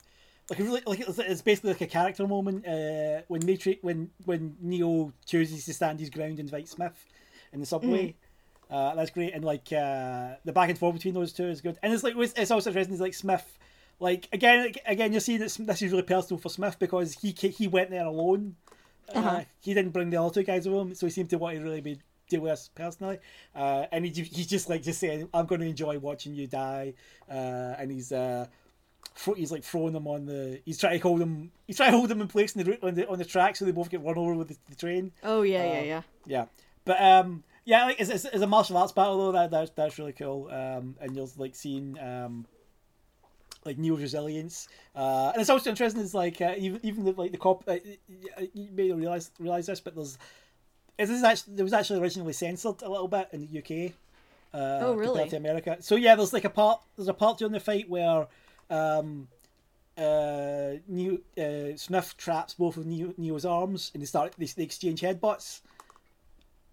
like 0.48 0.58
really 0.58 0.82
like 0.86 1.00
it's, 1.00 1.18
it's 1.18 1.42
basically 1.42 1.72
like 1.72 1.82
a 1.82 1.86
character 1.86 2.26
moment 2.26 2.66
uh, 2.66 3.22
when 3.28 3.44
Matrix 3.44 3.82
when 3.82 4.10
when 4.24 4.56
Neo 4.60 5.12
chooses 5.26 5.64
to 5.66 5.74
stand 5.74 6.00
his 6.00 6.10
ground 6.10 6.38
and 6.38 6.50
fight 6.50 6.68
Smith 6.68 7.04
in 7.52 7.60
the 7.60 7.66
subway. 7.66 8.14
Uh, 8.70 8.94
that's 8.94 9.10
great, 9.10 9.34
and 9.34 9.44
like 9.44 9.70
uh, 9.70 10.30
the 10.46 10.52
back 10.52 10.70
and 10.70 10.78
forth 10.78 10.94
between 10.94 11.12
those 11.12 11.34
two 11.34 11.46
is 11.48 11.60
good. 11.60 11.78
And 11.82 11.92
it's 11.92 12.02
like 12.02 12.14
it's 12.16 12.32
it's 12.34 12.50
also 12.50 12.70
interesting. 12.70 12.94
Is 12.94 13.02
like 13.02 13.12
Smith, 13.12 13.58
like 14.00 14.28
again, 14.32 14.72
again, 14.86 15.12
you're 15.12 15.20
seeing 15.20 15.38
that 15.40 15.52
this 15.58 15.82
is 15.82 15.90
really 15.90 16.02
personal 16.02 16.40
for 16.40 16.48
Smith 16.48 16.78
because 16.78 17.14
he 17.14 17.30
he 17.32 17.68
went 17.68 17.90
there 17.90 18.06
alone. 18.06 18.56
uh 19.14 19.18
Uh-huh. 19.18 19.44
He 19.60 19.74
didn't 19.74 19.92
bring 19.92 20.10
the 20.10 20.20
other 20.20 20.32
two 20.34 20.42
guys 20.42 20.66
with 20.68 20.78
him, 20.78 20.94
so 20.94 21.06
he 21.06 21.10
seemed 21.10 21.30
to 21.30 21.38
want 21.38 21.56
to 21.56 21.62
really 21.62 21.80
be 21.80 21.98
deal 22.28 22.40
with 22.40 22.52
us 22.52 22.70
personally. 22.74 23.18
Uh, 23.54 23.86
and 23.92 24.06
he, 24.06 24.22
he's 24.22 24.46
just 24.46 24.68
like 24.68 24.82
just 24.82 24.98
saying, 25.00 25.28
"I'm 25.34 25.46
going 25.46 25.60
to 25.60 25.66
enjoy 25.66 25.98
watching 25.98 26.34
you 26.34 26.46
die," 26.46 26.94
uh, 27.30 27.74
and 27.78 27.90
he's. 27.90 28.12
Uh, 28.12 28.46
He's 29.36 29.52
like 29.52 29.62
throwing 29.64 29.92
them 29.92 30.06
on 30.06 30.24
the. 30.26 30.60
He's 30.64 30.78
trying 30.78 30.98
to 30.98 31.02
hold 31.02 31.20
them. 31.20 31.50
He's 31.66 31.76
trying 31.76 31.90
to 31.90 31.96
hold 31.98 32.08
them 32.08 32.20
in 32.22 32.28
place 32.28 32.54
in 32.56 32.64
the, 32.64 32.86
on 32.86 32.94
the 32.94 33.06
on 33.08 33.18
the 33.18 33.24
track 33.24 33.56
so 33.56 33.64
they 33.64 33.72
both 33.72 33.90
get 33.90 34.02
run 34.02 34.16
over 34.16 34.32
with 34.34 34.48
the, 34.48 34.56
the 34.70 34.76
train. 34.76 35.12
oh 35.22 35.42
yeah, 35.42 35.64
yeah, 35.64 35.78
Uh, 35.80 35.82
yeah. 35.82 36.02
Yeah, 36.24 36.44
but 36.84 37.02
um, 37.02 37.42
yeah, 37.64 37.84
like 37.86 38.00
it's, 38.00 38.08
it's, 38.08 38.24
it's 38.24 38.40
a 38.42 38.46
martial 38.46 38.76
arts 38.76 38.92
battle 38.92 39.18
though. 39.18 39.32
That 39.32 39.50
that's, 39.50 39.70
that's 39.72 39.98
really 39.98 40.12
cool. 40.14 40.48
Um, 40.50 40.96
and 41.00 41.14
you're 41.14 41.28
like 41.36 41.54
seeing 41.54 41.98
um, 41.98 42.46
like 43.64 43.78
Neo's 43.78 44.00
resilience. 44.00 44.68
Uh, 44.94 45.30
and 45.32 45.40
it's 45.40 45.50
also 45.50 45.70
interesting. 45.70 46.02
Is 46.02 46.14
like 46.14 46.40
uh, 46.40 46.54
even 46.58 46.80
even 46.82 47.04
the, 47.04 47.12
like 47.12 47.32
the 47.32 47.38
cop. 47.38 47.64
Uh, 47.68 47.76
you 48.54 48.70
may 48.72 48.88
not 48.88 48.98
realize 48.98 49.30
realize 49.38 49.66
this, 49.66 49.80
but 49.80 49.94
there's 49.94 50.18
it 50.98 51.10
is 51.10 51.22
actually 51.24 51.54
there 51.56 51.64
was 51.64 51.72
actually 51.72 52.00
originally 52.00 52.32
censored 52.32 52.82
a 52.82 52.88
little 52.90 53.08
bit 53.08 53.28
in 53.32 53.40
the 53.46 53.58
UK. 53.58 53.94
Uh, 54.54 54.84
Oh, 54.84 54.94
really? 54.94 55.04
Compared 55.14 55.30
to 55.30 55.36
America. 55.36 55.76
So 55.80 55.96
yeah, 55.96 56.14
there's 56.14 56.32
like 56.32 56.44
a 56.44 56.50
part. 56.50 56.82
There's 56.96 57.08
a 57.08 57.14
part 57.14 57.38
during 57.38 57.52
the 57.52 57.60
fight 57.60 57.88
where. 57.88 58.26
Um, 58.70 59.28
uh, 59.98 60.74
Neo, 60.88 61.18
uh, 61.38 61.76
Smith 61.76 62.16
traps 62.16 62.54
both 62.54 62.78
of 62.78 62.86
Neo, 62.86 63.12
Neo's 63.18 63.44
arms, 63.44 63.90
and 63.92 64.02
they 64.02 64.06
start 64.06 64.34
they, 64.38 64.46
they 64.46 64.62
exchange 64.62 65.02
headbutts. 65.02 65.60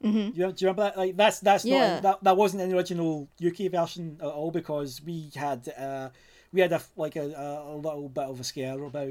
hmm 0.02 0.30
Do 0.32 0.40
you, 0.42 0.52
do 0.52 0.66
you 0.66 0.68
remember 0.72 0.84
that? 0.84 0.98
Like 0.98 1.18
that's 1.18 1.40
that's 1.40 1.66
Yeah. 1.66 1.96
not 1.96 2.02
that, 2.04 2.24
that 2.24 2.38
wasn't 2.38 2.70
the 2.70 2.76
original 2.78 3.28
UK 3.40 3.68
version 3.68 4.18
at 4.22 4.28
all 4.28 4.52
because 4.52 5.02
we 5.04 5.30
had 5.36 5.68
uh 5.78 6.10
we 6.52 6.62
had 6.62 6.72
a 6.72 6.82
like 6.95 7.16
a, 7.16 7.22
a, 7.24 7.76
little 7.76 8.10
bit 8.10 8.24
of 8.26 8.39
a 8.39 8.43
scare 8.43 8.82
about 8.84 9.10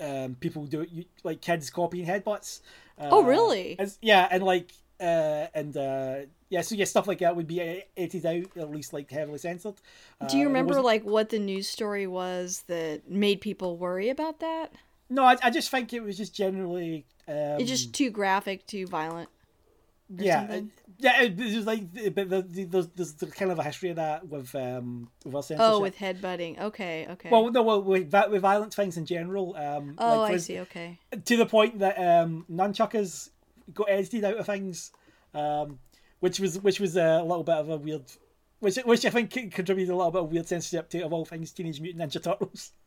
um 0.00 0.36
people 0.40 0.64
do 0.66 0.86
you- 0.90 1.04
like 1.24 1.40
kids 1.40 1.70
copying 1.70 2.06
headbutts. 2.06 2.60
Uh, 3.00 3.08
Oh, 3.10 3.22
really? 3.24 3.76
and- 3.78 3.96
yeah, 4.00 4.28
and 4.30 4.42
like 4.44 4.70
uh 5.00 5.46
and 5.54 5.76
uh 5.76 6.16
yeah, 6.50 6.62
so 6.62 6.74
yeah, 6.74 6.86
stuff 6.86 7.06
like 7.06 7.18
that 7.18 7.36
would 7.36 7.46
be 7.46 7.60
edited 7.96 8.24
out, 8.24 8.56
at 8.56 8.70
least 8.70 8.92
like 8.92 9.10
heavily 9.10 9.38
censored. 9.38 9.74
Do 10.28 10.38
you 10.38 10.44
Uh, 10.44 10.48
remember 10.48 10.80
like 10.80 11.04
what 11.04 11.28
the 11.28 11.38
news 11.38 11.68
story 11.68 12.06
was 12.06 12.64
that 12.68 13.08
made 13.10 13.40
people 13.40 13.76
worry 13.76 14.08
about 14.08 14.40
that? 14.40 14.72
No, 15.10 15.24
I, 15.24 15.36
I 15.42 15.50
just 15.50 15.70
think 15.70 15.92
it 15.92 16.00
was 16.02 16.16
just 16.16 16.34
generally. 16.34 17.04
Um, 17.26 17.60
it's 17.60 17.68
just 17.68 17.92
too 17.94 18.10
graphic, 18.10 18.66
too 18.66 18.86
violent. 18.86 19.28
Yeah, 20.16 20.40
something? 20.40 20.70
yeah. 20.98 21.22
It, 21.22 21.38
it's 21.38 21.52
just 21.52 21.66
like, 21.66 21.92
but 22.14 22.30
the, 22.30 22.42
the, 22.42 22.64
there's, 22.64 22.86
there's 22.88 23.12
the 23.14 23.26
kind 23.26 23.50
of 23.50 23.58
a 23.58 23.62
history 23.62 23.90
of 23.90 23.96
that 23.96 24.26
with 24.26 24.54
um 24.54 25.10
with 25.24 25.34
our 25.34 25.42
censorship. 25.42 25.72
Oh, 25.72 25.80
with 25.80 25.96
headbutting. 25.96 26.60
Okay, 26.60 27.06
okay. 27.10 27.30
Well, 27.30 27.50
no, 27.50 27.62
well, 27.62 27.82
with, 27.82 28.12
with 28.30 28.42
violent 28.42 28.74
things 28.74 28.96
in 28.96 29.06
general. 29.06 29.54
Um, 29.56 29.94
oh, 29.98 30.20
like, 30.20 30.34
I 30.34 30.36
see. 30.38 30.60
Okay. 30.60 30.98
To 31.24 31.36
the 31.36 31.46
point 31.46 31.78
that 31.80 31.98
um, 31.98 32.46
nunchuckers 32.50 33.30
got 33.74 33.90
edited 33.90 34.24
out 34.24 34.36
of 34.38 34.46
things, 34.46 34.92
um, 35.34 35.78
which 36.20 36.40
was 36.40 36.58
which 36.60 36.80
was 36.80 36.96
a 36.96 37.22
little 37.22 37.44
bit 37.44 37.56
of 37.56 37.68
a 37.68 37.76
weird, 37.76 38.04
which 38.60 38.76
which 38.76 39.04
I 39.04 39.10
think 39.10 39.30
contributed 39.30 39.90
a 39.92 39.96
little 39.96 40.10
bit 40.10 40.22
of 40.22 40.32
weird 40.32 40.46
censorship 40.46 40.88
to 40.90 41.00
of 41.00 41.12
all 41.12 41.24
things 41.24 41.52
Teenage 41.52 41.80
Mutant 41.80 42.10
Ninja 42.10 42.22
Turtles. 42.22 42.72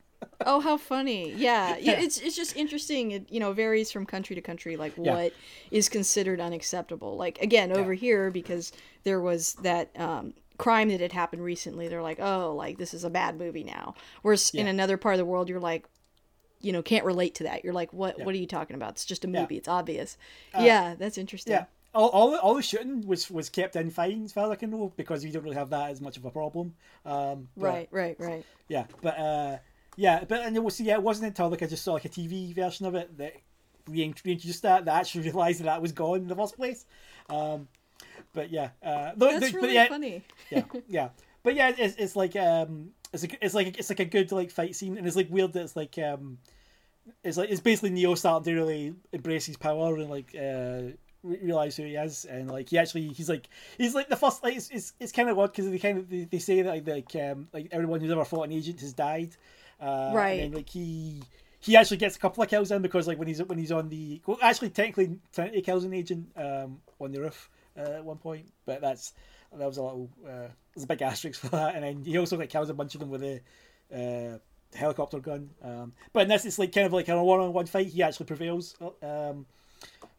Oh, 0.44 0.60
how 0.60 0.76
funny! 0.76 1.32
Yeah, 1.32 1.76
yeah. 1.80 2.00
It's 2.00 2.18
it's 2.20 2.36
just 2.36 2.56
interesting. 2.56 3.10
It 3.12 3.30
you 3.30 3.40
know 3.40 3.52
varies 3.52 3.90
from 3.92 4.06
country 4.06 4.34
to 4.36 4.42
country, 4.42 4.76
like 4.76 4.94
Yeah. 4.96 5.14
what 5.14 5.32
is 5.70 5.88
considered 5.88 6.40
unacceptable. 6.40 7.16
Like 7.16 7.40
again, 7.40 7.72
over 7.72 7.94
here 7.94 8.30
because 8.30 8.72
there 9.04 9.20
was 9.20 9.54
that 9.62 9.90
um, 9.98 10.34
crime 10.58 10.88
that 10.88 11.00
had 11.00 11.12
happened 11.12 11.42
recently, 11.44 11.88
they're 11.88 12.02
like, 12.02 12.20
oh, 12.20 12.54
like 12.54 12.78
this 12.78 12.94
is 12.94 13.04
a 13.04 13.10
bad 13.10 13.38
movie 13.38 13.64
now. 13.64 13.94
Whereas 14.22 14.50
in 14.50 14.66
another 14.66 14.96
part 14.96 15.14
of 15.14 15.18
the 15.18 15.24
world, 15.24 15.48
you're 15.48 15.60
like, 15.60 15.86
you 16.60 16.72
know, 16.72 16.82
can't 16.82 17.04
relate 17.04 17.34
to 17.36 17.44
that. 17.44 17.64
You're 17.64 17.72
like, 17.72 17.92
what? 17.92 18.18
Yeah. 18.18 18.24
What 18.24 18.34
are 18.34 18.38
you 18.38 18.46
talking 18.46 18.76
about? 18.76 18.90
It's 18.92 19.04
just 19.04 19.24
a 19.24 19.28
Yeah. 19.28 19.40
movie. 19.40 19.56
It's 19.56 19.68
obvious. 19.68 20.16
yeah, 20.58 20.94
that's 20.98 21.18
interesting. 21.18 21.52
Yeah. 21.54 21.64
All, 21.94 22.08
all, 22.08 22.30
the- 22.30 22.40
all 22.40 22.54
the 22.54 22.62
shooting 22.62 23.06
was, 23.06 23.30
was 23.30 23.50
kept 23.50 23.76
in 23.76 23.90
fine, 23.90 24.24
as 24.24 24.32
far 24.32 24.46
as 24.46 24.50
I 24.50 24.54
can 24.56 24.70
know, 24.70 24.92
because 24.96 25.22
we 25.24 25.30
don't 25.30 25.42
really 25.42 25.56
have 25.56 25.68
that 25.70 25.90
as 25.90 26.00
much 26.00 26.16
of 26.16 26.24
a 26.24 26.30
problem. 26.30 26.74
Um, 27.04 27.48
but- 27.54 27.64
Right, 27.66 27.88
right, 27.90 28.16
right. 28.18 28.46
Yeah, 28.68 28.86
but 29.02 29.18
uh, 29.18 29.56
yeah, 29.96 30.24
but 30.26 30.40
and 30.42 30.56
it 30.56 30.62
was 30.62 30.80
yeah, 30.80 30.94
it 30.94 31.02
wasn't 31.02 31.28
until 31.28 31.48
like 31.48 31.62
I 31.62 31.66
just 31.66 31.84
saw 31.84 31.94
like 31.94 32.04
a 32.04 32.08
TV 32.08 32.54
version 32.54 32.86
of 32.86 32.94
it 32.94 33.16
that 33.18 33.34
rein- 33.88 34.14
reintroduced 34.24 34.62
that 34.62 34.84
that 34.86 34.94
I 34.94 35.00
actually 35.00 35.24
realised 35.30 35.60
that 35.60 35.64
that 35.64 35.82
was 35.82 35.92
gone 35.92 36.18
in 36.20 36.28
the 36.28 36.36
first 36.36 36.56
place. 36.56 36.84
Um, 37.28 37.68
but 38.32 38.50
yeah, 38.50 38.70
uh, 38.82 39.12
though- 39.16 39.38
That's 39.38 39.52
but 39.52 39.60
really 39.62 39.74
yeah, 39.74 39.88
funny. 39.88 40.22
yeah, 40.50 40.64
yeah. 40.88 41.08
But 41.42 41.54
yeah, 41.54 41.72
it's, 41.76 41.96
it's 41.96 42.16
like 42.16 42.36
um, 42.36 42.90
it's 43.12 43.22
like 43.22 43.38
it's 43.42 43.54
like 43.54 43.78
it's 43.78 43.90
like 43.90 44.00
a 44.00 44.04
good 44.04 44.30
like 44.32 44.50
fight 44.50 44.76
scene, 44.76 44.96
and 44.96 45.06
it's 45.06 45.16
like 45.16 45.28
weird 45.30 45.52
that 45.54 45.62
it's 45.62 45.76
like 45.76 45.98
um, 45.98 46.38
it's 47.24 47.36
like 47.36 47.50
it's 47.50 47.60
basically 47.60 47.90
Neo 47.90 48.14
starting 48.14 48.44
to 48.44 48.54
really 48.54 48.94
embrace 49.12 49.46
his 49.46 49.56
power 49.56 49.96
and 49.96 50.08
like 50.08 50.34
uh 50.36 50.94
re- 51.24 51.38
realize 51.42 51.76
who 51.76 51.82
he 51.82 51.96
is, 51.96 52.24
and 52.26 52.48
like 52.48 52.68
he 52.68 52.78
actually 52.78 53.08
he's 53.08 53.28
like 53.28 53.48
he's 53.76 53.94
like 53.94 54.08
the 54.08 54.16
first 54.16 54.42
like 54.44 54.56
it's 54.56 54.70
it's, 54.70 54.92
it's 55.00 55.12
kind 55.12 55.28
of 55.28 55.38
odd 55.38 55.50
because 55.52 55.68
they 55.68 55.78
kind 55.80 55.98
of 55.98 56.08
they, 56.08 56.24
they 56.24 56.38
say 56.38 56.62
that 56.62 56.70
like 56.70 56.86
like 56.86 57.16
um 57.24 57.48
like 57.52 57.68
everyone 57.72 58.00
who's 58.00 58.10
ever 58.12 58.24
fought 58.24 58.44
an 58.44 58.52
agent 58.52 58.80
has 58.80 58.92
died, 58.92 59.34
uh, 59.82 60.12
Right. 60.14 60.40
And 60.40 60.52
then 60.52 60.52
like 60.52 60.68
he. 60.68 61.22
He 61.60 61.76
actually 61.76 61.98
gets 61.98 62.16
a 62.16 62.18
couple 62.18 62.42
of 62.42 62.50
kills 62.50 62.72
in 62.72 62.82
because 62.82 63.06
like 63.06 63.20
when 63.20 63.28
he's 63.28 63.40
when 63.40 63.56
he's 63.56 63.70
on 63.70 63.88
the 63.88 64.20
well 64.26 64.36
actually 64.42 64.70
technically 64.70 65.16
Trinity 65.32 65.62
kills 65.62 65.84
an 65.84 65.94
agent 65.94 66.26
um 66.34 66.80
on 66.98 67.12
the 67.12 67.20
roof 67.20 67.48
uh, 67.78 67.82
at 67.82 68.04
one 68.04 68.16
point 68.16 68.46
but 68.66 68.80
that's 68.80 69.12
that 69.56 69.64
was 69.64 69.76
a 69.76 69.82
little 69.84 70.10
uh, 70.26 70.48
there's 70.74 70.82
a 70.82 70.88
big 70.88 71.02
asterisk 71.02 71.40
for 71.42 71.50
that 71.50 71.76
and 71.76 71.84
then 71.84 72.02
he 72.04 72.18
also 72.18 72.36
like 72.36 72.50
kills 72.50 72.68
a 72.68 72.74
bunch 72.74 72.94
of 72.96 73.00
them 73.00 73.10
with 73.10 73.22
a 73.22 73.40
uh, 73.94 74.38
helicopter 74.76 75.20
gun 75.20 75.50
um, 75.62 75.92
but 76.12 76.24
in 76.24 76.28
this 76.28 76.44
it's 76.44 76.58
like 76.58 76.72
kind 76.72 76.84
of 76.84 76.92
like 76.92 77.08
a 77.08 77.22
one-on-one 77.22 77.66
fight 77.66 77.86
he 77.86 78.02
actually 78.02 78.26
prevails 78.26 78.74
um, 79.00 79.46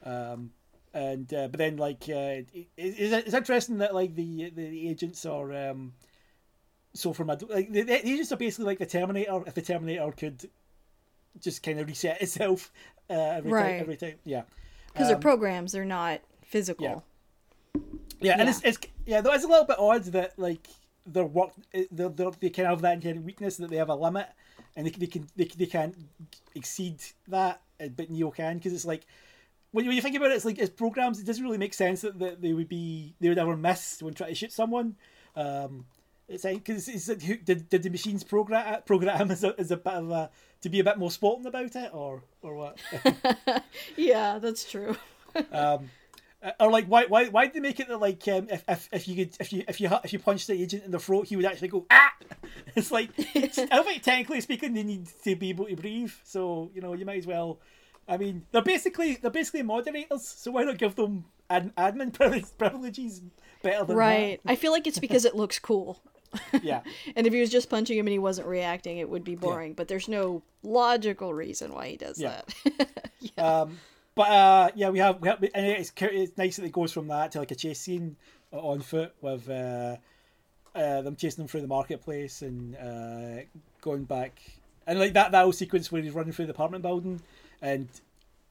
um, 0.06 0.50
and 0.94 1.34
uh, 1.34 1.50
but 1.50 1.58
then 1.58 1.76
like 1.76 2.04
uh, 2.08 2.40
it, 2.54 2.68
it's, 2.78 3.28
it's 3.28 3.34
interesting 3.34 3.80
that 3.80 3.94
like 3.94 4.16
the 4.16 4.50
the 4.52 4.90
agents 4.90 5.26
are 5.26 5.52
um, 5.72 5.92
so 6.94 7.14
from 7.14 7.30
a 7.30 7.38
like 7.50 7.72
the, 7.72 7.82
the 7.84 8.08
agents 8.08 8.32
are 8.32 8.38
basically 8.38 8.66
like 8.66 8.80
the 8.80 8.86
Terminator 8.86 9.42
if 9.48 9.54
the 9.54 9.62
Terminator 9.62 10.12
could 10.12 10.50
just 11.40 11.64
kind 11.64 11.80
of 11.80 11.88
reset 11.88 12.22
itself 12.22 12.72
uh, 13.10 13.14
every 13.14 13.52
Right. 13.52 13.72
time 13.72 13.82
every 13.82 13.98
time 13.98 14.16
yeah 14.26 14.44
Because 14.94 15.08
they're 15.08 15.16
Um, 15.16 15.22
programs, 15.22 15.72
they're 15.72 15.86
not 15.86 16.22
physical. 16.46 16.86
yeah. 16.86 17.00
Yeah, 18.22 18.38
and 18.40 18.48
it's, 18.48 18.62
it's 18.64 18.78
yeah, 19.06 19.20
though 19.22 19.34
it's 19.34 19.44
a 19.44 19.48
little 19.48 19.66
bit 19.66 19.78
odd 19.80 20.04
that 20.14 20.38
like 20.38 20.68
their 21.06 21.26
work, 21.26 21.52
they 21.74 21.88
they 21.92 22.08
they 22.40 22.50
kind 22.50 22.68
of 22.68 22.74
have 22.76 22.82
that 22.82 22.94
inherent 22.94 23.26
weakness 23.26 23.58
that 23.58 23.70
they 23.70 23.76
have 23.78 23.90
a 23.90 23.96
limit, 23.96 24.28
and 24.78 24.86
they, 24.88 24.92
they 24.92 25.08
can 25.08 25.28
they, 25.36 25.46
they 25.46 25.66
can't 25.66 25.96
exceed 26.56 27.02
that, 27.28 27.62
uh, 27.82 27.88
but 27.90 28.10
Neo 28.10 28.32
can 28.32 28.58
because 28.58 28.72
it's 28.72 28.86
like 28.86 29.06
when 29.72 29.84
you, 29.84 29.90
when 29.90 29.96
you 29.98 30.02
think 30.02 30.16
about 30.16 30.32
it, 30.32 30.36
it's 30.36 30.46
like 30.46 30.60
as 30.60 30.70
programs, 30.70 31.20
it 31.20 31.26
doesn't 31.26 31.44
really 31.44 31.58
make 31.58 31.74
sense 31.74 32.02
that, 32.02 32.18
that 32.20 32.42
they 32.42 32.54
would 32.54 32.70
be 32.70 33.14
they 33.20 33.28
would 33.28 33.40
ever 33.40 33.58
miss 33.58 34.02
when 34.02 34.14
trying 34.14 34.30
to 34.30 34.36
shoot 34.36 34.54
someone. 34.54 34.96
Um, 35.36 35.86
it's 36.28 36.44
because 36.44 36.88
it's, 36.88 37.08
like, 37.10 37.22
who- 37.22 37.38
did, 37.38 37.70
did 37.70 37.84
the 37.84 37.90
machines 37.90 38.24
program 38.24 38.82
program 38.86 39.32
as 39.32 39.44
a, 39.44 39.58
as 39.60 39.72
a 39.72 39.78
bit 39.78 39.94
of 39.94 40.10
a 40.12 40.30
to 40.62 40.70
be 40.70 40.80
a 40.80 40.84
bit 40.84 40.98
more 40.98 41.12
sporting 41.12 41.46
about 41.46 41.76
it 41.76 41.94
or 41.94 42.24
or 42.42 42.56
what? 42.56 42.78
Yeah, 43.98 44.40
that's 44.40 44.70
true. 44.70 44.96
um, 45.52 45.90
or 46.60 46.72
like 46.72 46.86
why 46.88 47.06
why 47.06 47.26
why 47.28 47.46
did 47.46 47.56
they 47.56 47.60
make 47.60 47.80
it 47.80 47.88
that 47.88 47.98
like 47.98 48.28
um, 48.28 48.48
if, 48.50 48.64
if 48.68 48.90
if 48.92 49.08
you 49.08 49.16
could 49.16 49.36
if 49.40 49.54
you 49.54 49.64
if 49.68 49.80
you 49.80 49.90
if 50.04 50.14
you 50.14 50.20
punched 50.20 50.48
the 50.48 50.54
agent 50.54 50.84
in 50.84 50.92
the 50.92 51.00
throat 51.00 51.28
he 51.28 51.36
would 51.36 51.46
actually 51.46 51.70
go 51.70 51.86
ah 51.90 52.12
it's 52.76 52.92
like 52.92 53.10
it's, 53.18 53.58
I 53.58 53.82
think 53.84 54.04
technically 54.04 54.42
speaking 54.42 54.74
they 54.74 54.84
need 54.84 55.08
to 55.24 55.36
be 55.36 55.50
able 55.50 55.66
to 55.66 55.76
breathe 55.76 56.12
so 56.24 56.70
you 56.74 56.82
know 56.82 56.94
you 56.94 57.06
might 57.06 57.20
as 57.20 57.28
well 57.28 57.60
I 58.08 58.18
mean 58.18 58.46
they're 58.52 58.62
basically 58.62 59.16
they're 59.16 59.32
basically 59.32 59.64
moderators 59.64 60.28
so 60.28 60.52
why 60.52 60.64
not 60.64 60.78
give 60.78 60.96
them 60.96 61.26
ad, 61.54 61.76
admin 61.76 62.14
privilege- 62.20 62.46
privileges 62.58 63.22
better 63.62 63.86
than 63.86 63.96
Right. 63.96 64.40
I 64.46 64.56
feel 64.56 64.72
like 64.72 64.88
it's 64.88 65.00
because 65.00 65.26
it 65.26 65.36
looks 65.36 65.60
cool. 65.60 66.00
yeah 66.64 66.82
And 67.16 67.28
if 67.28 67.34
he 67.34 67.40
was 67.40 67.52
just 67.52 67.70
punching 67.70 67.96
him 67.98 68.08
and 68.08 68.12
he 68.12 68.20
wasn't 68.20 68.48
reacting, 68.48 68.98
it 68.98 69.08
would 69.10 69.24
be 69.24 69.36
boring. 69.36 69.74
But 69.74 69.88
there's 69.88 70.08
no 70.08 70.42
logical 70.64 71.34
reason 71.34 71.72
why 71.74 71.90
he 71.90 71.98
does 71.98 72.20
Yeah. 72.20 72.42
that. 72.78 72.90
Um, 73.38 73.80
but 74.16 74.30
uh, 74.30 74.70
yeah, 74.76 74.90
we 74.90 75.00
have, 75.00 75.20
we 75.22 75.28
have 75.28 75.42
and 75.56 75.66
it's 75.66 75.92
it's 76.00 76.38
nice 76.38 76.58
that 76.58 76.66
it 76.66 76.72
goes 76.72 76.92
from 76.92 77.08
that 77.08 77.32
to 77.32 77.40
like 77.40 77.50
a 77.52 77.56
chase 77.56 77.80
scene 77.80 78.16
on 78.52 78.82
foot 78.82 79.14
with 79.22 79.50
uh, 79.50 79.96
uh, 80.76 81.02
them 81.02 81.16
chasing 81.16 81.38
them 81.44 81.48
through 81.48 81.62
the 81.62 81.68
marketplace 81.68 82.42
and 82.44 82.76
uh, 82.76 83.42
going 83.82 84.04
back 84.04 84.40
and 84.86 85.00
like 85.00 85.14
that 85.14 85.32
that 85.32 85.42
whole 85.44 85.52
sequence 85.52 85.92
where 85.92 86.02
he's 86.02 86.14
running 86.14 86.32
through 86.34 86.46
the 86.46 86.52
apartment 86.52 86.84
building 86.84 87.22
and 87.62 87.88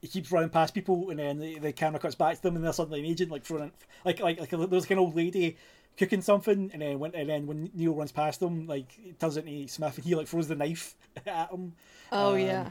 he 0.03 0.09
keeps 0.09 0.31
running 0.31 0.51
past 0.51 0.75
people 0.75 1.09
and 1.11 1.19
then 1.19 1.39
the, 1.39 1.59
the 1.59 1.73
camera 1.73 1.99
cuts 1.99 2.15
back 2.15 2.37
to 2.37 2.43
them 2.43 2.57
and 2.57 2.65
they're 2.65 2.73
suddenly 2.75 3.01
an 3.01 3.07
agent 3.07 3.31
like 3.31 3.45
throwing 3.45 3.73
like 4.05 4.21
like 4.21 4.39
like 4.39 4.53
a, 4.53 4.57
there's 4.67 4.83
like 4.83 4.91
an 4.91 4.99
old 4.99 5.17
lady 5.17 5.57
cooking 5.97 6.21
something 6.21 6.71
and 6.73 6.83
then 6.83 6.99
when 6.99 7.15
and 7.15 7.29
then 7.31 7.47
when 7.47 7.71
Neo 7.75 7.93
runs 7.93 8.13
past 8.13 8.41
them 8.41 8.67
like 8.67 8.87
it 9.07 9.19
turns 9.21 9.37
into 9.37 9.69
Smith 9.69 9.97
and 9.97 10.05
he 10.05 10.15
like 10.15 10.27
throws 10.27 10.49
the 10.49 10.55
knife 10.55 10.95
at 11.27 11.51
him 11.51 11.73
oh 12.11 12.33
Um, 12.35 12.39
yeah. 12.41 12.71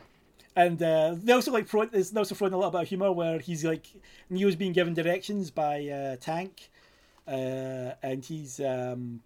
and 0.56 0.82
uh, 0.84 1.16
they 1.24 1.32
also 1.34 1.52
like 1.52 1.68
throw, 1.68 1.86
there's 1.86 2.16
also 2.16 2.36
thrown 2.36 2.52
a 2.54 2.58
little 2.58 2.72
bit 2.72 2.82
of 2.82 2.88
humor 2.88 3.12
where 3.12 3.40
he's 3.40 3.64
like 3.64 3.86
Neo's 4.30 4.56
being 4.58 4.74
given 4.74 4.94
directions 4.94 5.50
by 5.52 5.88
uh, 5.88 6.16
Tank, 6.18 6.70
uh, 7.28 7.94
and 8.04 8.26
he's 8.26 8.60
um, 8.60 9.22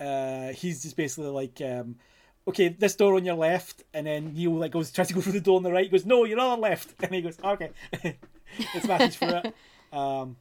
uh, 0.00 0.48
he's 0.52 0.82
just 0.82 0.96
basically 0.96 1.30
like, 1.30 1.60
um, 1.60 1.96
okay, 2.46 2.68
this 2.68 2.94
door 2.94 3.16
on 3.16 3.24
your 3.24 3.34
left, 3.36 3.82
and 3.92 4.06
then 4.06 4.34
Neo 4.34 4.52
like 4.52 4.72
goes 4.72 4.90
tries 4.92 5.08
to 5.08 5.14
go 5.14 5.20
through 5.20 5.32
the 5.32 5.40
door 5.40 5.56
on 5.56 5.62
the 5.62 5.72
right. 5.72 5.84
He 5.84 5.90
goes, 5.90 6.06
no, 6.06 6.24
you're 6.24 6.38
on 6.40 6.60
the 6.60 6.62
left, 6.62 6.94
and 7.02 7.14
he 7.14 7.22
goes, 7.22 7.38
okay, 7.42 7.70
it's 8.74 8.86
matches 8.86 9.16
for 9.16 9.42
it. 9.44 9.54
Um, 9.96 10.36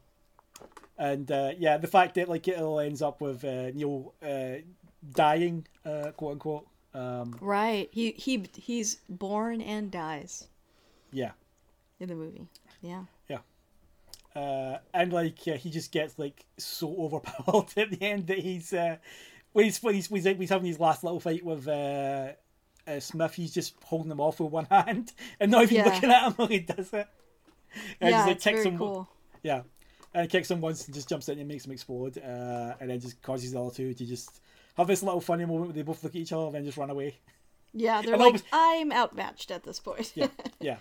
and 0.97 1.31
uh, 1.31 1.51
yeah, 1.57 1.77
the 1.77 1.87
fact 1.87 2.15
that 2.15 2.29
like 2.29 2.47
it 2.47 2.59
all 2.59 2.79
ends 2.79 3.01
up 3.01 3.21
with 3.21 3.43
uh, 3.43 3.71
Neo 3.71 4.13
uh, 4.25 4.61
dying, 5.11 5.67
uh, 5.85 6.11
quote 6.11 6.33
unquote. 6.33 6.67
Um, 6.93 7.35
Right. 7.41 7.89
He 7.91 8.11
he 8.11 8.45
he's 8.55 8.97
born 9.09 9.61
and 9.61 9.89
dies 9.89 10.47
yeah. 11.11 11.31
in 11.99 12.09
the 12.09 12.15
movie. 12.15 12.47
Yeah. 12.81 13.05
Yeah. 13.27 13.39
uh, 14.35 14.77
and 14.93 15.11
like 15.11 15.39
uh, 15.47 15.53
he 15.53 15.69
just 15.71 15.91
gets 15.91 16.19
like 16.19 16.45
so 16.57 16.95
overpowered 16.99 17.75
at 17.77 17.91
the 17.91 18.01
end 18.01 18.27
that 18.27 18.39
he's 18.39 18.73
uh, 18.73 18.97
when 19.53 19.65
he's 19.65 19.81
when 19.81 19.95
he's, 19.95 20.09
when 20.09 20.21
he's, 20.37 20.49
having 20.49 20.67
his 20.67 20.79
last 20.79 21.03
little 21.03 21.19
fight 21.19 21.43
with 21.45 21.67
uh, 21.67 22.33
uh, 22.87 22.99
Smith, 22.99 23.33
he's 23.33 23.53
just 23.53 23.75
holding 23.83 24.11
him 24.11 24.19
off 24.19 24.39
with 24.39 24.51
one 24.51 24.65
hand 24.71 25.13
and 25.39 25.51
not 25.51 25.63
even 25.63 25.77
Yeah. 25.77 25.85
looking 25.85 26.11
at 26.11 26.27
him 26.27 26.33
while 26.33 26.47
he 26.47 26.59
does 26.59 26.91
it. 26.93 27.07
And 28.01 28.11
yeah, 28.11 28.17
just, 28.17 28.27
like, 28.27 28.35
it's 28.35 28.43
kicks 28.43 28.57
very 28.59 28.69
him, 28.69 28.77
cool. 28.77 29.07
yeah, 29.41 29.61
and 30.13 30.29
kicks 30.29 30.51
him 30.51 30.61
once 30.61 30.85
and 30.85 30.93
just 30.93 31.09
jumps 31.09 31.27
in 31.29 31.39
and 31.39 31.47
makes 31.47 31.65
him 31.65 31.71
explode, 31.71 32.17
uh, 32.19 32.75
and 32.79 32.89
then 32.89 32.99
just 32.99 33.19
causes 33.21 33.51
the 33.51 33.59
other 33.61 33.73
two 33.73 33.93
to 33.95 34.05
just 34.05 34.41
have 34.77 34.85
this 34.87 35.01
little 35.01 35.21
funny 35.21 35.45
moment 35.45 35.67
where 35.67 35.73
they 35.73 35.81
both 35.81 36.03
look 36.03 36.13
at 36.13 36.21
each 36.21 36.33
other 36.33 36.45
and 36.45 36.55
then 36.55 36.65
just 36.65 36.77
run 36.77 36.89
away. 36.91 37.15
Yeah, 37.73 38.01
they're 38.03 38.13
And 38.13 38.19
like, 38.21 38.25
almost- 38.27 38.45
I'm 38.53 38.91
outmatched 38.91 39.49
at 39.49 39.63
this 39.63 39.79
point. 39.79 40.11
Yeah, 40.15 40.27
yeah, 40.59 40.77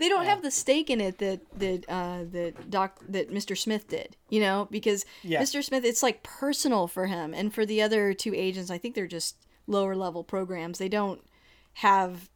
they 0.00 0.08
don't 0.08 0.24
have 0.24 0.42
the 0.42 0.50
stake 0.50 0.90
in 0.90 1.00
it 1.00 1.18
that 1.18 1.40
that 1.58 1.84
uh, 1.88 2.24
that 2.32 2.70
doc 2.70 3.00
that 3.08 3.30
Mr. 3.30 3.56
Smith 3.56 3.86
did, 3.88 4.16
you 4.28 4.40
know, 4.40 4.66
because 4.70 5.04
Yeah. 5.22 5.40
Mr. 5.40 5.62
Smith, 5.62 5.84
it's 5.84 6.02
like 6.02 6.22
personal 6.22 6.88
for 6.88 7.06
him, 7.06 7.32
and 7.32 7.54
for 7.54 7.64
the 7.64 7.80
other 7.82 8.12
two 8.14 8.34
agents, 8.34 8.70
I 8.70 8.78
think 8.78 8.94
they're 8.94 9.06
just 9.06 9.36
lower 9.66 9.94
level 9.94 10.24
programs. 10.24 10.78
They 10.78 10.88
don't 10.88 11.22
have, 11.74 12.28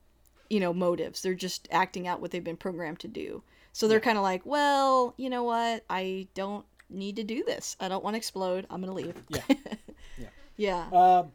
you 0.48 0.60
know, 0.60 0.72
motives. 0.72 1.22
They're 1.22 1.34
just 1.34 1.66
acting 1.72 2.06
out 2.06 2.20
what 2.20 2.30
they've 2.30 2.44
been 2.44 2.56
programmed 2.56 3.00
to 3.00 3.08
do. 3.08 3.42
So 3.72 3.88
they're 3.88 3.98
kind 3.98 4.16
of 4.18 4.22
like, 4.22 4.46
well, 4.46 5.14
you 5.16 5.28
know 5.28 5.42
what? 5.42 5.84
I 5.90 6.28
don't 6.34 6.64
need 6.88 7.16
to 7.16 7.24
do 7.24 7.42
this. 7.44 7.76
I 7.80 7.88
don't 7.88 8.04
want 8.04 8.14
to 8.14 8.18
explode. 8.18 8.66
I'm 8.70 8.80
gonna 8.80 8.92
leave. 8.92 9.16
yeah. 9.28 10.26
Yeah. 10.56 10.86
Um, 10.92 11.32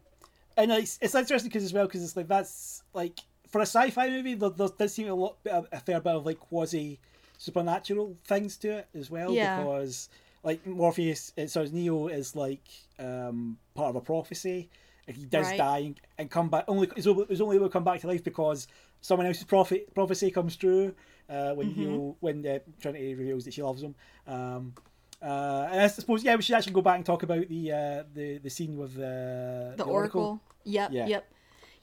and 0.55 0.71
it's, 0.71 0.99
it's 1.01 1.15
interesting 1.15 1.49
because 1.49 1.63
as 1.63 1.73
well 1.73 1.85
because 1.85 2.03
it's 2.03 2.15
like 2.15 2.27
that's 2.27 2.83
like 2.93 3.19
for 3.49 3.59
a 3.61 3.65
sci-fi 3.65 4.07
movie 4.09 4.35
there, 4.35 4.49
there 4.49 4.69
does 4.77 4.93
seem 4.93 5.09
a 5.09 5.13
lot 5.13 5.37
a, 5.45 5.63
a 5.71 5.79
fair 5.79 5.99
bit 5.99 6.13
of 6.15 6.25
like 6.25 6.39
quasi 6.39 6.99
supernatural 7.37 8.17
things 8.25 8.57
to 8.57 8.79
it 8.79 8.87
as 8.93 9.09
well 9.09 9.33
Yeah. 9.33 9.57
because 9.63 10.09
like 10.43 10.65
Morpheus 10.65 11.33
uh, 11.37 11.47
sorry 11.47 11.69
Neo 11.71 12.07
is 12.07 12.35
like 12.35 12.67
um, 12.99 13.57
part 13.73 13.89
of 13.89 13.95
a 13.95 14.01
prophecy 14.01 14.69
and 15.07 15.15
he 15.15 15.25
does 15.25 15.47
Right. 15.47 15.57
die 15.57 15.77
and, 15.79 15.99
and 16.17 16.29
come 16.29 16.49
back 16.49 16.65
only 16.67 16.89
is 16.95 17.07
only, 17.07 17.55
able 17.55 17.67
to 17.67 17.69
come 17.71 17.83
back 17.83 18.01
to 18.01 18.07
life 18.07 18.23
because 18.23 18.67
someone 19.01 19.25
else's 19.27 19.45
prophet 19.45 19.93
prophecy 19.93 20.29
comes 20.31 20.55
true 20.55 20.93
uh, 21.29 21.53
when 21.53 21.71
Mm-hmm. 21.73 22.09
When 22.19 22.45
uh, 22.45 22.59
Trinity 22.81 23.15
reveals 23.15 23.45
that 23.45 23.53
she 23.53 23.61
loves 23.61 23.81
him. 23.83 23.95
Um, 24.27 24.73
uh, 25.21 25.67
and 25.71 25.81
I 25.81 25.87
suppose 25.87 26.23
yeah, 26.23 26.35
we 26.35 26.41
should 26.41 26.55
actually 26.55 26.73
go 26.73 26.81
back 26.81 26.95
and 26.97 27.05
talk 27.05 27.23
about 27.23 27.47
the 27.47 27.71
uh, 27.71 28.03
the 28.13 28.37
the 28.39 28.49
scene 28.49 28.75
with 28.77 28.97
uh, 28.97 29.75
the, 29.77 29.83
Oracle. 29.85 30.41
Yep, 30.65 30.91
Yeah. 30.91 31.07
yep. 31.07 31.31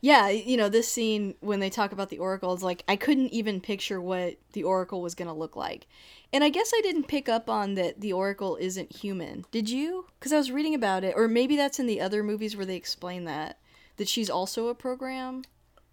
Yeah, 0.01 0.28
you 0.28 0.57
know, 0.57 0.68
this 0.68 0.88
scene 0.88 1.34
when 1.40 1.59
they 1.61 1.70
talk 1.70 1.92
about 1.92 2.11
the 2.11 2.18
Oracle 2.18 2.53
is 2.55 2.62
like 2.62 2.84
I 2.86 2.97
couldn't 2.97 3.32
even 3.32 3.61
picture 3.61 4.01
what 4.01 4.36
the 4.53 4.62
Oracle 4.64 5.01
was 5.03 5.14
going 5.14 5.28
to 5.28 5.34
look 5.34 5.57
like. 5.57 5.86
And 6.32 6.44
I 6.44 6.49
guess 6.49 6.72
I 6.76 6.80
didn't 6.82 7.09
pick 7.09 7.28
up 7.28 7.49
on 7.49 7.74
that 7.74 8.01
the 8.01 8.12
Oracle 8.12 8.57
isn't 8.57 8.94
human. 8.97 9.44
Did 9.51 9.70
you? 9.70 10.07
Cuz 10.20 10.32
I 10.32 10.36
was 10.36 10.51
reading 10.53 10.74
about 10.74 11.03
it 11.05 11.14
or 11.16 11.28
maybe 11.28 11.57
that's 11.57 11.78
in 11.78 11.86
the 11.86 12.01
other 12.01 12.22
movies 12.22 12.57
where 12.57 12.66
they 12.66 12.76
explain 12.76 13.24
that 13.24 13.59
that 13.97 14.09
she's 14.09 14.28
also 14.28 14.68
a 14.68 14.74
program. 14.74 15.42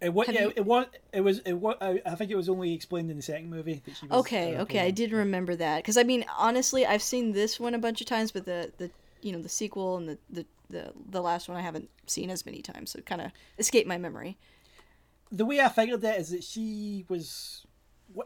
It 0.00 0.12
was, 0.12 0.26
Have 0.26 0.34
yeah, 0.34 0.42
you- 0.42 0.52
it 0.56 0.66
was, 0.66 0.86
it 1.14 1.20
was, 1.22 1.38
it 1.38 1.54
was, 1.54 1.76
I 1.80 2.02
I 2.04 2.14
think 2.14 2.30
it 2.30 2.36
was 2.36 2.50
only 2.50 2.74
explained 2.74 3.10
in 3.10 3.16
the 3.16 3.22
second 3.22 3.48
movie 3.48 3.80
that 3.86 3.96
she 3.96 4.06
was. 4.06 4.20
Okay, 4.20 4.56
uh, 4.56 4.62
okay, 4.62 4.80
I 4.80 4.90
did 4.90 5.12
remember 5.12 5.56
that 5.56 5.78
because 5.78 5.96
I 5.96 6.02
mean, 6.02 6.26
honestly, 6.36 6.84
I've 6.84 7.00
seen 7.02 7.32
this 7.32 7.58
one 7.58 7.72
a 7.74 7.78
bunch 7.78 8.02
of 8.02 8.06
times, 8.06 8.30
but 8.30 8.44
the 8.44 8.70
the 8.76 8.90
you 9.24 9.32
know 9.32 9.42
the 9.42 9.48
sequel 9.48 9.96
and 9.96 10.08
the 10.08 10.18
the 10.30 10.46
the, 10.70 10.92
the 11.10 11.20
last 11.20 11.48
one 11.48 11.56
I 11.56 11.60
haven't 11.60 11.90
seen 12.06 12.30
as 12.30 12.46
many 12.46 12.62
times, 12.62 12.90
so 12.90 12.98
it 12.98 13.06
kind 13.06 13.20
of 13.20 13.32
escaped 13.58 13.88
my 13.88 13.98
memory. 13.98 14.38
The 15.30 15.44
way 15.44 15.60
I 15.60 15.68
figured 15.68 16.00
that 16.02 16.18
is 16.20 16.30
that 16.30 16.44
she 16.44 17.04
was. 17.08 17.66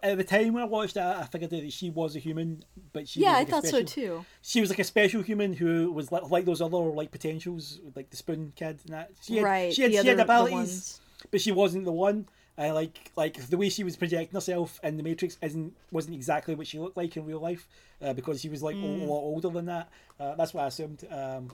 At 0.03 0.18
the 0.18 0.24
time 0.24 0.53
when 0.53 0.62
I 0.62 0.66
watched 0.66 0.96
it, 0.96 1.03
I 1.03 1.24
figured 1.24 1.51
that 1.51 1.72
she 1.72 1.88
was 1.88 2.16
a 2.16 2.18
human, 2.18 2.64
but 2.92 3.09
she 3.09 3.20
yeah, 3.20 3.28
was 3.28 3.34
I 3.34 3.38
like 3.38 3.49
a 3.49 3.51
thought 3.53 3.66
so 3.66 3.82
too. 3.82 4.24
She 4.42 4.61
was 4.61 4.70
like 4.70 4.80
a 4.80 4.84
special 4.84 5.22
human 5.22 5.55
who 5.55 5.90
was 5.92 6.12
like, 6.12 6.28
like 6.30 6.44
those 6.44 6.61
other 6.61 6.76
like 6.76 7.11
potentials, 7.11 7.80
like 7.94 8.11
the 8.11 8.16
spoon 8.16 8.53
kid 8.55 8.80
and 8.84 8.94
that. 8.94 9.12
She 9.22 9.36
had, 9.36 9.44
right, 9.44 9.72
She 9.72 9.82
had, 9.82 9.92
she 9.92 9.99
other 9.99 10.11
had 10.11 10.20
abilities, 10.20 11.01
but 11.30 11.40
she 11.40 11.53
wasn't 11.53 11.84
the 11.84 11.92
one. 11.92 12.28
I 12.59 12.70
like 12.72 13.12
like 13.16 13.36
the 13.48 13.56
way 13.56 13.68
she 13.68 13.84
was 13.84 13.96
projecting 13.96 14.34
herself 14.34 14.80
in 14.82 14.96
the 14.96 15.02
Matrix 15.02 15.38
isn't 15.42 15.72
wasn't 15.92 16.14
exactly 16.16 16.54
what 16.54 16.66
she 16.66 16.78
looked 16.78 16.96
like 16.96 17.16
in 17.16 17.24
real 17.24 17.40
life 17.40 17.68
uh, 18.02 18.12
because 18.12 18.40
she 18.40 18.48
was 18.48 18.62
like 18.62 18.76
Mm. 18.76 19.00
a 19.00 19.04
lot 19.04 19.20
older 19.20 19.48
than 19.48 19.66
that. 19.66 19.88
Uh, 20.18 20.34
that's 20.34 20.52
what 20.52 20.64
I 20.64 20.66
assumed. 20.66 21.04
Um, 21.11 21.50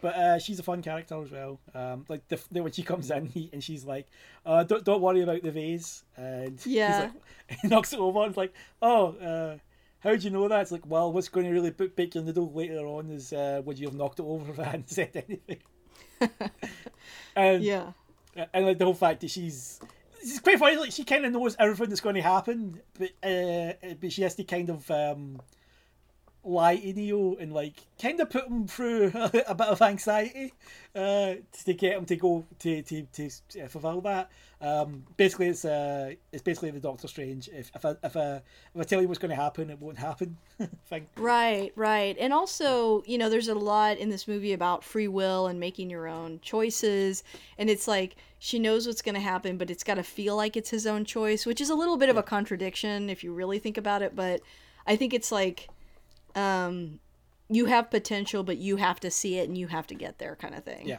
but 0.00 0.14
uh, 0.16 0.38
she's 0.38 0.58
a 0.58 0.62
fun 0.62 0.82
character 0.82 1.20
as 1.22 1.30
well. 1.30 1.58
Um, 1.74 2.04
like 2.08 2.26
the, 2.28 2.40
the 2.52 2.62
when 2.62 2.72
she 2.72 2.82
comes 2.82 3.10
in 3.10 3.26
he, 3.34 3.50
and 3.52 3.62
she's 3.62 3.84
like, 3.84 4.08
uh, 4.44 4.64
"Don't 4.64 4.84
don't 4.84 5.00
worry 5.00 5.22
about 5.22 5.42
the 5.42 5.50
vase," 5.50 6.04
and 6.16 6.58
he's 6.84 6.98
Yeah. 6.98 6.98
like, 6.98 7.12
he 7.62 7.68
knocks 7.68 7.92
it 7.92 7.98
over 8.00 8.20
and 8.20 8.28
it's 8.30 8.36
like, 8.36 8.52
"Oh." 8.82 9.08
Uh, 9.16 9.58
how 10.00 10.14
do 10.14 10.22
you 10.22 10.30
know 10.30 10.46
that? 10.46 10.60
It's 10.60 10.70
like, 10.70 10.86
well, 10.86 11.12
what's 11.12 11.28
going 11.28 11.44
to 11.44 11.50
really 11.52 11.72
put 11.72 11.96
bake 11.96 12.14
your 12.14 12.22
noodle 12.22 12.52
later 12.52 12.86
on 12.86 13.10
is 13.10 13.32
uh, 13.32 13.62
would 13.64 13.80
you 13.80 13.88
have 13.88 13.96
knocked 13.96 14.20
it 14.20 14.24
over 14.24 14.52
if 14.52 14.60
I 14.60 14.64
hadn't 14.64 14.90
said 14.90 15.10
anything? 15.28 15.58
and 17.34 17.64
Yeah, 17.64 17.92
and 18.54 18.66
like 18.66 18.78
the 18.78 18.84
whole 18.84 18.94
fact 18.94 19.20
that 19.22 19.30
she's 19.30 19.80
it's 20.20 20.40
quite 20.40 20.58
funny. 20.58 20.76
Like 20.76 20.92
she 20.92 21.04
kind 21.04 21.24
of 21.24 21.32
knows 21.32 21.56
everything 21.58 21.88
that's 21.88 22.00
going 22.00 22.14
to 22.16 22.22
happen, 22.22 22.80
but 22.98 23.10
uh, 23.22 23.72
but 24.00 24.12
she 24.12 24.22
has 24.22 24.34
to 24.36 24.44
kind 24.44 24.70
of 24.70 24.90
um, 24.90 25.40
lie 26.44 26.76
to 26.76 26.92
Neo 26.92 27.36
and 27.36 27.52
like 27.52 27.74
kind 28.00 28.20
of 28.20 28.30
put 28.30 28.46
him 28.46 28.66
through 28.66 29.12
a, 29.14 29.28
bit 29.30 29.68
of 29.68 29.82
anxiety 29.82 30.52
uh, 30.94 31.34
to 31.64 31.74
get 31.74 31.96
him 31.96 32.04
to 32.06 32.16
go 32.16 32.44
to 32.60 32.82
to, 32.82 33.02
to 33.12 33.30
fulfill 33.68 34.00
that. 34.02 34.30
Um, 34.60 35.04
basically, 35.16 35.48
it's 35.48 35.64
uh, 35.64 36.14
it's 36.32 36.42
basically 36.42 36.70
the 36.72 36.80
Doctor 36.80 37.06
Strange. 37.06 37.48
If 37.48 37.70
if 37.74 37.84
I, 37.84 37.94
if 38.02 38.16
I 38.16 38.36
if 38.36 38.80
I 38.80 38.82
tell 38.82 39.00
you 39.00 39.06
what's 39.06 39.20
going 39.20 39.30
to 39.30 39.36
happen, 39.36 39.70
it 39.70 39.80
won't 39.80 39.98
happen. 39.98 40.36
thing. 40.86 41.06
right, 41.16 41.70
right, 41.76 42.16
and 42.18 42.32
also 42.32 43.04
you 43.06 43.18
know, 43.18 43.28
there's 43.28 43.48
a 43.48 43.54
lot 43.54 43.98
in 43.98 44.08
this 44.08 44.26
movie 44.26 44.52
about 44.52 44.82
free 44.82 45.06
will 45.06 45.46
and 45.46 45.60
making 45.60 45.90
your 45.90 46.08
own 46.08 46.40
choices, 46.42 47.22
and 47.56 47.70
it's 47.70 47.86
like 47.86 48.16
she 48.40 48.58
knows 48.58 48.86
what's 48.86 49.02
going 49.02 49.14
to 49.14 49.20
happen, 49.20 49.58
but 49.58 49.70
it's 49.70 49.84
got 49.84 49.94
to 49.94 50.02
feel 50.02 50.34
like 50.34 50.56
it's 50.56 50.70
his 50.70 50.86
own 50.86 51.04
choice, 51.04 51.46
which 51.46 51.60
is 51.60 51.70
a 51.70 51.74
little 51.74 51.96
bit 51.96 52.08
of 52.08 52.16
a 52.16 52.22
contradiction 52.22 53.10
if 53.10 53.22
you 53.22 53.32
really 53.32 53.60
think 53.60 53.76
about 53.76 54.02
it. 54.02 54.16
But 54.16 54.40
I 54.88 54.96
think 54.96 55.14
it's 55.14 55.30
like 55.30 55.68
um, 56.38 57.00
you 57.48 57.66
have 57.66 57.90
potential, 57.90 58.42
but 58.42 58.58
you 58.58 58.76
have 58.76 59.00
to 59.00 59.10
see 59.10 59.38
it 59.38 59.48
and 59.48 59.56
you 59.56 59.66
have 59.68 59.86
to 59.88 59.94
get 59.94 60.18
there, 60.18 60.36
kind 60.36 60.54
of 60.54 60.64
thing. 60.64 60.86
Yeah. 60.86 60.98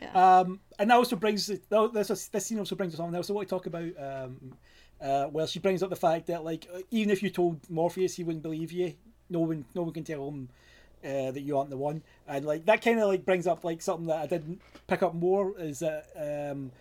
Yeah. 0.00 0.40
Um, 0.40 0.60
and 0.78 0.90
that 0.90 0.94
also 0.94 1.16
brings 1.16 1.46
this 1.46 2.28
this 2.28 2.46
scene 2.46 2.58
also 2.58 2.76
brings 2.76 2.92
us 2.92 3.00
on. 3.00 3.14
I 3.14 3.18
also 3.18 3.32
want 3.32 3.48
to 3.48 3.54
talk 3.54 3.64
about 3.64 3.92
um, 3.98 4.52
uh, 5.00 5.28
well, 5.32 5.46
she 5.46 5.58
brings 5.58 5.82
up 5.82 5.88
the 5.90 5.96
fact 5.96 6.26
that 6.26 6.44
like 6.44 6.66
even 6.90 7.10
if 7.10 7.22
you 7.22 7.30
told 7.30 7.58
Morpheus 7.70 8.14
he 8.14 8.22
wouldn't 8.24 8.42
believe 8.42 8.72
you, 8.72 8.94
no 9.30 9.40
one 9.40 9.64
no 9.74 9.82
one 9.82 9.94
can 9.94 10.04
tell 10.04 10.28
him 10.28 10.50
uh, 11.02 11.30
that 11.30 11.40
you 11.40 11.56
aren't 11.56 11.70
the 11.70 11.78
one, 11.78 12.02
and 12.28 12.44
like 12.44 12.66
that 12.66 12.82
kind 12.82 13.00
of 13.00 13.08
like 13.08 13.24
brings 13.24 13.46
up 13.46 13.64
like 13.64 13.80
something 13.80 14.06
that 14.06 14.18
I 14.18 14.26
didn't 14.26 14.60
pick 14.86 15.02
up 15.02 15.14
more 15.14 15.58
is 15.58 15.80
that. 15.80 16.06
Um, 16.16 16.72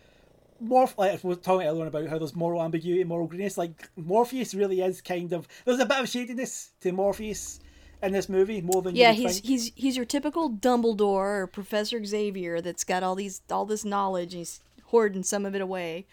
Morph, 0.63 0.97
like 0.97 1.11
I 1.11 1.27
was 1.27 1.39
talking 1.39 1.67
earlier 1.67 1.85
about 1.85 2.07
how 2.07 2.17
there's 2.17 2.33
moral 2.33 2.63
ambiguity, 2.63 3.03
moral 3.03 3.27
greenness. 3.27 3.57
Like 3.57 3.89
Morpheus 3.97 4.53
really 4.53 4.79
is 4.79 5.01
kind 5.01 5.33
of 5.33 5.49
there's 5.65 5.79
a 5.79 5.85
bit 5.85 5.99
of 5.99 6.07
shadiness 6.07 6.71
to 6.79 6.93
Morpheus 6.93 7.59
in 8.03 8.11
this 8.11 8.29
movie 8.29 8.61
more 8.61 8.81
than 8.81 8.95
Yeah, 8.95 9.11
you 9.11 9.23
he's 9.23 9.33
think. 9.35 9.45
he's 9.45 9.71
he's 9.75 9.95
your 9.97 10.05
typical 10.05 10.49
Dumbledore 10.49 11.41
or 11.41 11.47
Professor 11.47 12.03
Xavier 12.03 12.61
that's 12.61 12.83
got 12.83 13.03
all 13.03 13.15
these 13.15 13.41
all 13.49 13.65
this 13.65 13.83
knowledge 13.85 14.33
and 14.33 14.39
he's 14.41 14.59
hoarding 14.85 15.23
some 15.23 15.45
of 15.45 15.55
it 15.55 15.61
away. 15.61 16.05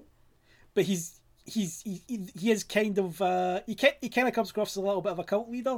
but 0.74 0.84
he's 0.84 1.20
he's 1.44 1.80
he, 1.82 2.02
he, 2.08 2.28
he 2.38 2.50
is 2.50 2.64
kind 2.64 2.98
of 2.98 3.20
uh, 3.22 3.60
he 3.66 3.74
can, 3.74 3.92
he 4.00 4.08
kind 4.08 4.28
of 4.28 4.34
comes 4.34 4.50
across 4.50 4.72
as 4.72 4.76
a 4.76 4.80
little 4.80 5.02
bit 5.02 5.12
of 5.12 5.18
a 5.18 5.24
cult 5.24 5.50
leader 5.50 5.76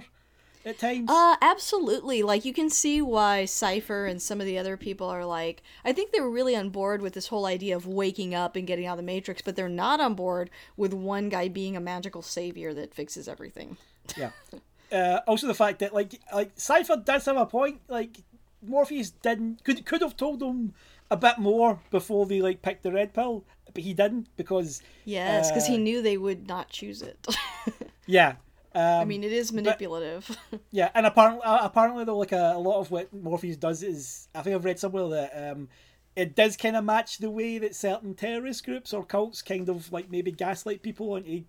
at 0.64 0.78
times. 0.78 1.09
Uh, 1.11 1.36
absolutely. 1.40 2.22
Like 2.22 2.44
you 2.44 2.53
can 2.53 2.68
see 2.68 3.01
why 3.01 3.44
Cypher 3.46 4.07
and 4.07 4.20
some 4.20 4.40
of 4.40 4.46
the 4.46 4.59
other 4.59 4.76
people 4.76 5.09
are 5.09 5.24
like. 5.24 5.62
I 5.84 5.92
think 5.92 6.12
they 6.12 6.20
were 6.20 6.30
really 6.30 6.55
on 6.57 6.68
board 6.70 7.01
with 7.03 7.14
this 7.14 7.28
whole 7.28 7.46
idea 7.46 7.76
of 7.76 7.86
waking 7.86 8.34
up 8.34 8.57
and 8.57 8.66
getting 8.66 8.86
out 8.86 8.92
of 8.92 8.98
the 8.98 9.03
Matrix, 9.05 9.42
but 9.42 9.57
they're 9.57 9.68
not 9.68 10.01
on 10.01 10.14
board 10.14 10.51
with 10.76 10.92
one 10.92 11.28
guy 11.28 11.48
being 11.48 11.76
a 11.76 11.80
magical 11.80 12.22
savior 12.22 12.74
that 12.74 12.94
fixes 12.94 13.28
everything. 13.28 13.76
yeah. 14.16 14.30
Uh, 14.93 15.20
also 15.26 15.47
the 15.47 15.55
fact 15.55 15.78
that 15.80 15.95
like 15.95 16.20
like 16.34 16.51
Cypher 16.57 16.97
does 16.97 17.24
have 17.26 17.36
a 17.36 17.47
point. 17.47 17.80
Like 17.88 18.18
Morpheus 18.62 19.11
didn't 19.11 19.64
could 19.64 19.84
could 19.86 20.03
have 20.03 20.16
told 20.16 20.41
them 20.41 20.74
a 21.11 21.16
bit 21.16 21.38
more 21.38 21.80
before 21.91 22.26
they 22.26 22.41
like 22.41 22.62
picked 22.62 22.82
the 22.82 22.93
red 22.93 23.12
pill, 23.14 23.45
but 23.72 23.82
he 23.82 23.95
didn't 23.95 24.28
because 24.36 24.82
Yes, 25.05 25.51
because 25.51 25.66
he 25.66 25.74
Uh, 25.74 25.78
knew 25.78 26.03
they 26.03 26.16
would 26.16 26.47
not 26.47 26.68
choose 26.68 27.03
it. 27.03 27.26
yeah. 28.07 28.34
Um, 28.72 28.82
I 28.82 29.05
mean, 29.05 29.24
it 29.24 29.32
is 29.32 29.53
manipulative. 29.53 30.36
Yeah, 30.70 30.91
and 30.95 31.05
apparently, 31.05 31.43
uh, 31.43 31.64
apparently 31.66 32.05
though, 32.05 32.18
like 32.18 32.30
a, 32.30 32.53
a 32.55 32.59
lot 32.59 32.78
of 32.78 32.91
what 32.93 33.12
Morpheus 33.12 33.57
does 33.57 33.82
is, 33.82 34.28
I 34.32 34.43
think 34.43 34.55
I've 34.55 34.64
read 34.64 34.78
somewhere 34.78 35.09
that 35.09 35.53
um, 35.53 35.68
it 36.14 36.36
does 36.36 36.57
kind 36.57 36.76
of 36.76 36.84
match 36.84 37.18
the 37.18 37.30
way 37.30 37.59
that 37.59 37.74
certain 37.74 38.14
terrorist 38.14 38.64
groups 38.64 38.93
or 38.95 39.05
cults 39.05 39.43
kind 39.43 39.68
of 39.68 39.91
like 39.93 40.09
maybe 40.09 40.30
gaslight 40.30 40.82
people 40.82 41.16
into 41.16 41.43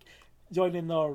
joining 0.50 0.88
their, 0.88 1.14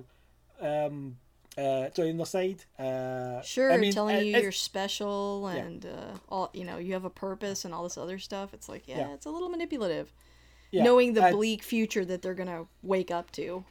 um, 0.61 1.17
uh, 1.57 1.89
joining 1.89 2.17
the 2.17 2.25
side. 2.25 2.63
Uh, 2.77 3.41
Sure, 3.41 3.71
I 3.71 3.77
mean, 3.77 3.93
telling 3.93 4.15
it- 4.17 4.25
you 4.25 4.37
you're 4.39 4.51
special 4.51 5.47
and 5.47 5.85
uh, 5.85 6.17
all 6.29 6.49
you 6.53 6.63
know 6.65 6.77
you 6.77 6.93
have 6.93 7.05
a 7.05 7.09
purpose 7.09 7.65
and 7.65 7.73
all 7.73 7.83
this 7.83 7.97
other 7.97 8.19
stuff. 8.19 8.53
It's 8.53 8.69
like 8.69 8.87
yeah, 8.87 8.99
Yeah. 8.99 9.13
it's 9.13 9.25
a 9.25 9.29
little 9.31 9.49
manipulative. 9.49 10.11
yeah, 10.71 10.83
Knowing 10.83 11.13
the 11.13 11.23
uh, 11.25 11.31
bleak 11.31 11.63
future 11.63 12.03
that 12.05 12.21
they're 12.21 12.33
gonna 12.35 12.65
wake 12.83 13.09
up 13.11 13.31
to. 13.31 13.63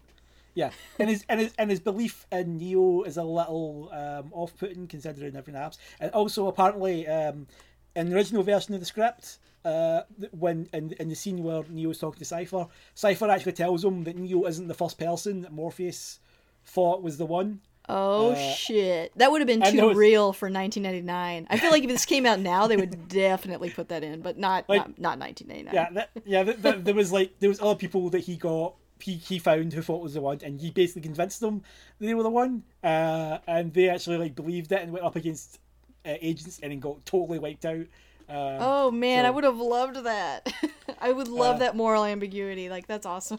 Yeah, 0.54 0.70
and 0.98 1.10
his 1.10 1.24
and 1.28 1.38
his 1.40 1.52
and 1.58 1.70
his 1.70 1.80
belief 1.80 2.26
in 2.32 2.56
Neo 2.56 3.02
is 3.02 3.18
a 3.18 3.22
little 3.24 3.90
um, 3.92 4.32
off-putting 4.32 4.86
considering 4.88 5.36
everything 5.36 5.60
else. 5.60 5.76
And 6.00 6.10
also, 6.12 6.46
apparently, 6.46 7.06
um, 7.06 7.46
in 7.94 8.08
the 8.08 8.16
original 8.16 8.42
version 8.42 8.72
of 8.72 8.80
the 8.80 8.86
script, 8.86 9.38
uh, 9.66 10.00
when 10.32 10.66
in, 10.72 10.92
in 10.98 11.08
the 11.10 11.14
scene 11.14 11.42
where 11.42 11.62
Neo 11.64 11.72
Neo's 11.88 11.98
talking 11.98 12.18
to 12.20 12.24
Cypher, 12.24 12.68
Cypher 12.94 13.28
actually 13.28 13.52
tells 13.52 13.84
him 13.84 14.04
that 14.04 14.16
Neo 14.16 14.46
isn't 14.46 14.66
the 14.66 14.74
first 14.74 14.98
person 14.98 15.42
that 15.42 15.52
Morpheus 15.52 16.20
thought 16.64 17.02
was 17.02 17.18
the 17.18 17.26
one. 17.26 17.60
Oh 17.88 18.30
Uh, 18.32 18.52
shit, 18.54 19.12
that 19.16 19.30
would 19.30 19.40
have 19.40 19.46
been 19.46 19.62
too 19.62 19.88
was- 19.88 19.96
real 19.96 20.32
for 20.32 20.50
1999. 20.50 21.46
I 21.48 21.58
feel 21.58 21.70
like 21.70 21.84
if 21.84 21.88
this 21.88 22.04
came 22.04 22.26
out 22.26 22.40
now, 22.40 22.66
they 22.66 22.76
would 22.76 23.08
definitely 23.26 23.70
put 23.70 23.88
that 23.90 24.02
in, 24.02 24.22
but 24.22 24.38
not 24.38 24.68
Like- 24.68 24.98
not, 24.98 24.98
not 24.98 25.18
1999. 25.20 25.72
Yeah, 25.74 25.90
that, 25.92 26.10
yeah. 26.24 26.42
Th- 26.44 26.60
th- 26.62 26.84
there 26.84 26.94
was 26.94 27.12
like 27.12 27.38
there 27.38 27.48
was 27.48 27.60
other 27.60 27.76
people 27.76 28.10
that 28.10 28.20
he 28.20 28.36
got. 28.36 28.74
He, 28.98 29.12
he 29.16 29.38
found 29.38 29.74
who 29.74 29.82
thought 29.82 30.02
was 30.02 30.14
the 30.14 30.22
one, 30.22 30.38
and 30.42 30.58
he 30.58 30.70
basically 30.70 31.02
convinced 31.02 31.40
them 31.40 31.62
they 32.00 32.14
were 32.14 32.22
the 32.22 32.30
one, 32.30 32.62
uh, 32.82 33.38
and 33.46 33.72
they 33.74 33.90
actually 33.90 34.16
like 34.16 34.34
believed 34.34 34.72
it 34.72 34.80
and 34.80 34.90
went 34.90 35.04
up 35.04 35.16
against 35.16 35.58
uh, 36.06 36.14
agents 36.22 36.58
and 36.62 36.72
then 36.72 36.80
got 36.80 37.04
totally 37.04 37.38
wiped 37.38 37.66
out. 37.66 37.86
Um, 38.28 38.56
Oh 38.58 38.90
man, 38.90 39.26
I 39.26 39.30
would 39.30 39.44
have 39.44 39.58
loved 39.58 39.96
that. 40.04 40.50
I 40.98 41.12
would 41.12 41.28
love 41.28 41.56
Uh, 41.56 41.58
that 41.58 41.76
moral 41.76 42.04
ambiguity. 42.04 42.68
Like 42.70 42.86
that's 42.86 43.04
awesome. 43.06 43.38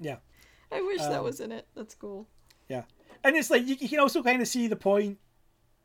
yeah. 0.00 0.16
I 0.72 0.82
wish 0.82 0.98
that 1.00 1.20
Um, 1.20 1.24
was 1.24 1.38
in 1.40 1.52
it. 1.52 1.66
That's 1.76 1.94
cool. 1.94 2.26
And 3.24 3.36
it's 3.36 3.50
like 3.50 3.66
you, 3.66 3.76
you 3.78 3.88
can 3.88 4.00
also 4.00 4.22
kind 4.22 4.40
of 4.40 4.48
see 4.48 4.66
the 4.66 4.76
point, 4.76 5.18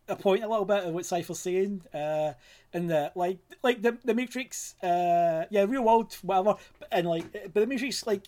a 0.07 0.15
point 0.15 0.43
a 0.43 0.47
little 0.47 0.65
bit 0.65 0.83
of 0.83 0.93
what 0.93 1.05
Cypher's 1.05 1.39
saying, 1.39 1.81
uh, 1.93 2.33
and 2.73 2.89
the 2.89 3.11
like, 3.15 3.39
like 3.63 3.81
the 3.81 3.97
the 4.03 4.13
Matrix, 4.13 4.75
uh, 4.83 5.45
yeah, 5.49 5.65
real 5.67 5.83
world, 5.83 6.13
whatever, 6.21 6.55
and 6.91 7.07
like, 7.07 7.31
but 7.31 7.55
the 7.61 7.67
Matrix, 7.67 8.05
like, 8.05 8.25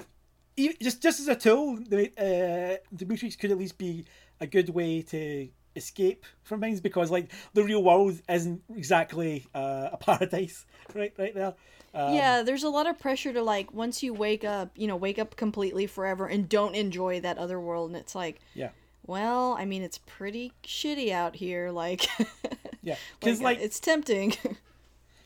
e- 0.56 0.76
just 0.82 1.02
just 1.02 1.20
as 1.20 1.28
a 1.28 1.36
tool, 1.36 1.78
the 1.78 2.08
uh, 2.18 2.78
the 2.92 3.06
Matrix 3.06 3.36
could 3.36 3.52
at 3.52 3.58
least 3.58 3.78
be 3.78 4.06
a 4.40 4.48
good 4.48 4.70
way 4.70 5.02
to 5.02 5.50
escape 5.76 6.26
from 6.44 6.62
things 6.62 6.80
because 6.80 7.12
like 7.12 7.32
the 7.54 7.64
real 7.64 7.84
world 7.84 8.22
isn't 8.30 8.64
exactly 8.76 9.46
uh, 9.54 9.90
a 9.92 9.98
paradise, 10.00 10.66
right, 10.94 11.14
right 11.18 11.34
there. 11.36 11.54
Um, 11.94 12.14
yeah, 12.14 12.44
there's 12.44 12.64
a 12.64 12.70
lot 12.70 12.88
of 12.88 13.00
pressure 13.00 13.32
to 13.34 13.42
like 13.42 13.74
once 13.74 14.04
you 14.04 14.14
wake 14.14 14.44
up, 14.44 14.72
you 14.76 14.88
know, 14.88 14.96
wake 14.96 15.20
up 15.20 15.36
completely 15.36 15.88
forever 15.88 16.28
and 16.28 16.50
don't 16.50 16.76
enjoy 16.76 17.22
that 17.22 17.38
other 17.38 17.60
world 17.60 17.92
and 17.92 17.98
it's 17.98 18.16
like, 18.16 18.40
yeah, 18.54 18.70
well, 19.08 19.54
I 19.54 19.66
mean, 19.66 19.82
it's 19.82 20.00
pretty 20.00 20.52
shitty 20.64 21.12
out 21.12 21.36
here 21.36 21.72
like 21.72 22.08
yeah, 22.84 22.96
because 23.20 23.42
like 23.42 23.60
it's 23.60 23.80
tempting. 23.80 24.36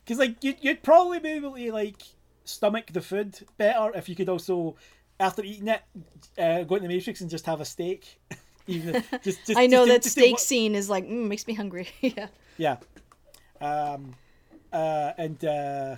Because 0.06 0.18
like 0.18 0.43
you'd, 0.43 0.57
you'd 0.61 0.81
probably 0.81 1.19
be 1.19 1.30
able 1.30 1.53
to 1.56 1.72
like 1.72 2.01
stomach 2.43 2.88
the 2.91 2.99
food 2.99 3.45
better 3.60 3.91
if 3.95 4.10
you 4.10 4.15
could 4.15 4.27
also, 4.27 4.76
after 5.19 5.43
eating 5.43 5.68
it, 5.68 5.84
uh, 6.35 6.64
go 6.64 6.77
into 6.77 6.88
the 6.88 6.95
Matrix 6.95 7.22
and 7.22 7.30
just 7.30 7.45
have 7.45 7.61
a 7.61 7.65
steak. 7.65 8.19
Even 8.65 8.95
if, 8.95 9.11
just, 9.22 9.45
just, 9.45 9.60
I 9.60 9.68
know 9.68 9.85
just 9.85 9.89
that 9.89 10.01
just 10.01 10.15
steak 10.15 10.39
scene 10.39 10.73
is 10.73 10.89
like 10.89 11.06
mm, 11.06 11.27
makes 11.27 11.45
me 11.45 11.53
hungry. 11.53 11.89
yeah. 12.01 12.27
Yeah. 12.57 12.77
Um, 13.61 14.15
uh, 14.73 15.11
and 15.15 15.45
uh, 15.45 15.95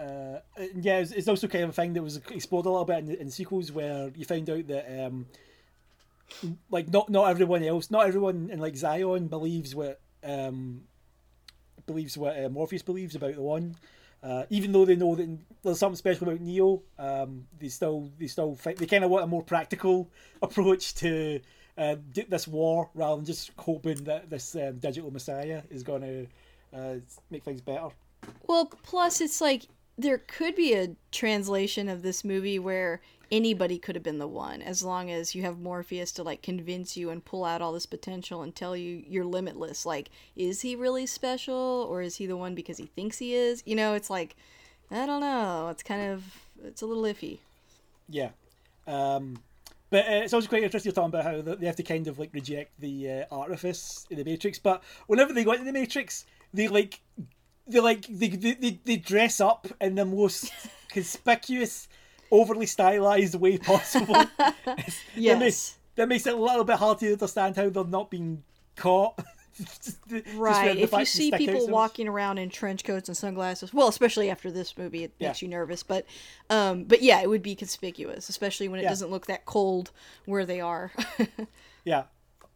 uh, 0.00 0.40
yeah, 0.74 0.98
it's, 0.98 1.12
it's 1.12 1.28
also 1.28 1.46
kind 1.46 1.62
of 1.62 1.70
a 1.70 1.74
thing 1.74 1.92
that 1.92 2.02
was 2.02 2.16
explored 2.32 2.66
a 2.66 2.70
little 2.70 2.84
bit 2.84 2.98
in, 2.98 3.14
in 3.14 3.30
sequels 3.30 3.70
where 3.70 4.10
you 4.16 4.24
find 4.24 4.50
out 4.50 4.66
that 4.66 5.06
um, 5.06 5.26
like 6.70 6.88
not 6.92 7.08
not 7.10 7.30
everyone 7.30 7.62
else, 7.64 7.90
not 7.90 8.06
everyone 8.06 8.50
in 8.50 8.58
like 8.58 8.76
Zion 8.76 9.28
believes 9.28 9.74
what 9.74 10.00
um, 10.24 10.82
believes 11.86 12.16
what 12.16 12.42
uh, 12.42 12.48
Morpheus 12.48 12.82
believes 12.82 13.14
about 13.14 13.34
the 13.34 13.42
one. 13.42 13.74
Uh, 14.20 14.44
even 14.50 14.72
though 14.72 14.84
they 14.84 14.96
know 14.96 15.14
that 15.14 15.38
there's 15.62 15.78
something 15.78 15.96
special 15.96 16.28
about 16.28 16.40
Neo, 16.40 16.82
um, 16.98 17.46
they 17.58 17.68
still 17.68 18.10
they 18.18 18.26
still 18.26 18.54
fight. 18.54 18.76
They 18.76 18.86
kind 18.86 19.04
of 19.04 19.10
want 19.10 19.24
a 19.24 19.28
more 19.28 19.42
practical 19.42 20.10
approach 20.42 20.94
to 20.96 21.40
uh, 21.76 21.96
this 22.28 22.48
war 22.48 22.90
rather 22.94 23.16
than 23.16 23.24
just 23.24 23.52
hoping 23.58 24.02
that 24.04 24.28
this 24.28 24.56
um, 24.56 24.78
digital 24.78 25.10
messiah 25.10 25.62
is 25.70 25.82
going 25.82 26.02
to 26.02 26.26
uh, 26.76 26.94
make 27.30 27.44
things 27.44 27.60
better. 27.60 27.88
Well, 28.46 28.66
plus 28.66 29.20
it's 29.20 29.40
like 29.40 29.66
there 29.96 30.18
could 30.18 30.56
be 30.56 30.74
a 30.74 30.96
translation 31.12 31.88
of 31.88 32.02
this 32.02 32.24
movie 32.24 32.58
where 32.58 33.00
anybody 33.30 33.78
could 33.78 33.94
have 33.94 34.02
been 34.02 34.18
the 34.18 34.28
one 34.28 34.62
as 34.62 34.82
long 34.82 35.10
as 35.10 35.34
you 35.34 35.42
have 35.42 35.58
Morpheus 35.58 36.12
to 36.12 36.22
like 36.22 36.42
convince 36.42 36.96
you 36.96 37.10
and 37.10 37.24
pull 37.24 37.44
out 37.44 37.62
all 37.62 37.72
this 37.72 37.86
potential 37.86 38.42
and 38.42 38.54
tell 38.54 38.76
you 38.76 39.02
you're 39.06 39.24
limitless. 39.24 39.84
Like, 39.84 40.10
is 40.36 40.62
he 40.62 40.74
really 40.76 41.06
special 41.06 41.86
or 41.88 42.02
is 42.02 42.16
he 42.16 42.26
the 42.26 42.36
one 42.36 42.54
because 42.54 42.78
he 42.78 42.86
thinks 42.86 43.18
he 43.18 43.34
is? 43.34 43.62
You 43.66 43.76
know, 43.76 43.94
it's 43.94 44.10
like 44.10 44.36
I 44.90 45.06
don't 45.06 45.20
know. 45.20 45.68
It's 45.70 45.82
kind 45.82 46.10
of 46.10 46.24
it's 46.64 46.82
a 46.82 46.86
little 46.86 47.04
iffy. 47.04 47.38
Yeah. 48.08 48.30
Um, 48.86 49.38
but 49.90 50.06
uh, 50.06 50.22
it's 50.24 50.32
also 50.32 50.48
quite 50.48 50.62
interesting 50.62 50.92
talking 50.92 51.08
about 51.08 51.24
how 51.24 51.40
they 51.40 51.66
have 51.66 51.76
to 51.76 51.82
kind 51.82 52.08
of 52.08 52.18
like 52.18 52.30
reject 52.32 52.72
the 52.80 53.10
uh, 53.10 53.24
artifice 53.30 54.06
in 54.10 54.18
the 54.18 54.24
Matrix. 54.24 54.58
But 54.58 54.82
whenever 55.06 55.32
they 55.32 55.44
go 55.44 55.52
into 55.52 55.64
the 55.64 55.72
Matrix, 55.72 56.24
they 56.52 56.68
like 56.68 57.00
they 57.66 57.80
like 57.80 58.06
they 58.06 58.28
they, 58.28 58.54
they, 58.54 58.80
they 58.84 58.96
dress 58.96 59.40
up 59.40 59.66
in 59.80 59.94
the 59.94 60.04
most 60.04 60.52
conspicuous, 60.90 61.88
overly 62.30 62.66
stylized 62.66 63.34
way 63.34 63.58
possible. 63.58 64.14
That 64.38 64.76
makes, 64.76 65.02
Yes. 65.16 65.78
that 65.96 66.08
makes 66.08 66.26
it 66.26 66.34
a 66.34 66.36
little 66.36 66.64
bit 66.64 66.76
hard 66.76 66.98
to 67.00 67.12
understand 67.12 67.56
how 67.56 67.68
they're 67.68 67.84
not 67.84 68.10
being 68.10 68.42
caught. 68.76 69.18
Just 69.56 70.08
the- 70.08 70.20
just 70.20 70.36
Right. 70.36 70.76
If 70.78 70.92
you 70.92 71.04
see 71.04 71.32
people 71.32 71.66
so 71.66 71.72
walking 71.72 72.06
around 72.06 72.38
in 72.38 72.48
trench 72.48 72.84
coats 72.84 73.08
and 73.08 73.16
sunglasses, 73.16 73.74
well, 73.74 73.88
especially 73.88 74.30
after 74.30 74.52
this 74.52 74.78
movie, 74.78 75.02
it 75.04 75.12
Yeah. 75.18 75.28
makes 75.28 75.42
you 75.42 75.48
nervous. 75.48 75.82
But, 75.82 76.06
um, 76.48 76.84
but 76.84 77.02
yeah, 77.02 77.20
it 77.20 77.28
would 77.28 77.42
be 77.42 77.56
conspicuous, 77.56 78.28
especially 78.28 78.68
when 78.68 78.78
it 78.78 78.84
Yeah. 78.84 78.90
doesn't 78.90 79.10
look 79.10 79.26
that 79.26 79.46
cold 79.46 79.90
where 80.26 80.46
they 80.46 80.60
are. 80.60 80.92
Yeah, 81.84 82.04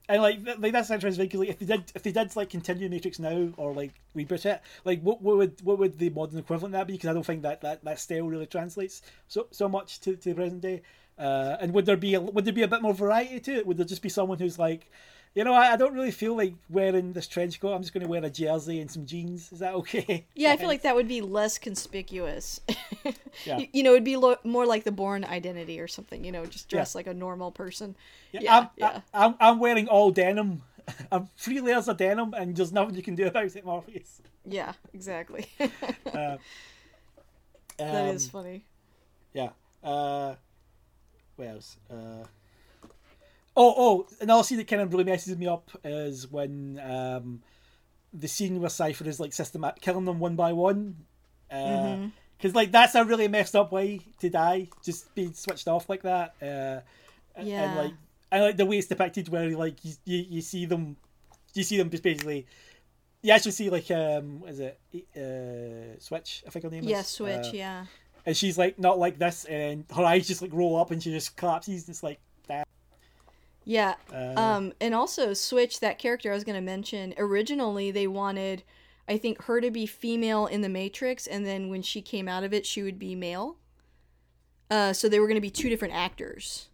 and 0.09 0.23
like 0.23 0.45
th- 0.45 0.59
like 0.59 0.73
that's 0.73 0.91
interesting 0.91 1.27
because 1.27 1.41
like 1.41 1.49
if 1.49 1.59
they 1.59 1.67
did 1.67 1.93
if 1.95 2.03
they 2.03 2.13
did 2.13 2.35
like 2.37 2.51
continue 2.51 2.89
Matrix 2.89 3.19
now 3.19 3.51
or 3.57 3.73
like 3.73 3.95
reboot 4.17 4.45
it, 4.47 4.61
like 4.85 5.01
what, 5.03 5.23
what 5.23 5.37
would 5.37 5.61
what 5.63 5.79
would 5.79 5.99
the 5.99 6.11
modern 6.11 6.39
equivalent 6.39 6.73
that 6.73 6.87
be? 6.87 6.95
Because 6.95 7.11
I 7.11 7.13
don't 7.13 7.27
think 7.27 7.43
that, 7.43 7.61
that 7.63 7.85
that 7.85 7.99
style 7.99 8.27
really 8.27 8.47
translates 8.47 9.03
so 9.29 9.47
so 9.51 9.69
much 9.69 10.01
to, 10.01 10.17
to 10.17 10.29
the 10.31 10.35
present 10.35 10.61
day. 10.61 10.83
Uh, 11.19 11.57
and 11.61 11.73
would 11.75 11.87
there 11.87 11.97
be 11.97 12.15
a, 12.15 12.21
would 12.21 12.45
there 12.45 12.55
be 12.55 12.63
a 12.63 12.69
bit 12.69 12.83
more 12.83 12.95
variety 12.95 13.39
to 13.39 13.53
it? 13.53 13.67
Would 13.67 13.77
there 13.77 13.87
just 13.87 14.03
be 14.03 14.09
someone 14.09 14.39
who's 14.39 14.59
like, 14.59 14.91
you 15.35 15.45
know, 15.45 15.55
I, 15.55 15.73
I 15.73 15.77
don't 15.77 15.95
really 15.95 16.11
feel 16.11 16.37
like 16.37 16.55
wearing 16.69 17.13
this 17.13 17.27
trench 17.27 17.59
coat. 17.59 17.73
I'm 17.73 17.81
just 17.81 17.95
going 17.95 18.03
to 18.03 18.09
wear 18.09 18.23
a 18.23 18.29
jersey 18.29 18.81
and 18.81 18.91
some 18.91 19.07
jeans. 19.07 19.51
Is 19.51 19.61
that 19.61 19.75
okay? 19.75 20.27
yeah, 20.35 20.53
I 20.53 20.57
feel 20.59 20.69
like 20.69 20.83
that 20.83 20.95
would 20.95 21.09
be 21.09 21.21
less 21.21 21.59
conspicuous. 21.59 22.61
Yeah. 23.47 23.59
you, 23.59 23.69
you 23.73 23.83
know, 23.83 23.93
it'd 23.93 24.05
be 24.05 24.17
lo- 24.17 24.37
more 24.45 24.67
like 24.67 24.85
the 24.85 24.93
Bourne 24.93 25.25
Identity 25.25 25.81
or 25.81 25.89
something. 25.89 26.23
You 26.23 26.33
know, 26.33 26.45
just 26.45 26.69
dress 26.69 26.95
like 26.95 27.07
a 27.07 27.15
normal 27.15 27.51
person. 27.51 27.97
Yeah, 28.31 28.41
Yeah, 28.43 28.59
I'm, 28.59 28.69
yeah. 28.77 29.01
I, 29.15 29.25
am 29.25 29.35
I'm 29.41 29.59
wearing 29.59 29.89
all 29.89 30.11
denim. 30.11 30.63
I'm 31.11 31.31
three 31.39 31.61
layers 31.61 31.89
of 31.89 31.97
denim, 31.97 32.35
and 32.35 32.55
there's 32.55 32.73
nothing 32.73 32.95
you 32.95 33.03
can 33.03 33.15
do 33.15 33.27
about 33.27 33.57
it, 33.57 33.65
Morpheus. 33.65 34.21
Yeah, 34.45 34.75
exactly. 34.93 35.47
Uh, 36.13 36.37
um, 37.81 37.89
is 38.09 38.29
funny. 38.29 38.67
Yeah. 39.33 39.51
Uh, 39.83 40.35
what 41.37 41.49
else? 41.49 41.79
Uh, 41.91 42.25
oh, 43.57 43.75
oh, 43.77 44.07
another 44.21 44.43
scene 44.43 44.59
that 44.59 44.69
kind 44.69 44.83
of 44.83 44.93
really 44.93 45.05
messes 45.05 45.37
me 45.37 45.47
up 45.47 45.71
is 45.85 46.31
when 46.31 46.81
um, 46.83 47.43
the 48.13 48.29
scene 48.29 48.61
where 48.61 48.71
Cypher 48.71 49.09
is 49.09 49.21
like 49.21 49.33
systematic 49.33 49.83
killing 49.83 50.05
them 50.05 50.19
one 50.19 50.37
by 50.37 50.53
one. 50.53 50.97
Because 51.49 52.55
like 52.55 52.73
that's 52.73 52.95
a 52.95 53.05
really 53.05 53.29
messed 53.29 53.55
up 53.55 53.73
way 53.73 54.01
to 54.21 54.31
die, 54.31 54.69
just 54.85 55.15
being 55.15 55.33
switched 55.35 55.69
off 55.69 55.89
like 55.89 56.03
that. 56.03 56.35
Uh, 56.41 56.81
and- 57.37 57.49
Yeah. 57.49 57.63
And 57.65 57.77
like, 57.79 57.93
I 58.33 58.41
like 58.41 58.57
the 58.57 58.65
way 58.65 58.79
it's 58.79 58.87
depicted, 58.89 59.29
where 59.29 59.51
like 59.57 59.85
you, 59.85 59.93
you, 60.07 60.25
you 60.31 60.41
see 60.41 60.65
them, 60.65 60.97
you 61.55 61.63
see 61.63 61.77
them 61.77 61.91
just 61.91 62.03
basically. 62.03 62.47
You 63.21 63.33
actually 63.33 63.53
see 63.53 63.69
like 63.71 63.91
um, 63.91 64.43
is 64.49 64.59
it 64.59 64.81
uh, 65.17 66.01
Switch? 66.01 66.43
I 66.47 66.51
think 66.51 66.65
her 66.65 66.71
name 66.71 66.85
is. 66.85 66.91
Yeah, 66.91 67.01
is. 67.01 67.07
switch. 67.07 67.47
Uh, 67.49 67.51
yeah. 67.53 67.87
and 68.25 68.37
she's 68.37 68.57
like 68.57 68.79
not 68.79 68.99
like 68.99 69.19
this, 69.19 69.45
and 69.45 69.85
her 69.95 70.03
eyes 70.03 70.27
just 70.27 70.41
like 70.43 70.53
roll 70.53 70.77
up, 70.81 70.91
and 70.91 71.03
she 71.03 71.11
just 71.11 71.37
collapses. 71.37 71.89
It's 71.89 72.03
like. 72.03 72.19
Yeah. 73.65 73.95
Uh, 74.13 74.35
Um, 74.37 74.73
and 74.81 74.95
also 74.95 75.35
Switch, 75.35 75.81
that 75.81 75.99
character 75.99 76.31
I 76.31 76.35
was 76.35 76.45
going 76.45 76.57
to 76.57 76.61
mention, 76.61 77.15
originally 77.17 77.91
they 77.91 78.07
wanted, 78.07 78.65
I 79.09 79.19
think, 79.19 79.43
her 79.43 79.61
to 79.61 79.71
be 79.71 79.87
female 79.87 80.47
in 80.47 80.63
the 80.63 80.69
Matrix, 80.69 81.27
and 81.27 81.47
then 81.47 81.69
when 81.69 81.83
she 81.83 82.03
came 82.03 82.29
out 82.29 82.45
of 82.45 82.53
it, 82.53 82.67
she 82.67 82.83
would 82.83 82.99
be 82.99 83.15
male. 83.15 83.57
Uh, 84.71 84.93
so 84.93 85.09
they 85.09 85.21
were 85.21 85.27
going 85.27 85.37
to 85.37 85.41
be 85.41 85.51
two 85.51 85.69
different 85.69 85.95
actors, 85.95 86.69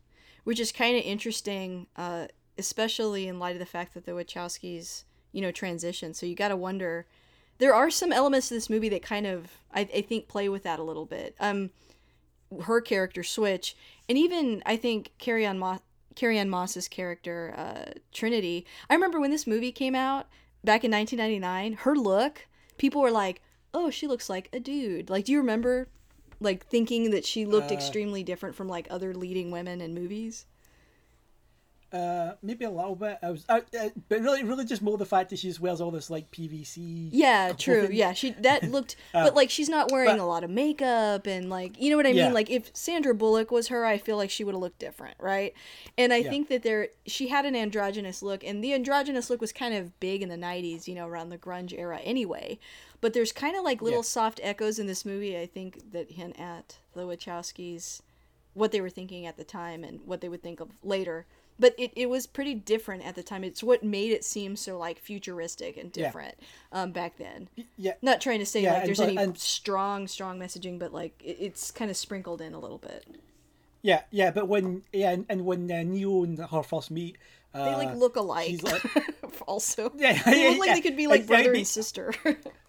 which 0.44 0.60
is 0.60 0.72
kind 0.72 0.96
of 0.96 1.02
interesting, 1.04 1.88
uh, 1.96 2.28
especially 2.56 3.28
in 3.28 3.38
light 3.38 3.54
of 3.54 3.58
the 3.58 3.66
fact 3.66 3.94
that 3.94 4.06
the 4.06 4.12
Wachowskis, 4.12 5.04
you 5.32 5.40
know, 5.42 5.50
transition. 5.50 6.14
So 6.14 6.24
you 6.24 6.34
got 6.34 6.48
to 6.48 6.56
wonder. 6.56 7.06
There 7.58 7.74
are 7.74 7.90
some 7.90 8.12
elements 8.12 8.50
of 8.50 8.56
this 8.56 8.70
movie 8.70 8.88
that 8.90 9.02
kind 9.02 9.26
of, 9.26 9.50
I, 9.74 9.80
I 9.80 10.00
think, 10.02 10.28
play 10.28 10.48
with 10.48 10.62
that 10.62 10.78
a 10.78 10.84
little 10.84 11.06
bit. 11.06 11.34
Um, 11.40 11.70
her 12.62 12.80
character 12.80 13.22
Switch, 13.24 13.76
and 14.08 14.16
even 14.16 14.62
I 14.64 14.76
think 14.76 15.10
Carrie-Anne 15.18 15.58
Moss, 15.58 15.80
Carrie-Anne 16.18 16.50
Moss's 16.50 16.88
character 16.88 17.54
uh, 17.56 17.92
Trinity. 18.12 18.66
I 18.90 18.94
remember 18.94 19.20
when 19.20 19.30
this 19.30 19.46
movie 19.46 19.70
came 19.70 19.94
out 19.94 20.26
back 20.64 20.82
in 20.82 20.90
1999. 20.90 21.84
Her 21.84 21.94
look, 21.96 22.48
people 22.76 23.00
were 23.00 23.12
like, 23.12 23.40
"Oh, 23.72 23.88
she 23.88 24.08
looks 24.08 24.28
like 24.28 24.48
a 24.52 24.58
dude." 24.58 25.08
Like, 25.10 25.26
do 25.26 25.32
you 25.32 25.38
remember, 25.38 25.86
like 26.40 26.66
thinking 26.66 27.12
that 27.12 27.24
she 27.24 27.46
looked 27.46 27.70
Uh, 27.70 27.74
extremely 27.74 28.24
different 28.24 28.56
from 28.56 28.68
like 28.68 28.88
other 28.90 29.14
leading 29.14 29.52
women 29.52 29.80
in 29.80 29.94
movies? 29.94 30.44
Uh, 31.92 32.32
maybe 32.42 32.64
a 32.64 32.70
little 32.70 32.94
bit. 32.94 33.18
I 33.22 33.30
was, 33.30 33.44
I, 33.48 33.60
uh, 33.60 33.88
but 34.08 34.20
really, 34.20 34.44
really 34.44 34.64
just 34.64 34.82
more 34.82 34.98
the 34.98 35.06
fact 35.06 35.30
that 35.30 35.38
she 35.38 35.48
just 35.48 35.60
wears 35.60 35.80
all 35.80 35.90
this 35.90 36.10
like 36.10 36.30
PVC. 36.30 37.08
Yeah, 37.12 37.52
true. 37.52 37.88
Yeah, 37.90 38.12
she 38.12 38.32
that 38.40 38.70
looked, 38.70 38.96
but 39.12 39.34
like 39.34 39.48
she's 39.50 39.68
not 39.68 39.90
wearing 39.90 40.10
Uh, 40.10 40.16
but- 40.16 40.22
a 40.22 40.26
lot 40.26 40.44
of 40.44 40.50
makeup 40.50 41.26
and 41.26 41.48
like 41.48 41.80
you 41.80 41.90
know 41.90 41.96
what 41.96 42.06
I 42.06 42.10
Yeah. 42.10 42.24
mean. 42.26 42.34
Like 42.34 42.50
if 42.50 42.70
Sandra 42.74 43.14
Bullock 43.14 43.50
was 43.50 43.68
her, 43.68 43.86
I 43.86 43.96
feel 43.98 44.16
like 44.16 44.30
she 44.30 44.44
would 44.44 44.54
have 44.54 44.60
looked 44.60 44.78
different, 44.78 45.16
right? 45.18 45.54
And 45.96 46.12
I 46.12 46.16
Yeah. 46.18 46.30
think 46.30 46.48
that 46.48 46.62
there 46.62 46.88
she 47.06 47.28
had 47.28 47.44
an 47.46 47.56
androgynous 47.56 48.22
look, 48.22 48.44
and 48.44 48.62
the 48.62 48.74
androgynous 48.74 49.30
look 49.30 49.40
was 49.40 49.52
kind 49.52 49.72
of 49.74 49.98
big 50.00 50.22
in 50.22 50.28
the 50.28 50.36
'90s, 50.36 50.86
you 50.88 50.94
know, 50.94 51.06
around 51.06 51.30
the 51.30 51.38
grunge 51.38 51.72
era, 51.76 51.98
anyway. 52.04 52.58
But 53.00 53.12
there's 53.14 53.32
kind 53.32 53.56
of 53.56 53.62
like 53.64 53.80
little 53.80 54.00
Yeah. 54.00 54.02
soft 54.02 54.40
echoes 54.42 54.78
in 54.78 54.86
this 54.86 55.04
movie. 55.06 55.38
I 55.38 55.46
think 55.46 55.92
that 55.92 56.10
hint 56.10 56.38
at 56.38 56.78
the 56.94 57.02
Wachowskis, 57.02 58.02
what 58.54 58.72
they 58.72 58.80
were 58.80 58.90
thinking 58.90 59.24
at 59.24 59.36
the 59.36 59.44
time 59.44 59.84
and 59.84 60.00
what 60.04 60.20
they 60.20 60.28
would 60.28 60.42
think 60.42 60.58
of 60.60 60.70
later. 60.82 61.24
But 61.60 61.74
it, 61.78 61.92
it 61.96 62.08
was 62.08 62.26
pretty 62.26 62.54
different 62.54 63.04
at 63.04 63.14
the 63.16 63.22
time. 63.22 63.42
It's 63.42 63.62
what 63.64 63.82
made 63.82 64.12
it 64.12 64.24
seem 64.24 64.54
so 64.56 64.78
like 64.78 64.98
futuristic 65.00 65.76
and 65.76 65.94
Yeah. 65.96 66.04
different 66.06 66.34
um, 66.72 66.92
back 66.92 67.18
then 67.18 67.48
Yeah, 67.76 67.94
not 68.02 68.20
trying 68.20 68.38
to 68.38 68.46
say 68.46 68.62
Yeah, 68.62 68.74
like 68.74 68.84
there's 68.84 68.98
but- 68.98 69.08
any 69.08 69.16
and- 69.16 69.36
strong 69.38 70.06
strong 70.06 70.38
messaging 70.38 70.78
but 70.78 70.92
like 70.92 71.20
it, 71.24 71.36
it's 71.40 71.70
kind 71.70 71.90
of 71.90 71.96
sprinkled 71.96 72.40
in 72.40 72.54
a 72.54 72.58
little 72.60 72.78
bit 72.78 73.04
yeah, 73.80 74.02
yeah. 74.10 74.32
But 74.32 74.48
when 74.48 74.82
yeah, 74.92 75.10
and, 75.12 75.24
and 75.28 75.44
when 75.44 75.70
uh, 75.70 75.82
Neo 75.84 76.24
and 76.24 76.36
her 76.38 76.62
first 76.64 76.90
meet, 76.90 77.16
uh, 77.54 77.64
they 77.64 77.86
like 77.86 77.96
look 77.96 78.16
alike 78.16 78.60
like- 78.62 78.84
also 79.46 79.92
Yeah, 79.96 80.20
they 80.24 80.42
yeah, 80.44 80.48
look 80.50 80.58
like 80.58 80.68
yeah. 80.68 80.74
they 80.74 80.80
could 80.80 80.96
be 80.96 81.06
like 81.06 81.26
brother 81.26 81.52
and 81.52 81.66
sister 81.66 82.12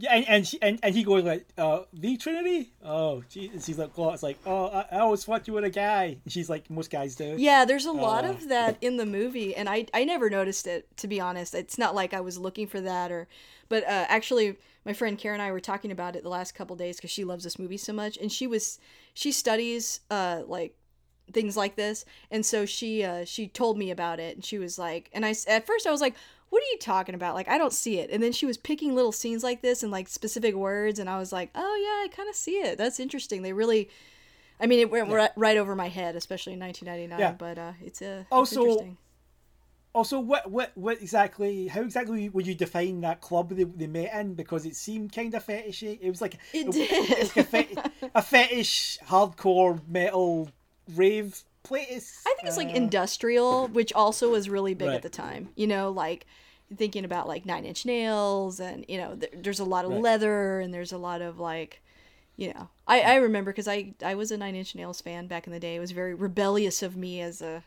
Yeah, 0.00 0.14
and 0.14 0.28
and, 0.28 0.46
she, 0.46 0.62
and 0.62 0.78
and 0.82 0.94
he 0.94 1.02
goes 1.02 1.24
like, 1.24 1.46
uh, 1.58 1.80
the 1.92 2.16
Trinity. 2.16 2.70
Oh. 2.84 3.22
And 3.34 3.62
she's 3.62 3.78
like, 3.78 3.90
oh, 3.98 4.12
it's 4.12 4.22
like, 4.22 4.38
oh, 4.46 4.66
I, 4.68 4.86
I 4.92 4.98
always 5.00 5.24
thought 5.24 5.48
you 5.48 5.54
were 5.54 5.62
a 5.62 5.70
guy. 5.70 6.16
And 6.24 6.32
she's 6.32 6.48
like, 6.48 6.70
most 6.70 6.90
guys 6.90 7.16
do. 7.16 7.34
yeah 7.36 7.64
there's 7.64 7.86
a 7.86 7.92
lot 7.92 8.24
Uh. 8.24 8.28
of 8.30 8.48
that 8.48 8.76
in 8.80 8.96
the 8.96 9.06
movie 9.06 9.54
and 9.56 9.68
i 9.68 9.86
i 9.92 10.04
never 10.04 10.30
noticed 10.30 10.66
it 10.66 10.86
to 10.96 11.06
be 11.08 11.20
honest 11.20 11.54
it's 11.54 11.78
not 11.78 11.94
like 11.94 12.14
i 12.14 12.20
was 12.20 12.38
looking 12.38 12.66
for 12.66 12.80
that 12.80 13.10
or 13.10 13.26
but 13.68 13.82
uh, 13.84 14.06
actually 14.08 14.56
my 14.84 14.92
friend 14.92 15.18
karen 15.18 15.40
and 15.40 15.48
i 15.48 15.52
were 15.52 15.60
talking 15.60 15.90
about 15.90 16.14
it 16.16 16.22
the 16.22 16.28
last 16.28 16.54
couple 16.54 16.76
days 16.76 16.96
because 16.96 17.10
she 17.10 17.24
loves 17.24 17.44
this 17.44 17.58
movie 17.58 17.76
so 17.76 17.92
much 17.92 18.16
and 18.18 18.30
she 18.32 18.46
was 18.46 18.78
she 19.14 19.30
studies 19.32 20.00
uh 20.10 20.42
like 20.46 20.74
things 21.32 21.56
like 21.56 21.76
this 21.76 22.04
and 22.30 22.44
so 22.46 22.64
she 22.64 23.04
uh 23.04 23.24
she 23.24 23.46
told 23.48 23.76
me 23.76 23.90
about 23.90 24.18
it 24.20 24.34
and 24.36 24.44
she 24.44 24.58
was 24.58 24.78
like 24.78 25.10
and 25.12 25.26
I 25.26 25.34
at 25.46 25.66
first 25.66 25.86
i 25.86 25.90
was 25.90 26.00
like 26.00 26.14
what 26.50 26.62
are 26.62 26.66
you 26.72 26.78
talking 26.80 27.14
about? 27.14 27.34
Like, 27.34 27.48
I 27.48 27.58
don't 27.58 27.72
see 27.72 27.98
it. 27.98 28.10
And 28.10 28.22
then 28.22 28.32
she 28.32 28.46
was 28.46 28.56
picking 28.56 28.94
little 28.94 29.12
scenes 29.12 29.42
like 29.44 29.60
this 29.62 29.82
and 29.82 29.92
like 29.92 30.08
specific 30.08 30.54
words, 30.54 30.98
and 30.98 31.08
I 31.10 31.18
was 31.18 31.32
like, 31.32 31.50
oh 31.54 31.76
yeah, 31.82 32.04
I 32.04 32.08
kind 32.14 32.28
of 32.28 32.34
see 32.34 32.52
it. 32.56 32.78
That's 32.78 32.98
interesting. 33.00 33.42
They 33.42 33.52
really, 33.52 33.88
I 34.60 34.66
mean, 34.66 34.78
it 34.80 34.90
went 34.90 35.08
right, 35.10 35.30
right 35.36 35.56
over 35.56 35.74
my 35.76 35.88
head, 35.88 36.16
especially 36.16 36.54
in 36.54 36.60
1999. 36.60 37.18
Yeah. 37.18 37.32
But 37.36 37.58
uh, 37.58 37.72
it's 37.84 38.02
a 38.02 38.26
Also- 38.30 38.60
interesting. 38.62 38.96
Also, 39.94 40.20
what 40.20 40.48
what 40.50 40.70
what 40.76 41.00
exactly? 41.00 41.66
How 41.66 41.80
exactly 41.80 42.28
would 42.28 42.46
you 42.46 42.54
define 42.54 43.00
that 43.00 43.20
club 43.22 43.48
they, 43.48 43.64
they 43.64 43.86
met 43.86 44.12
in? 44.14 44.34
Because 44.34 44.66
it 44.66 44.76
seemed 44.76 45.12
kind 45.12 45.32
of 45.34 45.44
fetishy. 45.44 45.98
It 46.00 46.10
was 46.10 46.20
like 46.20 46.34
It 46.52 46.66
it- 46.68 46.72
did. 46.72 46.88
it's 46.92 47.34
like 47.34 47.46
a, 47.46 47.48
fet- 47.48 47.92
a 48.14 48.22
fetish 48.22 48.98
hardcore 49.08 49.80
metal 49.88 50.50
rave 50.94 51.42
place. 51.62 52.22
I 52.26 52.34
think 52.34 52.48
it's 52.48 52.56
like 52.56 52.68
Uh, 52.68 52.74
industrial, 52.74 53.68
which 53.68 53.92
also 53.92 54.30
was 54.30 54.48
really 54.48 54.74
big 54.74 54.88
Right. 54.88 54.94
at 54.96 55.02
the 55.02 55.08
time. 55.10 55.50
You 55.56 55.66
know, 55.66 55.90
like 55.90 56.26
thinking 56.76 57.04
about 57.04 57.26
like 57.28 57.46
Nine 57.46 57.64
Inch 57.64 57.84
Nails, 57.86 58.60
and 58.60 58.84
you 58.88 58.98
know, 58.98 59.14
th- 59.16 59.32
there's 59.36 59.60
a 59.60 59.64
lot 59.64 59.84
of 59.84 59.90
Right. 59.92 60.00
leather, 60.00 60.60
and 60.60 60.72
there's 60.72 60.92
a 60.92 60.98
lot 60.98 61.22
of 61.22 61.38
like, 61.38 61.82
you 62.36 62.52
know, 62.52 62.68
I 62.86 63.00
I 63.00 63.14
remember 63.16 63.50
because 63.52 63.68
I 63.68 63.94
I 64.02 64.14
was 64.14 64.30
a 64.30 64.36
Nine 64.36 64.54
Inch 64.54 64.74
Nails 64.74 65.00
fan 65.00 65.26
back 65.26 65.46
in 65.46 65.52
the 65.52 65.60
day. 65.60 65.76
It 65.76 65.80
was 65.80 65.92
very 65.92 66.14
rebellious 66.14 66.82
of 66.82 66.96
me 66.96 67.20
as 67.20 67.40
a 67.42 67.64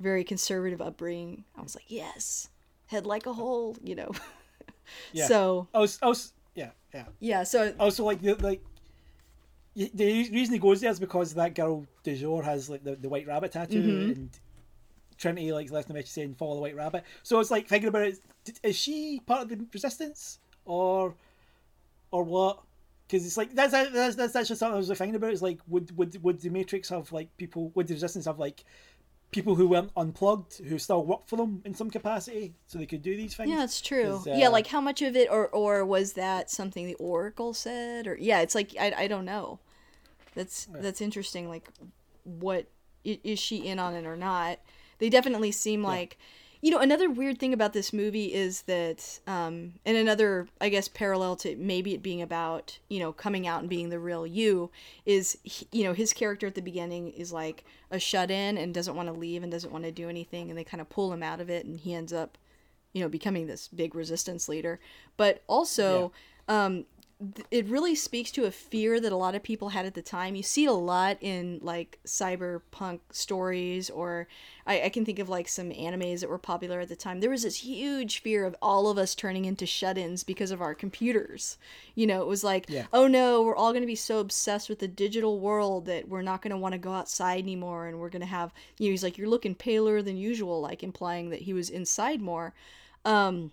very 0.00 0.24
conservative 0.24 0.80
upbringing. 0.82 1.44
I 1.56 1.62
was 1.62 1.74
like, 1.74 1.90
yes, 1.90 2.48
head 2.86 3.06
like 3.06 3.26
a 3.26 3.32
hole, 3.32 3.76
you 3.82 3.94
know. 3.94 4.10
Yeah. 5.12 5.26
So 5.26 5.66
I 5.74 5.78
was, 5.80 5.98
I 6.00 6.06
was, 6.06 6.32
yeah, 6.54 6.70
yeah. 6.94 7.06
yeah, 7.18 7.42
so 7.42 7.74
Also, 7.80 8.04
like 8.04 8.22
the 8.22 8.34
like. 8.36 8.62
The 9.76 10.30
reason 10.30 10.54
he 10.54 10.58
goes 10.58 10.80
there 10.80 10.90
is 10.90 10.98
because 10.98 11.34
that 11.34 11.54
girl 11.54 11.86
DuJour 12.02 12.42
has 12.44 12.70
like 12.70 12.82
the, 12.82 12.96
the 12.96 13.08
white 13.10 13.26
rabbit 13.26 13.52
tattoo, 13.52 13.82
Mm-hmm. 13.82 14.10
and 14.12 14.30
Trinity 15.18 15.52
like 15.52 15.70
left 15.70 15.90
a 15.90 15.92
message 15.92 16.10
saying 16.10 16.34
follow 16.34 16.54
the 16.56 16.60
white 16.62 16.74
rabbit. 16.76 17.04
So 17.22 17.40
it's 17.40 17.50
like 17.50 17.68
thinking 17.68 17.88
about 17.88 18.02
it: 18.02 18.18
is 18.62 18.76
she 18.76 19.20
part 19.26 19.42
of 19.42 19.48
the 19.50 19.66
resistance 19.72 20.38
or 20.64 21.14
or 22.10 22.22
what? 22.24 22.60
Because 23.06 23.26
it's 23.26 23.36
like 23.36 23.54
that's 23.54 23.72
that's 23.72 24.16
that's, 24.16 24.32
that's 24.32 24.48
just 24.48 24.58
something 24.58 24.74
I 24.74 24.78
was 24.78 24.88
thinking 24.88 25.14
about. 25.14 25.30
It's 25.32 25.42
like 25.42 25.58
would 25.68 25.96
would 25.96 26.22
would 26.22 26.40
the 26.40 26.48
Matrix 26.50 26.88
have 26.88 27.12
like 27.12 27.34
people? 27.36 27.70
Would 27.74 27.86
the 27.86 27.94
resistance 27.94 28.24
have 28.24 28.38
like 28.38 28.64
people 29.30 29.54
who 29.56 29.68
weren't 29.68 29.90
unplugged 29.96 30.58
who 30.58 30.78
still 30.78 31.04
work 31.04 31.26
for 31.26 31.36
them 31.36 31.60
in 31.64 31.74
some 31.74 31.90
capacity 31.90 32.54
so 32.66 32.78
they 32.78 32.86
could 32.86 33.02
do 33.02 33.14
these 33.16 33.34
things? 33.34 33.50
Yeah, 33.50 33.62
it's 33.64 33.80
true. 33.80 34.20
'Cause, 34.24 34.26
yeah, 34.26 34.48
uh, 34.48 34.50
like 34.50 34.66
how 34.68 34.80
much 34.80 35.02
of 35.02 35.16
it, 35.16 35.30
or 35.30 35.48
or 35.48 35.84
was 35.84 36.14
that 36.14 36.50
something 36.50 36.86
the 36.86 36.94
Oracle 36.94 37.52
said, 37.54 38.06
or 38.06 38.16
yeah, 38.18 38.40
it's 38.40 38.54
like 38.54 38.74
I, 38.80 38.92
I 38.96 39.06
don't 39.06 39.24
know. 39.24 39.60
That's 40.36 40.66
that's 40.82 41.00
interesting. 41.00 41.48
Like, 41.48 41.68
what 42.22 42.66
is 43.04 43.40
she 43.40 43.66
in 43.66 43.80
on 43.80 43.94
it 43.94 44.06
or 44.06 44.16
not? 44.16 44.60
They 44.98 45.08
definitely 45.10 45.50
seem 45.52 45.82
like, 45.82 46.16
you 46.62 46.70
know, 46.70 46.78
another 46.78 47.10
weird 47.10 47.38
thing 47.38 47.52
about 47.52 47.72
this 47.72 47.92
movie 47.92 48.32
is 48.32 48.62
that, 48.62 49.20
um, 49.26 49.74
and 49.84 49.96
another 49.96 50.48
I 50.60 50.68
guess 50.68 50.88
parallel 50.88 51.36
to 51.36 51.54
maybe 51.56 51.94
it 51.94 52.02
being 52.02 52.22
about 52.22 52.78
you 52.88 52.98
know 52.98 53.12
coming 53.12 53.46
out 53.46 53.60
and 53.60 53.68
being 53.68 53.88
the 53.90 53.98
real 53.98 54.26
you 54.26 54.70
is 55.04 55.38
he- 55.42 55.68
you 55.72 55.84
know 55.84 55.92
his 55.92 56.12
character 56.12 56.46
at 56.46 56.54
the 56.54 56.62
beginning 56.62 57.10
is 57.12 57.32
like 57.32 57.64
a 57.90 57.98
shut 57.98 58.30
in 58.30 58.56
and 58.58 58.72
doesn't 58.74 58.96
want 58.96 59.08
to 59.08 59.12
leave 59.12 59.42
and 59.42 59.52
doesn't 59.52 59.72
want 59.72 59.84
to 59.84 59.92
do 59.92 60.08
anything, 60.08 60.48
and 60.48 60.58
they 60.58 60.64
kind 60.64 60.80
of 60.80 60.88
pull 60.88 61.12
him 61.12 61.22
out 61.22 61.40
of 61.40 61.50
it, 61.50 61.66
and 61.66 61.80
he 61.80 61.92
ends 61.94 62.12
up 62.12 62.38
you 62.92 63.02
know 63.02 63.08
becoming 63.08 63.46
this 63.46 63.68
big 63.68 63.94
resistance 63.94 64.48
leader 64.48 64.80
but 65.18 65.42
also 65.48 66.12
um 66.48 66.72
th- 66.76 66.86
it 67.50 67.66
really 67.66 67.94
speaks 67.94 68.30
to 68.32 68.44
a 68.44 68.50
fear 68.50 69.00
that 69.00 69.10
a 69.10 69.16
lot 69.16 69.34
of 69.34 69.42
people 69.42 69.70
had 69.70 69.86
at 69.86 69.94
the 69.94 70.02
time. 70.02 70.34
You 70.34 70.42
see 70.42 70.64
it 70.64 70.68
a 70.68 70.72
lot 70.72 71.16
in 71.22 71.58
like 71.62 71.98
cyberpunk 72.06 73.00
stories 73.10 73.88
or 73.88 74.28
I, 74.66 74.82
I 74.82 74.88
can 74.90 75.06
think 75.06 75.18
of 75.18 75.30
like 75.30 75.48
some 75.48 75.70
animes 75.70 76.20
that 76.20 76.28
were 76.28 76.36
popular 76.36 76.80
at 76.80 76.90
the 76.90 76.96
time. 76.96 77.20
There 77.20 77.30
was 77.30 77.44
this 77.44 77.56
huge 77.56 78.20
fear 78.20 78.44
of 78.44 78.54
all 78.60 78.90
of 78.90 78.98
us 78.98 79.14
turning 79.14 79.46
into 79.46 79.64
shut-ins 79.64 80.24
because 80.24 80.50
of 80.50 80.60
our 80.60 80.74
computers. 80.74 81.56
You 81.94 82.06
know 82.06 82.20
it 82.20 82.28
was 82.28 82.44
like 82.44 82.66
Yeah. 82.68 82.84
oh 82.92 83.06
no 83.06 83.42
we're 83.42 83.56
all 83.56 83.72
going 83.72 83.82
to 83.82 83.86
be 83.86 83.94
so 83.94 84.18
obsessed 84.18 84.68
with 84.68 84.80
the 84.80 84.88
digital 84.88 85.40
world 85.40 85.86
that 85.86 86.08
we're 86.08 86.20
not 86.20 86.42
going 86.42 86.50
to 86.50 86.58
want 86.58 86.72
to 86.72 86.78
go 86.78 86.92
outside 86.92 87.38
anymore 87.38 87.86
and 87.86 87.98
we're 87.98 88.10
going 88.10 88.20
to 88.20 88.26
have 88.26 88.52
you 88.78 88.88
know 88.88 88.90
he's 88.90 89.02
like 89.02 89.16
you're 89.16 89.28
looking 89.28 89.54
paler 89.54 90.02
than 90.02 90.18
usual 90.18 90.60
like 90.60 90.82
implying 90.82 91.30
that 91.30 91.42
he 91.42 91.54
was 91.54 91.70
inside 91.70 92.20
more. 92.20 92.52
Um, 93.06 93.52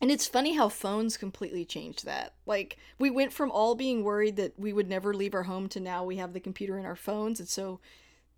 and 0.00 0.10
it's 0.10 0.26
funny 0.26 0.54
how 0.54 0.68
phones 0.68 1.16
completely 1.16 1.64
changed 1.64 2.06
that. 2.06 2.34
Like, 2.46 2.78
we 2.98 3.10
went 3.10 3.32
from 3.32 3.50
all 3.50 3.74
being 3.74 4.02
worried 4.02 4.36
that 4.36 4.58
we 4.58 4.72
would 4.72 4.88
never 4.88 5.12
leave 5.12 5.34
our 5.34 5.42
home 5.42 5.68
to 5.70 5.80
now 5.80 6.04
we 6.04 6.16
have 6.16 6.32
the 6.32 6.40
computer 6.40 6.78
in 6.78 6.86
our 6.86 6.96
phones. 6.96 7.38
And 7.38 7.48
so 7.48 7.80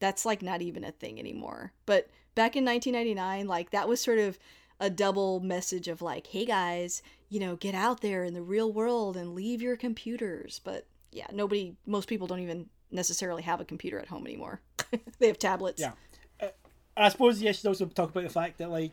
that's 0.00 0.26
like 0.26 0.42
not 0.42 0.60
even 0.60 0.82
a 0.82 0.90
thing 0.90 1.20
anymore. 1.20 1.72
But 1.86 2.08
back 2.34 2.56
in 2.56 2.64
1999, 2.64 3.46
like, 3.46 3.70
that 3.70 3.88
was 3.88 4.00
sort 4.00 4.18
of 4.18 4.38
a 4.80 4.90
double 4.90 5.38
message 5.38 5.86
of 5.86 6.02
like, 6.02 6.26
hey 6.26 6.44
guys, 6.44 7.02
you 7.28 7.38
know, 7.38 7.54
get 7.54 7.74
out 7.74 8.00
there 8.00 8.24
in 8.24 8.34
the 8.34 8.42
real 8.42 8.72
world 8.72 9.16
and 9.16 9.34
leave 9.34 9.62
your 9.62 9.76
computers. 9.76 10.60
But 10.64 10.86
yeah, 11.12 11.28
nobody, 11.32 11.76
most 11.86 12.08
people 12.08 12.26
don't 12.26 12.40
even 12.40 12.68
necessarily 12.90 13.42
have 13.42 13.60
a 13.60 13.64
computer 13.64 14.00
at 14.00 14.08
home 14.08 14.26
anymore. 14.26 14.60
they 15.20 15.28
have 15.28 15.38
tablets. 15.38 15.80
Yeah. 15.80 15.92
Uh, 16.40 16.48
I 16.96 17.08
suppose 17.08 17.40
yes, 17.40 17.56
you 17.56 17.60
should 17.60 17.68
also 17.68 17.86
talk 17.86 18.10
about 18.10 18.24
the 18.24 18.30
fact 18.30 18.58
that 18.58 18.70
like 18.70 18.92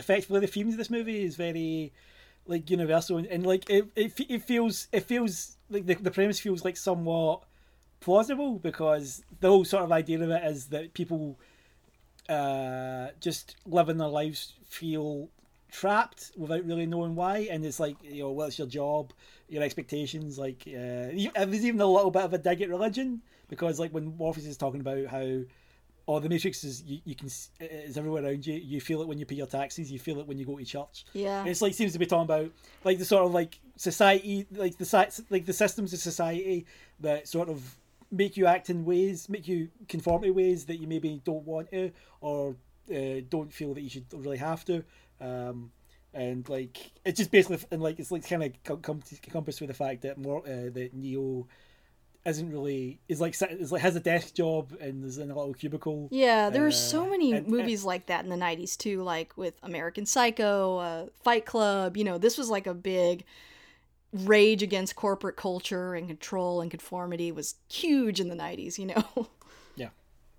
effectively 0.00 0.40
the 0.40 0.46
themes 0.46 0.74
of 0.74 0.78
this 0.78 0.90
movie 0.90 1.22
is 1.22 1.36
very 1.36 1.92
like 2.46 2.68
universal 2.70 3.18
and, 3.18 3.26
and 3.26 3.46
like 3.46 3.68
it, 3.70 3.86
it, 3.94 4.12
it 4.28 4.42
feels 4.42 4.88
it 4.92 5.04
feels 5.04 5.56
like 5.68 5.86
the, 5.86 5.94
the 5.94 6.10
premise 6.10 6.40
feels 6.40 6.64
like 6.64 6.76
somewhat 6.76 7.42
plausible 8.00 8.58
because 8.58 9.22
the 9.40 9.48
whole 9.48 9.64
sort 9.64 9.84
of 9.84 9.92
idea 9.92 10.20
of 10.20 10.30
it 10.30 10.44
is 10.44 10.66
that 10.66 10.94
people 10.94 11.38
uh 12.28 13.08
just 13.20 13.56
living 13.66 13.98
their 13.98 14.08
lives 14.08 14.54
feel 14.66 15.28
trapped 15.70 16.32
without 16.36 16.64
really 16.64 16.86
knowing 16.86 17.14
why 17.14 17.46
and 17.50 17.64
it's 17.64 17.78
like 17.78 17.96
you 18.02 18.22
know 18.22 18.30
what's 18.30 18.58
your 18.58 18.66
job 18.66 19.12
your 19.48 19.62
expectations 19.62 20.38
like 20.38 20.62
uh 20.66 21.12
there's 21.46 21.64
even 21.64 21.80
a 21.80 21.86
little 21.86 22.10
bit 22.10 22.24
of 22.24 22.32
a 22.32 22.38
dig 22.38 22.62
at 22.62 22.68
religion 22.68 23.20
because 23.48 23.78
like 23.78 23.92
when 23.92 24.16
Morpheus 24.16 24.46
is 24.46 24.56
talking 24.56 24.80
about 24.80 25.06
how 25.06 25.40
oh 26.08 26.18
the 26.18 26.28
matrix 26.28 26.64
is 26.64 26.82
you, 26.82 27.00
you 27.04 27.14
can 27.14 27.28
is 27.60 27.96
everywhere 27.96 28.24
around 28.24 28.46
you. 28.46 28.54
You 28.54 28.80
feel 28.80 29.02
it 29.02 29.08
when 29.08 29.18
you 29.18 29.26
pay 29.26 29.36
your 29.36 29.46
taxes. 29.46 29.90
You 29.90 29.98
feel 29.98 30.20
it 30.20 30.26
when 30.26 30.38
you 30.38 30.44
go 30.44 30.58
to 30.58 30.64
church. 30.64 31.04
Yeah. 31.12 31.44
it's 31.44 31.62
like 31.62 31.74
seems 31.74 31.92
to 31.92 31.98
be 31.98 32.06
talking 32.06 32.24
about 32.24 32.50
like 32.84 32.98
the 32.98 33.04
sort 33.04 33.24
of 33.24 33.32
like 33.32 33.58
society 33.76 34.46
like 34.52 34.76
the 34.76 35.24
like 35.30 35.46
the 35.46 35.52
systems 35.52 35.92
of 35.92 35.98
society 35.98 36.66
that 37.00 37.28
sort 37.28 37.48
of 37.48 37.76
make 38.12 38.36
you 38.36 38.46
act 38.46 38.70
in 38.70 38.84
ways 38.84 39.28
make 39.28 39.46
you 39.46 39.68
conform 39.88 40.22
to 40.22 40.30
ways 40.30 40.66
that 40.66 40.76
you 40.76 40.86
maybe 40.86 41.20
don't 41.24 41.44
want 41.44 41.70
to 41.70 41.90
or 42.20 42.56
uh, 42.94 43.20
don't 43.28 43.52
feel 43.52 43.72
that 43.74 43.82
you 43.82 43.90
should 43.90 44.06
really 44.12 44.38
have 44.38 44.64
to. 44.64 44.84
Um 45.20 45.70
and 46.12 46.48
like 46.48 46.90
it's 47.04 47.18
just 47.18 47.30
basically 47.30 47.58
and 47.70 47.82
like 47.82 47.98
it's 47.98 48.10
like 48.10 48.28
kind 48.28 48.42
of 48.42 48.82
come 48.82 49.02
compassed 49.30 49.60
with 49.60 49.68
the 49.68 49.74
fact 49.74 50.02
that 50.02 50.18
more 50.18 50.40
uh, 50.40 50.70
that 50.72 50.90
neo 50.92 51.46
isn't 52.26 52.50
really 52.50 53.00
is 53.08 53.20
like 53.20 53.34
is 53.40 53.72
like 53.72 53.80
has 53.82 53.96
a 53.96 54.00
desk 54.00 54.34
job 54.34 54.72
and 54.80 55.04
is 55.04 55.16
in 55.18 55.30
a 55.30 55.34
little 55.34 55.54
cubicle 55.54 56.08
Yeah, 56.10 56.50
there 56.50 56.62
were 56.62 56.68
Uh, 56.68 56.72
so 56.72 57.06
many 57.08 57.32
and- 57.32 57.46
movies 57.46 57.82
like 57.84 58.06
that 58.06 58.24
in 58.24 58.30
the 58.30 58.36
90s 58.36 58.76
too, 58.76 59.02
like 59.02 59.36
with 59.36 59.54
American 59.62 60.04
Psycho, 60.06 60.76
uh, 60.78 61.06
Fight 61.24 61.46
Club. 61.46 61.96
You 61.96 62.04
know, 62.04 62.18
this 62.18 62.36
was 62.36 62.50
like 62.50 62.66
a 62.66 62.74
big 62.74 63.24
rage 64.12 64.62
against 64.62 64.96
corporate 64.96 65.36
culture 65.36 65.94
and 65.94 66.08
control 66.08 66.60
and 66.60 66.70
conformity 66.70 67.30
was 67.32 67.54
huge 67.70 68.18
in 68.20 68.28
the 68.28 68.34
90s, 68.34 68.76
you 68.76 68.86
know? 68.86 69.28
yeah 69.76 69.88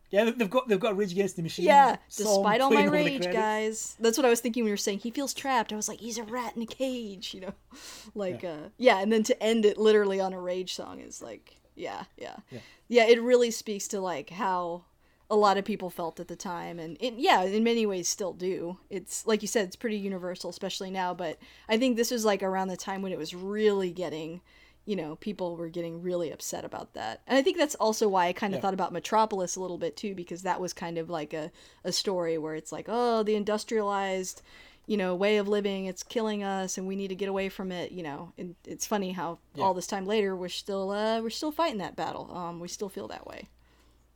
yeah, 0.10 0.26
they've 0.30 0.50
got 0.50 0.68
they've 0.68 0.80
got 0.80 0.92
a 0.92 0.96
rage 0.96 1.14
against 1.14 1.38
the 1.38 1.42
machine 1.42 1.66
yeah, 1.66 1.96
despite 2.16 2.60
all 2.60 2.70
my 2.70 2.76
playing 2.84 2.88
over 2.90 2.98
the 2.98 3.04
rage, 3.20 3.32
guys. 3.32 3.96
That's 3.98 4.18
what 4.18 4.26
I 4.26 4.30
was 4.30 4.42
thinking 4.42 4.64
when 4.64 4.68
you 4.68 4.74
were 4.74 4.78
saying 4.78 5.00
he 5.00 5.10
feels 5.10 5.34
trapped. 5.34 5.72
I 5.72 5.78
was 5.78 5.88
like, 5.88 6.02
he's 6.02 6.18
a 6.18 6.24
rat 6.24 6.54
in 6.56 6.62
a 6.64 6.66
cage, 6.66 7.34
you 7.34 7.40
know? 7.42 7.54
Like, 8.14 8.44
uh, 8.44 8.68
yeah, 8.78 9.00
and 9.00 9.10
then 9.10 9.24
to 9.24 9.42
end 9.42 9.64
it 9.64 9.78
literally 9.78 10.20
on 10.20 10.34
a 10.34 10.40
rage 10.42 10.74
song 10.76 11.00
is 11.00 11.22
like, 11.22 11.61
yeah, 11.76 12.04
yeah. 12.18 12.38
Yeah. 12.52 12.60
Yeah, 12.88 13.06
it 13.08 13.22
really 13.22 13.52
speaks 13.52 13.88
to 13.90 14.00
like 14.02 14.30
how 14.32 14.84
a 15.30 15.36
lot 15.36 15.58
of 15.58 15.64
people 15.64 15.90
felt 15.90 16.20
at 16.20 16.28
the 16.28 16.36
time 16.36 16.78
and 16.78 16.98
it, 17.00 17.14
yeah 17.16 17.42
in 17.44 17.64
many 17.64 17.86
ways 17.86 18.10
still 18.10 18.34
do 18.34 18.78
it's 18.90 19.26
like 19.26 19.42
you 19.42 19.48
said 19.48 19.66
it's 19.66 19.78
pretty 19.78 19.96
universal 19.96 20.50
especially 20.50 20.92
now 20.92 21.14
but 21.14 21.38
i 21.70 21.78
think 21.78 21.96
this 21.96 22.12
was 22.12 22.26
like 22.26 22.44
around 22.44 22.68
the 22.68 22.76
time 22.76 23.02
when 23.02 23.14
it 23.14 23.18
was 23.18 23.34
really 23.34 23.92
getting 23.94 24.42
you 24.84 24.94
know 24.94 25.16
people 25.16 25.56
were 25.56 25.70
getting 25.70 26.02
really 26.02 26.32
upset 26.32 26.66
about 26.66 26.94
that 26.96 27.22
and 27.28 27.38
i 27.38 27.42
think 27.42 27.58
that's 27.58 27.76
also 27.76 28.10
why 28.10 28.28
i 28.28 28.34
kind 28.34 28.54
of 28.54 28.58
Yeah. 28.58 28.62
thought 28.64 28.74
about 28.74 28.92
metropolis 28.92 29.56
a 29.56 29.62
little 29.62 29.78
bit 29.78 29.96
too 29.96 30.14
because 30.16 30.42
that 30.42 30.60
was 30.60 30.74
kind 30.74 30.98
of 30.98 31.10
like 31.10 31.34
a, 31.34 31.50
a 31.86 31.94
story 31.94 32.38
where 32.38 32.56
it's 32.56 32.74
like 32.74 32.88
oh 32.90 33.24
the 33.24 33.36
industrialized 33.36 34.42
you 34.88 34.98
know 34.98 35.16
way 35.16 35.38
of 35.38 35.48
living 35.48 35.86
it's 35.86 36.04
killing 36.04 36.44
us 36.44 36.78
and 36.78 36.88
we 36.88 36.96
need 36.96 37.08
to 37.10 37.16
get 37.16 37.30
away 37.30 37.50
from 37.50 37.72
it 37.72 37.92
you 37.92 38.04
know 38.04 38.34
and 38.38 38.56
it's 38.66 38.86
funny 38.86 39.12
how 39.12 39.38
Yeah. 39.56 39.64
all 39.64 39.74
this 39.74 39.88
time 39.88 40.06
later 40.06 40.36
we're 40.36 40.50
still 40.50 40.90
uh 40.92 41.22
we're 41.22 41.30
still 41.30 41.52
fighting 41.52 41.78
that 41.80 41.96
battle 41.96 42.30
um 42.36 42.60
we 42.60 42.68
still 42.68 42.90
feel 42.90 43.08
that 43.10 43.26
way 43.28 43.48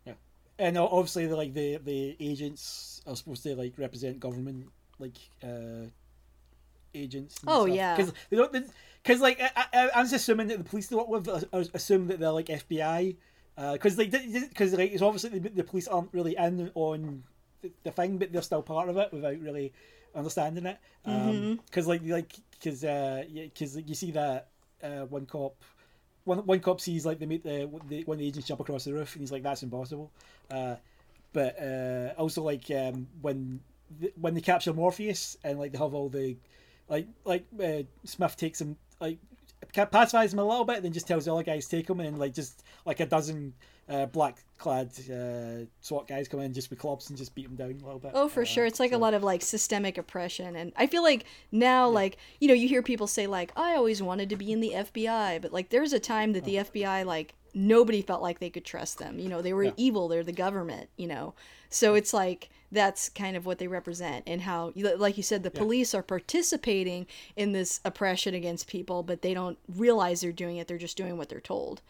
yeah 0.06 0.14
and 0.60 0.78
obviously 0.78 1.28
the 1.28 1.36
like 1.36 1.54
the 1.54 1.78
the 1.78 2.16
agents 2.20 3.02
are 3.08 3.16
supposed 3.16 3.44
to 3.44 3.56
like 3.56 3.74
represent 3.78 4.20
government 4.20 4.68
like 5.00 5.18
uh 5.44 5.88
agents 6.94 7.36
Oh, 7.48 7.66
stuff. 7.66 7.76
yeah. 7.76 7.96
because 7.98 8.14
they 8.30 8.38
don't 8.38 8.52
because 9.04 9.22
like 9.22 9.40
I, 9.42 9.66
I, 9.74 9.90
I'm 9.96 10.06
just 10.06 10.16
assuming 10.16 10.48
that 10.48 10.58
the 10.58 10.64
police 10.64 10.88
they 10.88 10.96
work 10.96 11.08
with 11.10 11.28
uh, 11.28 11.42
uh, 11.54 11.64
assume 11.74 12.08
that 12.08 12.20
they're 12.20 12.32
like 12.32 12.48
FBI 12.48 13.16
because 13.74 13.98
like 13.98 14.12
because 14.12 14.74
like 14.74 14.92
it's 14.94 15.02
obviously 15.02 15.40
the, 15.40 15.50
the 15.50 15.64
police 15.64 15.88
aren't 15.88 16.14
really 16.14 16.36
in 16.38 16.72
on 16.76 17.24
the, 17.84 17.92
thing 17.92 18.18
but 18.18 18.32
they're 18.32 18.42
still 18.42 18.62
part 18.62 18.90
of 18.90 18.98
it 18.98 19.12
without 19.14 19.40
really 19.40 19.74
understanding 20.16 20.66
it. 20.66 20.78
Because 21.66 21.88
like 21.88 22.02
like 22.06 22.34
because 22.52 22.84
uh, 22.84 23.24
because 23.34 23.78
you 23.78 23.96
see 23.96 24.12
that 24.12 24.50
uh, 24.84 25.06
one 25.06 25.26
cop. 25.26 25.56
One, 26.24 26.40
one 26.40 26.60
cop 26.60 26.82
sees 26.82 27.06
like 27.06 27.20
they 27.20 27.28
make 27.28 27.44
the, 27.44 27.70
the 27.88 28.04
one 28.06 28.16
of 28.16 28.20
the 28.20 28.28
agents 28.28 28.48
jump 28.48 28.60
across 28.60 28.86
the 28.86 28.94
roof 28.94 29.14
and 29.14 29.22
he's 29.22 29.32
like 29.32 29.44
that's 29.44 29.62
impossible, 29.62 30.10
uh, 30.50 30.76
but 31.34 31.56
uh, 31.62 32.14
also 32.18 32.42
like 32.42 32.72
um, 32.72 33.08
when 33.22 33.60
the, 34.00 34.12
when 34.20 34.34
they 34.34 34.42
capture 34.42 34.74
Morpheus 34.74 35.38
and 35.44 35.60
like 35.60 35.72
they 35.72 35.78
have 35.78 35.94
all 35.94 36.10
the 36.10 36.36
like 36.90 37.08
like 37.26 37.46
uh, 37.64 37.84
Smith 38.06 38.36
takes 38.38 38.60
him 38.60 38.76
like 39.00 39.20
pacifies 39.74 40.34
him 40.34 40.40
a 40.40 40.46
little 40.46 40.66
bit, 40.66 40.84
then 40.84 40.92
just 40.94 41.08
tells 41.08 41.26
the 41.26 41.34
other 41.34 41.44
guys 41.44 41.68
take 41.68 41.90
him, 41.90 42.00
and 42.00 42.18
like 42.18 42.34
just 42.34 42.64
like 42.86 43.00
a 43.00 43.06
dozen 43.06 43.54
uh, 43.88 44.06
black 44.08 44.44
clad 44.58 44.90
uh, 45.12 45.66
SWAT 45.82 46.08
guys 46.08 46.28
come 46.28 46.40
in 46.40 46.54
just 46.54 46.70
with 46.72 46.80
clubs 46.80 47.10
and 47.10 47.18
just 47.18 47.36
beat 47.36 47.46
him 47.46 47.56
down 47.56 47.70
a 47.70 47.86
little 47.86 48.00
bit. 48.00 48.12
Oh, 48.16 48.28
for 48.28 48.42
Uh, 48.42 48.46
sure. 48.46 48.66
It's 48.66 48.80
like 48.80 48.92
a 48.94 48.98
lot 48.98 49.14
of 49.14 49.22
like 49.24 49.42
systemic 49.44 49.98
oppression. 50.00 50.56
And 50.56 50.74
I 50.76 50.88
feel 50.88 51.04
like 51.04 51.26
now, 51.52 51.88
like, 51.88 52.18
you 52.40 52.48
know, 52.48 52.56
you 52.56 52.68
hear 52.68 52.82
people 52.82 53.06
say, 53.06 53.28
like, 53.28 53.52
I 53.56 53.76
always 53.76 54.02
wanted 54.02 54.30
to 54.30 54.36
be 54.38 54.52
in 54.52 54.60
the 54.60 54.72
FBI. 54.76 55.40
But 55.42 55.54
like, 55.54 55.70
there's 55.70 55.94
a 55.94 56.00
time 56.00 56.34
that 56.34 56.46
the 56.46 56.56
FBI, 56.56 57.06
like, 57.06 57.36
nobody 57.54 58.02
felt 58.02 58.24
like 58.24 58.40
they 58.40 58.50
could 58.50 58.66
trust 58.66 58.98
them. 58.98 59.20
You 59.20 59.30
know, 59.30 59.42
they 59.44 59.54
were 59.54 59.66
Yeah. 59.66 59.72
evil, 59.78 60.08
they're 60.08 60.24
the 60.24 60.32
government, 60.32 60.90
you 60.98 61.08
know. 61.08 61.36
So 61.76 61.94
it's 61.94 62.14
like, 62.14 62.50
that's 62.72 63.10
kind 63.10 63.36
of 63.36 63.46
what 63.46 63.58
they 63.60 63.68
represent. 63.68 64.24
And 64.28 64.42
how, 64.42 64.72
like 64.76 65.18
you 65.18 65.24
said, 65.24 65.44
the 65.44 65.52
police 65.52 65.94
are 65.94 66.02
participating 66.04 67.06
in 67.36 67.52
this 67.52 67.82
oppression 67.84 68.34
against 68.34 68.68
people, 68.68 69.04
but 69.04 69.22
they 69.22 69.34
don't 69.34 69.58
realize 69.68 70.22
they're 70.22 70.32
doing 70.32 70.58
it. 70.58 70.68
They're 70.68 70.78
just 70.78 70.98
doing 70.98 71.18
what 71.18 71.28
they're 71.30 71.42
told. 71.42 71.82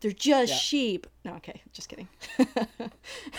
They're 0.00 0.10
just 0.10 0.52
Yeah. 0.52 0.58
sheep. 0.58 1.06
No, 1.24 1.34
okay, 1.34 1.62
just 1.72 1.88
kidding. 1.88 2.08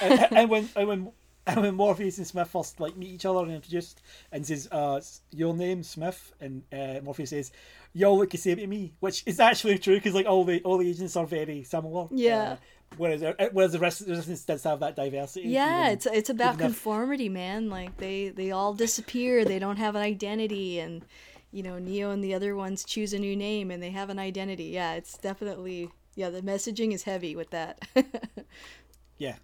and, 0.02 0.28
and 0.32 0.50
when 0.50 0.70
and 0.76 0.88
when 0.88 1.12
and 1.48 1.62
when 1.62 1.76
Morpheus 1.76 2.18
and 2.18 2.28
Smith 2.28 2.50
first 2.50 2.80
like 2.80 2.96
meet 2.98 3.10
each 3.10 3.26
other 3.26 3.40
and 3.40 3.52
introduced 3.52 4.02
and 4.32 4.46
says, 4.46 4.68
uh, 4.72 5.00
"Your 5.32 5.54
name, 5.54 5.84
Smith," 5.84 6.34
and 6.42 6.64
uh, 6.74 7.00
Morpheus 7.02 7.30
says, 7.30 7.52
"Y'all 7.94 8.18
look 8.18 8.30
the 8.32 8.38
same 8.38 8.58
to 8.58 8.68
me," 8.68 8.94
which 9.00 9.24
is 9.26 9.40
actually 9.40 9.78
true 9.80 9.96
because 9.96 10.14
like 10.14 10.26
all 10.26 10.44
the 10.44 10.62
all 10.64 10.78
the 10.78 10.90
agents 10.90 11.16
are 11.16 11.26
very 11.26 11.64
similar. 11.64 12.08
Yeah. 12.12 12.52
Uh, 12.54 12.56
whereas 12.98 13.24
uh, 13.24 13.34
whereas 13.52 13.72
the 13.74 13.80
rest 13.80 14.02
resistance 14.08 14.44
does 14.46 14.64
have 14.64 14.80
that 14.82 14.96
diversity. 14.96 15.48
Yeah, 15.50 15.82
even- 15.86 15.94
it's 15.94 16.06
it's 16.06 16.30
about 16.30 16.56
even 16.56 16.66
if- 16.68 16.72
conformity, 16.74 17.30
man. 17.30 17.70
Like 17.70 17.98
they 17.98 18.30
they 18.30 18.52
all 18.52 18.74
disappear. 18.74 19.46
They 19.46 19.60
don't 19.60 19.78
have 19.78 19.96
an 19.96 20.02
identity, 20.02 20.80
and 20.80 21.04
you 21.52 21.64
know 21.64 21.80
Neo 21.80 22.12
and 22.12 22.24
the 22.24 22.34
other 22.34 22.56
ones 22.56 22.84
choose 22.84 23.14
a 23.14 23.20
new 23.20 23.36
name 23.36 23.72
and 23.72 23.82
they 23.82 23.92
have 23.92 24.10
an 24.10 24.20
identity. 24.20 24.66
Yeah, 24.66 24.94
it's 24.94 25.18
definitely 25.18 25.90
yeah. 26.16 26.30
The 26.30 26.42
messaging 26.42 26.94
is 26.94 27.04
heavy 27.04 27.36
with 27.36 27.50
that. 27.52 27.80
yeah. 29.18 29.36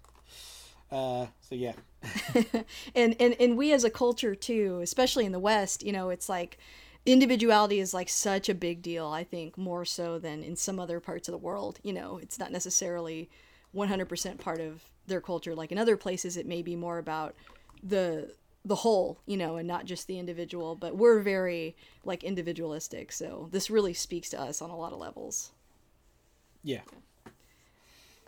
Uh, 0.90 1.26
so 1.40 1.54
yeah, 1.56 1.72
and 2.94 3.16
and 3.18 3.34
and 3.40 3.56
we 3.58 3.72
as 3.72 3.82
a 3.82 3.90
culture 3.90 4.36
too, 4.36 4.78
especially 4.82 5.24
in 5.24 5.32
the 5.32 5.40
West, 5.40 5.82
you 5.84 5.90
know, 5.92 6.10
it's 6.10 6.28
like 6.28 6.58
individuality 7.06 7.80
is 7.80 7.94
like 7.94 8.08
such 8.08 8.48
a 8.48 8.54
big 8.54 8.82
deal. 8.82 9.06
I 9.08 9.24
think 9.24 9.56
more 9.56 9.84
so 9.84 10.18
than 10.18 10.42
in 10.42 10.56
some 10.56 10.78
other 10.80 11.00
parts 11.00 11.28
of 11.28 11.32
the 11.32 11.38
world. 11.38 11.78
You 11.82 11.92
know, 11.92 12.18
it's 12.22 12.38
not 12.38 12.52
necessarily 12.52 13.30
100% 13.74 14.38
part 14.38 14.60
of 14.60 14.84
their 15.06 15.20
culture. 15.20 15.54
Like 15.54 15.72
in 15.72 15.78
other 15.78 15.96
places, 15.96 16.36
it 16.36 16.46
may 16.46 16.62
be 16.62 16.76
more 16.76 16.98
about 16.98 17.34
the 17.82 18.34
the 18.64 18.76
whole, 18.76 19.20
you 19.26 19.36
know, 19.36 19.56
and 19.56 19.68
not 19.68 19.84
just 19.84 20.08
the 20.08 20.18
individual. 20.18 20.74
But 20.74 20.96
we're 20.96 21.20
very 21.20 21.76
like 22.04 22.24
individualistic, 22.24 23.12
so 23.12 23.48
this 23.52 23.70
really 23.70 23.94
speaks 23.94 24.28
to 24.30 24.40
us 24.40 24.60
on 24.60 24.70
a 24.70 24.76
lot 24.76 24.92
of 24.92 24.98
levels. 24.98 25.52
yeah. 26.64 26.80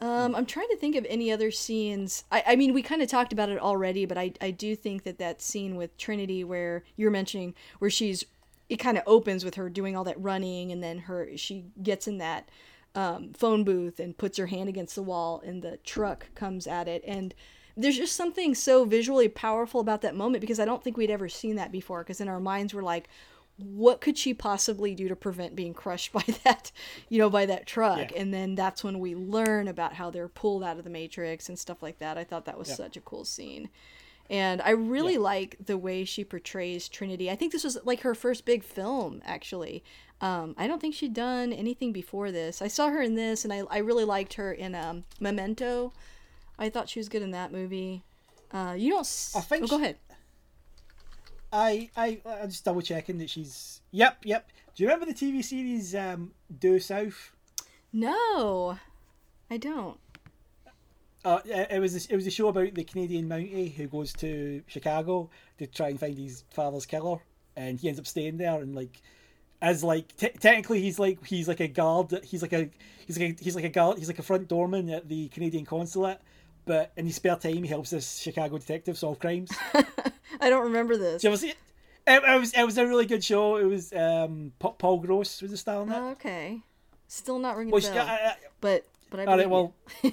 Um, 0.01 0.37
I'm 0.37 0.47
trying 0.47 0.69
to 0.69 0.77
think 0.77 0.95
of 0.95 1.05
any 1.09 1.33
other 1.33 1.51
scenes. 1.51 2.23
I, 2.31 2.43
I 2.49 2.57
mean, 2.57 2.73
we 2.73 2.83
kind 2.83 3.03
of 3.03 3.09
talked 3.09 3.33
about 3.33 3.49
it 3.49 3.59
already, 3.59 4.07
but 4.07 4.17
I, 4.17 4.33
I 4.41 4.53
do 4.53 4.77
think 4.77 5.03
that 5.03 5.19
that 5.19 5.43
scene 5.43 5.75
with 5.75 5.97
Trinity, 5.99 6.45
where 6.45 6.85
you're 6.97 7.11
mentioning, 7.11 7.55
where 7.81 7.91
she's, 7.91 8.25
it 8.69 8.77
kind 8.77 8.97
of 8.99 9.05
opens 9.07 9.45
with 9.45 9.55
her 9.57 9.69
doing 9.71 9.97
all 9.97 10.05
that 10.05 10.21
running, 10.21 10.71
and 10.73 10.83
then 10.83 10.99
her 11.01 11.29
she 11.37 11.65
gets 11.83 12.07
in 12.07 12.19
that 12.19 12.49
um, 12.95 13.33
phone 13.35 13.65
booth 13.65 14.01
and 14.01 14.17
puts 14.17 14.39
her 14.39 14.47
hand 14.47 14.69
against 14.69 14.95
the 14.95 15.03
wall, 15.03 15.43
and 15.45 15.63
the 15.63 15.77
truck 15.79 16.27
comes 16.35 16.67
at 16.67 16.89
it, 16.89 17.03
and 17.07 17.35
there's 17.77 17.97
just 17.97 18.17
something 18.17 18.55
so 18.55 18.85
visually 18.85 19.29
powerful 19.29 19.81
about 19.81 20.03
that 20.03 20.15
moment 20.17 20.41
because 20.41 20.59
I 20.59 20.65
don't 20.65 20.83
think 20.83 20.97
we'd 20.97 21.11
ever 21.11 21.29
seen 21.29 21.55
that 21.57 21.71
before. 21.71 22.01
Because 22.01 22.21
in 22.21 22.29
our 22.29 22.41
minds, 22.41 22.75
we're 22.75 22.83
like, 22.83 23.09
what 23.57 24.01
could 24.01 24.19
she 24.19 24.35
possibly 24.35 24.95
do 24.97 25.09
to 25.09 25.17
prevent 25.17 25.55
being 25.57 25.75
crushed 25.75 26.13
by 26.19 26.25
that 26.45 26.71
you 27.09 27.19
know 27.19 27.29
by 27.31 27.45
that 27.47 27.67
truck 27.67 28.13
Yeah. 28.13 28.21
and 28.21 28.33
then 28.33 28.55
that's 28.55 28.85
when 28.85 29.01
we 29.01 29.17
learn 29.17 29.67
about 29.67 29.95
how 29.95 30.11
they're 30.11 30.29
pulled 30.29 30.63
out 30.63 30.79
of 30.79 30.85
the 30.85 30.91
matrix 30.91 31.49
and 31.49 31.59
stuff 31.59 31.83
like 31.83 31.99
that 31.99 32.17
i 32.17 32.23
thought 32.23 32.45
that 32.45 32.57
was 32.57 32.69
Yeah. 32.69 32.75
such 32.77 32.97
a 32.97 33.01
cool 33.01 33.25
scene 33.25 33.69
and 34.31 34.61
i 34.63 34.71
really 34.71 35.15
Yeah. 35.15 35.19
like 35.21 35.57
the 35.65 35.79
way 35.79 36.05
she 36.05 36.25
portrays 36.25 36.89
trinity 36.89 37.31
i 37.31 37.37
think 37.37 37.53
this 37.53 37.65
was 37.65 37.79
like 37.85 38.01
her 38.01 38.15
first 38.15 38.45
big 38.45 38.63
film 38.65 39.23
actually 39.25 39.83
um, 40.21 40.55
i 40.59 40.67
don't 40.67 40.81
think 40.81 40.95
she'd 40.95 41.15
done 41.15 41.53
anything 41.53 41.93
before 41.93 42.31
this 42.33 42.61
i 42.61 42.69
saw 42.69 42.89
her 42.89 43.01
in 43.03 43.15
this 43.15 43.45
and 43.45 43.53
i, 43.53 43.63
I 43.71 43.79
really 43.79 44.05
liked 44.05 44.35
her 44.35 44.53
in 44.53 44.75
um, 44.75 45.05
memento 45.21 45.93
i 46.59 46.69
thought 46.69 46.89
she 46.89 46.99
was 47.01 47.09
good 47.09 47.23
in 47.23 47.31
that 47.33 47.53
movie 47.53 48.03
uh, 48.53 48.75
you 48.77 48.91
don't 48.91 49.01
s- 49.01 49.35
I 49.37 49.41
think 49.41 49.65
oh, 49.65 49.67
go 49.69 49.77
she- 49.79 49.83
ahead 49.85 49.97
I 51.53 51.89
I 51.97 52.21
I'm 52.27 52.51
just 52.51 52.65
double 52.65 52.83
checking 52.83 53.17
that 53.19 53.31
she's. 53.31 53.81
Yep, 53.93 54.19
yep. 54.25 54.51
Do 54.75 54.83
you 54.83 54.89
remember 54.91 55.07
the 55.11 55.15
TV 55.15 55.43
series 55.43 55.95
um, 55.95 56.33
Due 56.61 56.79
South? 56.79 57.33
no 57.91 58.79
i 59.51 59.57
don't 59.57 59.99
Uh, 61.25 61.41
it 61.45 61.81
was 61.81 61.95
a, 62.07 62.13
it 62.13 62.17
was 62.17 62.27
a 62.27 62.31
show 62.31 62.49
about 62.49 62.75
the 62.75 62.85
Canadian 62.85 63.29
Mountie 63.29 63.75
who 63.75 63.87
goes 63.89 64.13
to 64.15 64.63
Chicago 64.67 65.31
to 65.59 65.67
try 65.67 65.89
and 65.89 65.99
find 65.99 66.17
his 66.17 66.45
father's 66.51 66.87
killer, 66.87 67.19
and 67.57 67.79
he 67.81 67.89
ends 67.89 67.99
up 67.99 68.07
staying 68.07 68.37
there 68.39 68.61
and 68.61 68.75
like, 68.75 69.03
as 69.61 69.83
like 69.83 70.17
te- 70.17 70.29
technically 70.39 70.81
he's 70.81 70.99
like 70.99 71.25
he's 71.27 71.49
like 71.49 71.61
a 71.61 71.69
guard. 71.69 72.13
He's 72.25 72.43
like 72.43 72.53
a 72.53 72.71
he's 73.07 73.19
like 73.19 73.31
a, 73.31 73.43
he's 73.43 73.57
like 73.57 73.65
a 73.65 73.69
guard. 73.69 73.99
He's 73.99 74.09
like 74.09 74.21
a 74.21 74.23
front 74.23 74.49
doorman 74.49 74.89
at 74.91 75.09
the 75.09 75.29
Canadian 75.29 75.65
consulate. 75.65 76.21
But 76.65 76.93
in 76.97 77.07
his 77.07 77.17
spare 77.17 77.37
time, 77.37 77.63
he 77.63 77.67
helps 77.67 77.91
this 77.91 78.19
Chicago 78.19 78.59
detective 78.59 78.99
solve 78.99 79.19
crimes. 79.19 79.51
i 80.41 80.51
don't 80.51 80.65
remember 80.65 80.99
this 80.99 81.25
you 81.25 81.31
ever 81.31 81.37
see 81.37 81.51
it? 81.51 81.57
It, 82.07 82.23
it 82.23 82.39
was 82.39 82.53
it 82.55 82.65
was 82.65 82.79
a 82.79 82.87
really 82.87 83.07
good 83.07 83.25
show. 83.25 83.57
It 83.57 83.65
was 83.65 83.93
um, 83.93 84.53
Paul 84.59 84.99
Gross 84.99 85.43
was 85.43 85.51
the 85.51 85.57
star 85.57 85.83
in 85.83 85.91
it. 85.91 85.97
Oh, 85.97 86.11
okay. 86.11 86.61
Still 87.07 87.39
not 87.39 87.57
ringing 87.57 87.73
Well, 87.73 87.83
bell. 87.83 88.07
I, 88.07 88.13
I, 88.13 88.35
but 88.61 88.87
but 89.11 89.21
I 89.21 89.25
all 89.25 89.37
right, 89.37 89.51
well. 89.51 89.75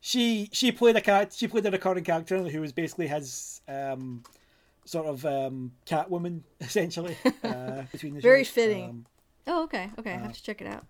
she 0.00 0.48
she 0.52 0.72
played 0.72 0.96
a 0.96 1.00
cat. 1.00 1.32
She 1.32 1.48
played 1.48 1.66
a 1.66 1.70
recurring 1.70 2.04
character 2.04 2.38
who 2.38 2.60
was 2.60 2.72
basically 2.72 3.08
his 3.08 3.60
um, 3.68 4.22
sort 4.84 5.06
of 5.06 5.24
um, 5.26 5.72
Catwoman 5.86 6.42
essentially. 6.60 7.16
Uh, 7.42 7.82
between 7.92 8.14
the 8.14 8.20
Very 8.20 8.44
shows. 8.44 8.54
fitting. 8.54 8.84
Um, 8.84 9.06
Oh, 9.50 9.62
okay. 9.64 9.90
Okay, 9.98 10.12
I 10.12 10.18
have 10.18 10.34
to 10.34 10.42
check 10.42 10.60
it 10.60 10.66
out. 10.66 10.84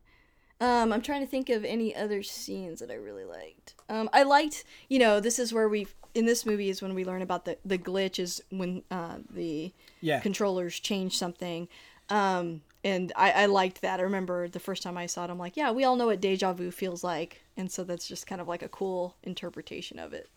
Um, 0.60 0.92
I'm 0.92 1.00
trying 1.00 1.20
to 1.20 1.28
think 1.28 1.48
of 1.48 1.64
any 1.64 1.94
other 1.94 2.24
scenes 2.24 2.80
that 2.80 2.90
I 2.90 2.94
really 2.94 3.24
liked. 3.24 3.74
Um, 3.88 4.10
I 4.12 4.24
liked, 4.24 4.64
you 4.88 4.98
know, 4.98 5.20
this 5.20 5.38
is 5.38 5.52
where 5.52 5.68
we 5.68 5.86
in 6.14 6.26
this 6.26 6.44
movie 6.44 6.68
is 6.68 6.82
when 6.82 6.94
we 6.94 7.04
learn 7.04 7.22
about 7.22 7.44
the 7.44 7.56
the 7.64 7.78
glitch 7.78 8.18
is 8.18 8.42
when 8.50 8.82
uh, 8.90 9.18
the 9.30 9.72
yeah, 10.00 10.18
controllers 10.18 10.80
change 10.80 11.16
something. 11.16 11.68
Um, 12.10 12.62
and 12.88 13.12
I, 13.16 13.30
I 13.30 13.46
liked 13.46 13.82
that. 13.82 14.00
I 14.00 14.02
remember 14.02 14.48
the 14.48 14.60
first 14.60 14.82
time 14.82 14.96
I 14.96 15.06
saw 15.06 15.24
it, 15.24 15.30
I'm 15.30 15.38
like, 15.38 15.56
yeah, 15.56 15.70
we 15.70 15.84
all 15.84 15.96
know 15.96 16.06
what 16.06 16.20
deja 16.20 16.52
vu 16.52 16.70
feels 16.70 17.04
like, 17.04 17.42
and 17.56 17.70
so 17.70 17.84
that's 17.84 18.08
just 18.08 18.26
kind 18.26 18.40
of 18.40 18.48
like 18.48 18.62
a 18.62 18.68
cool 18.68 19.14
interpretation 19.22 19.98
of 19.98 20.12
it. 20.12 20.28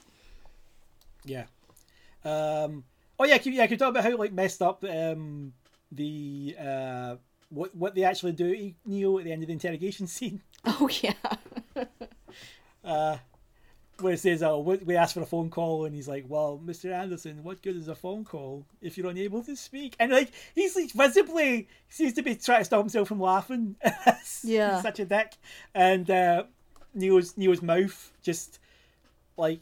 yeah. 1.25 1.45
Um, 2.23 2.83
oh 3.17 3.25
yeah, 3.25 3.39
yeah. 3.43 3.65
Can 3.65 3.71
you 3.71 3.77
talk 3.77 3.89
about 3.89 4.03
how 4.03 4.15
like 4.17 4.33
messed 4.33 4.61
up 4.61 4.83
um, 4.83 5.53
the 5.91 6.55
uh, 6.59 7.15
what 7.49 7.73
what 7.75 7.95
they 7.95 8.03
actually 8.03 8.33
do 8.33 8.73
Neo 8.85 9.17
at 9.17 9.23
the 9.23 9.31
end 9.31 9.43
of 9.43 9.47
the 9.47 9.53
interrogation 9.53 10.07
scene? 10.15 10.41
Oh 10.65 10.89
yeah. 11.01 11.13
uh, 12.83 13.17
where 14.01 14.13
it 14.13 14.19
says, 14.19 14.41
"Oh, 14.43 14.59
we 14.59 14.77
we 14.77 14.95
asked 14.95 15.13
for 15.13 15.21
a 15.21 15.25
phone 15.25 15.49
call," 15.49 15.85
and 15.85 15.95
he's 15.95 16.07
like, 16.07 16.25
"Well, 16.27 16.59
Mr. 16.65 16.91
Anderson, 16.91 17.43
what 17.43 17.61
good 17.61 17.75
is 17.75 17.87
a 17.87 17.95
phone 17.95 18.23
call 18.25 18.65
if 18.81 18.97
you're 18.97 19.09
unable 19.09 19.43
to 19.43 19.55
speak?" 19.55 19.95
And 19.99 20.11
like, 20.11 20.31
he's 20.55 20.75
like 20.75 20.91
visibly 20.91 21.67
seems 21.89 22.13
to 22.13 22.21
be 22.21 22.35
trying 22.35 22.61
to 22.61 22.65
stop 22.65 22.79
himself 22.81 23.07
from 23.07 23.19
laughing. 23.19 23.75
Yeah. 24.43 24.73
he's 24.75 24.81
such 24.81 24.99
a 24.99 25.05
dick. 25.05 25.33
And 25.75 26.09
uh, 26.09 26.43
Neo's 26.93 27.37
Neo's 27.37 27.61
mouth 27.61 28.11
just 28.23 28.59
like 29.37 29.61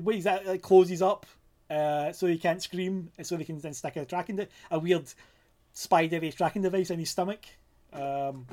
what 0.00 0.14
is 0.14 0.24
that? 0.24 0.46
Like 0.46 0.62
closes 0.62 1.02
up, 1.02 1.26
uh, 1.70 2.12
so 2.12 2.26
he 2.26 2.38
can't 2.38 2.62
scream, 2.62 3.10
so 3.22 3.36
they 3.36 3.44
can 3.44 3.58
then 3.60 3.74
stick 3.74 3.96
a 3.96 4.04
tracking 4.04 4.36
de- 4.36 4.48
a 4.70 4.78
weird 4.78 5.04
spidery 5.72 6.32
tracking 6.32 6.62
device 6.62 6.90
in 6.90 6.98
his 6.98 7.10
stomach. 7.10 7.40
Um, 7.92 8.46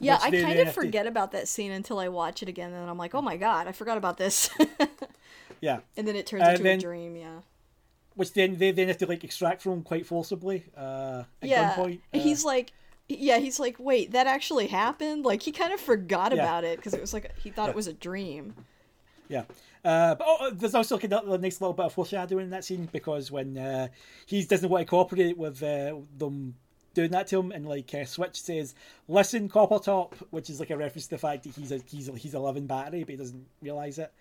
Yeah, 0.00 0.18
I 0.20 0.30
kind 0.30 0.58
of 0.58 0.72
forget 0.74 1.06
about 1.06 1.32
that 1.32 1.48
scene 1.48 1.70
until 1.70 1.98
I 1.98 2.08
watch 2.08 2.42
it 2.42 2.48
again, 2.48 2.72
and 2.72 2.82
then 2.82 2.88
I'm 2.88 2.98
like, 2.98 3.14
oh 3.14 3.22
my 3.22 3.36
god, 3.36 3.68
I 3.68 3.72
forgot 3.72 3.96
about 3.96 4.16
this. 4.18 4.50
yeah. 5.60 5.80
and 5.96 6.06
then 6.06 6.16
it 6.16 6.26
turns 6.26 6.42
And 6.42 6.52
into 6.52 6.62
then- 6.62 6.78
a 6.78 6.80
dream. 6.80 7.16
Yeah. 7.16 7.38
which 8.14 8.32
then 8.32 8.56
they 8.56 8.70
then 8.72 8.88
have 8.88 8.98
to 8.98 9.06
like 9.06 9.24
extract 9.24 9.62
from 9.62 9.72
him 9.72 9.82
quite 9.82 10.06
forcibly 10.06 10.64
uh, 10.76 11.24
at 11.42 11.48
yeah. 11.48 11.74
gunpoint. 11.74 12.00
Uh, 12.12 12.18
he's 12.18 12.44
like, 12.44 12.72
yeah, 13.08 13.38
he's 13.38 13.60
like, 13.60 13.76
wait, 13.78 14.12
that 14.12 14.26
actually 14.26 14.66
happened. 14.68 15.24
Like 15.24 15.42
he 15.42 15.52
kind 15.52 15.72
of 15.72 15.80
forgot 15.80 16.32
Yeah. 16.34 16.42
about 16.42 16.64
it 16.64 16.78
because 16.78 16.94
it 16.94 17.00
was 17.00 17.12
like 17.12 17.32
he 17.38 17.50
thought 17.50 17.66
Yeah. 17.66 17.70
it 17.70 17.76
was 17.76 17.86
a 17.86 17.92
dream. 17.92 18.54
Yeah. 19.28 19.44
Uh, 19.84 20.14
but 20.14 20.26
oh, 20.26 20.50
there's 20.50 20.74
also 20.74 20.96
of 20.96 21.04
a 21.04 21.38
nice 21.38 21.60
little 21.60 21.74
bit 21.74 21.86
of 21.86 21.92
foreshadowing 21.92 22.44
in 22.44 22.50
that 22.50 22.64
scene 22.64 22.88
because 22.92 23.30
when 23.30 23.58
uh, 23.58 23.88
he 24.26 24.42
doesn't 24.44 24.68
want 24.70 24.82
to 24.82 24.90
cooperate 24.90 25.36
with 25.36 25.62
uh, 25.62 25.94
them 26.16 26.54
doing 26.94 27.10
that 27.10 27.26
to 27.28 27.38
him, 27.40 27.52
and 27.52 27.66
like 27.68 27.92
uh, 27.94 28.04
Switch 28.04 28.40
says, 28.40 28.74
"Listen, 29.08 29.48
Copper 29.48 29.78
Top," 29.78 30.14
which 30.30 30.48
is 30.48 30.60
like 30.60 30.70
a 30.70 30.76
reference 30.76 31.04
to 31.04 31.10
the 31.10 31.18
fact 31.18 31.44
that 31.44 31.54
he's 31.54 31.72
a 31.72 31.78
he's 31.86 32.08
a, 32.08 32.12
he's 32.12 32.34
a 32.34 32.38
loving 32.38 32.66
battery, 32.66 33.00
but 33.04 33.10
he 33.10 33.16
doesn't 33.16 33.46
realize 33.62 33.98
it. 33.98 34.12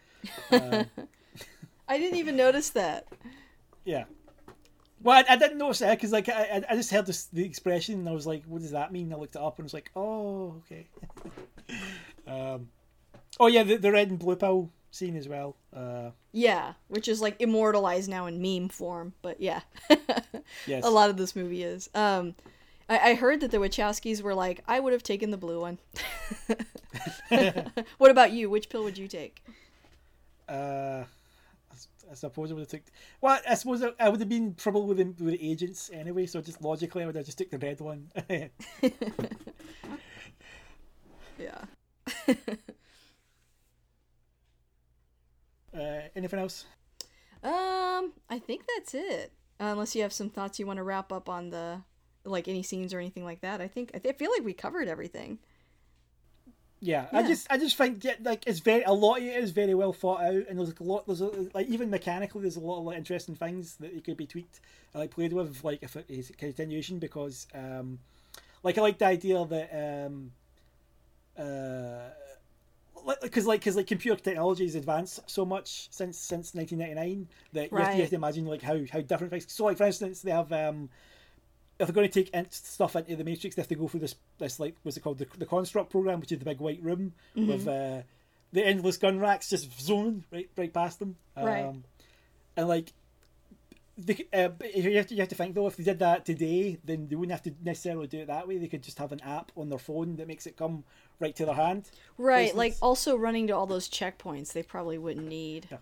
Uh, 0.51 0.83
I 1.87 1.97
didn't 1.97 2.17
even 2.19 2.35
notice 2.35 2.69
that. 2.71 3.07
yeah. 3.85 4.05
Well, 5.01 5.21
I, 5.27 5.33
I 5.33 5.35
didn't 5.35 5.57
notice 5.57 5.81
it 5.81 5.89
because 5.91 6.11
like 6.13 6.29
I, 6.29 6.63
I 6.69 6.75
just 6.75 6.89
heard 6.89 7.05
this, 7.05 7.25
the 7.25 7.43
expression 7.43 7.95
and 7.95 8.07
I 8.09 8.13
was 8.13 8.25
like, 8.25 8.43
"What 8.45 8.61
does 8.61 8.71
that 8.71 8.91
mean?" 8.93 9.11
I 9.13 9.17
looked 9.17 9.35
it 9.35 9.41
up 9.41 9.57
and 9.59 9.65
was 9.65 9.73
like, 9.73 9.91
"Oh, 9.97 10.61
okay." 10.65 10.87
um, 12.27 12.69
oh 13.39 13.47
yeah, 13.47 13.63
the, 13.63 13.75
the 13.75 13.91
red 13.91 14.09
and 14.09 14.17
blue 14.17 14.37
pill 14.37 14.71
scene 14.91 15.17
as 15.17 15.27
well. 15.27 15.57
Uh, 15.75 16.11
Yeah, 16.31 16.73
which 16.87 17.09
is 17.09 17.19
like 17.19 17.35
immortalized 17.41 18.09
now 18.09 18.27
in 18.27 18.41
meme 18.41 18.69
form, 18.69 19.13
but 19.21 19.41
yeah, 19.41 19.61
yes. 20.67 20.85
a 20.85 20.89
lot 20.89 21.09
of 21.09 21.17
this 21.17 21.35
movie 21.35 21.63
is. 21.63 21.89
Um, 21.93 22.35
I, 22.93 23.11
I 23.11 23.13
heard 23.15 23.39
that 23.41 23.51
the 23.51 23.57
Wachowskis 23.57 24.21
were 24.21 24.35
like, 24.35 24.61
I 24.67 24.79
would 24.79 24.93
have 24.93 25.03
taken 25.03 25.31
the 25.31 25.37
blue 25.37 25.59
one. 25.61 25.79
what 27.97 28.11
about 28.11 28.31
you? 28.31 28.49
Which 28.49 28.69
pill 28.69 28.83
would 28.83 28.97
you 28.97 29.07
take? 29.07 29.43
Uh, 30.47 31.03
I 31.71 31.73
s- 31.73 31.87
I 32.11 32.13
suppose 32.15 32.51
I 32.51 32.53
would 32.53 32.61
have 32.61 32.69
took. 32.69 32.81
Well, 33.21 33.39
I 33.49 33.55
suppose 33.55 33.83
I, 33.83 33.89
I 33.99 34.09
would 34.09 34.19
have 34.19 34.29
been 34.29 34.55
trouble 34.55 34.85
with 34.87 34.97
the, 34.97 35.05
with 35.05 35.39
the 35.39 35.51
agents 35.51 35.89
anyway. 35.93 36.25
So 36.25 36.41
just 36.41 36.61
logically, 36.61 37.03
I 37.03 37.05
would 37.07 37.15
have 37.15 37.25
just 37.25 37.37
took 37.37 37.49
the 37.49 37.57
red 37.59 37.79
one. 37.81 38.11
Yeah. 41.37 41.65
uh, 45.75 46.01
anything 46.15 46.39
else? 46.39 46.65
Um, 47.43 48.13
I 48.29 48.39
think 48.39 48.63
that's 48.75 48.93
it. 48.93 49.31
Uh, 49.59 49.65
unless 49.73 49.95
you 49.95 50.01
have 50.01 50.13
some 50.13 50.29
thoughts 50.29 50.59
you 50.59 50.67
want 50.67 50.77
to 50.77 50.83
wrap 50.83 51.11
up 51.11 51.27
on 51.29 51.49
the, 51.49 51.81
like 52.25 52.47
any 52.47 52.63
scenes 52.63 52.93
or 52.93 52.99
anything 52.99 53.25
like 53.25 53.41
that. 53.41 53.61
I 53.61 53.67
think 53.67 53.91
I, 53.93 53.99
th- 53.99 54.15
I 54.15 54.17
feel 54.17 54.31
like 54.31 54.43
we 54.43 54.53
covered 54.53 54.87
everything. 54.87 55.39
Yeah, 56.83 57.05
I 57.13 57.23
just 57.23 57.47
I 57.49 57.57
just 57.57 57.77
think 57.77 58.03
yeah, 58.03 58.15
like 58.21 58.45
it's 58.45 58.59
very 58.59 58.83
a 58.83 58.91
lot 58.91 59.19
of 59.19 59.23
it 59.23 59.41
is 59.41 59.51
very 59.51 59.73
well 59.73 59.93
thought 59.93 60.19
out, 60.19 60.43
and 60.49 60.59
there's 60.59 60.67
like 60.67 60.81
a 60.81 60.83
lot 60.83 61.07
there's 61.07 61.21
a, 61.21 61.31
like 61.53 61.67
even 61.67 61.89
mechanically 61.89 62.41
there's 62.41 62.57
a 62.57 62.59
lot 62.59 62.79
of 62.79 62.83
like, 62.83 62.97
interesting 62.97 63.35
things 63.35 63.77
that 63.77 63.93
you 63.93 64.01
could 64.01 64.17
be 64.17 64.25
tweaked 64.25 64.59
and 64.93 64.99
like 64.99 65.09
played 65.09 65.31
with 65.31 65.63
like 65.63 65.79
if 65.81 65.95
it 65.95 66.05
is 66.09 66.29
a 66.29 66.33
continuation 66.33 66.99
because 66.99 67.47
um 67.55 67.99
like 68.63 68.77
I 68.77 68.81
like 68.81 68.97
the 68.97 69.05
idea 69.05 69.45
that 69.45 70.05
um 70.07 70.31
uh 71.37 72.09
because 73.21 73.45
like 73.45 73.61
because 73.61 73.77
like 73.77 73.87
computer 73.87 74.21
technology 74.21 74.65
has 74.65 74.75
advanced 74.75 75.21
so 75.29 75.45
much 75.45 75.87
since 75.89 76.17
since 76.17 76.53
1999 76.53 77.27
that 77.53 77.71
you, 77.71 77.77
have 77.77 77.91
to, 77.91 77.95
you 77.95 78.01
have 78.01 78.09
to 78.09 78.15
imagine 78.15 78.45
like 78.45 78.61
how 78.61 78.77
how 78.91 78.99
different 78.99 79.31
things 79.31 79.45
so 79.47 79.63
like 79.63 79.77
for 79.77 79.85
instance 79.85 80.21
they 80.21 80.31
have 80.31 80.51
um 80.51 80.89
if 81.79 81.87
they're 81.87 81.93
going 81.93 82.09
to 82.09 82.23
take 82.23 82.45
stuff 82.51 82.95
into 82.95 83.15
the 83.15 83.23
Matrix, 83.23 83.55
they 83.55 83.61
have 83.61 83.69
to 83.69 83.75
go 83.75 83.87
through 83.87 84.01
this 84.01 84.15
this 84.37 84.59
like 84.59 84.75
what's 84.83 84.97
it 84.97 85.01
called 85.01 85.17
the, 85.17 85.27
the 85.37 85.45
construct 85.45 85.89
program, 85.89 86.19
which 86.19 86.31
is 86.31 86.39
the 86.39 86.45
big 86.45 86.59
white 86.59 86.81
room 86.81 87.13
with 87.35 87.67
uh, 87.67 88.01
the 88.51 88.65
endless 88.65 88.97
gun 88.97 89.19
racks 89.19 89.49
just 89.49 89.81
zooming 89.81 90.23
right 90.31 90.49
right 90.55 90.73
past 90.73 90.99
them. 90.99 91.15
Right. 91.35 91.65
Um, 91.65 91.83
and 92.55 92.67
like, 92.67 92.93
they, 93.97 94.25
uh, 94.33 94.49
you 94.73 94.97
have 94.97 95.07
to 95.07 95.15
you 95.15 95.21
have 95.21 95.29
to 95.29 95.35
think 95.35 95.55
though 95.55 95.67
if 95.67 95.75
they 95.75 95.83
did 95.83 95.99
that 95.99 96.25
today, 96.25 96.77
then 96.83 97.07
they 97.07 97.15
wouldn't 97.15 97.31
have 97.31 97.43
to 97.43 97.53
necessarily 97.63 98.07
do 98.07 98.19
it 98.19 98.27
that 98.27 98.47
way. 98.47 98.57
They 98.57 98.67
could 98.67 98.83
just 98.83 98.99
have 98.99 99.11
an 99.11 99.21
app 99.21 99.51
on 99.55 99.69
their 99.69 99.79
phone 99.79 100.15
that 100.17 100.27
makes 100.27 100.45
it 100.45 100.57
come 100.57 100.83
right 101.19 101.35
to 101.35 101.45
their 101.45 101.55
hand. 101.55 101.89
Right, 102.17 102.55
like 102.55 102.75
also 102.81 103.15
running 103.15 103.47
to 103.47 103.53
all 103.53 103.65
those 103.65 103.89
checkpoints 103.89 104.53
they 104.53 104.63
probably 104.63 104.97
wouldn't 104.97 105.27
need. 105.27 105.67
Yeah. 105.71 105.77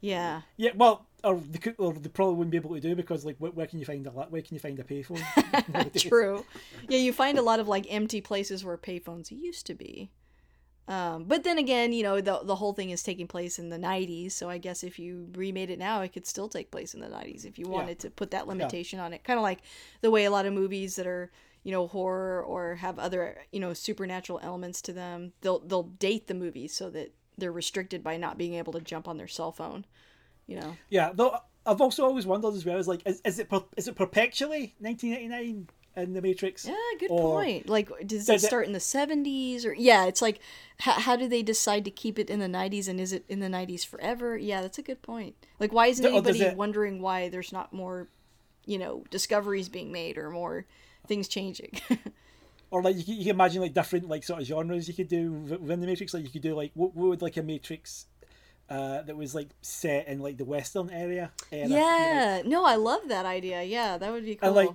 Yeah. 0.00 0.42
Yeah, 0.56 0.70
well, 0.74 1.06
or 1.22 1.36
they, 1.36 1.58
could, 1.58 1.74
or 1.78 1.92
they 1.92 2.08
probably 2.08 2.34
wouldn't 2.34 2.50
be 2.50 2.56
able 2.56 2.74
to 2.74 2.80
do 2.80 2.94
because 2.94 3.24
like 3.24 3.36
where, 3.38 3.50
where 3.50 3.66
can 3.66 3.78
you 3.78 3.84
find 3.84 4.06
a 4.06 4.10
where 4.10 4.42
can 4.42 4.54
you 4.54 4.60
find 4.60 4.78
a 4.78 4.84
payphone? 4.84 5.22
True. 6.08 6.44
Yeah, 6.88 6.98
you 6.98 7.12
find 7.12 7.38
a 7.38 7.42
lot 7.42 7.60
of 7.60 7.68
like 7.68 7.86
empty 7.90 8.20
places 8.20 8.64
where 8.64 8.76
payphones 8.76 9.30
used 9.30 9.66
to 9.66 9.74
be. 9.74 10.10
Um, 10.88 11.24
but 11.24 11.44
then 11.44 11.58
again, 11.58 11.92
you 11.92 12.02
know, 12.02 12.20
the 12.20 12.40
the 12.42 12.56
whole 12.56 12.72
thing 12.72 12.90
is 12.90 13.02
taking 13.02 13.28
place 13.28 13.58
in 13.58 13.68
the 13.68 13.78
90s, 13.78 14.32
so 14.32 14.48
I 14.48 14.58
guess 14.58 14.82
if 14.82 14.98
you 14.98 15.28
remade 15.34 15.70
it 15.70 15.78
now, 15.78 16.00
it 16.00 16.12
could 16.12 16.26
still 16.26 16.48
take 16.48 16.72
place 16.72 16.94
in 16.94 17.00
the 17.00 17.06
90s 17.06 17.44
if 17.44 17.58
you 17.58 17.68
wanted 17.68 17.98
to 18.00 18.10
put 18.10 18.32
that 18.32 18.48
limitation 18.48 18.98
on 18.98 19.12
it. 19.12 19.22
Kind 19.22 19.38
of 19.38 19.44
like 19.44 19.60
the 20.00 20.10
way 20.10 20.24
a 20.24 20.30
lot 20.32 20.46
of 20.46 20.52
movies 20.52 20.96
that 20.96 21.06
are, 21.06 21.30
you 21.62 21.70
know, 21.70 21.86
horror 21.86 22.42
or 22.42 22.74
have 22.76 22.98
other, 22.98 23.38
you 23.52 23.60
know, 23.60 23.72
supernatural 23.72 24.40
elements 24.42 24.82
to 24.82 24.92
them, 24.92 25.32
they'll 25.42 25.60
they'll 25.60 25.84
date 25.84 26.26
the 26.26 26.34
movie 26.34 26.66
so 26.66 26.90
that 26.90 27.14
they're 27.40 27.52
restricted 27.52 28.04
by 28.04 28.16
not 28.16 28.38
being 28.38 28.54
able 28.54 28.72
to 28.74 28.80
jump 28.80 29.08
on 29.08 29.16
their 29.16 29.28
cell 29.28 29.52
phone, 29.52 29.84
you 30.46 30.58
know. 30.60 30.76
Yeah, 30.88 31.10
though 31.14 31.36
I've 31.66 31.80
also 31.80 32.04
always 32.04 32.26
wondered 32.26 32.54
as 32.54 32.64
well 32.64 32.78
is 32.78 32.88
like 32.88 33.02
is, 33.06 33.20
is 33.24 33.38
it 33.38 33.48
per, 33.48 33.62
is 33.76 33.88
it 33.88 33.96
perpetually 33.96 34.74
1989 34.78 35.68
in 35.96 36.12
the 36.12 36.22
Matrix? 36.22 36.66
Yeah, 36.66 36.74
good 36.98 37.08
point. 37.08 37.68
Like, 37.68 37.90
does 38.06 38.28
it 38.28 38.34
it- 38.34 38.40
start 38.40 38.66
in 38.66 38.72
the 38.72 38.80
seventies 38.80 39.66
or 39.66 39.74
yeah? 39.74 40.06
It's 40.06 40.22
like, 40.22 40.40
how, 40.78 40.92
how 40.92 41.16
do 41.16 41.28
they 41.28 41.42
decide 41.42 41.84
to 41.84 41.90
keep 41.90 42.18
it 42.18 42.30
in 42.30 42.38
the 42.40 42.48
nineties, 42.48 42.88
and 42.88 43.00
is 43.00 43.12
it 43.12 43.24
in 43.28 43.40
the 43.40 43.48
nineties 43.48 43.84
forever? 43.84 44.36
Yeah, 44.36 44.62
that's 44.62 44.78
a 44.78 44.82
good 44.82 45.02
point. 45.02 45.34
Like, 45.58 45.72
why 45.72 45.88
isn't 45.88 46.04
oh, 46.04 46.08
anybody 46.08 46.42
it- 46.42 46.56
wondering 46.56 47.00
why 47.02 47.28
there's 47.28 47.52
not 47.52 47.72
more, 47.72 48.08
you 48.66 48.78
know, 48.78 49.04
discoveries 49.10 49.68
being 49.68 49.92
made 49.92 50.16
or 50.16 50.30
more 50.30 50.66
things 51.06 51.28
changing? 51.28 51.72
Or 52.70 52.82
like 52.82 52.96
you 52.96 53.04
can, 53.04 53.14
you 53.14 53.24
can 53.24 53.30
imagine 53.30 53.60
like 53.62 53.74
different 53.74 54.08
like 54.08 54.22
sort 54.22 54.40
of 54.40 54.46
genres 54.46 54.86
you 54.86 54.94
could 54.94 55.08
do 55.08 55.32
within 55.32 55.80
the 55.80 55.86
Matrix. 55.86 56.14
Like 56.14 56.22
you 56.24 56.30
could 56.30 56.42
do 56.42 56.54
like 56.54 56.70
what, 56.74 56.94
what 56.94 57.08
would 57.08 57.22
like 57.22 57.36
a 57.36 57.42
Matrix 57.42 58.06
uh, 58.68 59.02
that 59.02 59.16
was 59.16 59.34
like 59.34 59.48
set 59.60 60.06
in 60.06 60.20
like 60.20 60.36
the 60.36 60.44
Western 60.44 60.88
area. 60.90 61.32
era, 61.50 61.64
you 61.64 61.68
know? 61.70 61.76
yeah, 61.76 62.42
no, 62.44 62.64
I 62.64 62.76
love 62.76 63.08
that 63.08 63.26
idea. 63.26 63.62
Yeah, 63.64 63.98
that 63.98 64.12
would 64.12 64.24
be 64.24 64.36
cool. 64.36 64.46
And 64.48 64.56
like 64.56 64.70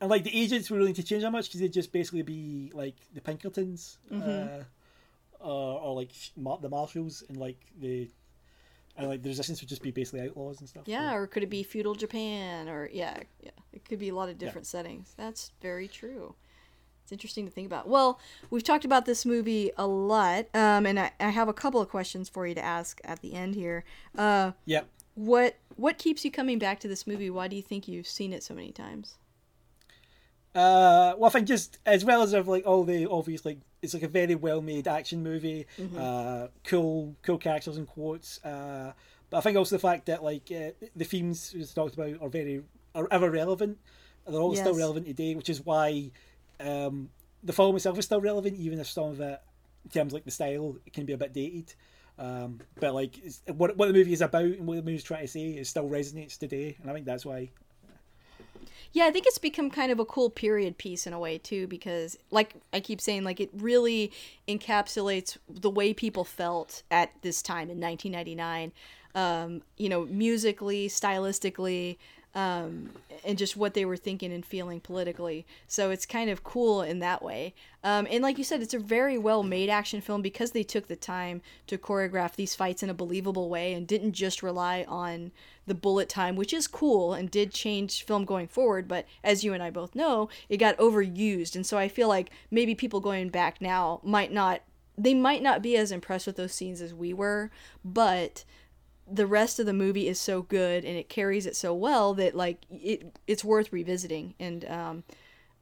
and 0.00 0.10
like 0.10 0.24
the 0.24 0.36
agents 0.36 0.68
were 0.68 0.78
willing 0.78 0.94
to 0.94 1.02
change 1.04 1.22
that 1.22 1.30
much 1.30 1.46
because 1.46 1.60
they'd 1.60 1.72
just 1.72 1.92
basically 1.92 2.22
be 2.22 2.72
like 2.74 2.96
the 3.14 3.20
Pinkertons, 3.20 3.98
Mm-hmm. 4.10 4.60
uh, 4.60 4.64
or, 5.38 5.80
or 5.80 5.94
like 5.94 6.10
the 6.60 6.68
Marshals, 6.68 7.22
and 7.28 7.36
like 7.36 7.58
the 7.78 8.10
and 8.96 9.08
like 9.08 9.22
the 9.22 9.28
Resistance 9.28 9.60
would 9.60 9.68
just 9.68 9.82
be 9.82 9.92
basically 9.92 10.26
outlaws 10.26 10.58
and 10.58 10.68
stuff. 10.68 10.82
yeah, 10.86 11.14
or 11.14 11.28
could 11.28 11.44
it 11.44 11.50
be 11.50 11.62
feudal 11.62 11.94
Japan? 11.94 12.68
Or 12.68 12.90
yeah, 12.92 13.18
yeah, 13.40 13.50
it 13.72 13.84
could 13.84 14.00
be 14.00 14.08
a 14.08 14.14
lot 14.14 14.28
of 14.28 14.38
different 14.38 14.66
settings. 14.66 15.14
That's 15.16 15.52
very 15.62 15.86
true. 15.86 16.34
It's 17.12 17.20
interesting 17.22 17.44
to 17.44 17.50
think 17.52 17.66
about. 17.66 17.86
Well, 17.88 18.18
we've 18.48 18.64
talked 18.64 18.86
about 18.86 19.04
this 19.04 19.26
movie 19.26 19.70
a 19.76 19.86
lot, 19.86 20.46
um, 20.54 20.86
and 20.86 20.98
I, 20.98 21.10
I 21.20 21.28
have 21.28 21.46
a 21.46 21.52
couple 21.52 21.78
of 21.78 21.90
questions 21.90 22.30
for 22.30 22.46
you 22.46 22.54
to 22.54 22.64
ask 22.64 23.02
at 23.04 23.20
the 23.20 23.34
end 23.34 23.54
here. 23.54 23.84
Uh, 24.16 24.52
Yep. 24.64 24.88
what 25.14 25.56
what 25.76 25.98
keeps 25.98 26.24
you 26.24 26.30
coming 26.30 26.58
back 26.58 26.80
to 26.80 26.88
this 26.88 27.06
movie? 27.06 27.28
Why 27.28 27.48
do 27.48 27.56
you 27.56 27.60
think 27.60 27.86
you've 27.86 28.06
seen 28.06 28.32
it 28.32 28.42
so 28.42 28.54
many 28.54 28.72
times? 28.72 29.16
Uh, 30.54 31.12
well, 31.18 31.26
I 31.26 31.28
think 31.28 31.46
just 31.48 31.78
as 31.84 32.02
well 32.02 32.22
as 32.22 32.32
of 32.32 32.48
like 32.48 32.66
all 32.66 32.82
the 32.84 33.06
obvious 33.06 33.44
like 33.44 33.58
it's 33.82 33.92
like 33.92 34.02
a 34.02 34.08
very 34.08 34.34
well 34.34 34.62
made 34.62 34.88
action 34.88 35.22
movie, 35.22 35.66
uh, 35.98 36.46
cool 36.64 37.14
cool 37.22 37.36
characters 37.36 37.76
and 37.76 37.86
quotes. 37.86 38.42
Uh, 38.42 38.92
but 39.28 39.36
I 39.36 39.40
think 39.42 39.58
also 39.58 39.76
the 39.76 39.80
fact 39.80 40.06
that 40.06 40.24
like 40.24 40.50
uh, 40.50 40.70
the 40.96 41.04
themes 41.04 41.52
we 41.54 41.62
talked 41.66 41.94
about 41.94 42.22
are 42.22 42.30
very 42.30 42.62
are 42.94 43.06
ever 43.10 43.30
relevant. 43.30 43.76
They're 44.26 44.40
all 44.40 44.54
still 44.54 44.76
relevant 44.76 45.06
today, 45.06 45.34
which 45.34 45.50
is 45.50 45.66
why 45.66 46.12
um, 46.62 47.10
the 47.42 47.52
film 47.52 47.76
itself 47.76 47.98
is 47.98 48.04
still 48.04 48.20
relevant, 48.20 48.56
even 48.56 48.78
if 48.78 48.86
some 48.86 49.10
of 49.10 49.20
it, 49.20 49.40
in 49.84 49.90
terms 49.90 50.12
of, 50.12 50.14
like 50.14 50.24
the 50.24 50.30
style, 50.30 50.76
it 50.86 50.92
can 50.92 51.04
be 51.04 51.12
a 51.12 51.18
bit 51.18 51.32
dated. 51.32 51.74
Um, 52.18 52.60
but 52.78 52.94
like 52.94 53.18
what 53.46 53.76
what 53.76 53.86
the 53.86 53.92
movie 53.92 54.12
is 54.12 54.20
about 54.20 54.44
and 54.44 54.66
what 54.66 54.76
the 54.76 54.82
movie's 54.82 55.02
trying 55.02 55.22
to 55.22 55.28
say, 55.28 55.52
it 55.52 55.66
still 55.66 55.88
resonates 55.88 56.38
today, 56.38 56.76
and 56.80 56.90
I 56.90 56.94
think 56.94 57.06
that's 57.06 57.24
why. 57.24 57.50
Yeah, 58.92 59.06
I 59.06 59.10
think 59.10 59.26
it's 59.26 59.38
become 59.38 59.70
kind 59.70 59.90
of 59.90 59.98
a 59.98 60.04
cool 60.04 60.28
period 60.28 60.76
piece 60.76 61.06
in 61.06 61.14
a 61.14 61.18
way 61.18 61.38
too, 61.38 61.66
because 61.66 62.18
like 62.30 62.54
I 62.72 62.80
keep 62.80 63.00
saying, 63.00 63.24
like 63.24 63.40
it 63.40 63.50
really 63.54 64.12
encapsulates 64.46 65.38
the 65.48 65.70
way 65.70 65.94
people 65.94 66.24
felt 66.24 66.82
at 66.90 67.10
this 67.22 67.40
time 67.40 67.70
in 67.70 67.80
1999. 67.80 68.72
Um, 69.14 69.62
you 69.76 69.88
know, 69.88 70.04
musically, 70.04 70.88
stylistically, 70.88 71.96
um, 72.34 72.90
and 73.24 73.36
just 73.36 73.56
what 73.56 73.74
they 73.74 73.84
were 73.84 73.96
thinking 73.96 74.32
and 74.32 74.44
feeling 74.44 74.80
politically. 74.80 75.46
So 75.66 75.90
it's 75.90 76.06
kind 76.06 76.30
of 76.30 76.42
cool 76.42 76.82
in 76.82 76.98
that 77.00 77.22
way. 77.22 77.54
Um, 77.84 78.06
and 78.10 78.22
like 78.22 78.38
you 78.38 78.44
said, 78.44 78.62
it's 78.62 78.74
a 78.74 78.78
very 78.78 79.18
well 79.18 79.42
made 79.42 79.68
action 79.68 80.00
film 80.00 80.22
because 80.22 80.52
they 80.52 80.62
took 80.62 80.88
the 80.88 80.96
time 80.96 81.42
to 81.66 81.76
choreograph 81.76 82.34
these 82.34 82.54
fights 82.54 82.82
in 82.82 82.88
a 82.88 82.94
believable 82.94 83.48
way 83.48 83.74
and 83.74 83.86
didn't 83.86 84.12
just 84.12 84.42
rely 84.42 84.84
on 84.88 85.30
the 85.66 85.74
bullet 85.74 86.08
time, 86.08 86.36
which 86.36 86.52
is 86.52 86.66
cool 86.66 87.12
and 87.12 87.30
did 87.30 87.52
change 87.52 88.04
film 88.04 88.24
going 88.24 88.48
forward. 88.48 88.88
But 88.88 89.06
as 89.22 89.44
you 89.44 89.52
and 89.52 89.62
I 89.62 89.70
both 89.70 89.94
know, 89.94 90.28
it 90.48 90.56
got 90.56 90.78
overused. 90.78 91.54
And 91.54 91.66
so 91.66 91.76
I 91.76 91.88
feel 91.88 92.08
like 92.08 92.30
maybe 92.50 92.74
people 92.74 93.00
going 93.00 93.28
back 93.28 93.60
now 93.60 94.00
might 94.02 94.32
not. 94.32 94.62
They 94.98 95.14
might 95.14 95.42
not 95.42 95.62
be 95.62 95.74
as 95.78 95.90
impressed 95.90 96.26
with 96.26 96.36
those 96.36 96.52
scenes 96.52 96.82
as 96.82 96.92
we 96.92 97.14
were, 97.14 97.50
but 97.82 98.44
the 99.14 99.26
rest 99.26 99.58
of 99.58 99.66
the 99.66 99.72
movie 99.72 100.08
is 100.08 100.18
so 100.18 100.42
good 100.42 100.84
and 100.84 100.96
it 100.96 101.08
carries 101.08 101.46
it 101.46 101.56
so 101.56 101.74
well 101.74 102.14
that 102.14 102.34
like 102.34 102.58
it 102.70 103.18
it's 103.26 103.44
worth 103.44 103.72
revisiting 103.72 104.34
and 104.38 104.64
um 104.66 105.04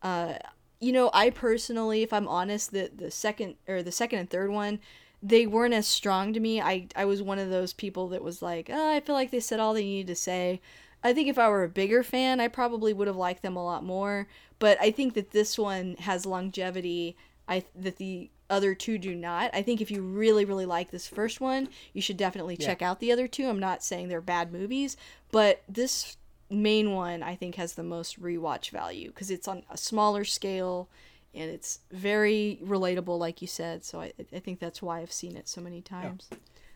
uh 0.03 0.35
you 0.81 0.93
know 0.93 1.11
i 1.13 1.31
personally 1.31 2.03
if 2.03 2.13
i'm 2.13 2.29
honest 2.29 2.73
the 2.73 2.91
the 2.95 3.11
second 3.11 3.55
or 3.69 3.83
the 3.83 3.93
second 3.93 4.19
and 4.19 4.31
third 4.31 4.51
one 4.51 4.79
they 5.23 5.47
weren't 5.47 5.75
as 5.75 5.87
strong 5.87 6.33
to 6.33 6.41
me. 6.41 6.61
I 6.61 6.89
I 6.97 7.05
was 7.05 7.23
one 7.23 7.39
of 7.39 7.51
those 7.51 7.73
people 7.73 8.09
that 8.09 8.23
was 8.23 8.41
like, 8.43 8.71
oh, 8.73 8.93
I 8.93 9.01
feel 9.01 9.15
like 9.15 9.31
they 9.31 9.41
said 9.41 9.61
all 9.61 9.75
they 9.75 9.85
needed 9.85 10.07
to 10.09 10.15
say. 10.15 10.61
I 11.03 11.13
think 11.13 11.29
if 11.29 11.39
I 11.39 11.49
were 11.49 11.65
a 11.65 11.69
bigger 11.69 12.03
fan, 12.03 12.41
I 12.41 12.49
probably 12.49 12.93
would 12.93 13.07
have 13.07 13.17
liked 13.17 13.43
them 13.43 13.57
a 13.57 13.65
lot 13.65 13.85
more. 13.85 14.29
But 14.59 14.79
I 14.81 14.91
think 14.91 15.15
that 15.15 15.31
this 15.31 15.59
one 15.59 15.97
has 16.01 16.27
longevity. 16.27 17.17
I 17.49 17.65
that 17.75 17.97
the 17.97 18.31
other 18.51 18.75
two 18.75 18.99
do 18.99 19.15
not. 19.15 19.51
I 19.55 19.63
think 19.63 19.81
if 19.81 19.91
you 19.91 20.03
really 20.03 20.45
really 20.45 20.67
like 20.67 20.91
this 20.91 21.07
first 21.07 21.41
one, 21.41 21.69
you 21.93 22.03
should 22.03 22.17
definitely 22.17 22.57
Yeah. 22.59 22.67
check 22.67 22.83
out 22.83 23.01
the 23.01 23.13
other 23.13 23.29
two. 23.29 23.49
I'm 23.49 23.61
not 23.61 23.83
saying 23.83 24.09
they're 24.09 24.21
bad 24.21 24.53
movies, 24.53 24.97
but 25.31 25.63
this 25.69 26.17
main 26.51 26.93
one 26.93 27.23
I 27.23 27.37
think 27.37 27.55
has 27.55 27.75
the 27.75 27.83
most 27.85 28.21
rewatch 28.21 28.71
value 28.71 29.09
because 29.09 29.31
it's 29.31 29.47
on 29.47 29.63
a 29.71 29.77
smaller 29.77 30.25
scale 30.25 30.89
and 31.33 31.49
it's 31.49 31.79
very 31.93 32.59
relatable, 32.65 33.19
like 33.19 33.41
you 33.41 33.47
said. 33.47 33.85
So 33.85 34.01
I, 34.01 34.13
I 34.35 34.41
think 34.41 34.59
that's 34.59 34.83
why 34.83 35.01
I've 35.01 35.13
seen 35.13 35.37
it 35.37 35.49
so 35.49 35.61
many 35.61 35.81
times. 35.81 36.29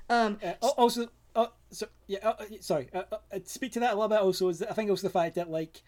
Um, 0.08 0.38
Uh, 0.42 0.52
also, 0.78 1.08
uh, 1.34 1.46
so 1.70 1.88
yeah, 2.06 2.18
uh, 2.22 2.34
uh, 2.38 2.44
sorry. 2.60 2.88
Uh, 2.94 3.02
uh, 3.10 3.16
uh, 3.32 3.38
speak 3.44 3.72
to 3.72 3.80
that 3.80 3.92
a 3.92 3.94
little 3.96 4.08
bit. 4.08 4.20
Also, 4.20 4.48
is 4.48 4.60
that 4.60 4.70
I 4.70 4.74
think 4.74 4.90
also 4.90 5.08
the 5.08 5.12
fact 5.12 5.34
that 5.34 5.50
like 5.50 5.82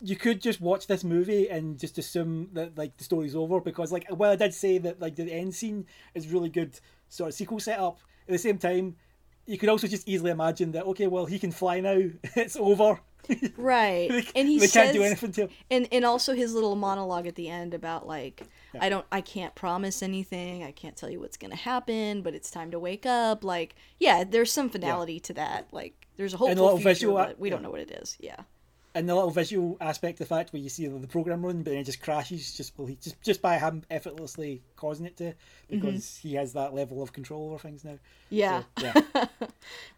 you 0.00 0.16
could 0.16 0.40
just 0.40 0.60
watch 0.60 0.86
this 0.86 1.02
movie 1.04 1.48
and 1.48 1.78
just 1.78 1.98
assume 1.98 2.48
that 2.52 2.78
like 2.78 2.96
the 2.96 3.04
story's 3.04 3.34
over 3.34 3.60
because 3.60 3.90
like 3.92 4.06
while 4.10 4.30
I 4.30 4.36
did 4.36 4.54
say 4.54 4.78
that 4.78 5.00
like 5.00 5.16
the 5.16 5.32
end 5.32 5.54
scene 5.54 5.86
is 6.14 6.28
really 6.28 6.48
good 6.48 6.78
sort 7.08 7.28
of 7.28 7.34
sequel 7.34 7.58
setup, 7.60 7.98
at 8.28 8.32
the 8.32 8.38
same 8.38 8.58
time 8.58 8.96
you 9.46 9.56
could 9.58 9.68
also 9.70 9.86
just 9.86 10.06
easily 10.08 10.30
imagine 10.30 10.72
that 10.72 10.84
okay, 10.86 11.06
well 11.06 11.26
he 11.26 11.38
can 11.38 11.50
fly 11.50 11.80
now, 11.80 11.98
it's 12.36 12.56
over. 12.56 13.00
right, 13.56 14.08
they, 14.10 14.24
and 14.36 14.46
he 14.48 14.58
they 14.60 14.66
says, 14.68 14.84
can't 14.84 14.92
do 14.94 15.02
anything 15.02 15.32
to 15.32 15.40
him. 15.42 15.48
and 15.70 15.88
and 15.90 16.04
also 16.04 16.34
his 16.34 16.54
little 16.54 16.76
monologue 16.76 17.26
at 17.26 17.34
the 17.34 17.48
end 17.48 17.74
about 17.74 18.06
like 18.06 18.42
I 18.80 18.88
don't 18.88 19.04
I 19.10 19.20
can't 19.20 19.54
promise 19.56 20.02
anything. 20.02 20.62
I 20.62 20.70
can't 20.70 20.96
tell 20.96 21.10
you 21.10 21.18
what's 21.18 21.36
going 21.36 21.50
to 21.50 21.56
happen, 21.56 22.22
but 22.22 22.34
it's 22.34 22.50
time 22.50 22.70
to 22.70 22.78
wake 22.78 23.06
up. 23.06 23.42
Like, 23.42 23.74
yeah, 23.98 24.22
there's 24.22 24.52
some 24.52 24.68
finality 24.70 25.18
to 25.20 25.32
that. 25.34 25.66
Like 25.72 26.06
there's 26.16 26.34
a 26.34 26.36
whole 26.36 26.48
future, 26.76 26.84
visual- 26.88 27.16
but 27.16 27.40
we 27.40 27.50
don't 27.50 27.62
know 27.62 27.70
what 27.70 27.80
it 27.80 27.90
is. 27.90 28.16
Yeah. 28.20 28.36
And 28.98 29.08
the 29.08 29.14
little 29.14 29.30
visual 29.30 29.76
aspect, 29.80 30.18
the 30.18 30.24
fact 30.24 30.52
where 30.52 30.60
you 30.60 30.68
see 30.68 30.88
the 30.88 31.06
program 31.06 31.46
run, 31.46 31.62
but 31.62 31.70
then 31.70 31.78
it 31.78 31.84
just 31.84 32.02
crashes, 32.02 32.56
just 32.56 32.76
well, 32.76 32.88
he 32.88 32.96
just 32.96 33.22
just 33.22 33.40
by 33.40 33.56
him 33.56 33.84
effortlessly 33.92 34.60
causing 34.74 35.06
it 35.06 35.16
to, 35.18 35.34
because 35.70 36.16
he 36.16 36.34
has 36.34 36.52
that 36.54 36.74
level 36.74 37.00
of 37.00 37.12
control 37.12 37.46
over 37.46 37.58
things 37.58 37.84
now. 37.84 37.92
Mm-hmm. 37.92 38.00
Yeah. 38.30 38.62
So, 38.76 38.92
yeah. 39.14 39.26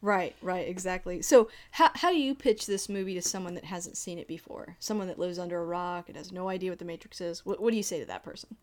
Right, 0.03 0.37
right, 0.43 0.69
exactly. 0.69 1.23
So, 1.23 1.49
how, 1.71 1.91
how 1.95 2.11
do 2.11 2.19
you 2.19 2.35
pitch 2.35 2.67
this 2.67 2.91
movie 2.91 3.15
to 3.15 3.23
someone 3.23 3.55
that 3.55 3.65
hasn't 3.65 3.97
seen 3.97 4.19
it 4.19 4.29
before? 4.29 4.77
Someone 4.81 5.09
that 5.09 5.19
lives 5.19 5.39
under 5.39 5.59
a 5.59 5.65
rock 5.65 6.09
and 6.09 6.17
has 6.19 6.31
no 6.31 6.51
idea 6.51 6.71
what 6.71 6.79
the 6.79 6.85
Matrix 6.85 7.23
is? 7.23 7.47
What, 7.47 7.61
what 7.61 7.71
do 7.71 7.79
you 7.79 7.83
say 7.83 8.01
to 8.01 8.07
that 8.07 8.23
person? 8.23 8.57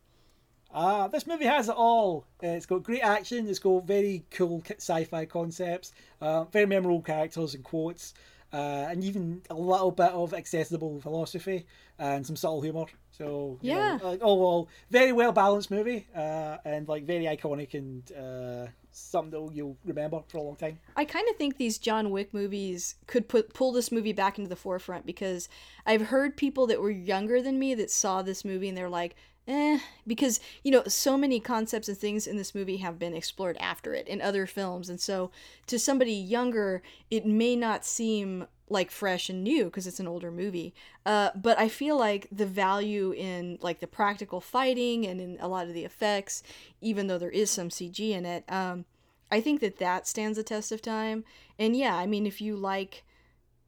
Ah, 0.72 1.07
this 1.07 1.26
movie 1.26 1.45
has 1.45 1.69
it 1.69 1.76
all. 1.76 2.26
Uh, 2.43 2.47
it's 2.47 2.65
got 2.65 2.84
great 2.84 3.01
action. 3.01 3.47
It's 3.47 3.59
got 3.59 3.88
very 3.88 4.26
cool 4.31 4.61
sci-fi 4.77 5.26
concepts, 5.26 5.93
uh, 6.22 6.43
very 6.45 6.65
memorable 6.65 7.01
characters 7.01 7.55
and 7.55 7.64
quotes, 7.64 8.14
uh, 8.58 8.90
and 8.92 9.04
even 9.04 9.42
a 9.50 9.54
little 9.54 9.92
bit 9.92 10.12
of 10.12 10.34
accessible 10.34 11.00
philosophy 11.02 11.66
and 12.00 12.26
some 12.26 12.36
subtle 12.36 12.62
humor. 12.62 12.86
So 13.12 13.58
you 13.62 13.74
know, 13.74 13.80
Yeah. 13.80 14.00
like 14.12 14.22
overall, 14.22 14.70
very 14.90 15.12
well 15.12 15.32
balanced 15.32 15.70
movie, 15.72 16.08
uh, 16.16 16.58
and 16.66 16.88
like 16.88 17.04
very 17.06 17.26
iconic 17.26 17.74
and 17.74 18.12
uh, 18.12 18.68
something 18.92 19.32
that 19.48 19.56
you'll 19.56 19.78
remember 19.86 20.20
for 20.28 20.38
a 20.38 20.42
long 20.42 20.56
time. 20.56 20.80
I 20.96 21.06
kind 21.06 21.28
of 21.30 21.36
think 21.36 21.58
these 21.58 21.78
John 21.78 22.10
Wick 22.10 22.34
movies 22.34 22.96
could 23.06 23.28
put 23.28 23.54
pull 23.54 23.72
this 23.72 23.92
movie 23.92 24.14
back 24.14 24.38
into 24.38 24.50
the 24.50 24.56
forefront 24.56 25.06
because 25.06 25.50
I've 25.86 26.08
heard 26.14 26.36
people 26.38 26.68
that 26.68 26.82
were 26.82 26.92
younger 26.92 27.42
than 27.42 27.60
me 27.60 27.76
that 27.76 27.92
saw 27.92 28.22
this 28.22 28.44
movie 28.46 28.70
and 28.70 28.78
they're 28.78 28.90
like, 28.90 29.16
eh, 29.48 29.80
because 30.06 30.40
you 30.64 30.72
know 30.72 30.84
so 30.88 31.18
many 31.18 31.40
concepts 31.40 31.88
and 31.88 31.98
things 31.98 32.28
in 32.28 32.38
this 32.38 32.53
movie 32.53 32.78
have 32.78 32.99
been 32.99 33.14
explored 33.14 33.57
after 33.60 33.94
it 33.94 34.07
in 34.07 34.22
other 34.22 34.45
films, 34.45 34.90
and 34.90 34.99
so 34.99 35.32
to 35.68 35.80
somebody 35.80 36.14
younger, 36.14 36.82
it 37.10 37.26
may 37.26 37.56
not 37.56 37.86
seem 37.86 38.48
like 38.69 38.91
fresh 38.91 39.30
and 39.30 39.44
new 39.44 39.65
because 39.65 39.88
it's 39.88 39.99
an 39.99 40.07
older 40.07 40.32
movie. 40.32 40.74
Uh, 41.06 41.30
but 41.36 41.57
I 41.57 41.69
feel 41.69 41.98
like 41.98 42.28
the 42.32 42.45
value 42.45 43.14
in 43.14 43.57
like 43.61 43.80
the 43.80 43.88
practical 43.88 44.41
fighting 44.41 45.06
and 45.06 45.22
in 45.22 45.38
a 45.40 45.48
lot 45.48 45.68
of 45.68 45.74
the 45.74 45.86
effects, 45.86 46.44
even 46.82 47.07
though 47.07 47.18
there 47.18 47.30
is 47.30 47.49
some 47.49 47.69
CG 47.69 47.99
in 48.11 48.26
it, 48.26 48.44
um, 48.49 48.86
I 49.32 49.41
think 49.41 49.61
that 49.61 49.78
that 49.78 50.07
stands 50.07 50.38
the 50.38 50.44
test 50.44 50.72
of 50.72 50.82
time. 50.82 51.24
And 51.57 51.76
yeah, 51.76 51.95
I 51.95 52.06
mean, 52.06 52.26
if 52.26 52.41
you 52.41 52.56
like 52.56 53.03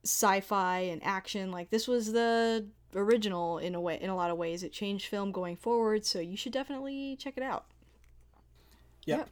sci-fi 0.04 0.80
and 0.80 1.04
action, 1.04 1.52
like 1.52 1.70
this 1.70 1.88
was 1.88 2.12
the 2.12 2.68
original 2.96 3.58
in 3.58 3.76
a 3.76 3.82
way. 3.82 3.98
In 4.02 4.10
a 4.10 4.16
lot 4.16 4.32
of 4.32 4.38
ways, 4.38 4.64
it 4.64 4.72
changed 4.72 5.08
film 5.08 5.32
going 5.32 5.56
forward. 5.56 6.06
So 6.06 6.20
you 6.20 6.38
should 6.38 6.52
definitely 6.54 7.16
check 7.18 7.36
it 7.38 7.44
out. 7.44 7.66
Yep. 9.06 9.30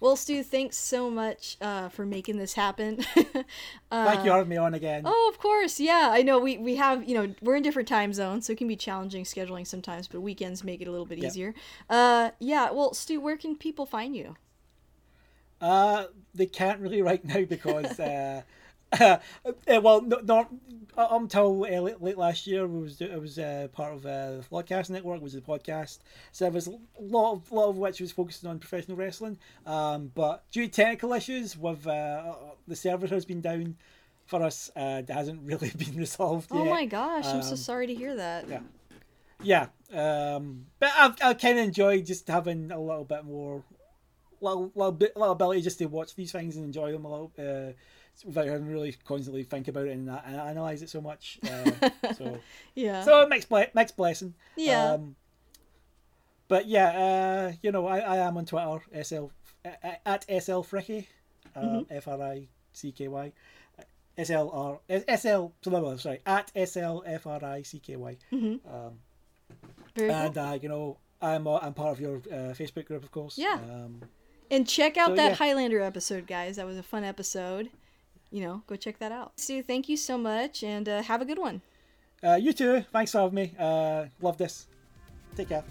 Well, 0.00 0.16
Stu, 0.16 0.42
thanks 0.42 0.76
so 0.76 1.08
much 1.10 1.56
uh, 1.60 1.88
for 1.88 2.04
making 2.04 2.36
this 2.36 2.54
happen. 2.54 3.04
uh, 3.16 4.04
Thank 4.04 4.24
you 4.24 4.30
for 4.32 4.36
having 4.38 4.48
me 4.48 4.56
on 4.56 4.74
again. 4.74 5.02
Oh, 5.04 5.30
of 5.32 5.38
course. 5.38 5.78
Yeah, 5.78 6.08
I 6.10 6.22
know. 6.22 6.40
We 6.40 6.58
we 6.58 6.74
have 6.74 7.08
you 7.08 7.14
know 7.14 7.32
we're 7.40 7.54
in 7.54 7.62
different 7.62 7.86
time 7.86 8.12
zones, 8.12 8.46
so 8.46 8.52
it 8.52 8.58
can 8.58 8.66
be 8.66 8.74
challenging 8.74 9.22
scheduling 9.22 9.64
sometimes. 9.64 10.08
But 10.08 10.20
weekends 10.20 10.64
make 10.64 10.80
it 10.80 10.88
a 10.88 10.90
little 10.90 11.06
bit 11.06 11.18
Yeah. 11.18 11.28
easier. 11.28 11.54
Uh, 11.88 12.30
yeah. 12.40 12.72
Well, 12.72 12.94
Stu, 12.94 13.20
where 13.20 13.36
can 13.36 13.54
people 13.56 13.86
find 13.86 14.16
you? 14.16 14.34
Uh, 15.60 16.06
they 16.34 16.46
can't 16.46 16.80
really 16.80 17.02
right 17.10 17.24
now 17.24 17.44
because, 17.44 18.00
uh, 18.00 18.42
uh, 19.00 19.18
well, 19.82 20.02
no, 20.02 20.46
up 20.96 21.12
until 21.12 21.64
uh, 21.64 21.80
late, 21.80 22.02
late 22.02 22.18
last 22.18 22.46
year, 22.46 22.62
I 22.64 22.66
was 22.66 23.00
I 23.00 23.16
was 23.16 23.38
uh, 23.38 23.68
part 23.72 23.94
of 23.94 24.04
uh, 24.04 24.36
the 24.38 24.44
Floodcast 24.50 24.90
Network, 24.90 25.22
was 25.22 25.32
the 25.32 25.40
podcast. 25.40 25.98
So 26.32 26.44
there 26.44 26.52
was 26.52 26.66
a 26.68 26.78
lot 27.00 27.32
of 27.32 27.50
lot 27.52 27.68
of 27.70 27.78
which 27.78 28.00
was 28.00 28.12
focusing 28.12 28.50
on 28.50 28.58
professional 28.58 28.96
wrestling. 28.96 29.38
Um, 29.66 30.10
but 30.14 30.44
due 30.50 30.66
to 30.66 30.70
technical 30.72 31.12
issues, 31.14 31.56
with 31.56 31.86
uh, 31.86 32.34
the 32.68 32.76
server 32.76 33.06
has 33.06 33.24
been 33.24 33.40
down 33.40 33.76
for 34.26 34.42
us, 34.42 34.70
uh, 34.76 35.02
it 35.06 35.10
hasn't 35.10 35.42
really 35.44 35.70
been 35.70 35.96
resolved 35.96 36.48
Oh 36.52 36.64
yet. 36.64 36.70
my 36.70 36.84
gosh, 36.86 37.26
I'm 37.26 37.42
so 37.42 37.50
Um, 37.52 37.56
sorry 37.56 37.86
to 37.86 37.94
hear 37.94 38.14
that. 38.16 38.48
yeah. 38.48 38.60
yeah 39.42 39.66
um 39.92 40.64
but 40.78 40.90
i've, 40.96 41.16
i 41.20 41.34
kind 41.34 41.58
of 41.58 41.64
enjoyed 41.64 42.06
just 42.06 42.26
having 42.28 42.70
a 42.70 42.80
little 42.80 43.04
bit 43.04 43.24
more 43.24 43.62
little, 44.40 44.70
little 44.74 44.92
bit 44.92 45.12
a 45.16 45.18
little 45.18 45.32
ability 45.34 45.60
just 45.60 45.78
to 45.78 45.84
watch 45.86 46.14
these 46.14 46.30
things 46.32 46.56
and 46.56 46.64
enjoy 46.64 46.92
them 46.92 47.04
a 47.04 47.10
little 47.10 47.32
uh 48.18 48.26
without 48.26 48.46
having 48.46 48.66
to 48.66 48.72
really 48.72 48.92
constantly 49.04 49.42
think 49.42 49.68
about 49.68 49.86
it 49.86 49.90
and, 49.92 50.08
and 50.08 50.36
analyze 50.36 50.82
it 50.82 50.88
so 50.90 51.00
much 51.00 51.38
uh, 51.44 51.70
so 52.16 52.38
Yeah. 52.74 53.02
so 53.02 53.26
mixed, 53.26 53.48
ble- 53.48 53.66
mixed 53.74 53.96
blessing 53.96 54.34
yeah. 54.56 54.92
um 54.92 55.16
but 56.48 56.66
yeah 56.66 56.88
uh 56.88 57.52
you 57.62 57.72
know 57.72 57.86
i, 57.86 57.98
I 57.98 58.16
am 58.18 58.36
on 58.36 58.44
twitter 58.44 58.80
sl 59.04 59.26
at 60.04 60.24
sl 60.28 60.60
fricky 60.62 61.06
um, 61.54 61.86
f-r-i-c-k-y 61.90 63.32
SL, 64.18 64.36
blah, 65.64 65.80
blah, 65.80 65.96
sorry, 65.96 66.20
at 66.26 66.52
SLFRICKY. 66.54 68.16
Mhm. 68.30 68.60
Um, 68.66 68.92
cool. 69.96 70.10
and 70.10 70.36
uh, 70.38 70.58
you 70.60 70.68
know 70.68 70.98
I'm 71.20 71.46
uh, 71.46 71.58
I'm 71.62 71.72
part 71.74 71.92
of 71.92 72.00
your 72.00 72.16
uh, 72.16 72.52
Facebook 72.54 72.86
group, 72.86 73.02
of 73.02 73.10
course. 73.10 73.38
Yeah. 73.38 73.54
Um, 73.62 74.02
And 74.50 74.68
check 74.68 74.96
out 74.98 75.10
So, 75.10 75.16
that 75.16 75.28
yeah. 75.30 75.34
Highlander 75.36 75.80
episode, 75.80 76.26
guys. 76.26 76.56
That 76.56 76.66
was 76.66 76.76
a 76.76 76.82
fun 76.82 77.04
episode. 77.04 77.70
You 78.32 78.42
know, 78.42 78.62
go 78.66 78.76
check 78.76 78.98
that 78.98 79.12
out. 79.12 79.32
Stu, 79.36 79.62
thank 79.62 79.88
you 79.88 79.96
so 79.96 80.16
much, 80.16 80.64
and 80.64 80.88
uh, 80.88 81.02
have 81.02 81.20
a 81.20 81.24
good 81.24 81.38
one. 81.38 81.60
uh, 82.24 82.38
you 82.40 82.52
too. 82.52 82.80
Thanks 82.92 83.12
for 83.12 83.18
having 83.18 83.34
me. 83.34 83.52
Uh, 83.58 84.06
love 84.20 84.38
this. 84.38 84.66
Take 85.36 85.50
care. 85.50 85.64